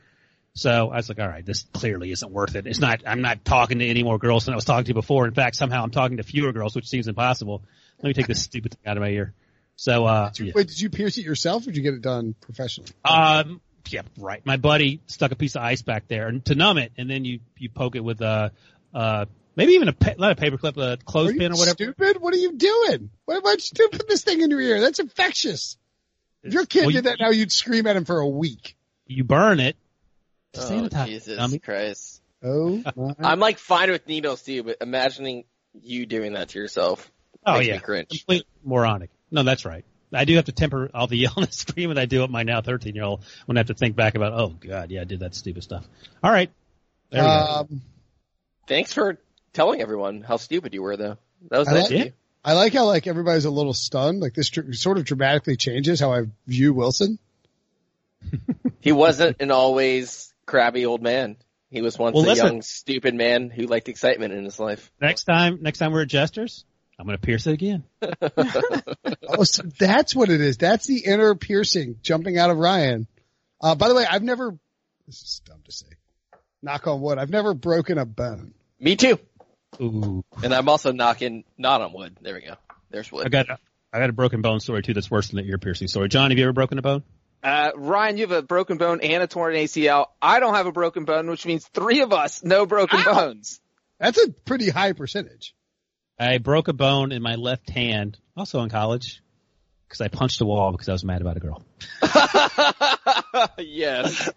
So 0.54 0.90
I 0.90 0.96
was 0.96 1.08
like, 1.08 1.20
all 1.20 1.28
right, 1.28 1.44
this 1.46 1.66
clearly 1.72 2.10
isn't 2.10 2.32
worth 2.32 2.56
it. 2.56 2.66
It's 2.66 2.80
not, 2.80 3.02
I'm 3.06 3.20
not 3.20 3.44
talking 3.44 3.78
to 3.78 3.86
any 3.86 4.02
more 4.02 4.18
girls 4.18 4.46
than 4.46 4.54
I 4.54 4.56
was 4.56 4.64
talking 4.64 4.86
to 4.86 4.94
before. 4.94 5.26
In 5.28 5.34
fact, 5.34 5.54
somehow 5.54 5.84
I'm 5.84 5.92
talking 5.92 6.16
to 6.16 6.24
fewer 6.24 6.52
girls, 6.52 6.74
which 6.74 6.88
seems 6.88 7.06
impossible. 7.06 7.62
Let 8.02 8.08
me 8.08 8.14
take 8.14 8.26
this 8.26 8.42
stupid 8.42 8.72
thing 8.72 8.90
out 8.90 8.96
of 8.96 9.02
my 9.02 9.10
ear. 9.10 9.34
So, 9.76 10.06
uh, 10.06 10.32
yeah. 10.40 10.52
Wait, 10.56 10.66
did 10.66 10.80
you 10.80 10.90
pierce 10.90 11.16
it 11.18 11.24
yourself, 11.24 11.62
or 11.62 11.66
did 11.66 11.76
you 11.76 11.82
get 11.84 11.94
it 11.94 12.02
done 12.02 12.34
professionally? 12.40 12.90
Um, 13.04 13.60
yeah, 13.88 14.02
right. 14.18 14.44
My 14.44 14.56
buddy 14.56 15.00
stuck 15.06 15.30
a 15.30 15.36
piece 15.36 15.54
of 15.54 15.62
ice 15.62 15.82
back 15.82 16.08
there 16.08 16.26
and 16.26 16.44
to 16.46 16.56
numb 16.56 16.78
it, 16.78 16.92
and 16.98 17.08
then 17.08 17.24
you 17.24 17.40
you 17.56 17.68
poke 17.68 17.94
it 17.94 18.02
with 18.02 18.20
uh 18.20 18.50
uh 18.92 19.26
maybe 19.58 19.72
even 19.74 19.88
a 19.88 19.92
pa- 19.92 20.14
not 20.16 20.32
a 20.32 20.34
paperclip, 20.40 20.78
a 20.78 20.80
Are 20.82 20.90
you 20.92 20.96
clothespin 21.04 21.52
or 21.52 21.56
whatever. 21.58 21.74
stupid? 21.74 22.16
What 22.22 22.32
are 22.32 22.38
you 22.38 22.52
doing? 22.56 23.10
Why 23.26 23.38
why'd 23.40 23.58
you 23.60 23.70
do- 23.74 23.88
put 23.90 24.08
this 24.08 24.22
thing 24.24 24.40
in 24.40 24.50
your 24.50 24.60
ear? 24.62 24.80
That's 24.80 24.98
infectious. 25.00 25.76
If 26.42 26.54
your 26.54 26.64
kid 26.64 26.80
Well, 26.82 26.88
did 26.90 26.94
you- 26.94 27.00
that 27.02 27.18
now, 27.20 27.28
you'd 27.30 27.52
scream 27.52 27.86
at 27.86 27.96
him 27.96 28.06
for 28.06 28.18
a 28.20 28.26
week. 28.28 28.74
You 29.06 29.24
burn 29.24 29.60
it. 29.60 29.76
Oh 30.56 30.60
sanitize, 30.60 31.06
Jesus 31.06 31.36
dummy. 31.36 31.58
Christ! 31.58 32.22
Oh 32.42 32.82
my. 32.96 33.14
I'm 33.18 33.38
like 33.40 33.58
fine 33.58 33.90
with 33.90 34.06
needles 34.08 34.42
too, 34.42 34.62
but 34.62 34.78
imagining 34.80 35.44
you 35.82 36.06
doing 36.06 36.32
that 36.32 36.48
to 36.50 36.58
yourself 36.58 37.10
Oh 37.44 37.58
yeah, 37.60 37.74
me 37.74 37.78
cringe. 37.80 38.08
completely 38.08 38.46
moronic. 38.64 39.10
No, 39.30 39.42
that's 39.42 39.64
right. 39.66 39.84
I 40.12 40.24
do 40.24 40.36
have 40.36 40.46
to 40.46 40.52
temper 40.52 40.90
all 40.94 41.06
the 41.06 41.16
yelling 41.18 41.44
and 41.44 41.52
screaming 41.52 41.98
I 41.98 42.06
do 42.06 42.22
at 42.24 42.30
my 42.30 42.42
now 42.44 42.62
13 42.62 42.94
year 42.94 43.04
old 43.04 43.24
when 43.46 43.58
I 43.58 43.60
have 43.60 43.66
to 43.66 43.74
think 43.74 43.94
back 43.94 44.14
about, 44.14 44.32
oh 44.32 44.48
god, 44.48 44.90
yeah, 44.90 45.02
I 45.02 45.04
did 45.04 45.20
that 45.20 45.34
stupid 45.34 45.62
stuff. 45.62 45.86
All 46.22 46.30
right. 46.32 46.50
There 47.10 47.22
we 47.22 47.26
go. 47.28 47.32
Um, 47.34 47.82
Thanks 48.66 48.92
for 48.92 49.18
telling 49.52 49.80
everyone 49.80 50.22
how 50.22 50.36
stupid 50.36 50.74
you 50.74 50.82
were, 50.82 50.96
though. 50.96 51.16
That 51.50 51.58
was 51.58 51.68
I 51.68 51.72
nice 51.74 51.82
like- 51.84 51.92
of 52.00 52.06
you. 52.06 52.12
I 52.44 52.52
like 52.52 52.72
how 52.72 52.86
like 52.86 53.06
everybody's 53.06 53.44
a 53.44 53.50
little 53.50 53.74
stunned. 53.74 54.20
Like 54.20 54.32
this 54.32 54.48
dr- 54.48 54.74
sort 54.74 54.96
of 54.96 55.04
dramatically 55.04 55.56
changes 55.56 56.00
how 56.00 56.12
I 56.12 56.22
view 56.46 56.72
Wilson. 56.72 57.18
He 58.80 58.92
wasn't 58.92 59.38
an 59.40 59.50
always 59.50 60.32
crabby 60.46 60.86
old 60.86 61.02
man. 61.02 61.36
He 61.68 61.82
was 61.82 61.98
once 61.98 62.14
Well, 62.14 62.24
a 62.24 62.28
listen. 62.28 62.46
young, 62.46 62.62
stupid 62.62 63.12
man 63.14 63.50
who 63.50 63.66
liked 63.66 63.88
excitement 63.88 64.32
in 64.32 64.44
his 64.44 64.58
life. 64.60 64.90
Next 65.00 65.24
time, 65.24 65.58
next 65.62 65.78
time 65.78 65.92
we're 65.92 66.02
at 66.02 66.08
Jester's, 66.08 66.64
I'm 66.98 67.04
going 67.04 67.18
to 67.18 67.20
pierce 67.20 67.46
it 67.48 67.52
again. 67.54 67.82
Oh, 69.30 69.42
so 69.44 69.62
that's 69.78 70.14
what 70.16 70.30
it 70.30 70.40
is. 70.40 70.56
That's 70.56 70.86
the 70.86 71.00
inner 71.04 71.34
piercing 71.34 71.96
jumping 72.02 72.38
out 72.38 72.50
of 72.50 72.56
Ryan. 72.56 73.06
Uh, 73.60 73.74
by 73.74 73.88
the 73.88 73.94
way, 73.94 74.06
I've 74.08 74.22
never, 74.22 74.56
this 75.06 75.20
is 75.20 75.42
dumb 75.44 75.60
to 75.64 75.72
say, 75.72 75.86
knock 76.62 76.86
on 76.86 77.00
wood. 77.02 77.18
I've 77.18 77.28
never 77.30 77.52
broken 77.52 77.98
a 77.98 78.06
bone. 78.06 78.54
Me 78.80 78.96
too. 78.96 79.18
Ooh. 79.80 80.24
And 80.42 80.54
I'm 80.54 80.68
also 80.68 80.92
knocking 80.92 81.44
not 81.56 81.80
on 81.80 81.92
wood. 81.92 82.16
There 82.20 82.34
we 82.34 82.40
go. 82.40 82.54
There's 82.90 83.10
wood. 83.12 83.26
I 83.26 83.28
got 83.28 83.50
a, 83.50 83.58
I 83.92 83.98
got 83.98 84.10
a 84.10 84.14
broken 84.14 84.42
bone 84.42 84.60
story 84.60 84.82
too. 84.82 84.94
That's 84.94 85.10
worse 85.10 85.28
than 85.28 85.36
the 85.36 85.48
ear 85.48 85.58
piercing 85.58 85.88
story. 85.88 86.08
John, 86.08 86.30
have 86.30 86.38
you 86.38 86.44
ever 86.44 86.52
broken 86.52 86.78
a 86.78 86.82
bone? 86.82 87.02
Uh, 87.42 87.70
Ryan, 87.76 88.16
you 88.16 88.26
have 88.26 88.32
a 88.32 88.42
broken 88.42 88.78
bone 88.78 89.00
and 89.00 89.22
a 89.22 89.26
torn 89.26 89.54
ACL. 89.54 90.06
I 90.20 90.40
don't 90.40 90.54
have 90.54 90.66
a 90.66 90.72
broken 90.72 91.04
bone, 91.04 91.30
which 91.30 91.46
means 91.46 91.66
three 91.68 92.00
of 92.00 92.12
us, 92.12 92.42
no 92.42 92.66
broken 92.66 93.02
bones. 93.04 93.60
That's 94.00 94.18
a 94.18 94.30
pretty 94.30 94.70
high 94.70 94.92
percentage. 94.92 95.54
I 96.18 96.38
broke 96.38 96.68
a 96.68 96.72
bone 96.72 97.12
in 97.12 97.22
my 97.22 97.36
left 97.36 97.70
hand, 97.70 98.18
also 98.36 98.62
in 98.62 98.70
college, 98.70 99.22
because 99.86 100.00
I 100.00 100.08
punched 100.08 100.40
a 100.40 100.44
wall 100.44 100.72
because 100.72 100.88
I 100.88 100.92
was 100.92 101.04
mad 101.04 101.20
about 101.20 101.36
a 101.36 101.40
girl. 101.40 101.64
yes. 103.58 104.28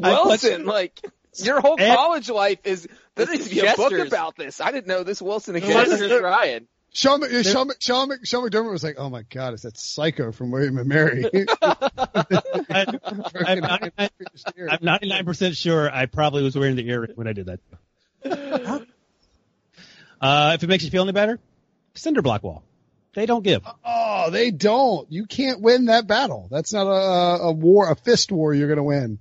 Wilson, 0.00 0.64
like, 0.64 1.00
your 1.36 1.60
whole 1.60 1.76
And- 1.78 1.94
college 1.94 2.28
life 2.30 2.58
is, 2.64 2.88
there 3.14 3.26
needs 3.26 3.48
to 3.48 3.54
is 3.56 3.62
be 3.62 3.66
a 3.66 3.74
book 3.74 3.92
about 3.92 4.36
this. 4.36 4.60
I 4.60 4.70
didn't 4.72 4.86
know 4.86 5.02
this 5.02 5.20
Wilson 5.22 5.54
Jester's 5.58 5.92
existed. 6.00 6.22
Ryan. 6.22 6.68
Sean, 6.92 7.20
Mc- 7.20 7.44
Sean, 7.46 7.70
Sean, 7.78 8.08
Mc- 8.08 8.24
Sean 8.26 8.48
McDermott 8.48 8.70
was 8.70 8.82
like, 8.82 8.96
"Oh 8.98 9.10
my 9.10 9.22
God, 9.22 9.52
it's 9.52 9.62
that 9.64 9.76
psycho 9.76 10.32
from 10.32 10.50
William 10.50 10.78
and 10.78 10.88
Mary." 10.88 11.26
I, 11.62 11.76
I'm, 12.70 13.20
99, 13.60 13.90
I'm 14.00 14.78
99% 14.78 15.56
sure 15.56 15.90
I 15.94 16.06
probably 16.06 16.42
was 16.42 16.56
wearing 16.56 16.76
the 16.76 16.88
earring 16.88 17.12
when 17.14 17.28
I 17.28 17.34
did 17.34 17.46
that. 18.24 18.86
Uh, 20.20 20.50
if 20.54 20.64
it 20.64 20.66
makes 20.66 20.82
you 20.82 20.90
feel 20.90 21.02
any 21.04 21.12
better, 21.12 21.38
cinder 21.94 22.22
block 22.22 22.42
wall. 22.42 22.64
They 23.14 23.24
don't 23.26 23.44
give. 23.44 23.62
oh, 23.84 24.30
they 24.30 24.50
don't. 24.50 25.10
You 25.12 25.26
can't 25.26 25.60
win 25.60 25.86
that 25.86 26.08
battle. 26.08 26.48
That's 26.50 26.72
not 26.72 26.86
a, 26.88 27.42
a 27.44 27.52
war, 27.52 27.88
a 27.90 27.94
fist 27.94 28.32
war. 28.32 28.52
You're 28.52 28.66
going 28.66 28.78
to 28.78 28.82
win. 28.82 29.18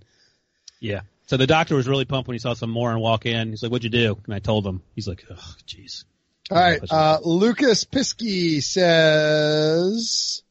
Yeah. 0.80 1.02
So 1.28 1.38
the 1.38 1.48
doctor 1.48 1.76
was 1.76 1.88
really 1.88 2.06
pumped 2.06 2.28
when 2.28 2.36
he 2.36 2.40
saw 2.40 2.54
some 2.54 2.70
moron 2.70 3.00
walk 3.00 3.26
in. 3.26 3.50
He's 3.50 3.62
like, 3.62 3.72
"What'd 3.72 3.84
you 3.84 3.90
do?" 3.90 4.18
And 4.26 4.34
I 4.34 4.40
told 4.40 4.66
him. 4.66 4.82
He's 4.96 5.08
like, 5.08 5.26
"Oh, 5.30 5.56
jeez." 5.68 6.06
All 6.50 6.58
right. 6.58 6.80
Uh, 6.90 7.20
Lucas 7.24 7.84
Piskey 7.84 8.64
says, 8.64 10.44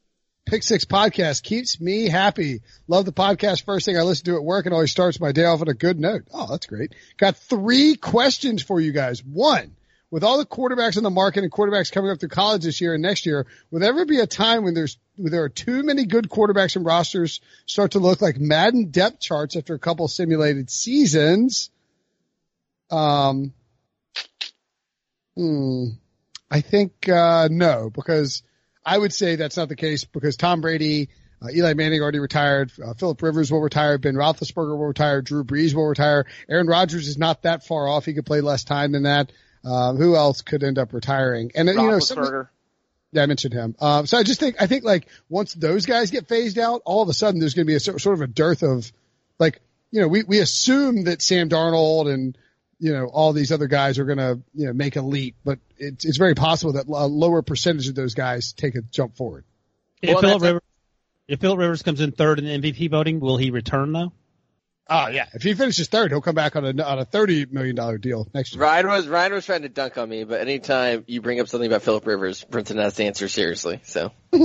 Pick 0.44 0.62
Six 0.62 0.84
podcast 0.84 1.42
keeps 1.42 1.80
me 1.80 2.08
happy. 2.08 2.60
Love 2.86 3.06
the 3.06 3.12
podcast. 3.12 3.64
First 3.64 3.86
thing 3.86 3.96
I 3.96 4.02
listen 4.02 4.26
to 4.26 4.36
at 4.36 4.44
work 4.44 4.66
and 4.66 4.74
always 4.74 4.90
starts 4.90 5.18
my 5.18 5.32
day 5.32 5.44
off 5.44 5.62
on 5.62 5.68
a 5.68 5.74
good 5.74 5.98
note. 5.98 6.24
Oh, 6.32 6.46
that's 6.50 6.66
great. 6.66 6.94
Got 7.16 7.36
three 7.36 7.96
questions 7.96 8.62
for 8.62 8.78
you 8.78 8.92
guys. 8.92 9.24
One, 9.24 9.75
with 10.16 10.24
all 10.24 10.38
the 10.38 10.46
quarterbacks 10.46 10.96
on 10.96 11.02
the 11.02 11.10
market 11.10 11.44
and 11.44 11.52
quarterbacks 11.52 11.92
coming 11.92 12.10
up 12.10 12.18
through 12.18 12.30
college 12.30 12.62
this 12.62 12.80
year 12.80 12.94
and 12.94 13.02
next 13.02 13.26
year, 13.26 13.46
will 13.70 13.80
there 13.80 13.90
ever 13.90 14.06
be 14.06 14.18
a 14.18 14.26
time 14.26 14.64
when 14.64 14.72
there's 14.72 14.96
when 15.16 15.30
there 15.30 15.42
are 15.42 15.50
too 15.50 15.82
many 15.82 16.06
good 16.06 16.30
quarterbacks 16.30 16.74
and 16.74 16.86
rosters 16.86 17.42
start 17.66 17.90
to 17.90 17.98
look 17.98 18.22
like 18.22 18.38
Madden 18.38 18.86
depth 18.86 19.20
charts 19.20 19.56
after 19.56 19.74
a 19.74 19.78
couple 19.78 20.08
simulated 20.08 20.70
seasons? 20.70 21.68
Um, 22.90 23.52
hmm, 25.36 25.88
I 26.50 26.62
think 26.62 27.10
uh, 27.10 27.48
no, 27.50 27.90
because 27.90 28.42
I 28.86 28.96
would 28.96 29.12
say 29.12 29.36
that's 29.36 29.58
not 29.58 29.68
the 29.68 29.76
case 29.76 30.06
because 30.06 30.38
Tom 30.38 30.62
Brady, 30.62 31.10
uh, 31.42 31.48
Eli 31.52 31.74
Manning 31.74 32.00
already 32.00 32.20
retired, 32.20 32.72
uh, 32.82 32.94
Philip 32.94 33.20
Rivers 33.20 33.52
will 33.52 33.60
retire, 33.60 33.98
Ben 33.98 34.14
Roethlisberger 34.14 34.78
will 34.78 34.86
retire, 34.86 35.20
Drew 35.20 35.44
Brees 35.44 35.74
will 35.74 35.86
retire, 35.86 36.24
Aaron 36.48 36.68
Rodgers 36.68 37.06
is 37.06 37.18
not 37.18 37.42
that 37.42 37.66
far 37.66 37.86
off; 37.86 38.06
he 38.06 38.14
could 38.14 38.24
play 38.24 38.40
less 38.40 38.64
time 38.64 38.92
than 38.92 39.02
that. 39.02 39.30
Um, 39.66 39.96
who 39.96 40.14
else 40.14 40.42
could 40.42 40.62
end 40.62 40.78
up 40.78 40.92
retiring? 40.92 41.50
And 41.56 41.68
you 41.68 41.74
know, 41.74 41.98
some, 41.98 42.48
yeah, 43.12 43.22
I 43.22 43.26
mentioned 43.26 43.52
him. 43.52 43.74
Um, 43.80 44.06
so 44.06 44.16
I 44.16 44.22
just 44.22 44.38
think 44.38 44.62
I 44.62 44.66
think 44.66 44.84
like 44.84 45.08
once 45.28 45.54
those 45.54 45.86
guys 45.86 46.10
get 46.10 46.28
phased 46.28 46.58
out, 46.58 46.82
all 46.84 47.02
of 47.02 47.08
a 47.08 47.12
sudden 47.12 47.40
there's 47.40 47.54
going 47.54 47.66
to 47.66 47.70
be 47.70 47.74
a 47.74 47.80
sort 47.80 48.00
sort 48.00 48.14
of 48.14 48.20
a 48.20 48.26
dearth 48.28 48.62
of 48.62 48.90
like 49.38 49.60
you 49.90 50.00
know 50.00 50.08
we 50.08 50.22
we 50.22 50.38
assume 50.38 51.04
that 51.04 51.20
Sam 51.20 51.48
Darnold 51.48 52.12
and 52.12 52.38
you 52.78 52.92
know 52.92 53.06
all 53.06 53.32
these 53.32 53.50
other 53.50 53.66
guys 53.66 53.98
are 53.98 54.04
going 54.04 54.18
to 54.18 54.40
you 54.54 54.66
know 54.66 54.72
make 54.72 54.94
a 54.94 55.02
leap, 55.02 55.34
but 55.44 55.58
it's 55.78 56.04
it's 56.04 56.18
very 56.18 56.34
possible 56.34 56.74
that 56.74 56.86
a 56.86 57.06
lower 57.06 57.42
percentage 57.42 57.88
of 57.88 57.96
those 57.96 58.14
guys 58.14 58.52
take 58.52 58.76
a 58.76 58.82
jump 58.82 59.16
forward. 59.16 59.44
If 60.00 60.10
Well, 60.10 60.20
Philip 60.20 60.42
Rivers, 60.42 60.62
if 61.26 61.40
Philip 61.40 61.58
Rivers 61.58 61.82
comes 61.82 62.00
in 62.00 62.12
third 62.12 62.38
in 62.38 62.44
the 62.44 62.72
MVP 62.72 62.90
voting, 62.90 63.18
will 63.18 63.36
he 63.36 63.50
return 63.50 63.92
though? 63.92 64.12
Oh 64.88 65.08
yeah, 65.08 65.26
if 65.34 65.42
he 65.42 65.54
finishes 65.54 65.88
third, 65.88 66.12
he'll 66.12 66.20
come 66.20 66.34
back 66.36 66.54
on 66.54 66.64
a 66.64 66.82
on 66.82 66.98
a 66.98 67.04
thirty 67.04 67.44
million 67.46 67.74
dollar 67.74 67.98
deal 67.98 68.28
next 68.32 68.54
year. 68.54 68.62
Ryan 68.62 68.86
was 68.86 69.08
Ryan 69.08 69.32
was 69.32 69.44
trying 69.44 69.62
to 69.62 69.68
dunk 69.68 69.98
on 69.98 70.08
me, 70.08 70.24
but 70.24 70.40
anytime 70.40 71.04
you 71.08 71.20
bring 71.20 71.40
up 71.40 71.48
something 71.48 71.66
about 71.66 71.82
Philip 71.82 72.06
Rivers, 72.06 72.44
Brinson 72.48 72.80
has 72.80 72.94
to 72.94 73.04
answer 73.04 73.28
seriously. 73.28 73.80
So 73.82 74.12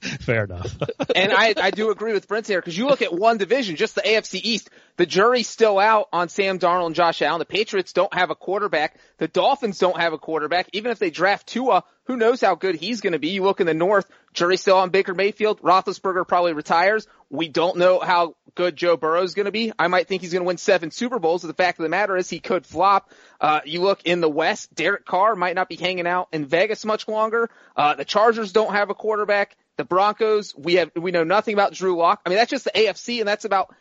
Fair 0.00 0.44
enough. 0.44 0.76
and 1.16 1.32
I, 1.32 1.54
I 1.56 1.70
do 1.70 1.90
agree 1.90 2.12
with 2.12 2.28
Brent 2.28 2.46
here 2.46 2.60
because 2.60 2.76
you 2.76 2.86
look 2.86 3.02
at 3.02 3.12
one 3.12 3.38
division, 3.38 3.76
just 3.76 3.94
the 3.94 4.00
AFC 4.00 4.40
East. 4.42 4.70
The 4.96 5.06
jury's 5.06 5.48
still 5.48 5.78
out 5.78 6.08
on 6.12 6.28
Sam 6.28 6.58
Darnold 6.58 6.86
and 6.86 6.94
Josh 6.94 7.22
Allen. 7.22 7.38
The 7.38 7.44
Patriots 7.44 7.92
don't 7.92 8.12
have 8.12 8.30
a 8.30 8.34
quarterback. 8.34 8.96
The 9.18 9.28
Dolphins 9.28 9.78
don't 9.78 9.98
have 9.98 10.12
a 10.12 10.18
quarterback. 10.18 10.68
Even 10.72 10.90
if 10.90 10.98
they 10.98 11.10
draft 11.10 11.46
Tua, 11.46 11.84
who 12.04 12.16
knows 12.16 12.40
how 12.40 12.54
good 12.54 12.74
he's 12.74 13.00
going 13.00 13.12
to 13.12 13.18
be? 13.18 13.28
You 13.28 13.44
look 13.44 13.60
in 13.60 13.66
the 13.66 13.74
North, 13.74 14.08
jury's 14.32 14.60
still 14.60 14.78
on 14.78 14.90
Baker 14.90 15.14
Mayfield. 15.14 15.60
Roethlisberger 15.62 16.26
probably 16.26 16.52
retires. 16.52 17.06
We 17.30 17.48
don't 17.48 17.78
know 17.78 18.00
how 18.00 18.34
good 18.58 18.74
Joe 18.74 18.96
Burrow's 18.96 19.34
going 19.34 19.46
to 19.46 19.52
be. 19.52 19.72
I 19.78 19.86
might 19.86 20.08
think 20.08 20.20
he's 20.20 20.32
going 20.32 20.42
to 20.42 20.46
win 20.46 20.58
seven 20.58 20.90
Super 20.90 21.20
Bowls. 21.20 21.42
But 21.42 21.48
the 21.48 21.54
fact 21.54 21.78
of 21.78 21.84
the 21.84 21.88
matter 21.88 22.16
is 22.16 22.28
he 22.28 22.40
could 22.40 22.66
flop. 22.66 23.12
Uh, 23.40 23.60
you 23.64 23.80
look 23.80 24.02
in 24.04 24.20
the 24.20 24.28
West, 24.28 24.74
Derek 24.74 25.06
Carr 25.06 25.36
might 25.36 25.54
not 25.54 25.68
be 25.68 25.76
hanging 25.76 26.08
out 26.08 26.28
in 26.32 26.44
Vegas 26.44 26.84
much 26.84 27.06
longer. 27.06 27.50
Uh, 27.76 27.94
the 27.94 28.04
Chargers 28.04 28.52
don't 28.52 28.72
have 28.72 28.90
a 28.90 28.94
quarterback. 28.94 29.56
The 29.76 29.84
Broncos, 29.84 30.56
we 30.56 30.74
have, 30.74 30.90
we 30.96 31.12
know 31.12 31.22
nothing 31.22 31.54
about 31.54 31.72
Drew 31.72 31.96
Lock. 31.96 32.20
I 32.26 32.30
mean, 32.30 32.36
that's 32.36 32.50
just 32.50 32.64
the 32.64 32.72
AFC 32.72 33.20
and 33.20 33.28
that's 33.28 33.44
about 33.44 33.72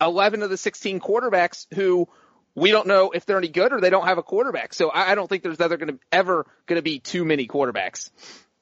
11 0.00 0.42
of 0.42 0.50
the 0.50 0.56
16 0.56 0.98
quarterbacks 0.98 1.72
who 1.72 2.08
we 2.56 2.72
don't 2.72 2.88
know 2.88 3.12
if 3.12 3.26
they're 3.26 3.38
any 3.38 3.48
good 3.48 3.72
or 3.72 3.80
they 3.80 3.90
don't 3.90 4.08
have 4.08 4.18
a 4.18 4.24
quarterback. 4.24 4.74
So 4.74 4.90
I, 4.90 5.12
I 5.12 5.14
don't 5.14 5.28
think 5.28 5.44
there's 5.44 5.60
ever 5.60 5.76
going 5.76 5.92
to, 5.92 5.98
ever 6.10 6.44
going 6.66 6.78
to 6.78 6.82
be 6.82 6.98
too 6.98 7.24
many 7.24 7.46
quarterbacks. 7.46 8.10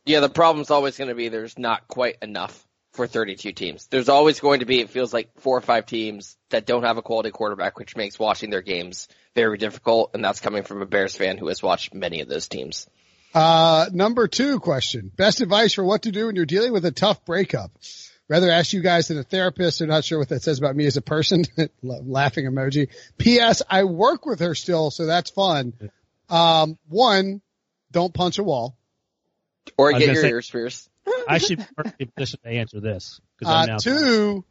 yeah, 0.04 0.20
the 0.20 0.28
problem's 0.28 0.70
always 0.70 0.98
going 0.98 1.08
to 1.08 1.14
be 1.14 1.30
there's 1.30 1.58
not 1.58 1.88
quite 1.88 2.18
enough 2.20 2.62
for 2.92 3.06
32 3.06 3.52
teams. 3.52 3.86
There's 3.86 4.08
always 4.08 4.40
going 4.40 4.60
to 4.60 4.66
be 4.66 4.80
it 4.80 4.90
feels 4.90 5.12
like 5.12 5.30
four 5.40 5.56
or 5.56 5.60
five 5.60 5.86
teams 5.86 6.36
that 6.50 6.66
don't 6.66 6.84
have 6.84 6.98
a 6.98 7.02
quality 7.02 7.30
quarterback, 7.30 7.78
which 7.78 7.96
makes 7.96 8.18
watching 8.18 8.50
their 8.50 8.62
games 8.62 9.08
very 9.34 9.58
difficult. 9.58 10.10
And 10.14 10.24
that's 10.24 10.40
coming 10.40 10.62
from 10.62 10.82
a 10.82 10.86
Bears 10.86 11.16
fan 11.16 11.38
who 11.38 11.48
has 11.48 11.62
watched 11.62 11.94
many 11.94 12.20
of 12.20 12.28
those 12.28 12.48
teams. 12.48 12.86
Uh, 13.34 13.88
number 13.92 14.28
two 14.28 14.60
question. 14.60 15.10
Best 15.14 15.40
advice 15.40 15.72
for 15.72 15.84
what 15.84 16.02
to 16.02 16.12
do 16.12 16.26
when 16.26 16.36
you're 16.36 16.44
dealing 16.44 16.72
with 16.72 16.84
a 16.84 16.90
tough 16.90 17.24
breakup. 17.24 17.70
Rather 18.28 18.50
ask 18.50 18.72
you 18.72 18.82
guys 18.82 19.08
than 19.08 19.18
a 19.18 19.22
therapist. 19.22 19.80
I'm 19.80 19.88
not 19.88 20.04
sure 20.04 20.18
what 20.18 20.28
that 20.28 20.42
says 20.42 20.58
about 20.58 20.76
me 20.76 20.86
as 20.86 20.96
a 20.96 21.02
person. 21.02 21.44
Laughing 21.82 22.46
emoji. 22.46 22.88
P.S. 23.18 23.62
I 23.68 23.84
work 23.84 24.26
with 24.26 24.40
her 24.40 24.54
still, 24.54 24.90
so 24.90 25.06
that's 25.06 25.30
fun. 25.30 25.72
Um, 26.28 26.78
one, 26.88 27.42
don't 27.90 28.14
punch 28.14 28.38
a 28.38 28.44
wall. 28.44 28.76
Or 29.76 29.92
get 29.92 30.06
your 30.06 30.16
say- 30.16 30.28
ears 30.28 30.50
pierced. 30.50 30.88
I 31.28 31.38
should 31.38 31.58
be 31.58 31.64
perfectly 31.76 32.06
positioned 32.06 32.42
to 32.44 32.50
answer 32.50 32.80
this. 32.80 33.20
'cause 33.38 33.48
I'm 33.48 33.62
Uh, 33.62 33.66
now- 33.66 33.78
two, 33.78 34.44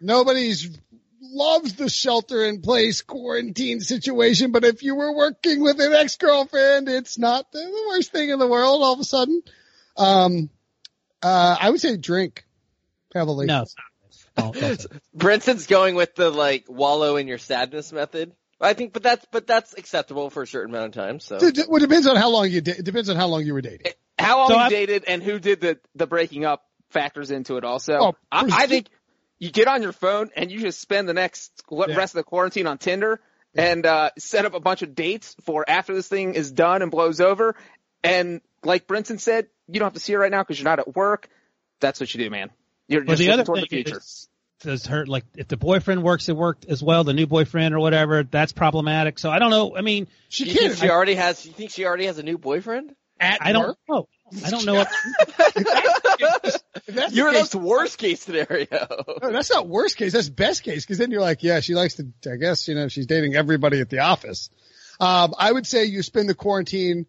nobody's 0.00 0.76
loves 1.20 1.74
the 1.74 1.88
shelter 1.88 2.44
in 2.44 2.60
place 2.60 3.00
quarantine 3.02 3.80
situation, 3.80 4.52
but 4.52 4.64
if 4.64 4.82
you 4.82 4.94
were 4.94 5.12
working 5.14 5.60
with 5.62 5.80
an 5.80 5.92
ex-girlfriend, 5.92 6.88
it's 6.88 7.18
not 7.18 7.50
the 7.50 7.58
the 7.58 7.84
worst 7.88 8.12
thing 8.12 8.28
in 8.30 8.38
the 8.38 8.46
world 8.46 8.82
all 8.82 8.92
of 8.92 9.00
a 9.00 9.04
sudden. 9.04 9.42
Um, 9.96 10.50
uh, 11.22 11.56
I 11.58 11.70
would 11.70 11.80
say 11.80 11.96
drink 11.96 12.44
heavily. 13.14 13.46
No, 13.46 13.62
it's 13.62 13.74
not. 14.36 14.52
Don't, 14.54 14.60
don't. 14.60 14.86
Brinson's 15.14 15.66
going 15.66 15.94
with 15.94 16.14
the 16.14 16.30
like 16.30 16.66
wallow 16.68 17.16
in 17.16 17.26
your 17.28 17.38
sadness 17.38 17.92
method. 17.92 18.32
I 18.60 18.74
think, 18.74 18.92
but 18.92 19.02
that's 19.02 19.26
but 19.30 19.46
that's 19.46 19.72
acceptable 19.76 20.30
for 20.30 20.42
a 20.42 20.46
certain 20.46 20.74
amount 20.74 20.96
of 20.96 21.02
time. 21.02 21.20
So 21.20 21.38
D- 21.38 21.50
d- 21.52 21.62
Well, 21.68 21.78
it 21.82 21.86
depends 21.86 22.06
on 22.06 22.16
how 22.16 22.30
long 22.30 22.50
you 22.50 22.60
da- 22.60 22.72
it 22.72 22.84
depends 22.84 23.08
on 23.08 23.16
how 23.16 23.26
long 23.28 23.44
you 23.46 23.54
were 23.54 23.60
dating. 23.62 23.92
How 24.18 24.38
long 24.38 24.48
So 24.48 24.54
you 24.54 24.60
I- 24.60 24.68
dated 24.68 25.04
and 25.06 25.22
who 25.22 25.38
did 25.38 25.60
the, 25.60 25.78
the 25.94 26.06
breaking 26.06 26.44
up 26.44 26.64
factors 26.90 27.30
into 27.30 27.56
it 27.56 27.64
also. 27.64 27.92
Oh, 27.98 28.16
I, 28.30 28.48
I 28.50 28.66
think 28.66 28.88
you 29.38 29.50
get 29.50 29.66
on 29.68 29.82
your 29.82 29.92
phone 29.92 30.30
and 30.36 30.50
you 30.50 30.60
just 30.60 30.80
spend 30.80 31.08
the 31.08 31.14
next 31.14 31.50
what 31.68 31.88
Yeah. 31.90 31.96
rest 31.96 32.14
of 32.14 32.18
the 32.18 32.24
quarantine 32.24 32.66
on 32.66 32.78
Tinder 32.78 33.20
and 33.54 33.84
uh, 33.84 34.10
set 34.18 34.44
up 34.44 34.54
a 34.54 34.60
bunch 34.60 34.82
of 34.82 34.94
dates 34.94 35.34
for 35.44 35.64
after 35.68 35.94
this 35.94 36.08
thing 36.08 36.34
is 36.34 36.52
done 36.52 36.82
and 36.82 36.90
blows 36.90 37.20
over. 37.20 37.56
And 38.02 38.40
like 38.62 38.86
Brinson 38.86 39.18
said, 39.20 39.48
you 39.66 39.80
don't 39.80 39.86
have 39.86 39.94
to 39.94 40.00
see 40.00 40.12
her 40.12 40.18
right 40.20 40.30
now 40.30 40.42
because 40.42 40.58
you're 40.58 40.64
not 40.70 40.78
at 40.78 40.94
work. 40.94 41.28
That's 41.80 41.98
what 42.00 42.12
you 42.14 42.22
do, 42.22 42.30
man. 42.30 42.50
You're 42.86 43.00
But 43.02 43.12
just 43.12 43.18
the 43.20 43.24
looking 43.26 43.32
other 43.40 43.44
toward 43.44 43.58
thing 43.60 43.66
the 43.70 43.76
future. 43.84 43.98
is, 43.98 44.28
does 44.60 44.86
her 44.86 45.04
like 45.06 45.24
if 45.36 45.48
the 45.48 45.56
boyfriend 45.56 46.02
works 46.02 46.28
at 46.28 46.36
work 46.36 46.58
as 46.68 46.82
well, 46.82 47.02
the 47.04 47.12
new 47.12 47.26
boyfriend 47.26 47.74
or 47.74 47.80
whatever, 47.80 48.22
that's 48.22 48.52
problematic. 48.52 49.18
So 49.18 49.30
I 49.30 49.38
don't 49.40 49.50
know. 49.50 49.76
I 49.76 49.80
mean, 49.80 50.06
She 50.28 50.46
can't. 50.54 50.76
she 50.76 50.88
already 50.90 51.14
has? 51.16 51.44
You 51.44 51.52
think 51.52 51.70
she 51.70 51.84
already 51.86 52.06
has 52.06 52.18
a 52.18 52.22
new 52.22 52.38
boyfriend? 52.38 52.94
At 53.20 53.38
I 53.40 53.52
don't 53.52 53.66
work? 53.68 53.78
know. 53.88 54.08
I 54.44 54.50
don't 54.50 54.64
know. 54.64 54.74
What, 54.74 54.88
If 55.56 56.54
that's 56.86 57.10
the 57.12 57.16
You're 57.16 57.32
case- 57.32 57.48
the 57.50 57.58
worst 57.58 57.98
case 57.98 58.22
scenario. 58.22 58.66
No, 59.22 59.30
that's 59.32 59.50
not 59.50 59.68
worst 59.68 59.96
case. 59.96 60.12
That's 60.12 60.28
best 60.28 60.62
case. 60.62 60.84
Cause 60.86 60.98
then 60.98 61.10
you're 61.10 61.20
like, 61.20 61.42
yeah, 61.42 61.60
she 61.60 61.74
likes 61.74 61.94
to, 61.96 62.06
I 62.30 62.36
guess, 62.36 62.66
you 62.68 62.74
know, 62.74 62.88
she's 62.88 63.06
dating 63.06 63.34
everybody 63.36 63.80
at 63.80 63.90
the 63.90 64.00
office. 64.00 64.50
Um, 65.00 65.34
I 65.38 65.50
would 65.52 65.66
say 65.66 65.84
you 65.84 66.02
spend 66.02 66.28
the 66.28 66.34
quarantine 66.34 67.06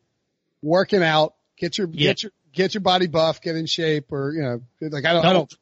working 0.61 1.03
out, 1.03 1.35
get 1.57 1.77
your, 1.77 1.87
Yeah. 1.91 2.09
get 2.09 2.23
your, 2.23 2.31
get 2.53 2.73
your 2.73 2.81
body 2.81 3.07
buff, 3.07 3.41
get 3.41 3.55
in 3.55 3.65
shape 3.65 4.11
or, 4.11 4.31
you 4.33 4.41
know, 4.41 4.61
like 4.89 5.05
I 5.05 5.13
don't, 5.13 5.25
I 5.25 5.33
don't 5.33 5.53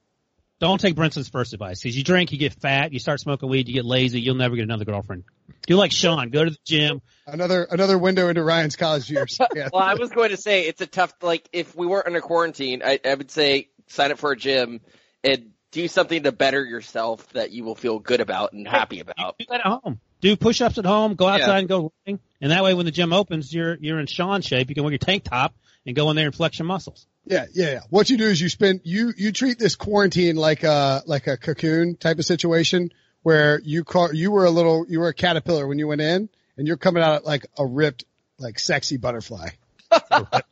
don't, 0.64 0.72
don't 0.72 0.80
take 0.80 0.96
Brinson's 0.96 1.30
first 1.30 1.54
advice. 1.54 1.82
Because 1.82 1.96
you 1.98 2.04
drink, 2.04 2.32
you 2.32 2.38
get 2.38 2.54
fat, 2.54 2.94
you 2.94 3.00
start 3.00 3.20
smoking 3.20 3.50
weed, 3.50 3.68
you 3.68 3.74
get 3.74 3.86
lazy, 3.86 4.20
you'll 4.22 4.36
never 4.36 4.56
get 4.56 4.64
another 4.64 4.86
girlfriend. 4.86 5.24
Do 5.68 5.76
like 5.76 5.92
Sean, 5.92 6.30
go 6.30 6.44
to 6.46 6.52
the 6.52 6.58
gym. 6.66 7.02
another, 7.28 7.64
another 7.70 7.98
window 7.98 8.28
into 8.30 8.44
Ryan's 8.44 8.76
college 8.76 9.10
years. 9.10 9.38
Yeah. 9.56 9.70
Well, 9.74 9.82
I 9.84 9.96
was 9.96 10.10
going 10.10 10.30
to 10.32 10.38
say 10.38 10.68
it's 10.68 10.82
a 10.82 10.88
tough. 10.88 11.14
Like, 11.22 11.48
if 11.54 11.76
we 11.76 11.88
weren't 11.88 12.08
under 12.08 12.22
quarantine, 12.22 12.82
I, 12.84 13.00
I 13.06 13.14
would 13.16 13.32
say 13.32 13.70
sign 13.88 14.12
up 14.12 14.18
for 14.20 14.32
a 14.32 14.36
gym 14.38 14.82
and 15.24 15.52
do 15.72 15.88
something 15.88 16.24
to 16.24 16.32
better 16.32 16.64
yourself 16.64 17.28
that 17.34 17.52
you 17.52 17.64
will 17.64 17.76
feel 17.76 18.00
good 18.00 18.22
about 18.22 18.54
and 18.54 18.68
happy 18.68 19.00
about. 19.00 19.38
Do 19.40 19.46
that 19.50 19.62
at 19.62 19.66
home. 19.66 20.00
Do 20.22 20.36
push-ups 20.38 20.78
at 20.78 20.86
home. 20.86 21.16
Go 21.16 21.28
outside 21.28 21.48
Yeah. 21.48 21.58
and 21.60 21.68
go 21.68 21.92
running. 22.06 22.20
And 22.40 22.52
that 22.52 22.64
way, 22.64 22.74
when 22.74 22.86
the 22.86 22.92
gym 22.92 23.12
opens, 23.14 23.54
you're 23.54 23.76
you're 23.82 24.00
in 24.00 24.06
Sean 24.06 24.42
shape. 24.42 24.70
You 24.70 24.76
can 24.76 24.84
wear 24.84 24.92
your 24.92 25.00
tank 25.00 25.24
top 25.24 25.54
and 25.86 25.96
go 25.96 26.10
in 26.10 26.16
there 26.16 26.28
and 26.28 26.36
flex 26.36 26.60
your 26.60 26.66
muscles. 26.68 27.08
Yeah, 27.26 27.46
yeah, 27.54 27.72
yeah. 27.72 27.80
What 27.90 28.10
you 28.10 28.18
do 28.18 28.26
is 28.26 28.42
you 28.42 28.50
spend 28.50 28.82
you 28.84 29.14
you 29.16 29.32
treat 29.32 29.58
this 29.58 29.76
quarantine 29.76 30.36
like 30.36 30.64
a 30.64 31.04
like 31.06 31.28
a 31.28 31.38
cocoon 31.38 31.96
type 31.96 32.20
of 32.20 32.26
situation 32.26 32.92
where 33.22 33.62
you 33.64 33.84
call 33.86 34.14
you 34.14 34.32
were 34.32 34.46
a 34.46 34.50
little 34.50 34.86
you 34.90 35.00
were 35.00 35.08
a 35.08 35.14
caterpillar 35.14 35.66
when 35.68 35.80
you 35.80 35.88
went 35.88 36.02
in 36.02 36.28
and 36.58 36.68
you're 36.68 36.78
coming 36.78 37.02
out 37.02 37.24
like 37.24 37.46
a 37.58 37.66
ripped 37.66 38.04
like 38.40 38.60
sexy 38.60 38.98
butterfly. 38.98 39.50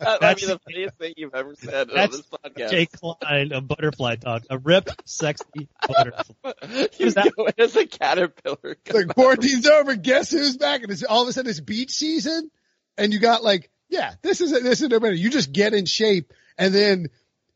That 0.00 0.20
might 0.20 0.20
That's- 0.20 0.40
be 0.40 0.46
the 0.46 0.58
funniest 0.60 0.96
thing 0.96 1.14
you've 1.16 1.34
ever 1.34 1.54
said 1.56 1.90
on 1.90 1.96
That's 1.96 2.16
this 2.16 2.26
podcast. 2.26 2.70
Jay 2.70 2.86
Klein 2.86 3.52
a 3.52 3.60
Butterfly 3.60 4.16
Talk, 4.16 4.44
a 4.48 4.56
ripped, 4.56 5.08
sexy 5.08 5.68
butterfly. 5.86 6.52
you 6.72 6.88
Who's 6.98 7.14
that? 7.14 7.32
go 7.36 7.46
in 7.46 7.52
as 7.58 7.76
a 7.76 7.84
caterpillar. 7.86 8.76
The 8.84 9.06
quarantine's 9.06 9.66
over. 9.66 9.96
Guess 9.96 10.30
who's 10.30 10.56
back? 10.56 10.82
And 10.82 10.92
it's 10.92 11.02
all 11.02 11.22
of 11.22 11.28
a 11.28 11.32
sudden 11.32 11.50
it's 11.50 11.60
beach 11.60 11.90
season, 11.90 12.50
and 12.96 13.12
you 13.12 13.18
got 13.18 13.42
like 13.42 13.70
yeah, 13.88 14.14
this 14.22 14.40
is 14.40 14.52
a, 14.52 14.60
this 14.60 14.82
is 14.82 14.88
no 14.88 15.00
better. 15.00 15.14
You 15.14 15.30
just 15.30 15.52
get 15.52 15.74
in 15.74 15.86
shape 15.86 16.32
and 16.56 16.74
then 16.74 17.08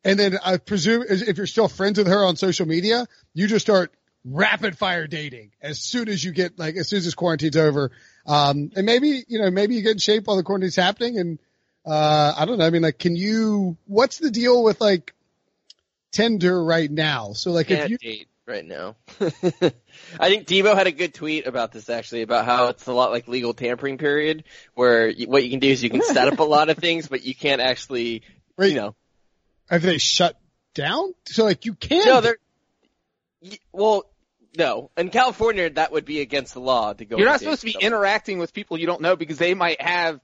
and 0.04 0.18
then 0.18 0.38
I 0.44 0.56
presume 0.56 1.04
if 1.08 1.36
you're 1.36 1.46
still 1.46 1.68
friends 1.68 1.98
with 1.98 2.08
her 2.08 2.24
on 2.24 2.36
social 2.36 2.66
media, 2.66 3.06
you 3.34 3.46
just 3.46 3.64
start 3.64 3.92
rapid 4.24 4.78
fire 4.78 5.06
dating 5.06 5.50
as 5.60 5.80
soon 5.80 6.08
as 6.08 6.24
you 6.24 6.32
get 6.32 6.58
like 6.58 6.76
as 6.76 6.88
soon 6.88 6.98
as 6.98 7.04
this 7.04 7.14
quarantine's 7.14 7.56
over. 7.56 7.90
Um, 8.26 8.70
and 8.74 8.86
maybe 8.86 9.24
you 9.28 9.40
know 9.40 9.50
maybe 9.50 9.74
you 9.74 9.82
get 9.82 9.92
in 9.92 9.98
shape 9.98 10.26
while 10.26 10.36
the 10.36 10.42
quarantine's 10.42 10.76
happening. 10.76 11.18
And 11.18 11.38
uh, 11.84 12.34
I 12.36 12.44
don't 12.44 12.58
know. 12.58 12.66
I 12.66 12.70
mean, 12.70 12.82
like, 12.82 12.98
can 12.98 13.16
you? 13.16 13.76
What's 13.86 14.18
the 14.18 14.30
deal 14.30 14.62
with 14.62 14.80
like 14.80 15.14
Tinder 16.10 16.62
right 16.64 16.90
now? 16.90 17.32
So 17.32 17.52
like 17.52 17.70
if 17.70 17.90
you 17.90 17.98
date, 17.98 18.28
right 18.52 18.64
now. 18.64 18.96
I 20.20 20.28
think 20.28 20.46
Debo 20.46 20.74
had 20.74 20.86
a 20.86 20.92
good 20.92 21.14
tweet 21.14 21.46
about 21.46 21.72
this 21.72 21.88
actually, 21.88 22.22
about 22.22 22.44
how 22.44 22.68
it's 22.68 22.86
a 22.86 22.92
lot 22.92 23.10
like 23.10 23.26
legal 23.26 23.54
tampering 23.54 23.98
period, 23.98 24.44
where 24.74 25.08
you, 25.08 25.26
what 25.26 25.42
you 25.42 25.50
can 25.50 25.58
do 25.58 25.68
is 25.68 25.82
you 25.82 25.90
can 25.90 26.02
set 26.02 26.28
up 26.28 26.38
a 26.38 26.44
lot 26.44 26.68
of 26.68 26.76
things, 26.78 27.08
but 27.08 27.24
you 27.24 27.34
can't 27.34 27.60
actually, 27.60 28.22
Right. 28.56 28.70
you 28.70 28.76
know, 28.76 28.94
Have 29.70 29.82
they 29.82 29.98
shut 29.98 30.38
down? 30.74 31.14
So 31.26 31.44
like 31.44 31.64
you 31.64 31.74
can. 31.74 32.06
no, 32.06 32.20
they're, 32.20 32.38
well, 33.72 34.04
no. 34.56 34.90
In 34.96 35.08
California, 35.08 35.70
that 35.70 35.92
would 35.92 36.04
be 36.04 36.20
against 36.20 36.54
the 36.54 36.60
law 36.60 36.92
to 36.92 37.04
go. 37.04 37.16
You're 37.16 37.26
not 37.26 37.40
supposed 37.40 37.60
to 37.60 37.66
be 37.66 37.72
stuff. 37.72 37.82
interacting 37.82 38.38
with 38.38 38.52
people 38.52 38.78
you 38.78 38.86
don't 38.86 39.00
know 39.00 39.16
because 39.16 39.38
they 39.38 39.54
might 39.54 39.80
have 39.80 40.20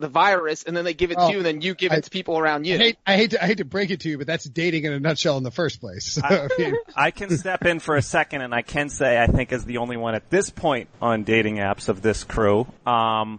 the 0.00 0.08
virus 0.08 0.64
and 0.64 0.76
then 0.76 0.84
they 0.84 0.94
give 0.94 1.10
it 1.10 1.16
Oh, 1.20 1.26
to 1.28 1.32
you 1.32 1.38
and 1.38 1.46
then 1.46 1.60
you 1.60 1.74
give 1.74 1.92
I- 1.92 1.96
it 1.96 2.04
to 2.04 2.10
people 2.10 2.38
around 2.38 2.66
you. 2.66 2.74
I 2.74 2.78
hate, 2.78 2.96
I 3.06 3.16
hate 3.16 3.30
to 3.32 3.42
I 3.42 3.46
hate 3.46 3.58
to 3.58 3.64
break 3.64 3.90
it 3.90 4.00
to 4.00 4.08
you, 4.08 4.18
but 4.18 4.26
that's 4.26 4.44
dating 4.44 4.84
in 4.84 4.92
a 4.92 4.98
nutshell 5.00 5.36
in 5.36 5.44
the 5.44 5.50
first 5.50 5.80
place. 5.80 6.18
I 6.24 6.48
mean, 6.58 6.74
I 6.96 7.10
can 7.10 7.36
step 7.36 7.64
in 7.64 7.78
for 7.78 7.94
a 7.96 8.02
second, 8.02 8.40
and 8.42 8.54
I 8.54 8.62
can 8.62 8.88
say 8.88 9.20
I 9.20 9.26
think 9.26 9.52
as 9.52 9.64
the 9.64 9.76
only 9.78 9.96
one 9.96 10.14
at 10.14 10.28
this 10.30 10.50
point 10.50 10.88
on 11.00 11.22
dating 11.24 11.56
apps 11.58 11.88
of 11.88 12.02
this 12.02 12.24
crew, 12.24 12.66
um, 12.86 13.38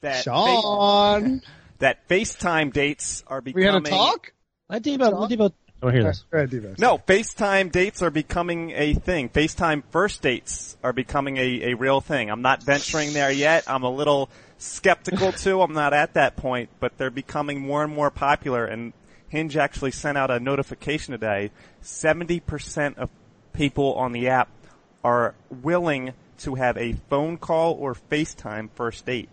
that 0.00 0.22
Sean, 0.24 1.42
that 1.78 2.08
FaceTime 2.08 2.72
dates 2.72 3.22
are 3.26 3.40
becoming. 3.40 3.64
we 3.64 3.66
becoming 3.66 3.92
had 3.92 3.92
a 3.92 3.96
talk. 4.10 4.32
Let 4.68 4.82
Debo, 4.82 5.20
let 5.20 5.30
Debo. 5.30 5.52
Oh, 5.82 5.90
hear 5.90 6.04
this. 6.04 6.24
Go 6.30 6.38
ahead, 6.38 6.50
Debo. 6.50 6.78
No, 6.78 6.96
FaceTime 6.98 7.70
dates 7.70 8.00
are 8.02 8.10
becoming 8.10 8.70
a 8.70 8.94
thing. 8.94 9.28
FaceTime 9.28 9.82
first 9.90 10.22
dates 10.22 10.76
are 10.82 10.94
becoming 10.94 11.36
a, 11.36 11.72
a 11.72 11.74
real 11.74 12.00
thing. 12.00 12.30
I'm 12.30 12.40
not 12.42 12.62
venturing 12.62 13.12
there 13.12 13.30
yet. 13.30 13.64
I'm 13.66 13.82
a 13.82 13.90
little 13.90 14.30
skeptical 14.64 15.32
too. 15.32 15.60
I'm 15.60 15.72
not 15.72 15.92
at 15.92 16.14
that 16.14 16.36
point, 16.36 16.70
but 16.80 16.96
they're 16.98 17.10
becoming 17.10 17.60
more 17.60 17.84
and 17.84 17.92
more 17.92 18.10
popular. 18.10 18.64
And 18.64 18.92
Hinge 19.28 19.56
actually 19.56 19.90
sent 19.90 20.18
out 20.18 20.30
a 20.30 20.40
notification 20.40 21.12
today. 21.12 21.50
70% 21.82 22.98
of 22.98 23.10
people 23.52 23.94
on 23.94 24.12
the 24.12 24.28
app 24.28 24.48
are 25.02 25.34
willing 25.62 26.12
to 26.38 26.54
have 26.54 26.76
a 26.76 26.94
phone 27.08 27.36
call 27.36 27.74
or 27.74 27.94
FaceTime 27.94 28.70
first 28.74 29.06
date. 29.06 29.28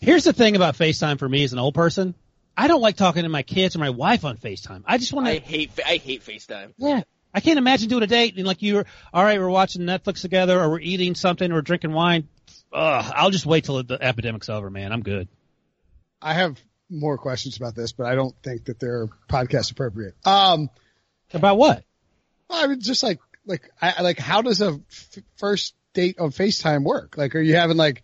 Here's 0.00 0.24
the 0.24 0.32
thing 0.32 0.56
about 0.56 0.76
FaceTime 0.76 1.18
for 1.18 1.28
me 1.28 1.44
as 1.44 1.52
an 1.52 1.58
old 1.58 1.74
person. 1.74 2.14
I 2.56 2.68
don't 2.68 2.82
like 2.82 2.96
talking 2.96 3.22
to 3.22 3.28
my 3.28 3.42
kids 3.42 3.76
or 3.76 3.78
my 3.78 3.90
wife 3.90 4.24
on 4.24 4.36
FaceTime. 4.36 4.82
I 4.84 4.98
just 4.98 5.12
want 5.12 5.26
to. 5.26 5.32
I 5.32 5.38
to, 5.38 5.44
hate 5.44 5.70
I 5.86 5.96
hate 5.96 6.24
FaceTime. 6.24 6.74
yeah. 6.76 7.02
I 7.34 7.40
can't 7.40 7.56
imagine 7.56 7.88
doing 7.88 8.02
a 8.02 8.06
date 8.06 8.36
and 8.36 8.46
like 8.46 8.60
you're, 8.60 8.84
all 9.12 9.24
right, 9.24 9.40
we're 9.40 9.48
watching 9.48 9.82
Netflix 9.82 10.20
together 10.20 10.60
or 10.60 10.68
we're 10.68 10.80
eating 10.80 11.14
something 11.14 11.50
or 11.50 11.62
drinking 11.62 11.92
wine. 11.92 12.28
Ugh, 12.72 13.12
I'll 13.14 13.30
just 13.30 13.46
wait 13.46 13.64
till 13.64 13.82
the 13.82 13.98
epidemic's 14.00 14.48
over, 14.48 14.70
man. 14.70 14.92
I'm 14.92 15.02
good. 15.02 15.28
I 16.20 16.34
have 16.34 16.58
more 16.88 17.18
questions 17.18 17.56
about 17.56 17.74
this, 17.74 17.92
but 17.92 18.06
I 18.06 18.14
don't 18.14 18.34
think 18.42 18.66
that 18.66 18.78
they're 18.80 19.08
podcast 19.28 19.72
appropriate. 19.72 20.14
Um, 20.24 20.70
About 21.32 21.56
what? 21.58 21.84
I 22.50 22.66
mean, 22.66 22.80
just 22.80 23.02
like 23.02 23.18
like 23.46 23.70
I 23.80 23.94
I- 23.98 24.02
like 24.02 24.18
how 24.18 24.42
does 24.42 24.60
a 24.60 24.78
f- 24.90 25.18
first 25.36 25.74
date 25.94 26.18
on 26.18 26.30
FaceTime 26.30 26.84
work? 26.84 27.16
Like, 27.16 27.34
are 27.34 27.40
you 27.40 27.54
having 27.56 27.76
like 27.76 28.02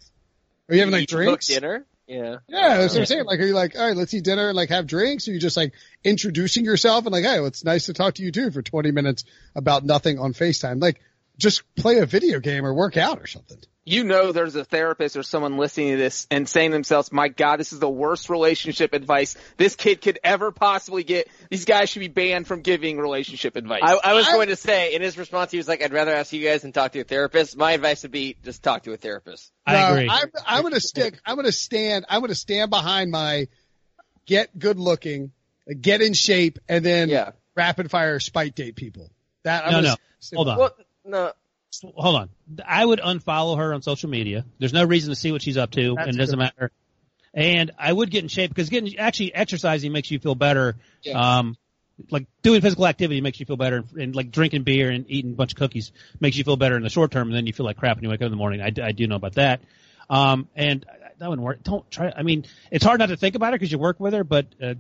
are 0.69 0.75
you 0.75 0.81
having 0.81 0.93
like 0.93 1.03
each 1.03 1.11
cook 1.11 1.19
drinks? 1.21 1.47
dinner. 1.49 1.87
Yeah. 2.07 2.37
Yeah, 2.49 2.79
that's 2.79 2.95
what 2.95 3.01
I'm 3.01 3.07
saying. 3.07 3.25
Like, 3.27 3.39
are 3.41 3.45
you 3.45 3.53
like, 3.53 3.77
all 3.77 3.87
right, 3.87 3.95
let's 3.97 4.15
eat 4.15 4.25
dinner 4.25 4.49
and 4.49 4.57
like 4.57 4.71
have 4.71 4.87
drinks? 4.87 5.29
Or 5.29 5.33
you 5.33 5.39
just 5.39 5.59
like 5.59 5.75
introducing 6.03 6.65
yourself 6.65 7.05
and 7.05 7.13
like, 7.13 7.25
hey, 7.25 7.39
well, 7.39 7.49
it's 7.49 7.65
nice 7.65 7.87
to 7.87 7.93
talk 7.93 8.15
to 8.15 8.23
you 8.23 8.33
too 8.33 8.51
for 8.51 8.63
20 8.63 8.91
minutes 8.93 9.25
about 9.55 9.85
nothing 9.85 10.19
on 10.19 10.33
FaceTime. 10.33 10.81
Like, 10.81 11.01
just 11.37 11.63
play 11.77 11.99
a 11.99 12.07
video 12.07 12.41
game 12.41 12.65
or 12.65 12.73
work 12.73 12.97
out 12.97 13.19
or 13.21 13.27
something. 13.27 13.59
You 13.89 14.05
know 14.05 14.33
there's 14.33 14.55
a 14.55 14.65
therapist 14.65 15.17
or 15.17 15.23
someone 15.23 15.57
listening 15.57 15.93
to 15.93 15.97
this 15.97 16.27
and 16.31 16.49
saying 16.49 16.71
to 16.71 16.75
themselves, 16.75 17.11
my 17.13 17.29
God, 17.29 17.59
this 17.59 17.73
is 17.73 17.79
the 17.79 17.89
worst 17.89 18.29
relationship 18.29 18.93
advice 18.93 19.37
this 19.57 19.75
kid 19.77 20.01
could 20.01 20.19
ever 20.23 20.53
possibly 20.53 21.05
get. 21.05 21.29
These 21.51 21.65
guys 21.65 21.89
should 21.89 22.01
be 22.01 22.09
banned 22.09 22.47
from 22.47 22.61
giving 22.61 22.99
relationship 22.99 23.57
advice. 23.57 23.81
I, 23.83 23.99
I 24.03 24.15
was 24.15 24.29
I- 24.29 24.33
going 24.33 24.49
to 24.49 24.57
say, 24.57 24.95
in 24.95 25.03
his 25.03 25.17
response, 25.17 25.51
he 25.51 25.57
was 25.57 25.69
like, 25.69 25.83
"I'd 25.83 25.93
rather 25.93 26.13
ask 26.15 26.33
you 26.33 26.47
guys 26.47 26.63
than 26.63 26.73
talk 26.73 26.93
to 26.93 27.01
a 27.01 27.05
therapist." 27.05 27.57
My 27.57 27.73
advice 27.73 28.03
would 28.03 28.13
be 28.13 28.37
just 28.45 28.63
talk 28.63 28.83
to 28.85 28.93
a 28.93 28.97
therapist. 28.97 29.53
I 29.67 29.73
No, 29.73 29.93
agree. 29.93 30.09
I'm, 30.11 30.31
I'm 30.47 30.61
going 30.63 30.75
to 30.75 30.81
stick, 30.81 31.19
I'm 31.25 31.37
going 31.37 31.47
to 31.47 31.53
stand, 31.53 32.05
I'm 32.09 32.21
going 32.21 32.29
to 32.31 32.35
stand 32.35 32.71
behind 32.71 33.11
my 33.11 33.49
get 34.27 34.57
good 34.59 34.79
looking, 34.79 35.33
get 35.81 36.03
in 36.03 36.13
shape, 36.15 36.59
and 36.69 36.85
then 36.85 37.09
Yeah. 37.09 37.31
rapid 37.55 37.91
fire 37.91 38.21
spite 38.21 38.55
date 38.55 38.77
people. 38.77 39.11
That, 39.45 39.65
I'm 39.65 39.71
No, 39.73 39.77
gonna 39.79 39.89
no. 39.89 40.37
Hold 40.37 40.49
on. 40.49 40.59
Well, 40.59 40.77
no, 41.05 41.33
hold 41.83 42.17
on. 42.17 42.29
I 42.67 42.85
would 42.85 43.01
unfollow 43.01 43.59
her 43.59 43.75
on 43.75 43.83
social 43.83 44.09
media. 44.09 44.45
There's 44.59 44.73
no 44.73 44.85
reason 44.85 45.11
to 45.11 45.17
see 45.17 45.33
what 45.33 45.43
she's 45.43 45.57
up 45.57 45.71
to, 45.73 45.95
That's 45.95 46.09
and 46.09 46.17
it 46.17 46.19
doesn't 46.19 46.39
matter. 46.39 46.71
And 47.35 47.71
I 47.79 47.93
would 47.93 48.11
get 48.11 48.23
in 48.23 48.29
shape 48.29 48.51
because 48.51 48.69
getting 48.69 48.97
actually 48.99 49.35
exercising 49.35 49.93
makes 49.93 50.11
you 50.11 50.19
feel 50.19 50.35
better. 50.35 50.77
Um, 51.15 51.57
like 52.11 52.27
doing 52.43 52.61
physical 52.61 52.87
activity 52.87 53.21
makes 53.21 53.41
you 53.41 53.47
feel 53.47 53.57
better, 53.57 53.85
and 53.99 54.15
like 54.15 54.31
drinking 54.31 54.63
beer 54.63 54.91
and 54.91 55.05
eating 55.09 55.33
a 55.33 55.35
bunch 55.35 55.53
of 55.53 55.59
cookies 55.59 55.93
makes 56.21 56.37
you 56.37 56.45
feel 56.45 56.57
better 56.57 56.77
in 56.77 56.83
the 56.83 56.91
short 56.91 57.11
term, 57.11 57.29
and 57.29 57.37
then 57.37 57.47
you 57.47 57.53
feel 57.53 57.67
like 57.67 57.77
crap 57.77 57.97
when 57.97 58.05
you 58.05 58.11
wake 58.11 58.21
up 58.23 58.27
in 58.27 58.31
the 58.31 58.37
morning. 58.37 58.61
I, 58.61 58.73
I 58.83 58.93
do 58.93 59.07
know 59.07 59.17
about 59.17 59.35
that. 59.35 59.61
Um, 60.09 60.49
and 60.55 60.87
that 61.19 61.29
wouldn't 61.29 61.45
work. 61.45 61.63
Don't 61.63 61.89
try. 61.91 62.13
I 62.17 62.23
mean, 62.23 62.47
it's 62.71 62.85
hard 62.85 63.01
not 63.01 63.07
to 63.07 63.17
think 63.17 63.35
about 63.35 63.53
her 63.53 63.59
because 63.59 63.71
you 63.71 63.79
work 63.79 64.01
with 64.01 64.15
her, 64.15 64.25
but 64.25 64.47
uh, 64.63 64.75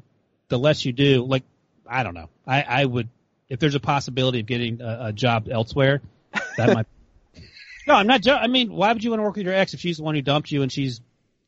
the 0.48 0.58
less 0.58 0.84
you 0.84 0.92
do, 0.92 1.24
like 1.24 1.42
I 1.86 2.02
don't 2.02 2.14
know. 2.14 2.28
I, 2.46 2.62
I 2.62 2.84
would 2.84 3.08
if 3.48 3.58
there's 3.58 3.74
a 3.74 3.80
possibility 3.80 4.40
of 4.40 4.46
getting 4.46 4.80
a, 4.80 5.06
a 5.06 5.12
job 5.12 5.48
elsewhere, 5.50 6.00
that 6.58 6.74
might. 6.74 6.86
No, 7.86 7.94
I'm 7.94 8.06
not. 8.06 8.20
Jo- 8.20 8.36
I 8.36 8.48
mean, 8.48 8.70
why 8.70 8.92
would 8.92 9.02
you 9.02 9.08
want 9.08 9.20
to 9.20 9.24
work 9.24 9.36
with 9.36 9.46
your 9.46 9.54
ex 9.54 9.72
if 9.72 9.80
she's 9.80 9.96
the 9.96 10.02
one 10.02 10.14
who 10.14 10.20
dumped 10.20 10.50
you 10.50 10.60
and 10.60 10.70
she's 10.70 11.00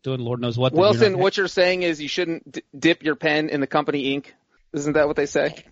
doing 0.02 0.20
Lord 0.20 0.40
knows 0.40 0.56
what? 0.56 0.72
that 0.72 0.78
you're 0.78 0.88
Wilson, 0.88 1.18
what 1.18 1.36
you're 1.36 1.48
saying 1.48 1.82
is 1.82 2.00
you 2.00 2.08
shouldn't 2.08 2.50
d- 2.50 2.62
dip 2.78 3.02
your 3.02 3.14
pen 3.14 3.50
in 3.50 3.60
the 3.60 3.66
company 3.66 4.14
ink. 4.14 4.34
Isn't 4.72 4.94
that 4.94 5.06
what 5.06 5.16
they 5.16 5.26
say? 5.26 5.54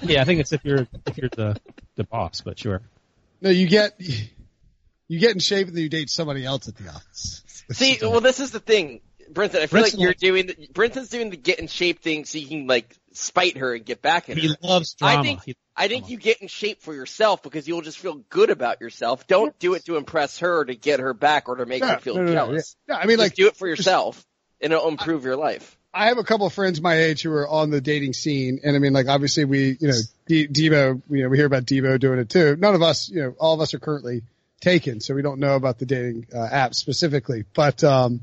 Yeah, 0.00 0.22
I 0.22 0.24
think 0.24 0.40
it's 0.40 0.50
if 0.54 0.64
you're 0.64 0.86
if 1.06 1.18
you're 1.18 1.28
the 1.28 1.60
the 1.96 2.04
boss, 2.04 2.40
but 2.40 2.58
sure. 2.58 2.80
No, 3.42 3.50
you 3.50 3.68
get, 3.68 4.00
you 5.08 5.18
get 5.20 5.32
in 5.32 5.40
shape 5.40 5.66
and 5.68 5.76
then 5.76 5.82
you 5.82 5.90
date 5.90 6.08
somebody 6.08 6.42
else 6.46 6.68
at 6.68 6.76
the 6.76 6.88
office. 6.88 7.42
see, 7.72 7.98
well, 8.00 8.22
this 8.22 8.40
is 8.40 8.50
the 8.50 8.60
thing, 8.60 9.02
Brinson. 9.30 9.56
I 9.56 9.66
feel 9.66 9.80
Brinson- 9.80 9.82
like 9.82 9.98
you're 9.98 10.14
doing 10.14 10.46
the, 10.46 10.68
Brinson's 10.72 11.10
doing 11.10 11.28
the 11.28 11.36
get 11.36 11.58
in 11.58 11.66
shape 11.66 12.00
thing, 12.00 12.24
so 12.24 12.38
you 12.38 12.48
can 12.48 12.66
like 12.66 12.96
spite 13.18 13.56
her 13.58 13.74
and 13.74 13.84
get 13.84 14.00
back 14.02 14.28
at 14.30 14.36
her. 14.36 14.42
He 14.42 14.54
loves 14.62 14.94
drama. 14.94 15.18
I 15.18 15.22
think 15.22 15.44
He- 15.44 15.56
I 15.80 15.86
think 15.86 16.08
you 16.08 16.16
get 16.16 16.42
in 16.42 16.48
shape 16.48 16.82
for 16.82 16.92
yourself 16.92 17.40
because 17.42 17.68
you'll 17.68 17.82
just 17.82 17.98
feel 17.98 18.14
good 18.30 18.50
about 18.50 18.80
yourself. 18.80 19.28
Don't 19.28 19.56
do 19.60 19.74
it 19.74 19.84
to 19.84 19.96
impress 19.96 20.38
her 20.40 20.58
or 20.60 20.64
to 20.64 20.74
get 20.74 20.98
her 20.98 21.14
back 21.14 21.48
or 21.48 21.54
to 21.56 21.66
make 21.66 21.82
No, 21.82 21.88
her 21.90 21.98
feel 22.00 22.14
no, 22.16 22.22
no, 22.22 22.26
no, 22.26 22.32
jealous. 22.34 22.76
yeah. 22.88 22.94
No, 22.94 23.00
I 23.00 23.06
mean, 23.06 23.16
Just 23.18 23.20
like, 23.20 23.34
do 23.36 23.46
it 23.46 23.54
for 23.56 23.68
yourself, 23.68 24.26
and 24.60 24.72
it'll 24.72 24.88
improve 24.88 25.24
your 25.24 25.36
life. 25.36 25.76
I 25.94 26.06
have 26.08 26.18
a 26.18 26.24
couple 26.24 26.46
of 26.48 26.52
friends 26.52 26.80
my 26.80 26.94
age 26.96 27.22
who 27.22 27.30
are 27.32 27.46
on 27.48 27.70
the 27.70 27.80
dating 27.80 28.12
scene, 28.12 28.58
and 28.64 28.74
I 28.74 28.80
mean, 28.80 28.92
like, 28.92 29.06
obviously, 29.06 29.44
we, 29.44 29.76
you 29.80 29.86
know, 29.88 29.94
D- 30.26 30.48
Debo, 30.48 31.00
you 31.10 31.22
know, 31.22 31.28
we 31.28 31.36
hear 31.36 31.46
about 31.46 31.64
Debo 31.64 31.98
doing 32.00 32.18
it 32.18 32.28
too. 32.28 32.56
None 32.56 32.74
of 32.74 32.82
us, 32.82 33.08
you 33.08 33.22
know, 33.22 33.34
all 33.38 33.54
of 33.54 33.60
us 33.60 33.72
are 33.72 33.78
currently 33.78 34.22
taken, 34.60 35.00
so 35.00 35.14
we 35.14 35.22
don't 35.22 35.38
know 35.38 35.54
about 35.54 35.78
the 35.78 35.86
dating 35.86 36.26
uh, 36.34 36.42
app 36.42 36.74
specifically. 36.74 37.44
But 37.54 37.84
um, 37.84 38.20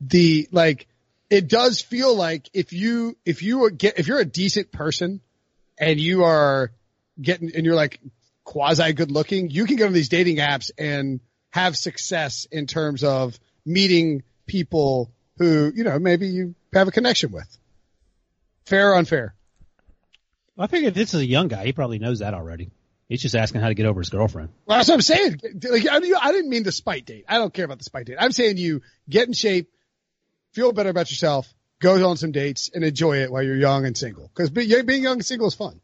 the 0.00 0.48
like, 0.50 0.88
it 1.30 1.48
does 1.48 1.80
feel 1.80 2.14
like 2.14 2.48
if 2.52 2.72
you 2.72 3.16
if 3.24 3.42
you 3.42 3.64
are 3.64 3.70
get 3.70 3.98
if 3.98 4.06
you're 4.06 4.20
a 4.20 4.24
decent 4.24 4.72
person 4.72 5.20
and 5.78 6.00
you 6.00 6.24
are 6.24 6.72
getting 7.20 7.52
and 7.54 7.64
you're 7.64 7.74
like 7.74 8.00
quasi 8.44 8.92
good 8.92 9.10
looking, 9.10 9.50
you 9.50 9.66
can 9.66 9.76
go 9.76 9.86
on 9.86 9.92
these 9.92 10.08
dating 10.08 10.36
apps 10.36 10.70
and 10.78 11.20
have 11.50 11.76
success 11.76 12.46
in 12.50 12.66
terms 12.66 13.04
of 13.04 13.38
meeting 13.64 14.22
people 14.46 15.10
who, 15.38 15.72
you 15.74 15.84
know, 15.84 15.98
maybe 15.98 16.28
you 16.28 16.54
have 16.72 16.88
a 16.88 16.92
connection 16.92 17.32
with. 17.32 17.58
Fair 18.64 18.92
or 18.92 18.96
unfair? 18.96 19.34
I 20.58 20.66
figured 20.68 20.94
this 20.94 21.12
is 21.12 21.20
a 21.20 21.26
young 21.26 21.48
guy. 21.48 21.66
He 21.66 21.72
probably 21.72 21.98
knows 21.98 22.20
that 22.20 22.32
already. 22.32 22.70
He's 23.08 23.22
just 23.22 23.36
asking 23.36 23.60
how 23.60 23.68
to 23.68 23.74
get 23.74 23.86
over 23.86 24.00
his 24.00 24.10
girlfriend. 24.10 24.48
Well, 24.64 24.78
that's 24.78 24.88
what 24.88 24.94
I'm 24.94 25.00
saying. 25.02 25.40
Like, 25.62 25.86
I, 25.86 25.96
I 25.96 26.32
didn't 26.32 26.50
mean 26.50 26.64
the 26.64 26.72
spite 26.72 27.04
date. 27.04 27.24
I 27.28 27.38
don't 27.38 27.52
care 27.52 27.64
about 27.64 27.78
the 27.78 27.84
spite 27.84 28.06
date. 28.06 28.16
I'm 28.18 28.32
saying 28.32 28.56
you 28.56 28.82
get 29.08 29.28
in 29.28 29.34
shape, 29.34 29.70
feel 30.56 30.72
better 30.72 30.88
about 30.88 31.10
yourself, 31.10 31.52
go 31.80 32.08
on 32.08 32.16
some 32.16 32.32
dates, 32.32 32.70
and 32.74 32.82
enjoy 32.82 33.18
it 33.18 33.30
while 33.30 33.42
you're 33.42 33.56
young 33.56 33.84
and 33.84 33.96
single. 33.96 34.30
Because 34.34 34.48
being 34.50 35.02
young 35.02 35.12
and 35.12 35.24
single 35.24 35.46
is 35.46 35.54
fun. 35.54 35.80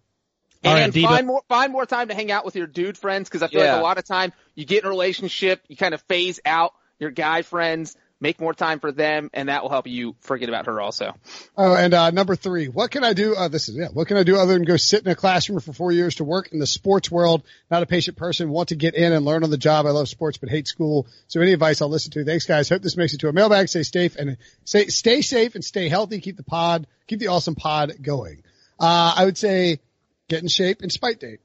All 0.64 0.72
right, 0.72 0.82
and 0.84 0.92
Debo. 0.92 1.02
find 1.08 1.26
more 1.26 1.42
find 1.48 1.72
more 1.72 1.86
time 1.86 2.08
to 2.08 2.14
hang 2.14 2.30
out 2.30 2.44
with 2.44 2.56
your 2.56 2.66
dude 2.68 2.96
friends 2.96 3.28
because 3.28 3.42
I 3.42 3.48
feel 3.48 3.60
Yeah. 3.60 3.72
like 3.72 3.80
a 3.80 3.82
lot 3.82 3.98
of 3.98 4.04
time 4.04 4.32
you 4.54 4.64
get 4.64 4.82
in 4.82 4.86
a 4.86 4.90
relationship, 4.90 5.60
you 5.68 5.76
kind 5.76 5.92
of 5.92 6.00
phase 6.02 6.40
out 6.46 6.72
your 7.00 7.10
guy 7.10 7.42
friends, 7.42 7.96
make 8.22 8.40
more 8.40 8.54
time 8.54 8.78
for 8.78 8.92
them, 8.92 9.28
and 9.34 9.48
that 9.48 9.62
will 9.62 9.68
help 9.68 9.88
you 9.88 10.14
forget 10.20 10.48
about 10.48 10.66
her 10.66 10.80
also. 10.80 11.14
Oh, 11.56 11.74
and 11.74 11.92
uh, 11.92 12.10
number 12.12 12.36
three, 12.36 12.68
what 12.68 12.92
can 12.92 13.02
I 13.02 13.12
do? 13.12 13.34
Uh, 13.34 13.48
this 13.48 13.68
is 13.68 13.76
yeah. 13.76 13.88
What 13.88 14.06
can 14.06 14.16
I 14.16 14.22
do 14.22 14.38
other 14.38 14.52
than 14.54 14.62
go 14.62 14.76
sit 14.76 15.04
in 15.04 15.10
a 15.10 15.16
classroom 15.16 15.58
for 15.60 15.72
four 15.72 15.90
years 15.90 16.14
to 16.14 16.24
work 16.24 16.52
in 16.52 16.60
the 16.60 16.66
sports 16.66 17.10
world? 17.10 17.42
Not 17.70 17.82
a 17.82 17.86
patient 17.86 18.16
person, 18.16 18.48
want 18.48 18.68
to 18.68 18.76
get 18.76 18.94
in 18.94 19.12
and 19.12 19.24
learn 19.24 19.42
on 19.42 19.50
the 19.50 19.58
job. 19.58 19.86
I 19.86 19.90
love 19.90 20.08
sports, 20.08 20.38
but 20.38 20.48
hate 20.48 20.68
school. 20.68 21.08
So 21.26 21.40
any 21.40 21.52
advice 21.52 21.82
I'll 21.82 21.88
listen 21.90 22.12
to. 22.12 22.24
Thanks, 22.24 22.46
guys. 22.46 22.68
Hope 22.68 22.80
this 22.80 22.96
makes 22.96 23.12
it 23.12 23.20
to 23.20 23.28
a 23.28 23.32
mailbag. 23.32 23.68
Stay 23.68 23.82
safe 23.82 24.16
and 24.16 24.36
stay 24.64 24.86
stay 24.86 25.20
safe 25.20 25.56
and 25.56 25.64
stay 25.64 25.88
healthy. 25.88 26.20
Keep 26.20 26.36
the 26.36 26.44
pod, 26.44 26.86
keep 27.08 27.18
the 27.18 27.28
awesome 27.28 27.56
pod 27.56 27.94
going. 28.00 28.42
Uh, 28.78 29.14
I 29.16 29.24
would 29.24 29.36
say 29.36 29.80
get 30.28 30.42
in 30.42 30.48
shape 30.48 30.82
and 30.82 30.92
spite 30.92 31.18
date. 31.18 31.40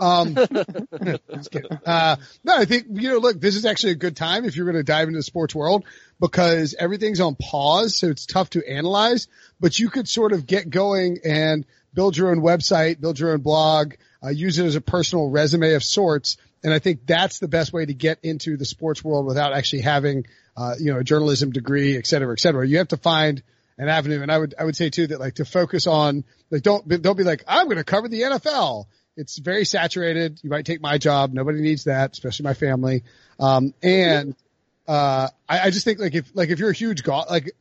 Um, 0.00 0.34
just 1.34 1.50
kidding. 1.50 1.70
Uh, 1.86 2.16
no, 2.42 2.56
I 2.56 2.64
think, 2.64 2.86
you 2.90 3.10
know, 3.10 3.18
look, 3.18 3.40
this 3.40 3.54
is 3.54 3.64
actually 3.64 3.92
a 3.92 3.96
good 3.96 4.16
time 4.16 4.44
if 4.44 4.56
you're 4.56 4.66
going 4.66 4.76
to 4.76 4.82
dive 4.82 5.08
into 5.08 5.18
the 5.18 5.22
sports 5.22 5.54
world 5.54 5.84
because 6.20 6.74
everything's 6.78 7.20
on 7.20 7.36
pause. 7.36 7.98
So 7.98 8.08
it's 8.08 8.26
tough 8.26 8.50
to 8.50 8.68
analyze, 8.68 9.28
but 9.60 9.78
you 9.78 9.90
could 9.90 10.08
sort 10.08 10.32
of 10.32 10.46
get 10.46 10.70
going 10.70 11.18
and 11.24 11.64
build 11.94 12.16
your 12.16 12.30
own 12.30 12.40
website, 12.40 13.00
build 13.00 13.18
your 13.18 13.32
own 13.32 13.40
blog, 13.40 13.94
uh, 14.24 14.30
use 14.30 14.58
it 14.58 14.66
as 14.66 14.74
a 14.74 14.80
personal 14.80 15.28
resume 15.28 15.74
of 15.74 15.84
sorts 15.84 16.36
and 16.62 16.72
I 16.72 16.78
think 16.78 17.06
that's 17.06 17.38
the 17.38 17.48
best 17.48 17.72
way 17.72 17.86
to 17.86 17.94
get 17.94 18.18
into 18.22 18.56
the 18.56 18.64
sports 18.64 19.02
world 19.02 19.26
without 19.26 19.52
actually 19.52 19.82
having, 19.82 20.26
uh, 20.56 20.74
you 20.78 20.92
know, 20.92 20.98
a 20.98 21.04
journalism 21.04 21.52
degree, 21.52 21.96
et 21.96 22.06
cetera, 22.06 22.32
et 22.32 22.40
cetera. 22.40 22.66
You 22.66 22.78
have 22.78 22.88
to 22.88 22.96
find 22.96 23.42
an 23.78 23.88
avenue. 23.88 24.22
And 24.22 24.30
I 24.30 24.38
would, 24.38 24.54
I 24.58 24.64
would 24.64 24.76
say 24.76 24.90
too 24.90 25.06
that 25.06 25.20
like 25.20 25.36
to 25.36 25.44
focus 25.44 25.86
on, 25.86 26.24
like 26.50 26.62
don't, 26.62 26.86
don't 27.02 27.16
be 27.16 27.24
like, 27.24 27.44
I'm 27.48 27.66
going 27.66 27.78
to 27.78 27.84
cover 27.84 28.08
the 28.08 28.22
NFL. 28.22 28.86
It's 29.20 29.38
very 29.38 29.64
saturated. 29.64 30.40
You 30.42 30.50
might 30.50 30.64
take 30.64 30.80
my 30.80 30.98
job. 30.98 31.32
Nobody 31.32 31.60
needs 31.60 31.84
that, 31.84 32.12
especially 32.12 32.44
my 32.44 32.54
family. 32.54 33.04
Um, 33.38 33.74
and, 33.82 34.34
uh, 34.88 35.28
I, 35.48 35.60
I 35.66 35.70
just 35.70 35.84
think 35.84 36.00
like 36.00 36.14
if, 36.14 36.30
like 36.34 36.48
if 36.48 36.58
you're 36.58 36.70
a 36.70 36.74
huge 36.74 37.02
golf, 37.02 37.30
like, 37.30 37.52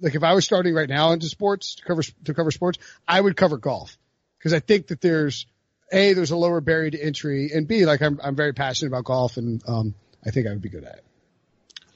like 0.00 0.14
if 0.14 0.22
I 0.22 0.32
was 0.34 0.44
starting 0.44 0.74
right 0.74 0.88
now 0.88 1.12
into 1.12 1.26
sports 1.26 1.74
to 1.76 1.84
cover, 1.84 2.02
to 2.24 2.34
cover 2.34 2.50
sports, 2.50 2.78
I 3.06 3.20
would 3.20 3.36
cover 3.36 3.56
golf 3.58 3.98
because 4.38 4.52
I 4.52 4.60
think 4.60 4.86
that 4.88 5.00
there's, 5.00 5.46
a, 5.92 6.12
there's 6.12 6.30
a 6.30 6.36
lower 6.36 6.60
barrier 6.60 6.90
to 6.90 7.02
entry, 7.02 7.50
and 7.54 7.66
B, 7.66 7.86
like 7.86 8.02
I'm 8.02 8.20
I'm 8.22 8.36
very 8.36 8.52
passionate 8.52 8.88
about 8.88 9.04
golf, 9.04 9.38
and 9.38 9.62
um, 9.66 9.94
I 10.24 10.30
think 10.30 10.46
I 10.46 10.50
would 10.50 10.60
be 10.60 10.68
good 10.68 10.84
at 10.84 10.96
it. 10.96 11.04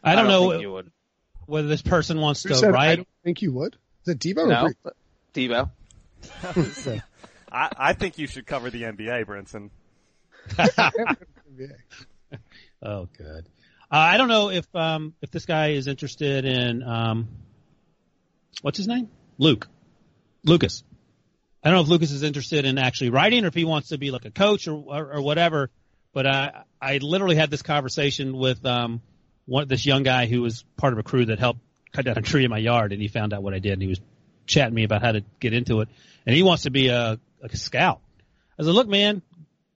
I 0.02 0.14
don't, 0.14 0.26
I 0.26 0.30
don't 0.30 0.30
know 0.30 0.50
think 0.50 0.62
you 0.62 0.72
would. 0.72 0.90
whether 1.44 1.68
this 1.68 1.82
person 1.82 2.18
wants 2.18 2.42
Who 2.42 2.48
to 2.48 2.54
said 2.54 2.70
I 2.70 2.72
write. 2.72 2.96
don't 2.96 3.08
think 3.22 3.42
you 3.42 3.52
would? 3.52 3.76
Is 4.06 4.14
it 4.14 4.18
Debo? 4.18 4.48
No, 4.48 4.70
Or 4.82 4.94
Debo. 5.34 5.70
I 7.54 7.92
think 7.92 8.18
you 8.18 8.26
should 8.26 8.46
cover 8.46 8.70
the 8.70 8.82
NBA, 8.82 9.26
Brinson. 9.26 9.70
Oh, 12.82 13.08
good. 13.16 13.46
Uh, 13.90 13.96
I 13.96 14.16
don't 14.16 14.28
know 14.28 14.50
if 14.50 14.66
um 14.74 15.14
if 15.20 15.30
this 15.30 15.44
guy 15.44 15.72
is 15.72 15.86
interested 15.86 16.44
in 16.44 16.82
um 16.82 17.28
what's 18.62 18.78
his 18.78 18.88
name? 18.88 19.08
Luke. 19.38 19.68
Lucas. 20.44 20.82
I 21.62 21.68
don't 21.68 21.76
know 21.76 21.82
if 21.82 21.88
Lucas 21.88 22.10
is 22.10 22.22
interested 22.22 22.64
in 22.64 22.78
actually 22.78 23.10
writing 23.10 23.44
or 23.44 23.48
if 23.48 23.54
he 23.54 23.64
wants 23.64 23.90
to 23.90 23.98
be 23.98 24.10
like 24.10 24.24
a 24.24 24.30
coach 24.30 24.66
or 24.66 24.74
or, 24.74 25.12
or 25.14 25.22
whatever. 25.22 25.70
But 26.12 26.26
I 26.26 26.64
I 26.80 26.98
literally 26.98 27.36
had 27.36 27.50
this 27.50 27.62
conversation 27.62 28.36
with 28.36 28.64
um 28.66 29.00
one 29.46 29.68
this 29.68 29.86
young 29.86 30.02
guy 30.02 30.26
who 30.26 30.42
was 30.42 30.64
part 30.76 30.92
of 30.92 30.98
a 30.98 31.02
crew 31.02 31.26
that 31.26 31.38
helped 31.38 31.60
cut 31.92 32.06
down 32.06 32.18
a 32.18 32.22
tree 32.22 32.44
in 32.44 32.50
my 32.50 32.58
yard, 32.58 32.92
and 32.92 33.00
he 33.00 33.08
found 33.08 33.32
out 33.32 33.42
what 33.42 33.54
I 33.54 33.58
did, 33.58 33.74
and 33.74 33.82
he 33.82 33.88
was 33.88 34.00
chatting 34.46 34.74
me 34.74 34.84
about 34.84 35.02
how 35.02 35.12
to 35.12 35.22
get 35.38 35.52
into 35.52 35.80
it, 35.82 35.88
and 36.26 36.34
he 36.34 36.42
wants 36.42 36.64
to 36.64 36.70
be 36.70 36.88
a, 36.88 37.20
a 37.42 37.56
scout. 37.56 38.00
I 38.58 38.62
said, 38.62 38.72
look, 38.72 38.88
man, 38.88 39.22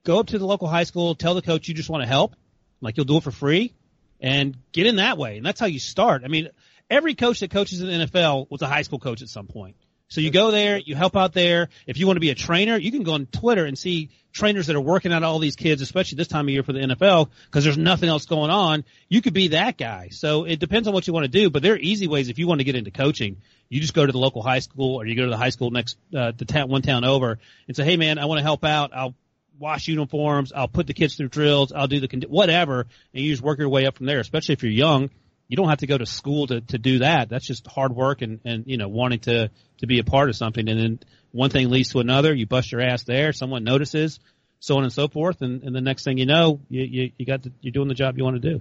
go 0.05 0.21
up 0.21 0.29
to 0.29 0.39
the 0.39 0.47
local 0.47 0.69
high 0.69 0.85
school, 0.85 1.15
tell 1.15 1.35
the 1.35 1.43
coach 1.43 1.69
you 1.69 1.75
just 1.75 1.91
want 1.91 2.03
to 2.03 2.09
help, 2.09 2.35
like 2.81 2.97
you'll 2.97 3.07
do 3.07 3.17
it 3.17 3.23
for 3.23 3.31
free, 3.31 3.75
and 4.21 4.57
get 4.73 4.87
in 4.87 4.97
that 4.97 5.19
way, 5.19 5.37
and 5.37 5.45
that's 5.45 5.61
how 5.61 5.67
you 5.67 5.81
start. 5.81 6.23
I 6.25 6.29
mean, 6.29 6.51
every 6.89 7.15
coach 7.15 7.41
that 7.41 7.51
coaches 7.51 7.81
in 7.81 7.87
the 7.89 8.07
NFL 8.07 8.51
was 8.51 8.63
a 8.63 8.69
high 8.69 8.83
school 8.83 8.99
coach 8.99 9.23
at 9.23 9.29
some 9.29 9.47
point. 9.47 9.77
So 10.09 10.21
you 10.21 10.31
go 10.31 10.53
there, 10.53 10.79
you 10.79 10.95
help 10.95 11.17
out 11.17 11.33
there. 11.33 11.69
If 11.87 11.99
you 11.99 12.07
want 12.07 12.17
to 12.17 12.21
be 12.21 12.31
a 12.31 12.35
trainer, 12.35 12.77
you 12.77 12.93
can 12.93 13.03
go 13.03 13.15
on 13.15 13.27
Twitter 13.27 13.65
and 13.65 13.77
see 13.77 14.11
trainers 14.33 14.69
that 14.69 14.77
are 14.77 14.81
working 14.81 15.13
out 15.13 15.25
all 15.25 15.41
these 15.41 15.57
kids, 15.57 15.83
especially 15.83 16.17
this 16.17 16.29
time 16.29 16.47
of 16.47 16.51
year 16.51 16.63
for 16.63 16.73
the 16.73 16.79
NFL, 16.79 17.31
because 17.47 17.65
there's 17.65 17.79
nothing 17.79 18.09
else 18.09 18.27
going 18.27 18.51
on. 18.51 18.85
You 19.09 19.21
could 19.21 19.35
be 19.35 19.49
that 19.49 19.77
guy. 19.77 20.11
So 20.11 20.45
it 20.45 20.61
depends 20.61 20.87
on 20.87 20.95
what 20.95 21.07
you 21.09 21.13
want 21.13 21.25
to 21.25 21.31
do, 21.31 21.51
but 21.51 21.63
there 21.63 21.75
are 21.75 21.79
easy 21.79 22.07
ways 22.07 22.29
if 22.29 22.39
you 22.39 22.47
want 22.47 22.61
to 22.61 22.65
get 22.65 22.77
into 22.77 22.93
coaching. 22.93 23.39
You 23.69 23.81
just 23.81 23.95
go 23.95 24.07
to 24.07 24.13
the 24.13 24.19
local 24.19 24.43
high 24.43 24.61
school 24.61 25.01
or 25.01 25.07
you 25.07 25.17
go 25.17 25.25
to 25.25 25.31
the 25.31 25.37
high 25.37 25.49
school 25.49 25.73
next, 25.73 25.99
uh, 26.17 26.31
the 26.37 26.45
town, 26.45 26.69
one 26.69 26.83
town 26.83 27.05
over 27.05 27.41
and 27.67 27.77
say, 27.77 27.85
Hey 27.85 27.97
man, 27.97 28.19
I 28.19 28.27
want 28.27 28.39
to 28.39 28.45
help 28.45 28.65
out. 28.65 28.93
I'll 28.95 29.17
wash 29.59 29.89
uniforms. 29.89 30.53
I'll 30.55 30.69
put 30.69 30.87
the 30.87 30.95
kids 30.95 31.17
through 31.17 31.31
drills. 31.31 31.73
I'll 31.73 31.89
do 31.89 31.99
the, 31.99 32.27
whatever. 32.29 32.87
And 33.13 33.25
you 33.25 33.33
just 33.33 33.43
work 33.43 33.59
your 33.59 33.71
way 33.71 33.87
up 33.87 33.97
from 33.97 34.07
there, 34.07 34.21
especially 34.21 34.53
if 34.53 34.63
you're 34.63 34.71
young 34.71 35.11
you 35.49 35.57
don't 35.57 35.69
have 35.69 35.79
to 35.79 35.87
go 35.87 35.97
to 35.97 36.07
school 36.07 36.47
to, 36.49 36.61
to 36.61 36.79
do 36.79 36.99
that. 37.01 37.29
That's 37.29 37.47
just 37.47 37.67
hard 37.67 37.95
work 37.95 38.23
and, 38.23 38.41
and, 38.45 38.65
you 38.67 38.77
know, 38.77 38.89
wanting 38.89 39.21
to, 39.21 39.51
to 39.79 39.87
be 39.87 39.99
a 39.99 40.05
part 40.05 40.29
of 40.29 40.37
something. 40.37 40.69
And 40.69 40.81
then 40.81 40.99
one 41.33 41.51
thing 41.51 41.71
leads 41.71 41.91
to 41.91 42.01
another. 42.01 42.35
You 42.35 42.47
bust 42.47 42.73
your 42.73 42.81
ass 42.81 43.05
there. 43.05 43.33
Someone 43.33 43.63
notices, 43.63 44.19
so 44.59 44.77
on 44.77 44.83
and 44.83 44.93
so 44.93 45.09
forth. 45.09 45.43
And, 45.43 45.63
and 45.63 45.75
the 45.75 45.81
next 45.81 46.05
thing 46.05 46.19
you 46.19 46.27
know, 46.27 46.61
you, 46.69 46.83
you, 46.83 47.13
you 47.17 47.27
got 47.27 47.43
the, 47.43 47.53
you're 47.61 47.73
doing 47.73 47.89
the 47.89 47.95
job 47.95 48.19
you 48.19 48.25
want 48.25 48.43
to 48.43 48.51
do. 48.51 48.61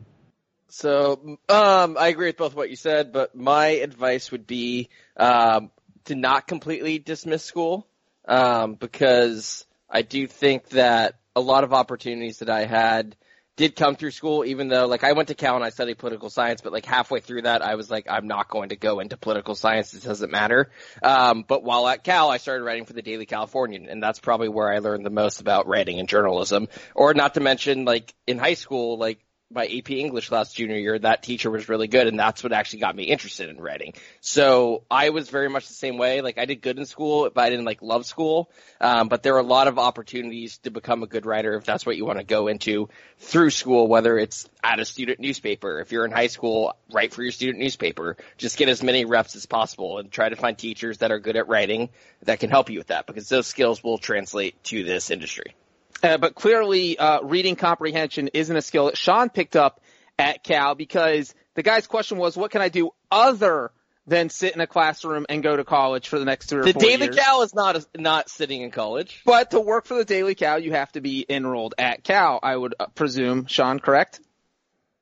So, 0.67 1.37
um, 1.47 1.97
I 1.97 2.07
agree 2.07 2.27
with 2.27 2.37
both 2.37 2.55
what 2.55 2.69
you 2.69 2.75
said, 2.75 3.13
but 3.13 3.35
my 3.35 3.67
advice 3.67 4.31
would 4.31 4.47
be 4.47 4.89
um, 5.15 5.71
to 6.05 6.15
not 6.15 6.47
completely 6.47 6.99
dismiss 6.99 7.43
school 7.43 7.87
um, 8.27 8.73
because 8.73 9.65
I 9.89 10.01
do 10.01 10.27
think 10.27 10.69
that 10.69 11.15
a 11.35 11.41
lot 11.41 11.63
of 11.63 11.73
opportunities 11.73 12.39
that 12.39 12.49
I 12.49 12.65
had 12.65 13.15
did 13.55 13.75
come 13.75 13.95
through 13.95 14.11
school, 14.11 14.43
even 14.43 14.67
though 14.67 14.87
like 14.87 15.03
I 15.03 15.13
went 15.13 15.29
to 15.29 15.35
Cal 15.35 15.55
and 15.55 15.63
I 15.63 15.69
studied 15.69 15.97
political 15.97 16.29
science, 16.29 16.61
but 16.61 16.73
like 16.73 16.85
halfway 16.85 17.21
through 17.21 17.43
that, 17.43 17.61
I 17.61 17.75
was 17.75 17.89
like, 17.89 18.07
I'm 18.09 18.27
not 18.27 18.49
going 18.49 18.69
to 18.69 18.75
go 18.75 18.99
into 18.99 19.17
political 19.17 19.55
science. 19.55 19.93
It 19.93 20.03
doesn't 20.03 20.31
matter. 20.31 20.71
Um, 21.01 21.45
but 21.47 21.63
while 21.63 21.87
at 21.87 22.03
Cal, 22.03 22.29
I 22.29 22.37
started 22.37 22.63
writing 22.63 22.85
for 22.85 22.93
the 22.93 23.01
Daily 23.01 23.25
Californian, 23.25 23.87
and 23.89 24.03
that's 24.03 24.19
probably 24.19 24.49
where 24.49 24.71
I 24.71 24.79
learned 24.79 25.05
the 25.05 25.09
most 25.09 25.39
about 25.39 25.67
writing 25.67 25.99
and 25.99 26.09
journalism. 26.09 26.67
Or 26.93 27.13
not 27.13 27.35
to 27.35 27.39
mention, 27.39 27.85
like 27.85 28.13
in 28.27 28.37
high 28.37 28.55
school, 28.55 28.97
like 28.97 29.19
my 29.55 29.65
AP 29.65 29.91
English 29.91 30.29
class 30.29 30.51
junior 30.51 30.77
year, 30.77 30.99
that 30.99 31.23
teacher 31.23 31.49
was 31.49 31.69
really 31.69 31.87
good, 31.87 32.07
and 32.07 32.19
that's 32.19 32.43
what 32.43 32.51
actually 32.51 32.79
got 32.79 32.95
me 32.95 33.03
interested 33.03 33.49
in 33.49 33.57
writing. 33.57 33.93
So 34.19 34.83
I 34.91 35.09
was 35.09 35.29
very 35.29 35.49
much 35.49 35.67
the 35.67 35.73
same 35.73 35.97
way. 35.97 36.21
Like 36.21 36.37
I 36.37 36.45
did 36.45 36.61
good 36.61 36.77
in 36.77 36.85
school, 36.85 37.29
but 37.33 37.41
I 37.41 37.49
didn't 37.49 37.65
like 37.65 37.81
love 37.81 38.05
school. 38.05 38.51
Um, 38.81 39.07
but 39.07 39.23
there 39.23 39.35
are 39.35 39.39
a 39.39 39.43
lot 39.43 39.67
of 39.67 39.79
opportunities 39.79 40.57
to 40.59 40.69
become 40.69 41.01
a 41.01 41.07
good 41.07 41.25
writer 41.25 41.55
if 41.55 41.63
that's 41.63 41.85
what 41.85 41.95
you 41.95 42.05
want 42.05 42.19
to 42.19 42.25
go 42.25 42.47
into 42.47 42.89
through 43.19 43.49
school, 43.49 43.87
whether 43.87 44.17
it's 44.17 44.49
at 44.63 44.79
a 44.79 44.85
student 44.85 45.19
newspaper. 45.19 45.79
If 45.79 45.91
you're 45.91 46.05
in 46.05 46.11
high 46.11 46.27
school, 46.27 46.75
write 46.91 47.13
for 47.13 47.23
your 47.23 47.31
student 47.31 47.59
newspaper. 47.59 48.17
Just 48.37 48.57
get 48.57 48.67
as 48.67 48.83
many 48.83 49.05
reps 49.05 49.35
as 49.35 49.45
possible 49.45 49.99
and 49.99 50.11
try 50.11 50.27
to 50.27 50.35
find 50.35 50.57
teachers 50.57 50.97
that 50.97 51.11
are 51.11 51.19
good 51.19 51.37
at 51.37 51.47
writing 51.47 51.89
that 52.23 52.39
can 52.39 52.49
help 52.49 52.69
you 52.69 52.77
with 52.77 52.87
that 52.87 53.07
because 53.07 53.29
those 53.29 53.47
skills 53.47 53.83
will 53.83 53.97
translate 53.97 54.61
to 54.65 54.83
this 54.83 55.09
industry. 55.09 55.55
Uh, 56.03 56.17
but 56.17 56.35
clearly, 56.35 56.97
uh, 56.97 57.21
reading 57.21 57.55
comprehension 57.55 58.29
isn't 58.33 58.55
a 58.55 58.61
skill 58.61 58.85
that 58.85 58.97
Sean 58.97 59.29
picked 59.29 59.55
up 59.55 59.81
at 60.19 60.43
Cal 60.43 60.75
because 60.75 61.33
the 61.55 61.63
guy's 61.63 61.87
question 61.87 62.17
was, 62.17 62.37
what 62.37 62.51
can 62.51 62.61
I 62.61 62.69
do 62.69 62.91
other 63.09 63.71
than 64.07 64.29
sit 64.29 64.53
in 64.53 64.61
a 64.61 64.67
classroom 64.67 65.25
and 65.29 65.41
go 65.41 65.55
to 65.55 65.63
college 65.63 66.09
for 66.09 66.19
the 66.19 66.25
next 66.25 66.47
three 66.47 66.59
or 66.59 66.63
The 66.63 66.73
four 66.73 66.81
Daily 66.81 66.91
years? 66.91 66.99
The 66.99 67.07
Daily 67.07 67.17
Cal 67.17 67.41
is 67.41 67.55
not 67.55 67.75
a, 67.75 67.85
not 67.97 68.29
sitting 68.29 68.61
in 68.61 68.71
college. 68.71 69.21
But 69.25 69.51
to 69.51 69.59
work 69.59 69.85
for 69.85 69.95
the 69.95 70.05
Daily 70.05 70.35
Cal, 70.35 70.59
you 70.59 70.73
have 70.73 70.91
to 70.91 71.01
be 71.01 71.25
enrolled 71.27 71.73
at 71.77 72.03
Cal, 72.03 72.39
I 72.43 72.55
would 72.55 72.75
uh, 72.79 72.87
presume. 72.87 73.47
Sean, 73.47 73.79
correct? 73.79 74.19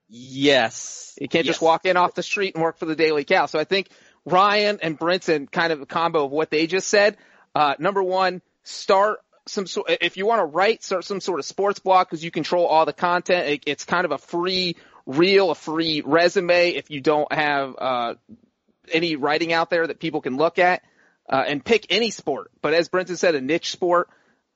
Yes. 0.08 1.18
You 1.20 1.28
can't 1.28 1.46
just 1.46 1.62
walk 1.62 1.86
in 1.86 1.98
off 1.98 2.14
the 2.14 2.24
street 2.24 2.56
and 2.56 2.64
work 2.64 2.78
for 2.78 2.86
the 2.86 2.96
Daily 2.96 3.24
Cal. 3.24 3.48
So 3.48 3.60
I 3.60 3.64
think 3.64 3.90
Ryan 4.26 4.80
and 4.82 4.98
Brinson, 4.98 5.52
kind 5.52 5.74
of 5.74 5.82
a 5.82 5.86
combo 5.86 6.26
of 6.26 6.32
what 6.32 6.50
they 6.50 6.68
just 6.68 6.88
said. 6.88 7.18
Uh, 7.56 7.74
number 7.80 8.02
one, 8.02 8.42
start 8.64 9.20
some 9.46 9.68
sort. 9.68 9.90
If 10.02 10.18
you 10.18 10.26
want 10.26 10.40
to 10.40 10.46
write, 10.46 10.84
some 10.84 11.20
sort 11.20 11.40
of 11.40 11.46
sports 11.46 11.80
blog 11.80 12.08
because 12.08 12.24
you 12.24 12.32
control 12.32 12.66
all 12.66 12.86
the 12.86 12.94
content. 12.94 13.48
It, 13.48 13.64
it's 13.66 13.86
kind 13.86 14.06
of 14.06 14.12
a 14.12 14.18
free 14.18 14.76
reel, 15.06 15.52
a 15.52 15.56
free 15.56 16.02
resume. 16.06 16.72
If 16.72 16.90
you 16.90 17.02
don't 17.02 17.32
have 17.32 17.76
uh, 17.78 18.14
any 18.92 19.16
writing 19.16 19.54
out 19.54 19.70
there 19.70 19.86
that 19.88 20.00
people 20.00 20.22
can 20.22 20.38
look 20.38 20.60
at, 20.60 20.84
uh, 21.30 21.44
and 21.48 21.64
pick 21.64 21.88
any 21.90 22.10
sport. 22.10 22.52
But 22.62 22.74
as 22.74 22.90
Brinson 22.90 23.18
said, 23.18 23.36
a 23.36 23.42
niche 23.42 23.72
sport, 23.72 24.10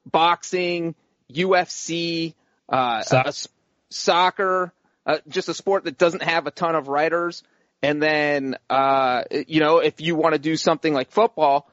boxing, 0.05 0.95
UFC, 1.31 2.34
uh, 2.69 3.01
Soc- 3.01 3.26
a 3.26 3.30
s- 3.30 3.47
soccer, 3.89 4.73
uh, 5.05 5.18
just 5.27 5.49
a 5.49 5.53
sport 5.53 5.85
that 5.85 5.97
doesn't 5.97 6.23
have 6.23 6.47
a 6.47 6.51
ton 6.51 6.76
of 6.76 6.88
writers. 6.88 7.43
And 7.81 8.01
then, 8.01 8.55
uh, 8.69 9.23
you 9.47 9.59
know, 9.59 9.80
if 9.80 10.01
you 10.01 10.15
want 10.15 10.34
to 10.34 10.39
do 10.39 10.55
something 10.57 10.93
like 10.93 11.11
football, 11.11 11.69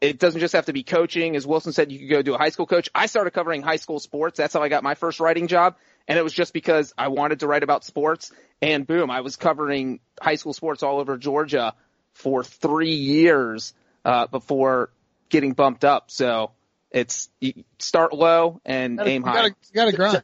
it 0.00 0.18
doesn't 0.18 0.40
just 0.40 0.54
have 0.54 0.66
to 0.66 0.72
be 0.72 0.82
coaching. 0.82 1.36
As 1.36 1.46
Wilson 1.46 1.72
said, 1.72 1.90
you 1.90 1.98
could 2.00 2.10
go 2.10 2.22
do 2.22 2.34
a 2.34 2.38
high 2.38 2.50
school 2.50 2.66
coach. 2.66 2.90
I 2.94 3.06
started 3.06 3.30
covering 3.30 3.62
high 3.62 3.76
school 3.76 3.98
sports. 4.00 4.36
That's 4.36 4.52
how 4.52 4.62
I 4.62 4.68
got 4.68 4.82
my 4.82 4.94
first 4.94 5.20
writing 5.20 5.46
job. 5.46 5.76
And 6.06 6.18
it 6.18 6.22
was 6.22 6.34
just 6.34 6.52
because 6.52 6.92
I 6.98 7.08
wanted 7.08 7.40
to 7.40 7.46
write 7.46 7.62
about 7.62 7.84
sports. 7.84 8.30
And 8.60 8.86
boom, 8.86 9.10
I 9.10 9.22
was 9.22 9.36
covering 9.36 10.00
high 10.20 10.34
school 10.34 10.52
sports 10.52 10.82
all 10.82 10.98
over 11.00 11.16
Georgia 11.16 11.74
for 12.12 12.44
three 12.44 12.94
years, 12.94 13.72
uh, 14.04 14.26
before 14.26 14.90
getting 15.30 15.52
bumped 15.54 15.84
up. 15.84 16.10
So 16.10 16.50
it's, 16.90 17.30
you 17.40 17.64
start 17.78 18.12
low 18.12 18.60
and 18.64 19.00
aim 19.00 19.22
you 19.22 19.26
high. 19.28 19.34
gotta, 19.34 19.48
you 19.48 19.74
gotta 19.74 19.92
grind. 19.96 20.22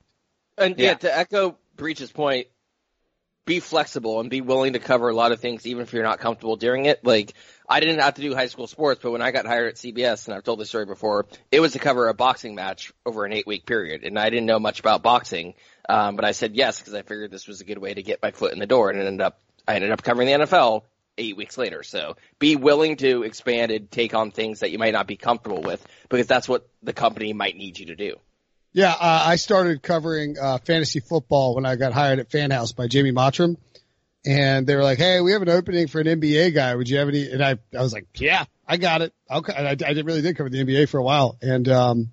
And 0.58 0.78
yeah, 0.78 0.88
Yeah. 0.88 0.94
to 0.94 1.18
echo 1.18 1.56
Breech's 1.76 2.12
point, 2.12 2.48
be 3.50 3.58
flexible 3.58 4.20
and 4.20 4.30
be 4.30 4.40
willing 4.40 4.74
to 4.74 4.78
cover 4.78 5.08
a 5.08 5.12
lot 5.12 5.32
of 5.32 5.40
things 5.40 5.66
even 5.66 5.82
if 5.82 5.92
you're 5.92 6.04
not 6.04 6.20
comfortable 6.20 6.54
doing 6.54 6.84
it. 6.84 7.04
Like 7.04 7.34
I 7.68 7.80
didn't 7.80 7.98
have 7.98 8.14
to 8.14 8.22
do 8.22 8.32
high 8.32 8.46
school 8.46 8.68
sports, 8.68 9.00
but 9.02 9.10
when 9.10 9.22
I 9.22 9.32
got 9.32 9.44
hired 9.44 9.70
at 9.70 9.74
CBS, 9.74 10.28
and 10.28 10.36
I've 10.36 10.44
told 10.44 10.60
this 10.60 10.68
story 10.68 10.86
before, 10.86 11.26
it 11.50 11.58
was 11.58 11.72
to 11.72 11.80
cover 11.80 12.06
a 12.06 12.14
boxing 12.14 12.54
match 12.54 12.92
over 13.04 13.24
an 13.24 13.32
eight 13.32 13.48
week 13.48 13.66
period, 13.66 14.04
and 14.04 14.16
I 14.16 14.30
didn't 14.30 14.46
know 14.46 14.60
much 14.60 14.78
about 14.78 15.02
boxing, 15.02 15.54
um, 15.88 16.14
but 16.14 16.24
I 16.24 16.30
said 16.30 16.54
yes 16.54 16.78
because 16.78 16.94
I 16.94 17.02
figured 17.02 17.32
this 17.32 17.48
was 17.48 17.60
a 17.60 17.64
good 17.64 17.78
way 17.78 17.92
to 17.92 18.04
get 18.04 18.22
my 18.22 18.30
foot 18.30 18.52
in 18.52 18.60
the 18.60 18.68
door, 18.68 18.88
and 18.88 19.00
it 19.00 19.06
ended 19.06 19.20
up 19.20 19.40
I 19.66 19.74
ended 19.74 19.90
up 19.90 20.04
covering 20.04 20.28
the 20.28 20.46
NFL 20.46 20.84
eight 21.18 21.36
weeks 21.36 21.58
later. 21.58 21.82
So 21.82 22.16
be 22.38 22.54
willing 22.54 22.98
to 22.98 23.24
expand 23.24 23.72
and 23.72 23.90
take 23.90 24.14
on 24.14 24.30
things 24.30 24.60
that 24.60 24.70
you 24.70 24.78
might 24.78 24.92
not 24.92 25.08
be 25.08 25.16
comfortable 25.16 25.62
with 25.62 25.84
because 26.08 26.28
that's 26.28 26.48
what 26.48 26.68
the 26.84 26.92
company 26.92 27.32
might 27.32 27.56
need 27.56 27.80
you 27.80 27.86
to 27.86 27.96
do. 27.96 28.14
Yeah, 28.72 28.92
uh, 28.92 29.24
I 29.26 29.36
started 29.36 29.82
covering 29.82 30.36
uh, 30.40 30.58
fantasy 30.58 31.00
football 31.00 31.56
when 31.56 31.66
I 31.66 31.76
got 31.76 31.92
hired 31.92 32.20
at 32.20 32.30
FanHouse 32.30 32.74
by 32.74 32.86
Jamie 32.86 33.10
Mottram, 33.12 33.56
and 34.24 34.66
they 34.66 34.76
were 34.76 34.84
like, 34.84 34.98
"Hey, 34.98 35.20
we 35.20 35.32
have 35.32 35.42
an 35.42 35.48
opening 35.48 35.88
for 35.88 36.00
an 36.00 36.06
NBA 36.06 36.54
guy. 36.54 36.74
Would 36.74 36.88
you 36.88 36.98
have 36.98 37.08
any?" 37.08 37.30
And 37.30 37.42
I, 37.42 37.58
I 37.76 37.82
was 37.82 37.92
like, 37.92 38.06
"Yeah, 38.14 38.44
I 38.66 38.76
got 38.76 39.02
it." 39.02 39.12
I'll, 39.28 39.44
I, 39.48 39.76
I 39.84 39.90
really 40.04 40.22
did 40.22 40.36
cover 40.36 40.50
the 40.50 40.62
NBA 40.64 40.88
for 40.88 40.98
a 40.98 41.02
while, 41.02 41.36
and 41.42 41.68
um, 41.68 42.10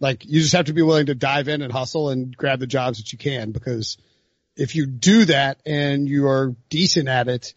Like 0.00 0.24
you 0.24 0.40
just 0.40 0.54
have 0.54 0.66
to 0.66 0.72
be 0.72 0.82
willing 0.82 1.06
to 1.06 1.14
dive 1.14 1.48
in 1.48 1.62
and 1.62 1.72
hustle 1.72 2.10
and 2.10 2.36
grab 2.36 2.60
the 2.60 2.66
jobs 2.66 2.98
that 2.98 3.12
you 3.12 3.18
can 3.18 3.50
because 3.50 3.98
if 4.56 4.74
you 4.74 4.86
do 4.86 5.24
that 5.26 5.60
and 5.66 6.08
you 6.08 6.28
are 6.28 6.54
decent 6.68 7.08
at 7.08 7.28
it, 7.28 7.54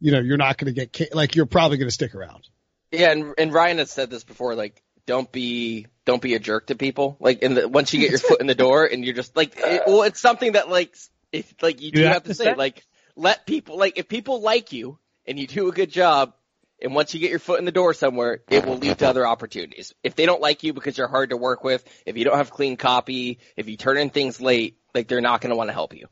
you 0.00 0.12
know, 0.12 0.20
you're 0.20 0.36
not 0.36 0.58
going 0.58 0.74
to 0.74 0.86
get, 0.86 1.14
like 1.14 1.34
you're 1.34 1.46
probably 1.46 1.78
going 1.78 1.88
to 1.88 1.94
stick 1.94 2.14
around. 2.14 2.46
Yeah, 2.90 3.12
and 3.12 3.34
and 3.36 3.52
Ryan 3.52 3.78
has 3.78 3.90
said 3.90 4.10
this 4.10 4.24
before. 4.24 4.54
Like, 4.54 4.82
don't 5.08 5.32
be 5.32 5.86
don't 6.04 6.22
be 6.22 6.34
a 6.34 6.38
jerk 6.38 6.66
to 6.68 6.76
people. 6.76 7.16
Like, 7.18 7.40
in 7.42 7.54
the 7.54 7.66
once 7.68 7.92
you 7.92 8.00
get 8.00 8.10
your 8.10 8.18
foot 8.20 8.40
in 8.40 8.46
the 8.46 8.54
door, 8.54 8.84
and 8.86 9.04
you're 9.04 9.14
just 9.14 9.34
like, 9.36 9.54
it, 9.56 9.82
well, 9.86 10.02
it's 10.02 10.20
something 10.20 10.52
that 10.52 10.68
like 10.68 10.94
if 11.32 11.52
like 11.60 11.80
you 11.82 11.90
do 11.90 12.00
You 12.00 12.04
have, 12.06 12.14
have 12.14 12.22
to 12.24 12.28
to 12.28 12.34
say, 12.34 12.44
say. 12.44 12.54
like, 12.54 12.86
let 13.16 13.46
people 13.46 13.76
like 13.78 13.98
if 13.98 14.06
people 14.08 14.40
like 14.42 14.72
you 14.72 14.98
and 15.26 15.38
you 15.38 15.46
do 15.48 15.68
a 15.68 15.72
good 15.72 15.90
job. 15.90 16.34
And 16.80 16.94
once 16.94 17.12
you 17.12 17.18
get 17.18 17.30
your 17.30 17.40
foot 17.40 17.58
in 17.58 17.64
the 17.64 17.72
door 17.72 17.92
somewhere, 17.92 18.38
it 18.48 18.64
will 18.64 18.76
lead 18.76 18.98
to 19.00 19.08
other 19.08 19.26
opportunities. 19.26 19.92
If 20.04 20.14
they 20.14 20.26
don't 20.26 20.40
like 20.40 20.62
you 20.62 20.72
because 20.72 20.96
you're 20.96 21.08
hard 21.08 21.30
to 21.30 21.36
work 21.36 21.64
with, 21.64 21.82
if 22.06 22.16
you 22.16 22.22
don't 22.24 22.36
have 22.36 22.50
clean 22.52 22.76
copy, 22.76 23.40
if 23.56 23.68
you 23.68 23.76
turn 23.76 23.98
in 23.98 24.10
things 24.10 24.40
late, 24.40 24.78
like 24.94 25.08
they're 25.08 25.20
not 25.20 25.40
going 25.40 25.50
to 25.50 25.56
want 25.56 25.70
to 25.70 25.74
help 25.74 25.92
you. 25.92 26.06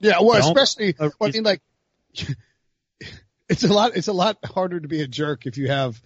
Yeah. 0.00 0.20
Well, 0.22 0.40
Don't- 0.40 0.56
especially, 0.56 0.94
uh, 0.98 1.10
I 1.20 1.30
mean, 1.30 1.42
like, 1.42 1.60
it's 3.50 3.64
a 3.64 3.68
lot, 3.72 3.96
it's 3.96 4.08
a 4.08 4.14
lot 4.14 4.38
harder 4.44 4.80
to 4.80 4.88
be 4.88 5.02
a 5.02 5.06
jerk 5.06 5.44
if 5.46 5.58
you 5.58 5.68
have 5.68 6.00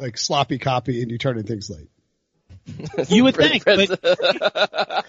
like 0.00 0.16
sloppy 0.18 0.58
copy 0.58 1.02
and 1.02 1.10
you 1.10 1.18
turn 1.18 1.38
in 1.38 1.44
things 1.44 1.70
late. 1.70 1.88
You 3.08 3.24
would 3.24 3.34
think, 3.36 3.64
but 3.64 3.78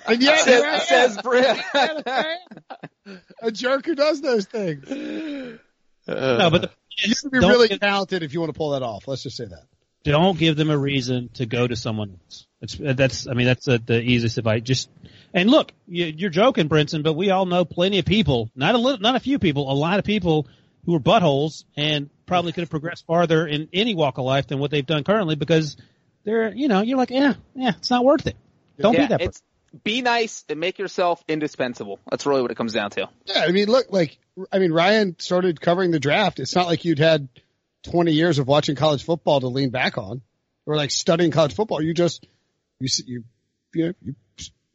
And 0.08 0.22
yet, 0.24 0.40
says, 0.40 0.62
here 0.62 0.66
I 0.70 0.76
am. 0.76 0.80
says 0.82 1.18
Brett. 1.22 2.40
a 3.42 3.52
jerk 3.52 3.86
who 3.86 3.96
does 3.96 4.22
those 4.22 4.46
things. 4.46 4.88
no, 4.90 5.58
but 6.08 6.62
the, 6.62 6.70
You 7.00 7.10
have 7.10 7.18
to 7.20 7.30
be 7.30 7.40
really 7.40 7.68
give- 7.68 7.80
talented 7.82 8.24
if 8.24 8.34
you 8.34 8.40
want 8.40 8.54
to 8.54 8.58
pull 8.58 8.72
that 8.72 8.84
off. 8.84 9.08
Let's 9.08 9.24
just 9.24 9.36
say 9.38 9.46
that. 9.46 9.66
don't 10.04 10.38
give 10.38 10.56
them 10.56 10.70
a 10.70 10.78
reason 10.78 11.30
to 11.36 11.46
go 11.46 11.68
to 11.68 11.76
someone 11.76 12.12
else. 12.24 12.48
It's, 12.62 12.76
that's, 12.80 13.28
I 13.28 13.34
mean, 13.34 13.48
that's 13.48 13.66
the, 13.66 13.78
the 13.80 14.02
easiest 14.02 14.38
advice. 14.38 14.62
Just, 14.64 14.90
and 15.34 15.50
look, 15.50 15.72
you, 15.88 16.06
you're 16.06 16.30
joking, 16.30 16.68
Brinson, 16.70 17.04
but 17.04 17.14
we 17.14 17.30
all 17.30 17.46
know 17.46 17.64
plenty 17.66 18.00
of 18.00 18.06
people, 18.06 18.50
not 18.56 18.76
a 18.76 18.78
little, 18.78 19.00
not 19.00 19.16
a 19.16 19.20
few 19.20 19.40
people, 19.40 19.72
a 19.72 19.74
lot 19.76 20.00
of 20.00 20.06
people 20.06 20.48
who 20.86 20.96
are 20.96 21.00
buttholes 21.00 21.64
and 21.78 22.10
probably 22.30 22.54
could 22.54 22.62
have 22.62 22.70
progressed 22.70 23.06
farther 23.06 23.46
in 23.46 23.68
any 23.74 23.96
walk 23.96 24.18
of 24.18 24.24
life 24.24 24.48
than 24.48 24.60
what 24.60 24.72
they've 24.72 24.86
done 24.86 25.04
currently 25.04 25.36
because 25.36 25.76
they're, 26.24 26.54
you 26.54 26.68
know, 26.68 26.82
you're 26.82 26.98
like, 26.98 27.10
yeah, 27.10 27.34
yeah, 27.56 27.74
it's 27.78 27.90
not 27.90 28.06
worth 28.06 28.28
it. 28.28 28.38
Don't 28.80 28.94
yeah, 28.94 29.02
be 29.02 29.08
that. 29.08 29.22
it's 29.22 29.42
be 29.84 30.02
nice 30.02 30.46
and 30.48 30.60
make 30.60 30.80
yourself 30.80 31.24
indispensable. 31.28 32.00
That's 32.10 32.26
really 32.26 32.42
what 32.42 32.52
it 32.52 32.56
comes 32.56 32.74
down 32.74 32.92
to. 32.92 33.10
Yeah, 33.26 33.44
I 33.48 33.52
mean, 33.52 33.68
look, 33.68 33.92
like, 33.92 34.18
I 34.52 34.60
mean, 34.60 34.72
Ryan 34.72 35.16
started 35.20 35.60
covering 35.60 35.92
the 35.92 36.00
draft. 36.00 36.40
It's 36.40 36.56
not 36.56 36.68
like 36.68 36.86
you'd 36.86 37.00
had 37.00 37.28
20 37.84 38.12
years 38.12 38.40
of 38.40 38.48
watching 38.48 38.76
college 38.76 39.04
football 39.04 39.42
to 39.42 39.48
lean 39.48 39.70
back 39.70 39.98
on 39.98 40.22
or 40.66 40.76
like 40.76 40.92
studying 40.92 41.32
college 41.32 41.54
football. 41.54 41.82
You 41.82 41.94
just, 41.94 42.26
you, 42.80 42.88
you, 43.06 43.24
you 43.74 43.86
know, 43.88 43.94
you 44.02 44.16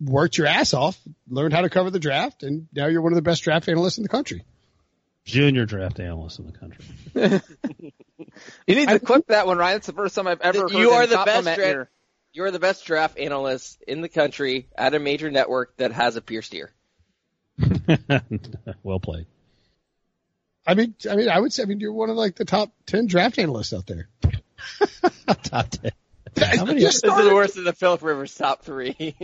worked 0.00 0.38
your 0.38 0.46
ass 0.46 0.74
off, 0.74 0.98
learned 1.28 1.54
how 1.54 1.62
to 1.62 1.70
cover 1.70 1.90
the 1.90 1.98
draft, 2.00 2.42
and 2.42 2.68
now 2.72 2.86
you're 2.86 3.02
one 3.02 3.12
of 3.12 3.16
the 3.16 3.22
best 3.22 3.42
draft 3.42 3.68
analysts 3.68 3.98
in 3.98 4.02
the 4.02 4.08
country. 4.08 4.44
Junior 5.24 5.66
draft 5.66 6.00
analyst 6.00 6.38
in 6.38 6.46
the 6.46 6.52
country. 6.52 6.84
You 8.66 8.74
need 8.74 8.88
to 8.88 8.98
clip 8.98 9.28
that 9.28 9.46
one, 9.46 9.58
Ryan. 9.58 9.76
It's 9.76 9.86
the 9.86 9.92
first 9.92 10.14
time 10.16 10.26
I've 10.26 10.40
ever 10.40 10.62
heard 10.62 10.72
You 10.72 10.90
are 10.90 11.06
the 11.06 11.14
best 11.14 11.26
compliment 11.26 11.56
draft- 11.56 11.72
your- 11.72 11.90
You're 12.32 12.50
the 12.50 12.58
best 12.58 12.84
draft 12.84 13.16
analyst 13.18 13.80
in 13.86 14.00
the 14.00 14.08
country 14.08 14.66
at 14.76 14.92
a 14.94 14.98
major 14.98 15.30
network 15.30 15.76
that 15.76 15.92
has 15.92 16.16
a 16.16 16.20
pierced 16.20 16.52
ear. 16.54 16.72
well 18.82 18.98
played. 18.98 19.26
I 20.66 20.74
mean, 20.74 20.94
I 21.08 21.14
mean, 21.14 21.28
I 21.28 21.38
would 21.38 21.52
say, 21.52 21.62
I 21.62 21.66
mean, 21.66 21.78
you're 21.78 21.92
one 21.92 22.10
of 22.10 22.16
like 22.16 22.34
the 22.34 22.44
top 22.44 22.72
10 22.86 23.06
draft 23.06 23.38
analysts 23.38 23.72
out 23.72 23.86
there. 23.86 24.08
Top 25.44 25.68
ten. 25.68 25.92
How 26.38 26.64
many? 26.64 26.80
This 26.80 26.96
is 26.96 27.02
the 27.02 27.30
worst 27.34 27.56
of 27.58 27.64
the 27.64 27.72
Philip 27.74 28.02
Rivers 28.02 28.34
top 28.34 28.62
three. 28.62 29.14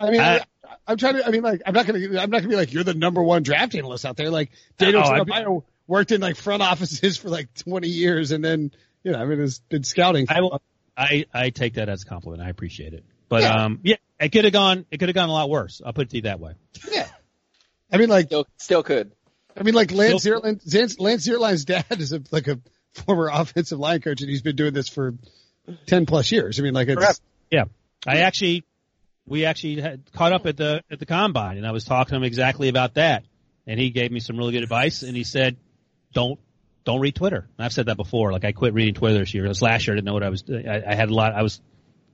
I 0.00 0.10
mean, 0.10 0.20
I, 0.20 0.38
I- 0.38 0.44
I'm 0.86 0.96
trying 0.96 1.14
to. 1.14 1.26
I 1.26 1.30
mean, 1.30 1.42
like, 1.42 1.62
I'm 1.66 1.74
not 1.74 1.86
gonna. 1.86 1.98
I'm 2.00 2.30
not 2.30 2.38
gonna 2.38 2.48
be 2.48 2.56
like 2.56 2.72
you're 2.72 2.84
the 2.84 2.94
number 2.94 3.22
one 3.22 3.42
draft 3.42 3.74
analyst 3.74 4.04
out 4.04 4.16
there. 4.16 4.30
Like, 4.30 4.50
Daniel 4.78 5.02
Oh, 5.04 5.10
I- 5.10 5.16
Jeremiah 5.24 5.58
worked 5.86 6.12
in 6.12 6.20
like 6.20 6.36
front 6.36 6.62
offices 6.62 7.16
for 7.18 7.28
like 7.28 7.52
20 7.54 7.88
years, 7.88 8.30
and 8.32 8.44
then 8.44 8.70
you 9.02 9.12
know, 9.12 9.18
I 9.20 9.24
mean, 9.24 9.38
has 9.38 9.58
been 9.60 9.84
scouting. 9.84 10.26
I 10.28 10.40
will, 10.40 10.62
I, 10.96 11.26
I 11.34 11.50
take 11.50 11.74
that 11.74 11.88
as 11.88 12.02
a 12.02 12.06
compliment. 12.06 12.42
I 12.42 12.48
appreciate 12.48 12.94
it. 12.94 13.04
But, 13.28 13.42
Yeah. 13.42 13.64
um, 13.64 13.80
yeah, 13.82 13.96
it 14.20 14.30
could 14.30 14.44
have 14.44 14.52
gone, 14.52 14.86
it 14.90 14.98
could 14.98 15.08
have 15.08 15.14
gone 15.14 15.28
a 15.28 15.32
lot 15.32 15.50
worse. 15.50 15.82
I'll 15.84 15.92
put 15.92 16.06
it 16.06 16.10
to 16.10 16.16
you 16.16 16.22
that 16.22 16.40
way. 16.40 16.52
yeah. 16.90 17.08
I 17.92 17.98
mean, 17.98 18.08
like, 18.08 18.26
still, 18.26 18.46
still 18.56 18.82
could. 18.82 19.12
I 19.56 19.62
mean, 19.62 19.74
like 19.74 19.92
Lance 19.92 20.22
Still- 20.22 20.40
Zierlein, 20.40 20.74
Lance, 20.74 20.98
Lance 21.00 21.26
Zierlein's 21.28 21.64
dad 21.66 21.84
is 21.90 22.12
a, 22.12 22.22
like 22.30 22.48
a 22.48 22.60
former 22.94 23.28
offensive 23.32 23.78
line 23.78 24.00
coach, 24.00 24.20
and 24.22 24.30
he's 24.30 24.40
been 24.42 24.56
doing 24.56 24.72
this 24.72 24.88
for 24.88 25.14
10 25.86 26.06
plus 26.06 26.32
years. 26.32 26.58
I 26.58 26.62
mean, 26.62 26.72
like, 26.74 26.88
it's 26.88 27.20
Yeah. 27.50 27.64
I 28.06 28.18
actually, 28.18 28.64
we 29.26 29.44
actually 29.44 29.80
had 29.80 30.10
caught 30.12 30.32
up 30.32 30.46
at 30.46 30.56
the, 30.56 30.82
at 30.90 30.98
the 30.98 31.06
combine 31.06 31.56
and 31.56 31.66
I 31.66 31.72
was 31.72 31.84
talking 31.84 32.10
to 32.10 32.16
him 32.16 32.24
exactly 32.24 32.68
about 32.68 32.94
that. 32.94 33.24
And 33.66 33.80
he 33.80 33.90
gave 33.90 34.12
me 34.12 34.20
some 34.20 34.36
really 34.36 34.52
good 34.52 34.62
advice 34.62 35.02
and 35.02 35.16
he 35.16 35.24
said, 35.24 35.56
don't, 36.12 36.38
don't 36.84 37.00
read 37.00 37.14
Twitter. 37.14 37.48
And 37.56 37.64
I've 37.64 37.72
said 37.72 37.86
that 37.86 37.96
before. 37.96 38.32
Like 38.32 38.44
I 38.44 38.52
quit 38.52 38.74
reading 38.74 38.94
Twitter 38.94 39.18
this 39.20 39.32
year. 39.32 39.46
It 39.46 39.48
was 39.48 39.62
last 39.62 39.86
year. 39.86 39.94
I 39.94 39.96
didn't 39.96 40.06
know 40.06 40.12
what 40.12 40.22
I 40.22 40.28
was 40.28 40.42
doing. 40.42 40.68
I, 40.68 40.92
I 40.92 40.94
had 40.94 41.08
a 41.08 41.14
lot, 41.14 41.32
I 41.34 41.42
was 41.42 41.60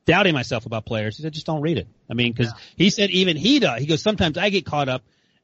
doubting 0.06 0.34
myself 0.34 0.66
about 0.66 0.86
players. 0.86 1.16
He 1.16 1.22
said, 1.24 1.32
just 1.32 1.46
don't 1.46 1.60
read 1.60 1.78
it. 1.78 1.88
I 2.08 2.14
mean, 2.14 2.32
cause 2.34 2.52
he 2.76 2.90
said 2.90 3.10
even 3.10 3.36
he 3.36 3.58
does. 3.58 3.80
He 3.80 3.86
goes, 3.86 4.02
sometimes 4.02 4.38
I 4.38 4.50
get 4.50 4.64
caught 4.64 4.88
up 4.88 5.02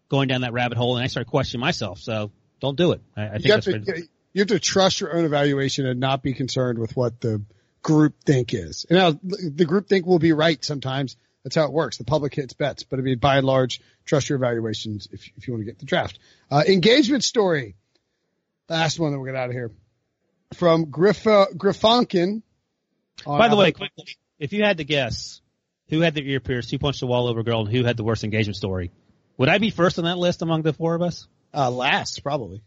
going 0.09 0.29
down 0.29 0.43
that 0.43 0.53
rabbit 0.53 0.79
hole 0.79 0.97
and 0.97 1.03
I 1.05 1.09
start 1.09 1.27
questioning 1.27 1.61
myself. 1.61 1.99
So 1.99 2.31
don't 2.61 2.77
do 2.77 2.93
it. 2.93 3.03
I, 3.17 3.25
I 3.25 3.31
think 3.31 3.45
you 3.47 3.53
have 3.53 3.65
that's 3.65 3.77
to 3.77 3.93
pretty- 3.93 4.09
you 4.33 4.41
have 4.41 4.49
to 4.49 4.61
trust 4.61 5.01
your 5.01 5.17
own 5.17 5.25
evaluation 5.25 5.87
and 5.87 5.99
not 5.99 6.23
be 6.23 6.35
concerned 6.35 6.79
with 6.79 6.95
what 6.95 7.23
the 7.23 7.43
group 7.83 8.15
think 8.27 8.53
is. 8.53 8.85
And 8.91 8.99
now 8.99 9.19
the 9.23 9.65
group 9.65 9.89
think 9.89 10.05
will 10.05 10.19
be 10.19 10.35
right 10.35 10.63
sometimes. 10.63 11.17
That's 11.47 11.55
how 11.55 11.67
it 11.67 11.73
works. 11.73 11.97
The 11.97 12.03
public 12.03 12.35
hits 12.35 12.55
bets, 12.55 12.83
but 12.83 12.99
I 12.99 13.03
mean, 13.03 13.19
by 13.19 13.37
and 13.37 13.47
large, 13.47 13.81
trust 14.05 14.29
your 14.29 14.35
evaluations 14.35 15.07
if, 15.13 15.31
if 15.37 15.47
you 15.47 15.55
want 15.55 15.61
to 15.61 15.65
get 15.65 15.79
the 15.79 15.87
draft. 15.87 16.19
Uh, 16.51 16.65
engagement 16.67 17.23
story. 17.23 17.77
Last 18.69 18.99
one 18.99 19.13
that 19.13 19.19
we'll 19.21 19.27
get 19.33 19.37
out 19.37 19.51
of 19.51 19.53
here 19.53 19.71
from 20.55 20.87
Griff, 20.91 21.25
uh, 21.25 21.47
Griffonkin. 21.57 22.43
By 23.25 23.47
the 23.47 23.55
way, 23.55 23.71
quickly, 23.71 24.07
if 24.41 24.53
you 24.53 24.65
had 24.65 24.79
to 24.79 24.85
guess 24.85 25.41
who 25.89 26.01
had 26.01 26.17
their 26.17 26.25
ear 26.25 26.41
pierced, 26.41 26.73
who 26.73 26.81
punched 26.81 26.99
the 26.99 27.07
wall 27.07 27.29
over 27.29 27.45
girl, 27.45 27.61
and 27.61 27.69
who 27.71 27.85
had 27.85 27.97
the 27.97 28.03
worst 28.03 28.25
engagement 28.25 28.57
story, 28.57 28.91
would 29.37 29.49
I 29.49 29.59
be 29.59 29.71
first 29.71 30.01
on 30.01 30.05
that 30.07 30.19
list 30.19 30.43
among 30.43 30.63
the 30.63 30.73
four 30.73 30.97
of 30.97 31.03
us? 31.03 31.29
uh, 31.55 31.71
last 31.71 32.25
probably. 32.25 32.61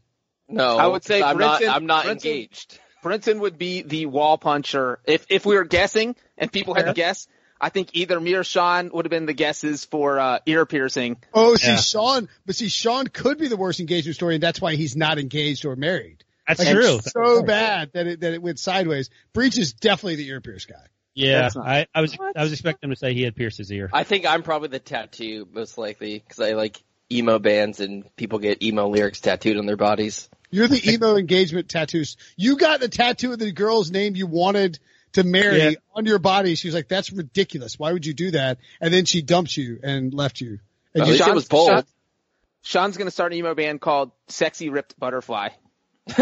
No, 0.47 0.77
I 0.77 0.87
would 0.87 1.03
say 1.03 1.21
I'm 1.21 1.37
not. 1.37 1.67
I'm 1.67 1.85
not 1.85 2.05
Brinson- 2.05 2.11
engaged. 2.11 2.79
Brinson 3.03 3.39
would 3.41 3.57
be 3.57 3.81
the 3.81 4.05
wall 4.05 4.37
puncher. 4.37 4.99
If 5.03 5.25
if 5.29 5.45
we 5.45 5.55
were 5.55 5.65
guessing 5.65 6.15
and 6.37 6.49
people 6.49 6.75
had 6.75 6.85
Yeah. 6.85 6.93
to 6.93 6.95
guess, 6.95 7.27
I 7.61 7.69
think 7.69 7.89
either 7.93 8.19
me 8.19 8.33
or 8.35 8.43
Sean 8.43 8.89
would 8.93 9.05
have 9.05 9.09
been 9.09 9.25
the 9.25 9.33
guesses 9.33 9.85
for 9.85 10.19
uh, 10.19 10.39
ear 10.45 10.65
piercing. 10.65 11.17
Oh, 11.33 11.55
see, 11.55 11.67
Yeah. 11.67 11.75
Sean, 11.77 12.29
but 12.45 12.55
see, 12.55 12.69
Sean 12.69 13.07
could 13.07 13.37
be 13.37 13.47
the 13.47 13.57
worst 13.57 13.79
engagement 13.79 14.15
story, 14.15 14.35
and 14.35 14.43
that's 14.43 14.61
why 14.61 14.75
he's 14.75 14.95
not 14.95 15.19
engaged 15.19 15.65
or 15.65 15.75
married. 15.75 16.23
That's 16.47 16.59
Like, 16.59 16.73
true. 16.73 16.95
It's 16.97 17.11
so 17.11 17.43
bad 17.43 17.91
that 17.93 18.07
it 18.07 18.21
that 18.21 18.33
it 18.33 18.41
went 18.41 18.57
sideways. 18.59 19.09
Breech 19.33 19.57
is 19.57 19.73
definitely 19.73 20.15
the 20.15 20.27
ear 20.29 20.41
pierce 20.41 20.65
guy. 20.65 20.75
Yeah, 21.13 21.49
not- 21.53 21.67
I, 21.67 21.87
I 21.93 22.01
was 22.01 22.17
I 22.35 22.41
was 22.41 22.51
expecting 22.51 22.89
him 22.89 22.95
to 22.95 22.99
say 22.99 23.13
he 23.13 23.23
had 23.23 23.35
pierced 23.35 23.57
his 23.57 23.71
ear. 23.71 23.89
I 23.93 24.03
think 24.03 24.25
I'm 24.25 24.41
probably 24.41 24.69
the 24.69 24.79
tattoo 24.79 25.47
most 25.51 25.77
likely 25.77 26.17
because 26.19 26.39
I 26.39 26.53
like 26.53 26.81
emo 27.11 27.39
bands 27.39 27.79
and 27.81 28.03
people 28.15 28.39
get 28.39 28.63
emo 28.63 28.87
lyrics 28.87 29.19
tattooed 29.19 29.57
on 29.57 29.65
their 29.65 29.77
bodies. 29.77 30.29
You're 30.49 30.67
the 30.67 30.81
emo 30.93 31.17
engagement 31.17 31.69
tattoos. 31.69 32.17
You 32.35 32.55
got 32.57 32.79
the 32.79 32.87
tattoo 32.89 33.33
of 33.33 33.39
the 33.39 33.51
girl's 33.51 33.91
name 33.91 34.15
you 34.15 34.27
wanted 34.27 34.79
to 35.13 35.23
marry 35.23 35.57
Yeah. 35.57 35.71
on 35.95 36.05
your 36.05 36.19
body. 36.19 36.55
She 36.55 36.67
was 36.67 36.75
like, 36.75 36.87
"That's 36.87 37.11
ridiculous. 37.11 37.77
Why 37.79 37.91
would 37.93 38.05
you 38.05 38.13
do 38.13 38.31
that?" 38.31 38.57
And 38.81 38.93
then 38.93 39.05
she 39.05 39.21
dumped 39.21 39.55
you 39.57 39.79
and 39.83 40.13
left 40.13 40.41
you. 40.41 40.59
And 40.93 41.03
At 41.03 41.07
you 41.09 41.15
Sean- 41.17 41.35
was 41.35 41.47
bold. 41.47 41.69
Sean- 41.69 41.83
Sean's 42.61 42.97
going 42.97 43.07
to 43.07 43.11
start 43.11 43.31
an 43.31 43.37
emo 43.39 43.55
band 43.55 43.79
called 43.81 44.11
Sexy 44.27 44.69
Ripped 44.69 44.99
Butterfly. 44.99 45.49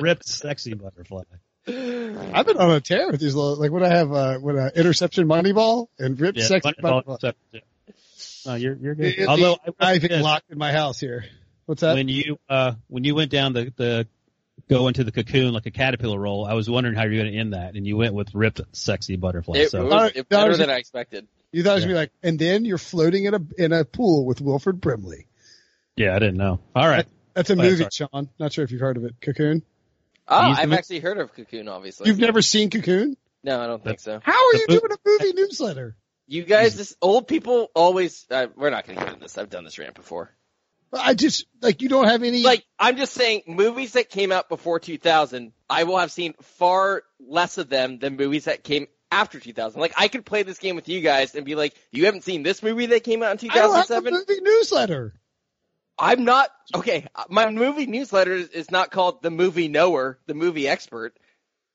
Ripped 0.00 0.26
sexy 0.26 0.74
butterfly. 0.74 1.22
I've 1.66 2.46
been 2.46 2.56
on 2.58 2.70
a 2.72 2.80
tear 2.80 3.10
with 3.10 3.20
these 3.20 3.34
little, 3.34 3.56
like 3.56 3.70
when 3.70 3.82
I 3.84 3.88
have, 3.88 4.12
uh, 4.12 4.38
when 4.38 4.58
uh, 4.58 4.70
interception 4.74 5.26
money 5.26 5.52
ball 5.52 5.88
and 5.98 6.18
ripped 6.20 6.38
Yeah, 6.38 6.44
sexy 6.44 6.70
butterfly- 6.80 7.02
butterfly. 7.06 7.30
yeah. 7.52 7.60
No, 8.46 8.54
you're 8.54 8.74
you're 8.76 8.94
good. 8.94 9.06
It- 9.06 9.18
it- 9.20 9.28
Although 9.28 9.54
I 9.54 9.66
will 9.66 9.74
I've 9.80 10.02
been 10.02 10.22
locked 10.22 10.50
in 10.50 10.58
my 10.58 10.72
house 10.72 10.98
here. 10.98 11.24
What's 11.66 11.82
that? 11.82 11.94
when 11.94 12.08
you 12.08 12.38
uh 12.48 12.72
when 12.88 13.04
you 13.04 13.14
went 13.14 13.30
down 13.30 13.52
the 13.52 13.72
the 13.76 14.06
go 14.70 14.88
into 14.88 15.04
the 15.04 15.12
cocoon 15.12 15.52
like 15.52 15.66
a 15.66 15.70
caterpillar 15.70 16.18
roll, 16.18 16.46
I 16.46 16.54
was 16.54 16.70
wondering 16.70 16.94
how 16.96 17.02
you're 17.04 17.20
going 17.22 17.32
to 17.32 17.38
end 17.38 17.52
that, 17.52 17.74
and 17.74 17.86
you 17.86 17.96
went 17.96 18.14
with 18.14 18.34
ripped 18.34 18.60
sexy 18.72 19.16
butterfly. 19.16 19.58
It, 19.58 19.70
so 19.70 19.84
was 19.86 20.12
it 20.14 20.28
better 20.28 20.48
was- 20.50 20.58
than 20.58 20.70
I 20.70 20.76
expected. 20.76 21.26
You 21.52 21.64
thought 21.64 21.72
it 21.72 21.74
was 21.74 21.84
gonna 21.84 21.94
be 21.94 21.98
like, 21.98 22.12
and 22.22 22.38
then 22.38 22.64
you're 22.64 22.78
floating 22.78 23.24
in 23.24 23.34
a 23.34 23.40
in 23.58 23.72
a 23.72 23.84
pool 23.84 24.24
with 24.24 24.40
Wilford 24.40 24.80
Brimley. 24.80 25.26
yeah, 25.96 26.14
I 26.14 26.20
didn't 26.20 26.36
know. 26.36 26.60
All 26.76 26.86
right. 26.88 27.06
That's 27.34 27.50
a 27.50 27.54
Oh, 27.54 27.56
movie, 27.56 27.86
sorry. 27.90 28.08
Sean. 28.12 28.28
Not 28.38 28.52
sure 28.52 28.62
if 28.64 28.70
you've 28.70 28.80
heard 28.80 28.96
of 28.96 29.04
it. 29.04 29.16
Cocoon. 29.20 29.62
Oh, 30.28 30.48
He's 30.48 30.58
I've 30.60 30.68
mo- 30.68 30.76
actually 30.76 31.00
heard 31.00 31.18
of 31.18 31.34
Cocoon. 31.34 31.66
Obviously, 31.66 32.06
You've 32.08 32.20
never 32.20 32.40
seen 32.40 32.70
Cocoon? 32.70 33.16
no, 33.42 33.60
I 33.60 33.66
don't 33.66 33.82
think 33.82 33.98
so. 33.98 34.20
How 34.22 34.32
are 34.48 34.54
you 34.54 34.66
doing 34.68 34.92
a 34.92 34.96
movie 35.04 35.32
newsletter? 35.32 35.96
You 36.28 36.44
guys, 36.44 36.76
this 36.76 36.94
old 37.02 37.26
people 37.26 37.68
always. 37.74 38.24
Uh, 38.30 38.46
we're 38.56 38.70
not 38.70 38.86
going 38.86 38.96
to 39.00 39.04
get 39.04 39.14
into 39.14 39.24
this. 39.24 39.36
I've 39.36 39.50
done 39.50 39.64
this 39.64 39.76
rant 39.76 39.94
before. 39.94 40.30
I 40.92 41.14
just 41.14 41.46
like 41.62 41.82
you 41.82 41.88
don't 41.88 42.08
have 42.08 42.22
any 42.22 42.42
Like, 42.42 42.64
I'm 42.78 42.96
just 42.96 43.14
saying, 43.14 43.42
movies 43.46 43.92
that 43.92 44.10
came 44.10 44.32
out 44.32 44.48
before 44.48 44.80
2000, 44.80 45.52
I 45.68 45.84
will 45.84 45.98
have 45.98 46.10
seen 46.10 46.34
far 46.42 47.02
less 47.20 47.58
of 47.58 47.68
them 47.68 47.98
than 47.98 48.16
movies 48.16 48.46
that 48.46 48.64
came 48.64 48.86
after 49.12 49.38
2000. 49.38 49.80
Like, 49.80 49.94
I 49.96 50.08
could 50.08 50.24
play 50.24 50.42
this 50.42 50.58
game 50.58 50.76
with 50.76 50.88
you 50.88 51.00
guys 51.00 51.34
and 51.34 51.44
be 51.44 51.54
like, 51.54 51.74
you 51.92 52.06
haven't 52.06 52.24
seen 52.24 52.42
this 52.42 52.62
movie 52.62 52.86
that 52.86 53.04
came 53.04 53.22
out 53.22 53.42
in 53.42 53.50
I 53.50 53.54
don't 53.54 53.74
have 53.74 53.90
a 53.90 54.10
2007? 54.10 54.12
movie 54.12 54.40
newsletter. 54.42 55.14
I'm 55.98 56.24
not, 56.24 56.50
okay, 56.74 57.06
my 57.28 57.50
movie 57.50 57.86
newsletter 57.86 58.32
is 58.32 58.70
not 58.70 58.90
called 58.90 59.22
The 59.22 59.30
Movie 59.30 59.68
Knower, 59.68 60.18
The 60.26 60.34
Movie 60.34 60.66
Expert. 60.66 61.14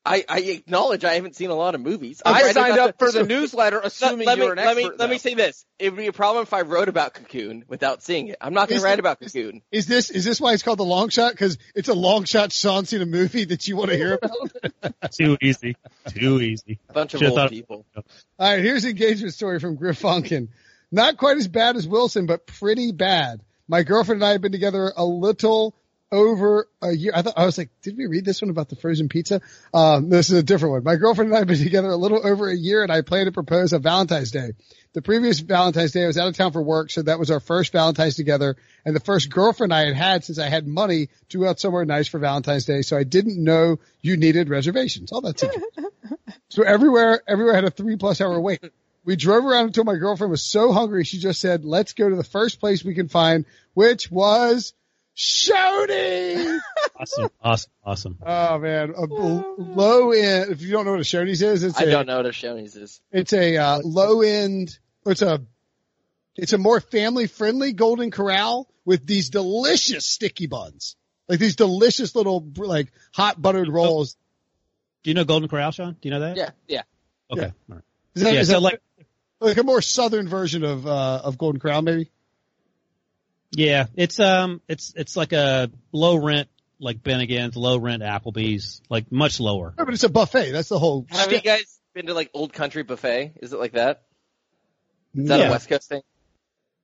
I, 0.06 0.24
I 0.30 0.40
acknowledge 0.42 1.04
I 1.04 1.16
haven't 1.16 1.36
seen 1.36 1.50
a 1.50 1.56
lot 1.56 1.74
of 1.74 1.82
movies. 1.82 2.22
I'm 2.24 2.36
I 2.36 2.52
signed 2.52 2.74
about 2.76 2.90
up 2.90 3.00
for 3.00 3.08
the 3.08 3.22
so- 3.22 3.24
newsletter 3.24 3.78
let, 3.84 3.86
assuming 3.86 4.28
let 4.28 4.38
me, 4.38 4.44
you're 4.44 4.54
an 4.54 4.58
let 4.60 4.78
me, 4.78 4.84
expert. 4.84 5.00
let 5.00 5.10
me 5.10 5.16
though. 5.16 5.20
say 5.20 5.34
this. 5.34 5.66
It 5.80 5.90
would 5.90 5.98
be 5.98 6.08
a 6.08 6.14
problem 6.14 6.44
if 6.44 6.54
I 6.54 6.62
wrote 6.62 6.90
about 6.90 7.14
Cocoon 7.16 7.66
without 7.68 8.04
seeing 8.04 8.28
it. 8.28 8.38
I'm 8.40 8.54
not 8.54 8.70
going 8.70 8.80
to 8.80 8.86
write 8.86 9.00
about 9.00 9.18
is- 9.22 9.32
Cocoon. 9.34 9.62
Is 9.72 9.88
this 9.88 10.10
is 10.12 10.24
this 10.24 10.40
why 10.40 10.54
it's 10.54 10.62
called 10.64 10.78
the 10.80 10.84
long 10.86 11.10
shot? 11.10 11.32
Because 11.32 11.58
it's 11.74 11.90
a 11.90 11.94
long 11.96 12.26
shot. 12.26 12.52
Sean 12.54 12.86
seen 12.86 13.02
a 13.02 13.06
movie 13.06 13.46
that 13.46 13.68
you 13.68 13.76
want 13.78 13.90
to 13.90 13.98
hear 13.98 14.20
about. 14.22 15.12
Too 15.12 15.38
easy. 15.42 15.76
Too 16.10 16.40
easy. 16.40 16.80
A 16.90 16.94
Bunch 16.94 17.14
of 17.16 17.20
Should've 17.20 17.32
old 17.32 17.40
thought- 17.40 17.50
people. 17.50 17.86
All 17.96 18.04
right, 18.40 18.60
here's 18.64 18.84
an 18.84 18.92
engagement 18.92 19.34
story 19.34 19.60
from 19.60 19.76
Griff 19.76 20.02
Funkin. 20.02 20.50
Not 20.92 21.18
quite 21.18 21.38
as 21.38 21.48
bad 21.48 21.76
as 21.78 21.88
Wilson, 21.88 22.26
but 22.28 22.46
pretty 22.46 22.92
bad. 22.92 23.42
My 23.68 23.82
girlfriend 23.82 24.22
and 24.22 24.30
I 24.30 24.34
have 24.34 24.42
been 24.42 24.52
together 24.52 24.94
a 24.96 25.04
little 25.04 25.76
over 26.16 26.68
a 26.82 26.92
year. 26.92 27.12
I 27.14 27.22
thought 27.22 27.36
I 27.38 27.46
was 27.46 27.58
like, 27.58 27.70
did 27.82 27.98
we 27.98 28.08
read 28.08 28.26
this 28.26 28.42
one 28.42 28.50
about 28.50 28.70
the 28.70 28.76
frozen 28.76 29.10
pizza? 29.10 29.42
Um, 29.74 30.10
this 30.10 30.30
is 30.30 30.40
a 30.40 30.44
different 30.44 30.72
one. 30.74 30.84
My 30.84 30.96
girlfriend 30.96 31.30
and 31.30 31.36
I 31.36 31.40
have 31.40 31.48
been 31.48 31.58
together 31.58 31.90
a 31.90 31.96
little 31.96 32.26
over 32.26 32.50
a 32.50 32.56
year, 32.56 32.82
and 32.82 32.92
I 32.92 33.02
plan 33.02 33.26
to 33.26 33.32
propose 33.32 33.74
on 33.74 33.82
Valentine's 33.82 34.32
Day. 34.32 34.54
The 34.94 35.02
previous 35.02 35.40
Valentine's 35.42 35.92
Day, 35.92 36.06
I 36.06 36.08
was 36.08 36.18
out 36.18 36.30
of 36.30 36.38
town 36.38 36.54
for 36.54 36.62
work, 36.62 36.90
so 36.90 37.02
that 37.02 37.20
was 37.20 37.30
our 37.30 37.42
first 37.42 37.74
Valentine's 37.74 38.16
together, 38.16 38.56
and 38.86 38.96
the 38.96 39.02
first 39.02 39.30
girlfriend 39.30 39.74
I 39.74 39.86
had 39.86 39.96
had 39.96 40.24
since 40.24 40.40
I 40.40 40.48
had 40.48 40.66
money 40.66 41.10
to 41.30 41.40
go 41.40 41.50
out 41.50 41.60
somewhere 41.60 41.84
nice 41.84 42.08
for 42.08 42.20
Valentine's 42.20 42.66
Day. 42.66 42.82
So 42.82 42.98
I 42.98 43.04
didn't 43.04 43.44
know 43.44 43.80
you 44.02 44.16
needed 44.16 44.50
reservations. 44.50 45.12
All 45.12 45.22
that's 45.22 45.44
it. 45.44 45.52
So 46.50 46.64
everywhere, 46.64 47.22
everywhere 47.28 47.56
had 47.56 47.66
a 47.66 47.72
three 47.72 47.98
plus 47.98 48.22
hour 48.22 48.40
wait. 48.40 48.64
We 49.04 49.16
drove 49.16 49.46
around 49.46 49.66
until 49.66 49.84
my 49.84 49.96
girlfriend 49.96 50.32
was 50.32 50.44
so 50.44 50.72
hungry 50.72 51.04
she 51.04 51.20
just 51.20 51.40
said, 51.40 51.64
let's 51.64 51.94
go 51.94 52.10
to 52.10 52.16
the 52.16 52.24
first 52.24 52.60
place 52.60 52.84
we 52.84 52.96
can 52.96 53.08
find, 53.08 53.46
which 53.74 54.10
was 54.10 54.74
Shoney's. 55.16 56.62
Awesome. 56.98 57.30
Awesome. 57.44 57.72
Awesome. 57.84 58.18
Oh 58.26 58.58
man, 58.58 58.94
a 58.96 59.02
low 59.06 60.12
end. 60.12 60.52
If 60.52 60.62
you 60.62 60.72
don't 60.72 60.86
know 60.86 60.92
what 60.92 61.02
a 61.02 61.04
Shoney's 61.04 61.42
is, 61.42 61.62
it's 61.64 61.78
I 61.78 61.84
a, 61.84 61.92
don't 61.92 62.06
know 62.08 62.18
what 62.18 62.26
a 62.26 62.30
Shoney's 62.30 62.76
is. 62.78 63.02
it's 63.12 63.34
a 63.34 63.58
uh, 63.58 63.82
low 63.84 64.22
end. 64.22 64.80
It's 65.06 65.22
a, 65.22 65.42
it's 66.38 66.54
a 66.54 66.58
more 66.58 66.80
family 66.80 67.28
friendly 67.28 67.74
Golden 67.74 68.12
Corral 68.12 68.70
with 68.86 69.06
these 69.06 69.30
delicious 69.30 70.06
sticky 70.06 70.48
buns, 70.48 70.96
like 71.28 71.40
these 71.40 71.58
delicious 71.58 72.16
little 72.16 72.48
like 72.56 72.94
hot 73.14 73.42
buttered 73.42 73.68
rolls. 73.68 74.16
Do 75.04 75.10
you 75.10 75.14
know 75.16 75.26
Golden 75.26 75.50
Corral, 75.50 75.72
Sean? 75.72 75.94
Do 75.94 76.08
you 76.08 76.12
know 76.12 76.22
that? 76.22 76.38
Yeah, 76.38 76.52
yeah. 76.68 76.82
Okay. 77.30 77.42
Yeah. 77.42 77.52
All 77.70 77.76
right. 77.76 77.84
Is 78.16 78.24
that, 78.24 78.34
Yeah, 78.34 78.40
is 78.40 78.48
so 78.48 78.54
that 78.54 78.60
like- 78.62 78.82
like 79.42 79.58
a 79.58 79.64
more 79.64 79.82
southern 79.82 80.30
version 80.30 80.64
of 80.64 80.88
uh, 80.88 81.22
of 81.26 81.38
Golden 81.38 81.60
Corral, 81.60 81.82
maybe? 81.82 82.10
Yeah, 83.56 83.86
it's 83.96 84.20
um, 84.20 84.62
it's 84.68 84.94
it's 84.96 85.16
like 85.16 85.32
a 85.34 85.72
low 85.92 86.18
rent, 86.18 86.50
like 86.80 87.02
Bennigan's, 87.02 87.56
low 87.56 87.78
rent 87.78 88.04
Applebee's, 88.04 88.82
like 88.90 89.12
much 89.12 89.40
lower. 89.40 89.74
No, 89.78 89.86
but 89.86 89.94
it's 89.94 90.04
a 90.04 90.10
buffet. 90.10 90.52
That's 90.52 90.70
the 90.70 90.80
whole. 90.80 91.06
Have 91.10 91.32
you 91.32 91.38
shtick. 91.38 91.46
guys 91.46 91.80
been 91.94 92.08
to 92.08 92.14
like 92.14 92.30
Old 92.34 92.54
Country 92.54 92.84
Buffet? 92.84 93.34
Is 93.42 93.54
it 93.54 93.60
like 93.60 93.74
that? 93.74 94.04
Is 95.16 95.30
that 95.30 95.40
Yeah. 95.40 95.48
a 95.48 95.52
West 95.52 95.70
Coast 95.70 95.88
thing? 95.90 96.02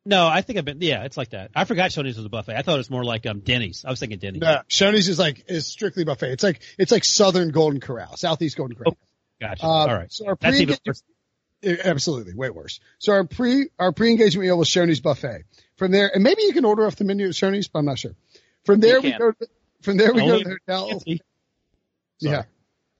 No, 0.06 0.26
I 0.28 0.42
think 0.42 0.58
I've 0.58 0.66
been. 0.66 0.82
Yeah, 0.82 1.04
it's 1.04 1.18
like 1.18 1.30
that. 1.32 1.52
I 1.56 1.66
forgot 1.66 1.92
Shoney's 1.92 2.18
was 2.18 2.26
a 2.26 2.30
buffet. 2.30 2.56
I 2.58 2.62
thought 2.64 2.76
it 2.76 2.78
was 2.78 2.90
more 2.90 3.04
like 3.04 3.26
um 3.28 3.42
Denny's. 3.42 3.84
I 3.86 3.90
was 3.90 4.00
thinking 4.00 4.18
Denny's. 4.18 4.42
No, 4.42 4.62
Shoney's 4.70 5.10
is 5.10 5.20
like 5.20 5.44
is 5.48 5.68
strictly 5.68 6.06
buffet. 6.06 6.32
It's 6.32 6.44
like 6.44 6.62
it's 6.80 6.92
like 6.92 7.04
Southern 7.04 7.50
Golden 7.50 7.80
Corral, 7.82 8.16
Southeast 8.18 8.58
Golden 8.58 8.76
Corral. 8.78 8.98
Gotcha. 9.40 9.64
Uh, 9.64 9.68
All 9.68 9.88
right. 9.88 10.12
So 10.12 10.28
our 10.28 10.38
That's 10.40 10.56
pre 10.56 10.62
even 10.64 10.78
worse. 10.88 11.04
Eh, 11.64 11.78
absolutely 11.84 12.34
way 12.34 12.50
worse. 12.50 12.80
So 13.00 13.14
our 13.14 13.24
pre 13.24 13.70
our 13.78 13.92
pre 13.92 14.12
engagement 14.12 14.46
meal 14.46 14.58
was 14.58 14.68
Shoney's 14.68 15.00
buffet. 15.00 15.44
From 15.78 15.92
there, 15.92 16.12
and 16.14 16.24
maybe 16.24 16.44
you 16.44 16.54
can 16.54 16.66
order 16.66 16.86
off 16.86 16.96
the 16.96 17.06
menu 17.06 17.28
at 17.28 17.34
Shoney's, 17.34 17.68
but 17.68 17.80
I'm 17.80 17.86
not 17.86 17.98
sure. 17.98 18.16
From 18.66 18.80
there 18.80 19.02
we 19.02 19.12
go. 19.12 19.32
To, 19.32 19.48
from 19.82 19.98
there 19.98 20.14
we 20.14 20.22
go 20.22 20.38
to 20.38 20.44
the 20.44 20.58
hotel. 20.68 21.02
Yeah, 22.20 22.44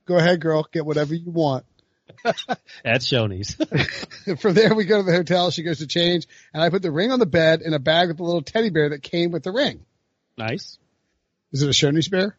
go 0.06 0.18
ahead, 0.18 0.42
girl, 0.42 0.68
get 0.72 0.86
whatever 0.86 1.14
you 1.14 1.30
want. 1.30 1.66
at 2.26 3.02
Shoney's. 3.02 3.56
From 4.42 4.54
there 4.54 4.76
we 4.76 4.86
go 4.86 4.98
to 4.98 5.04
the 5.04 5.14
hotel. 5.16 5.50
She 5.50 5.64
goes 5.64 5.80
to 5.80 5.88
change, 5.88 6.28
and 6.54 6.62
I 6.62 6.70
put 6.70 6.82
the 6.82 6.92
ring 6.92 7.12
on 7.12 7.20
the 7.20 7.26
bed 7.26 7.62
in 7.62 7.74
a 7.74 7.80
bag 7.80 8.10
with 8.10 8.20
a 8.20 8.24
little 8.24 8.42
teddy 8.42 8.70
bear 8.70 8.90
that 8.90 9.02
came 9.02 9.32
with 9.32 9.44
the 9.44 9.52
ring. 9.52 9.86
nice. 10.38 10.78
Is 11.52 11.62
it 11.62 11.68
a 11.68 11.72
Shoney's 11.72 12.08
bear? 12.08 12.36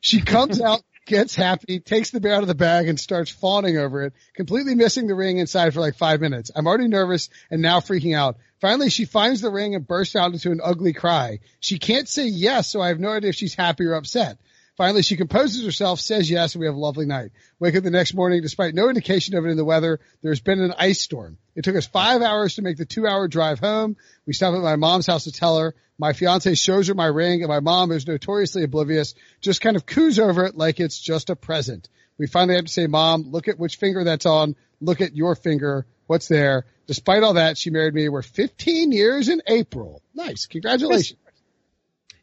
She 0.00 0.20
comes 0.20 0.60
out, 0.62 0.82
gets 1.06 1.34
happy, 1.34 1.80
takes 1.80 2.10
the 2.10 2.20
bear 2.20 2.34
out 2.34 2.42
of 2.42 2.48
the 2.48 2.54
bag 2.54 2.88
and 2.88 3.00
starts 3.00 3.30
fawning 3.30 3.78
over 3.78 4.02
it, 4.02 4.12
completely 4.34 4.74
missing 4.74 5.06
the 5.06 5.14
ring 5.14 5.38
inside 5.38 5.72
for 5.72 5.80
like 5.80 5.96
five 5.96 6.20
minutes. 6.20 6.50
I'm 6.54 6.66
already 6.66 6.88
nervous 6.88 7.30
and 7.50 7.62
now 7.62 7.80
freaking 7.80 8.16
out. 8.16 8.36
Finally, 8.60 8.90
she 8.90 9.04
finds 9.04 9.40
the 9.40 9.50
ring 9.50 9.74
and 9.74 9.86
bursts 9.86 10.16
out 10.16 10.32
into 10.32 10.50
an 10.50 10.60
ugly 10.62 10.92
cry. 10.92 11.40
She 11.60 11.78
can't 11.78 12.08
say 12.08 12.26
yes, 12.26 12.70
so 12.70 12.80
I 12.80 12.88
have 12.88 13.00
no 13.00 13.10
idea 13.10 13.30
if 13.30 13.36
she's 13.36 13.54
happy 13.54 13.84
or 13.84 13.94
upset. 13.94 14.38
Finally, 14.76 15.02
she 15.02 15.16
composes 15.16 15.64
herself, 15.64 16.00
says 16.00 16.30
yes, 16.30 16.54
and 16.54 16.60
we 16.60 16.66
have 16.66 16.74
a 16.74 16.78
lovely 16.78 17.06
night. 17.06 17.30
Wake 17.58 17.74
up 17.76 17.82
the 17.82 17.90
next 17.90 18.12
morning, 18.12 18.42
despite 18.42 18.74
no 18.74 18.88
indication 18.88 19.34
of 19.34 19.46
it 19.46 19.48
in 19.48 19.56
the 19.56 19.64
weather, 19.64 20.00
there's 20.22 20.40
been 20.40 20.60
an 20.60 20.74
ice 20.76 21.00
storm. 21.00 21.38
It 21.54 21.64
took 21.64 21.76
us 21.76 21.86
five 21.86 22.20
hours 22.20 22.56
to 22.56 22.62
make 22.62 22.76
the 22.76 22.84
two 22.84 23.06
hour 23.06 23.26
drive 23.26 23.58
home. 23.58 23.96
We 24.26 24.34
stop 24.34 24.54
at 24.54 24.60
my 24.60 24.76
mom's 24.76 25.06
house 25.06 25.24
to 25.24 25.32
tell 25.32 25.58
her. 25.58 25.74
My 25.98 26.12
fiance 26.12 26.54
shows 26.56 26.88
her 26.88 26.94
my 26.94 27.06
ring 27.06 27.40
and 27.40 27.48
my 27.48 27.60
mom, 27.60 27.90
who's 27.90 28.06
notoriously 28.06 28.64
oblivious, 28.64 29.14
just 29.40 29.62
kind 29.62 29.76
of 29.76 29.86
coos 29.86 30.18
over 30.18 30.44
it 30.44 30.56
like 30.56 30.78
it's 30.78 31.00
just 31.00 31.30
a 31.30 31.36
present. 31.36 31.88
We 32.18 32.26
finally 32.26 32.56
have 32.56 32.66
to 32.66 32.72
say, 32.72 32.86
mom, 32.86 33.30
look 33.30 33.48
at 33.48 33.58
which 33.58 33.76
finger 33.76 34.04
that's 34.04 34.26
on. 34.26 34.56
Look 34.82 35.00
at 35.00 35.16
your 35.16 35.34
finger. 35.34 35.86
What's 36.06 36.28
there? 36.28 36.66
Despite 36.86 37.22
all 37.22 37.34
that, 37.34 37.56
she 37.56 37.70
married 37.70 37.94
me. 37.94 38.10
We're 38.10 38.20
15 38.20 38.92
years 38.92 39.30
in 39.30 39.40
April. 39.46 40.02
Nice. 40.14 40.44
Congratulations. 40.46 41.18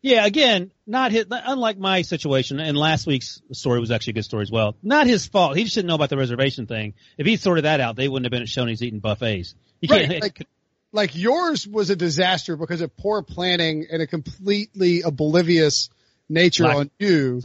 Yeah, 0.04 0.26
again, 0.26 0.70
not 0.86 1.12
his, 1.14 1.26
unlike 1.32 1.78
my 1.80 2.02
situation, 2.02 2.60
and 2.60 2.78
last 2.78 3.08
week's 3.08 3.42
story 3.54 3.80
was 3.80 3.90
actually 3.90 4.12
a 4.12 4.14
good 4.16 4.26
story 4.26 4.42
as 4.44 4.52
well. 4.52 4.76
Not 4.84 5.08
his 5.08 5.26
fault. 5.26 5.56
He 5.56 5.64
just 5.64 5.76
didn't 5.76 5.88
know 5.88 5.96
about 5.96 6.10
the 6.10 6.18
reservation 6.18 6.68
thing. 6.68 6.94
If 7.18 7.26
he 7.26 7.38
sorted 7.38 7.64
that 7.64 7.80
out, 7.80 7.96
they 7.96 8.10
wouldn't 8.10 8.26
have 8.26 8.32
been 8.32 8.42
at 8.42 8.50
Shoney's 8.50 8.84
eating 8.84 9.00
buffets. 9.00 9.56
Right, 9.90 10.22
like- 10.22 10.46
Like 10.92 11.16
yours 11.16 11.66
was 11.66 11.90
a 11.90 11.96
disaster 11.96 12.56
because 12.58 12.82
of 12.82 12.96
poor 12.98 13.24
planning 13.24 13.88
and 13.90 14.02
a 14.02 14.06
completely 14.06 15.02
oblivious 15.02 15.90
nature 16.30 16.66
on 16.68 16.92
you. 17.00 17.42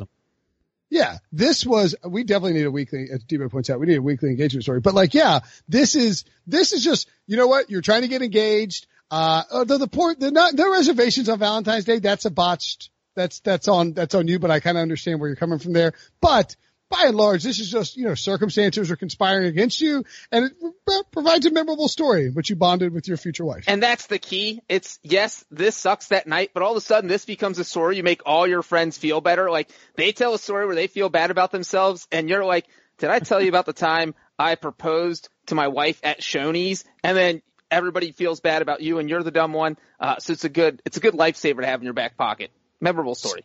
Yeah, 0.91 1.19
this 1.33 1.65
was, 1.65 1.95
we 2.05 2.25
definitely 2.25 2.55
need 2.55 2.67
a 2.67 2.71
weekly, 2.71 3.09
as 3.13 3.23
Debo 3.23 3.51
points 3.51 3.71
out, 3.71 3.79
we 3.79 3.87
need 3.87 3.99
a 3.99 4.03
weekly 4.03 4.31
engagement 4.31 4.65
story. 4.65 4.81
But 4.81 4.95
like, 4.95 5.15
yeah, 5.15 5.41
this 5.69 5.95
is, 5.95 6.25
this 6.47 6.73
is 6.73 6.83
just, 6.83 7.09
you 7.27 7.37
know 7.37 7.47
what? 7.47 7.71
You're 7.71 7.83
trying 7.83 8.03
to 8.03 8.09
get 8.09 8.23
engaged. 8.23 8.87
Uh, 9.11 9.43
although 9.53 9.79
the 9.79 9.89
poor, 9.89 10.15
the 10.15 10.31
not, 10.31 10.55
no 10.55 10.71
reservations 10.71 11.29
on 11.29 11.39
Valentine's 11.39 11.85
Day. 11.85 11.99
That's 11.99 12.25
a 12.25 12.31
botched, 12.31 12.91
that's, 13.17 13.41
that's 13.41 13.69
on, 13.69 13.93
that's 13.93 14.15
on 14.15 14.29
you, 14.29 14.39
but 14.39 14.51
I 14.51 14.61
kind 14.61 14.77
of 14.77 14.83
understand 14.83 15.21
where 15.21 15.29
you're 15.29 15.37
coming 15.37 15.59
from 15.59 15.73
there. 15.73 15.95
But 16.21 16.57
by 16.91 17.05
and 17.07 17.17
large, 17.17 17.43
this 17.43 17.59
is 17.59 17.71
just, 17.71 17.97
you 17.97 18.05
know, 18.07 18.15
circumstances 18.15 18.91
are 18.91 18.97
conspiring 18.97 19.47
against 19.47 19.81
you 19.81 20.05
and 20.33 20.47
it 20.47 21.07
provides 21.13 21.45
a 21.47 21.51
memorable 21.51 21.89
story, 21.89 22.31
which 22.31 22.49
you 22.51 22.57
bonded 22.57 22.93
with 22.93 23.09
your 23.09 23.17
future 23.17 23.45
wife. 23.45 23.65
And 23.67 23.83
that's 23.83 24.07
the 24.07 24.19
key. 24.19 24.63
It's 24.69 24.99
yes, 25.03 25.45
this 25.51 25.77
sucks 25.77 26.09
that 26.09 26.27
night, 26.27 26.51
but 26.55 26.63
all 26.63 26.73
of 26.73 26.79
a 26.79 26.81
sudden 26.81 27.09
this 27.09 27.25
becomes 27.25 27.59
a 27.59 27.65
story. 27.65 27.97
You 27.97 28.03
make 28.03 28.23
all 28.25 28.47
your 28.47 28.63
friends 28.63 28.97
feel 28.97 29.21
better. 29.21 29.51
Like 29.51 29.71
they 29.97 30.13
tell 30.13 30.35
a 30.35 30.39
story 30.39 30.67
where 30.67 30.75
they 30.75 30.87
feel 30.87 31.11
bad 31.11 31.31
about 31.31 31.53
themselves 31.53 32.09
and 32.11 32.29
you're 32.29 32.45
like, 32.45 32.67
did 32.99 33.11
I 33.11 33.19
tell 33.19 33.41
you 33.41 33.49
about 33.49 33.67
the 33.67 33.73
time 33.73 34.15
I 34.39 34.55
proposed 34.55 35.29
to 35.47 35.55
my 35.55 35.69
wife 35.69 36.01
at 36.03 36.21
Shoney's? 36.21 36.85
And 37.05 37.17
then 37.17 37.43
everybody 37.71 38.13
feels 38.13 38.41
bad 38.41 38.63
about 38.63 38.81
you 38.81 38.99
and 38.99 39.09
you're 39.09 39.23
the 39.23 39.31
dumb 39.31 39.53
one. 39.53 39.77
Uh, 40.01 40.19
so 40.19 40.33
it's 40.33 40.45
a 40.45 40.49
good, 40.49 40.81
it's 40.85 40.97
a 40.97 41.01
good 41.01 41.15
lifesaver 41.15 41.61
to 41.61 41.67
have 41.67 41.81
in 41.81 41.85
your 41.85 41.95
back 41.95 42.17
pocket. 42.17 42.51
Memorable 42.81 43.15
story. 43.15 43.45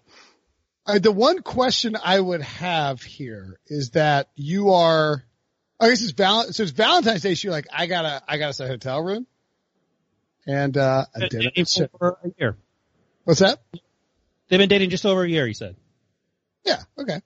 Uh, 0.86 1.00
the 1.00 1.12
one 1.12 1.41
question 1.41 1.95
I 2.02 2.20
would 2.20 2.41
have 2.41 3.02
here 3.02 3.60
is 3.68 3.91
that 3.91 4.30
you 4.36 4.72
are, 4.74 5.24
I 5.80 5.90
guess 5.90 6.02
it's 6.02 6.12
val- 6.12 6.52
so 6.52 6.64
it's 6.64 6.72
Valentine's 6.72 7.22
Day. 7.22 7.36
So 7.36 7.48
you're 7.48 7.54
like, 7.54 7.68
I 7.74 7.88
gotta, 7.88 8.22
I 8.28 8.38
gotta 8.38 8.54
set 8.54 8.66
a 8.66 8.70
hotel 8.70 9.02
room. 9.02 9.26
And, 10.45 10.76
uh, 10.78 11.06
a 11.16 11.30
dinner. 11.30 11.52
dating 11.56 11.66
for 11.66 11.90
over 11.94 12.18
a 12.26 12.30
year. 12.38 12.58
What's 13.24 13.40
that? 13.40 13.60
They've 14.50 14.60
been 14.60 14.68
dating 14.70 14.90
just 14.90 15.06
over 15.06 15.24
a 15.24 15.30
year, 15.30 15.48
he 15.48 15.54
said. 15.54 15.78
Yeah. 16.66 16.82
Okay. 16.98 17.22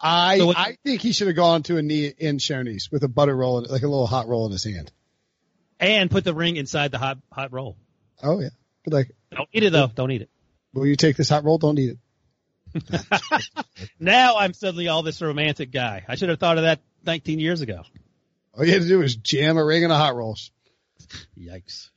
I, 0.00 0.38
So 0.38 0.46
what- 0.46 0.58
I 0.58 0.78
think 0.84 1.00
he 1.02 1.12
should 1.12 1.26
have 1.26 1.36
gone 1.36 1.64
to 1.64 1.76
a 1.76 1.82
knee 1.82 2.06
in 2.16 2.38
Shoney's 2.38 2.90
with 2.90 3.02
a 3.02 3.08
butter 3.08 3.36
roll, 3.36 3.58
in, 3.58 3.64
like 3.70 3.82
a 3.82 3.88
little 3.88 4.06
hot 4.06 4.28
roll 4.28 4.46
in 4.46 4.52
his 4.52 4.64
hand. 4.64 4.92
And 5.82 6.10
put 6.10 6.24
the 6.24 6.32
ring 6.32 6.56
inside 6.56 6.92
the 6.92 6.98
hot, 6.98 7.18
hot 7.32 7.52
roll. 7.52 7.76
Oh 8.22 8.40
yeah. 8.40 8.50
But 8.84 8.92
like, 8.94 9.10
Don't 9.34 9.48
eat 9.52 9.64
it 9.64 9.72
though. 9.72 9.88
Don't 9.94 10.10
eat 10.12 10.22
it. 10.22 10.30
will 10.72 10.86
you 10.86 10.96
take 10.96 11.16
this 11.16 11.28
hot 11.28 11.44
roll? 11.44 11.58
Don't 11.58 11.78
eat 11.78 11.90
it. 11.90 11.98
Now 14.00 14.36
I'm 14.38 14.54
suddenly 14.54 14.88
all 14.88 15.02
this 15.02 15.20
romantic 15.20 15.70
guy. 15.72 16.04
I 16.08 16.14
should 16.14 16.28
have 16.28 16.38
thought 16.38 16.56
of 16.58 16.64
that 16.64 16.80
19 17.04 17.38
years 17.38 17.60
ago. 17.60 17.82
All 18.56 18.64
you 18.64 18.72
had 18.72 18.82
to 18.82 18.88
do 18.88 18.98
was 18.98 19.16
jam 19.16 19.56
a 19.58 19.64
ring 19.64 19.82
in 19.82 19.90
a 19.90 19.96
hot 19.96 20.14
roll. 20.14 20.36
Yikes. 21.38 21.90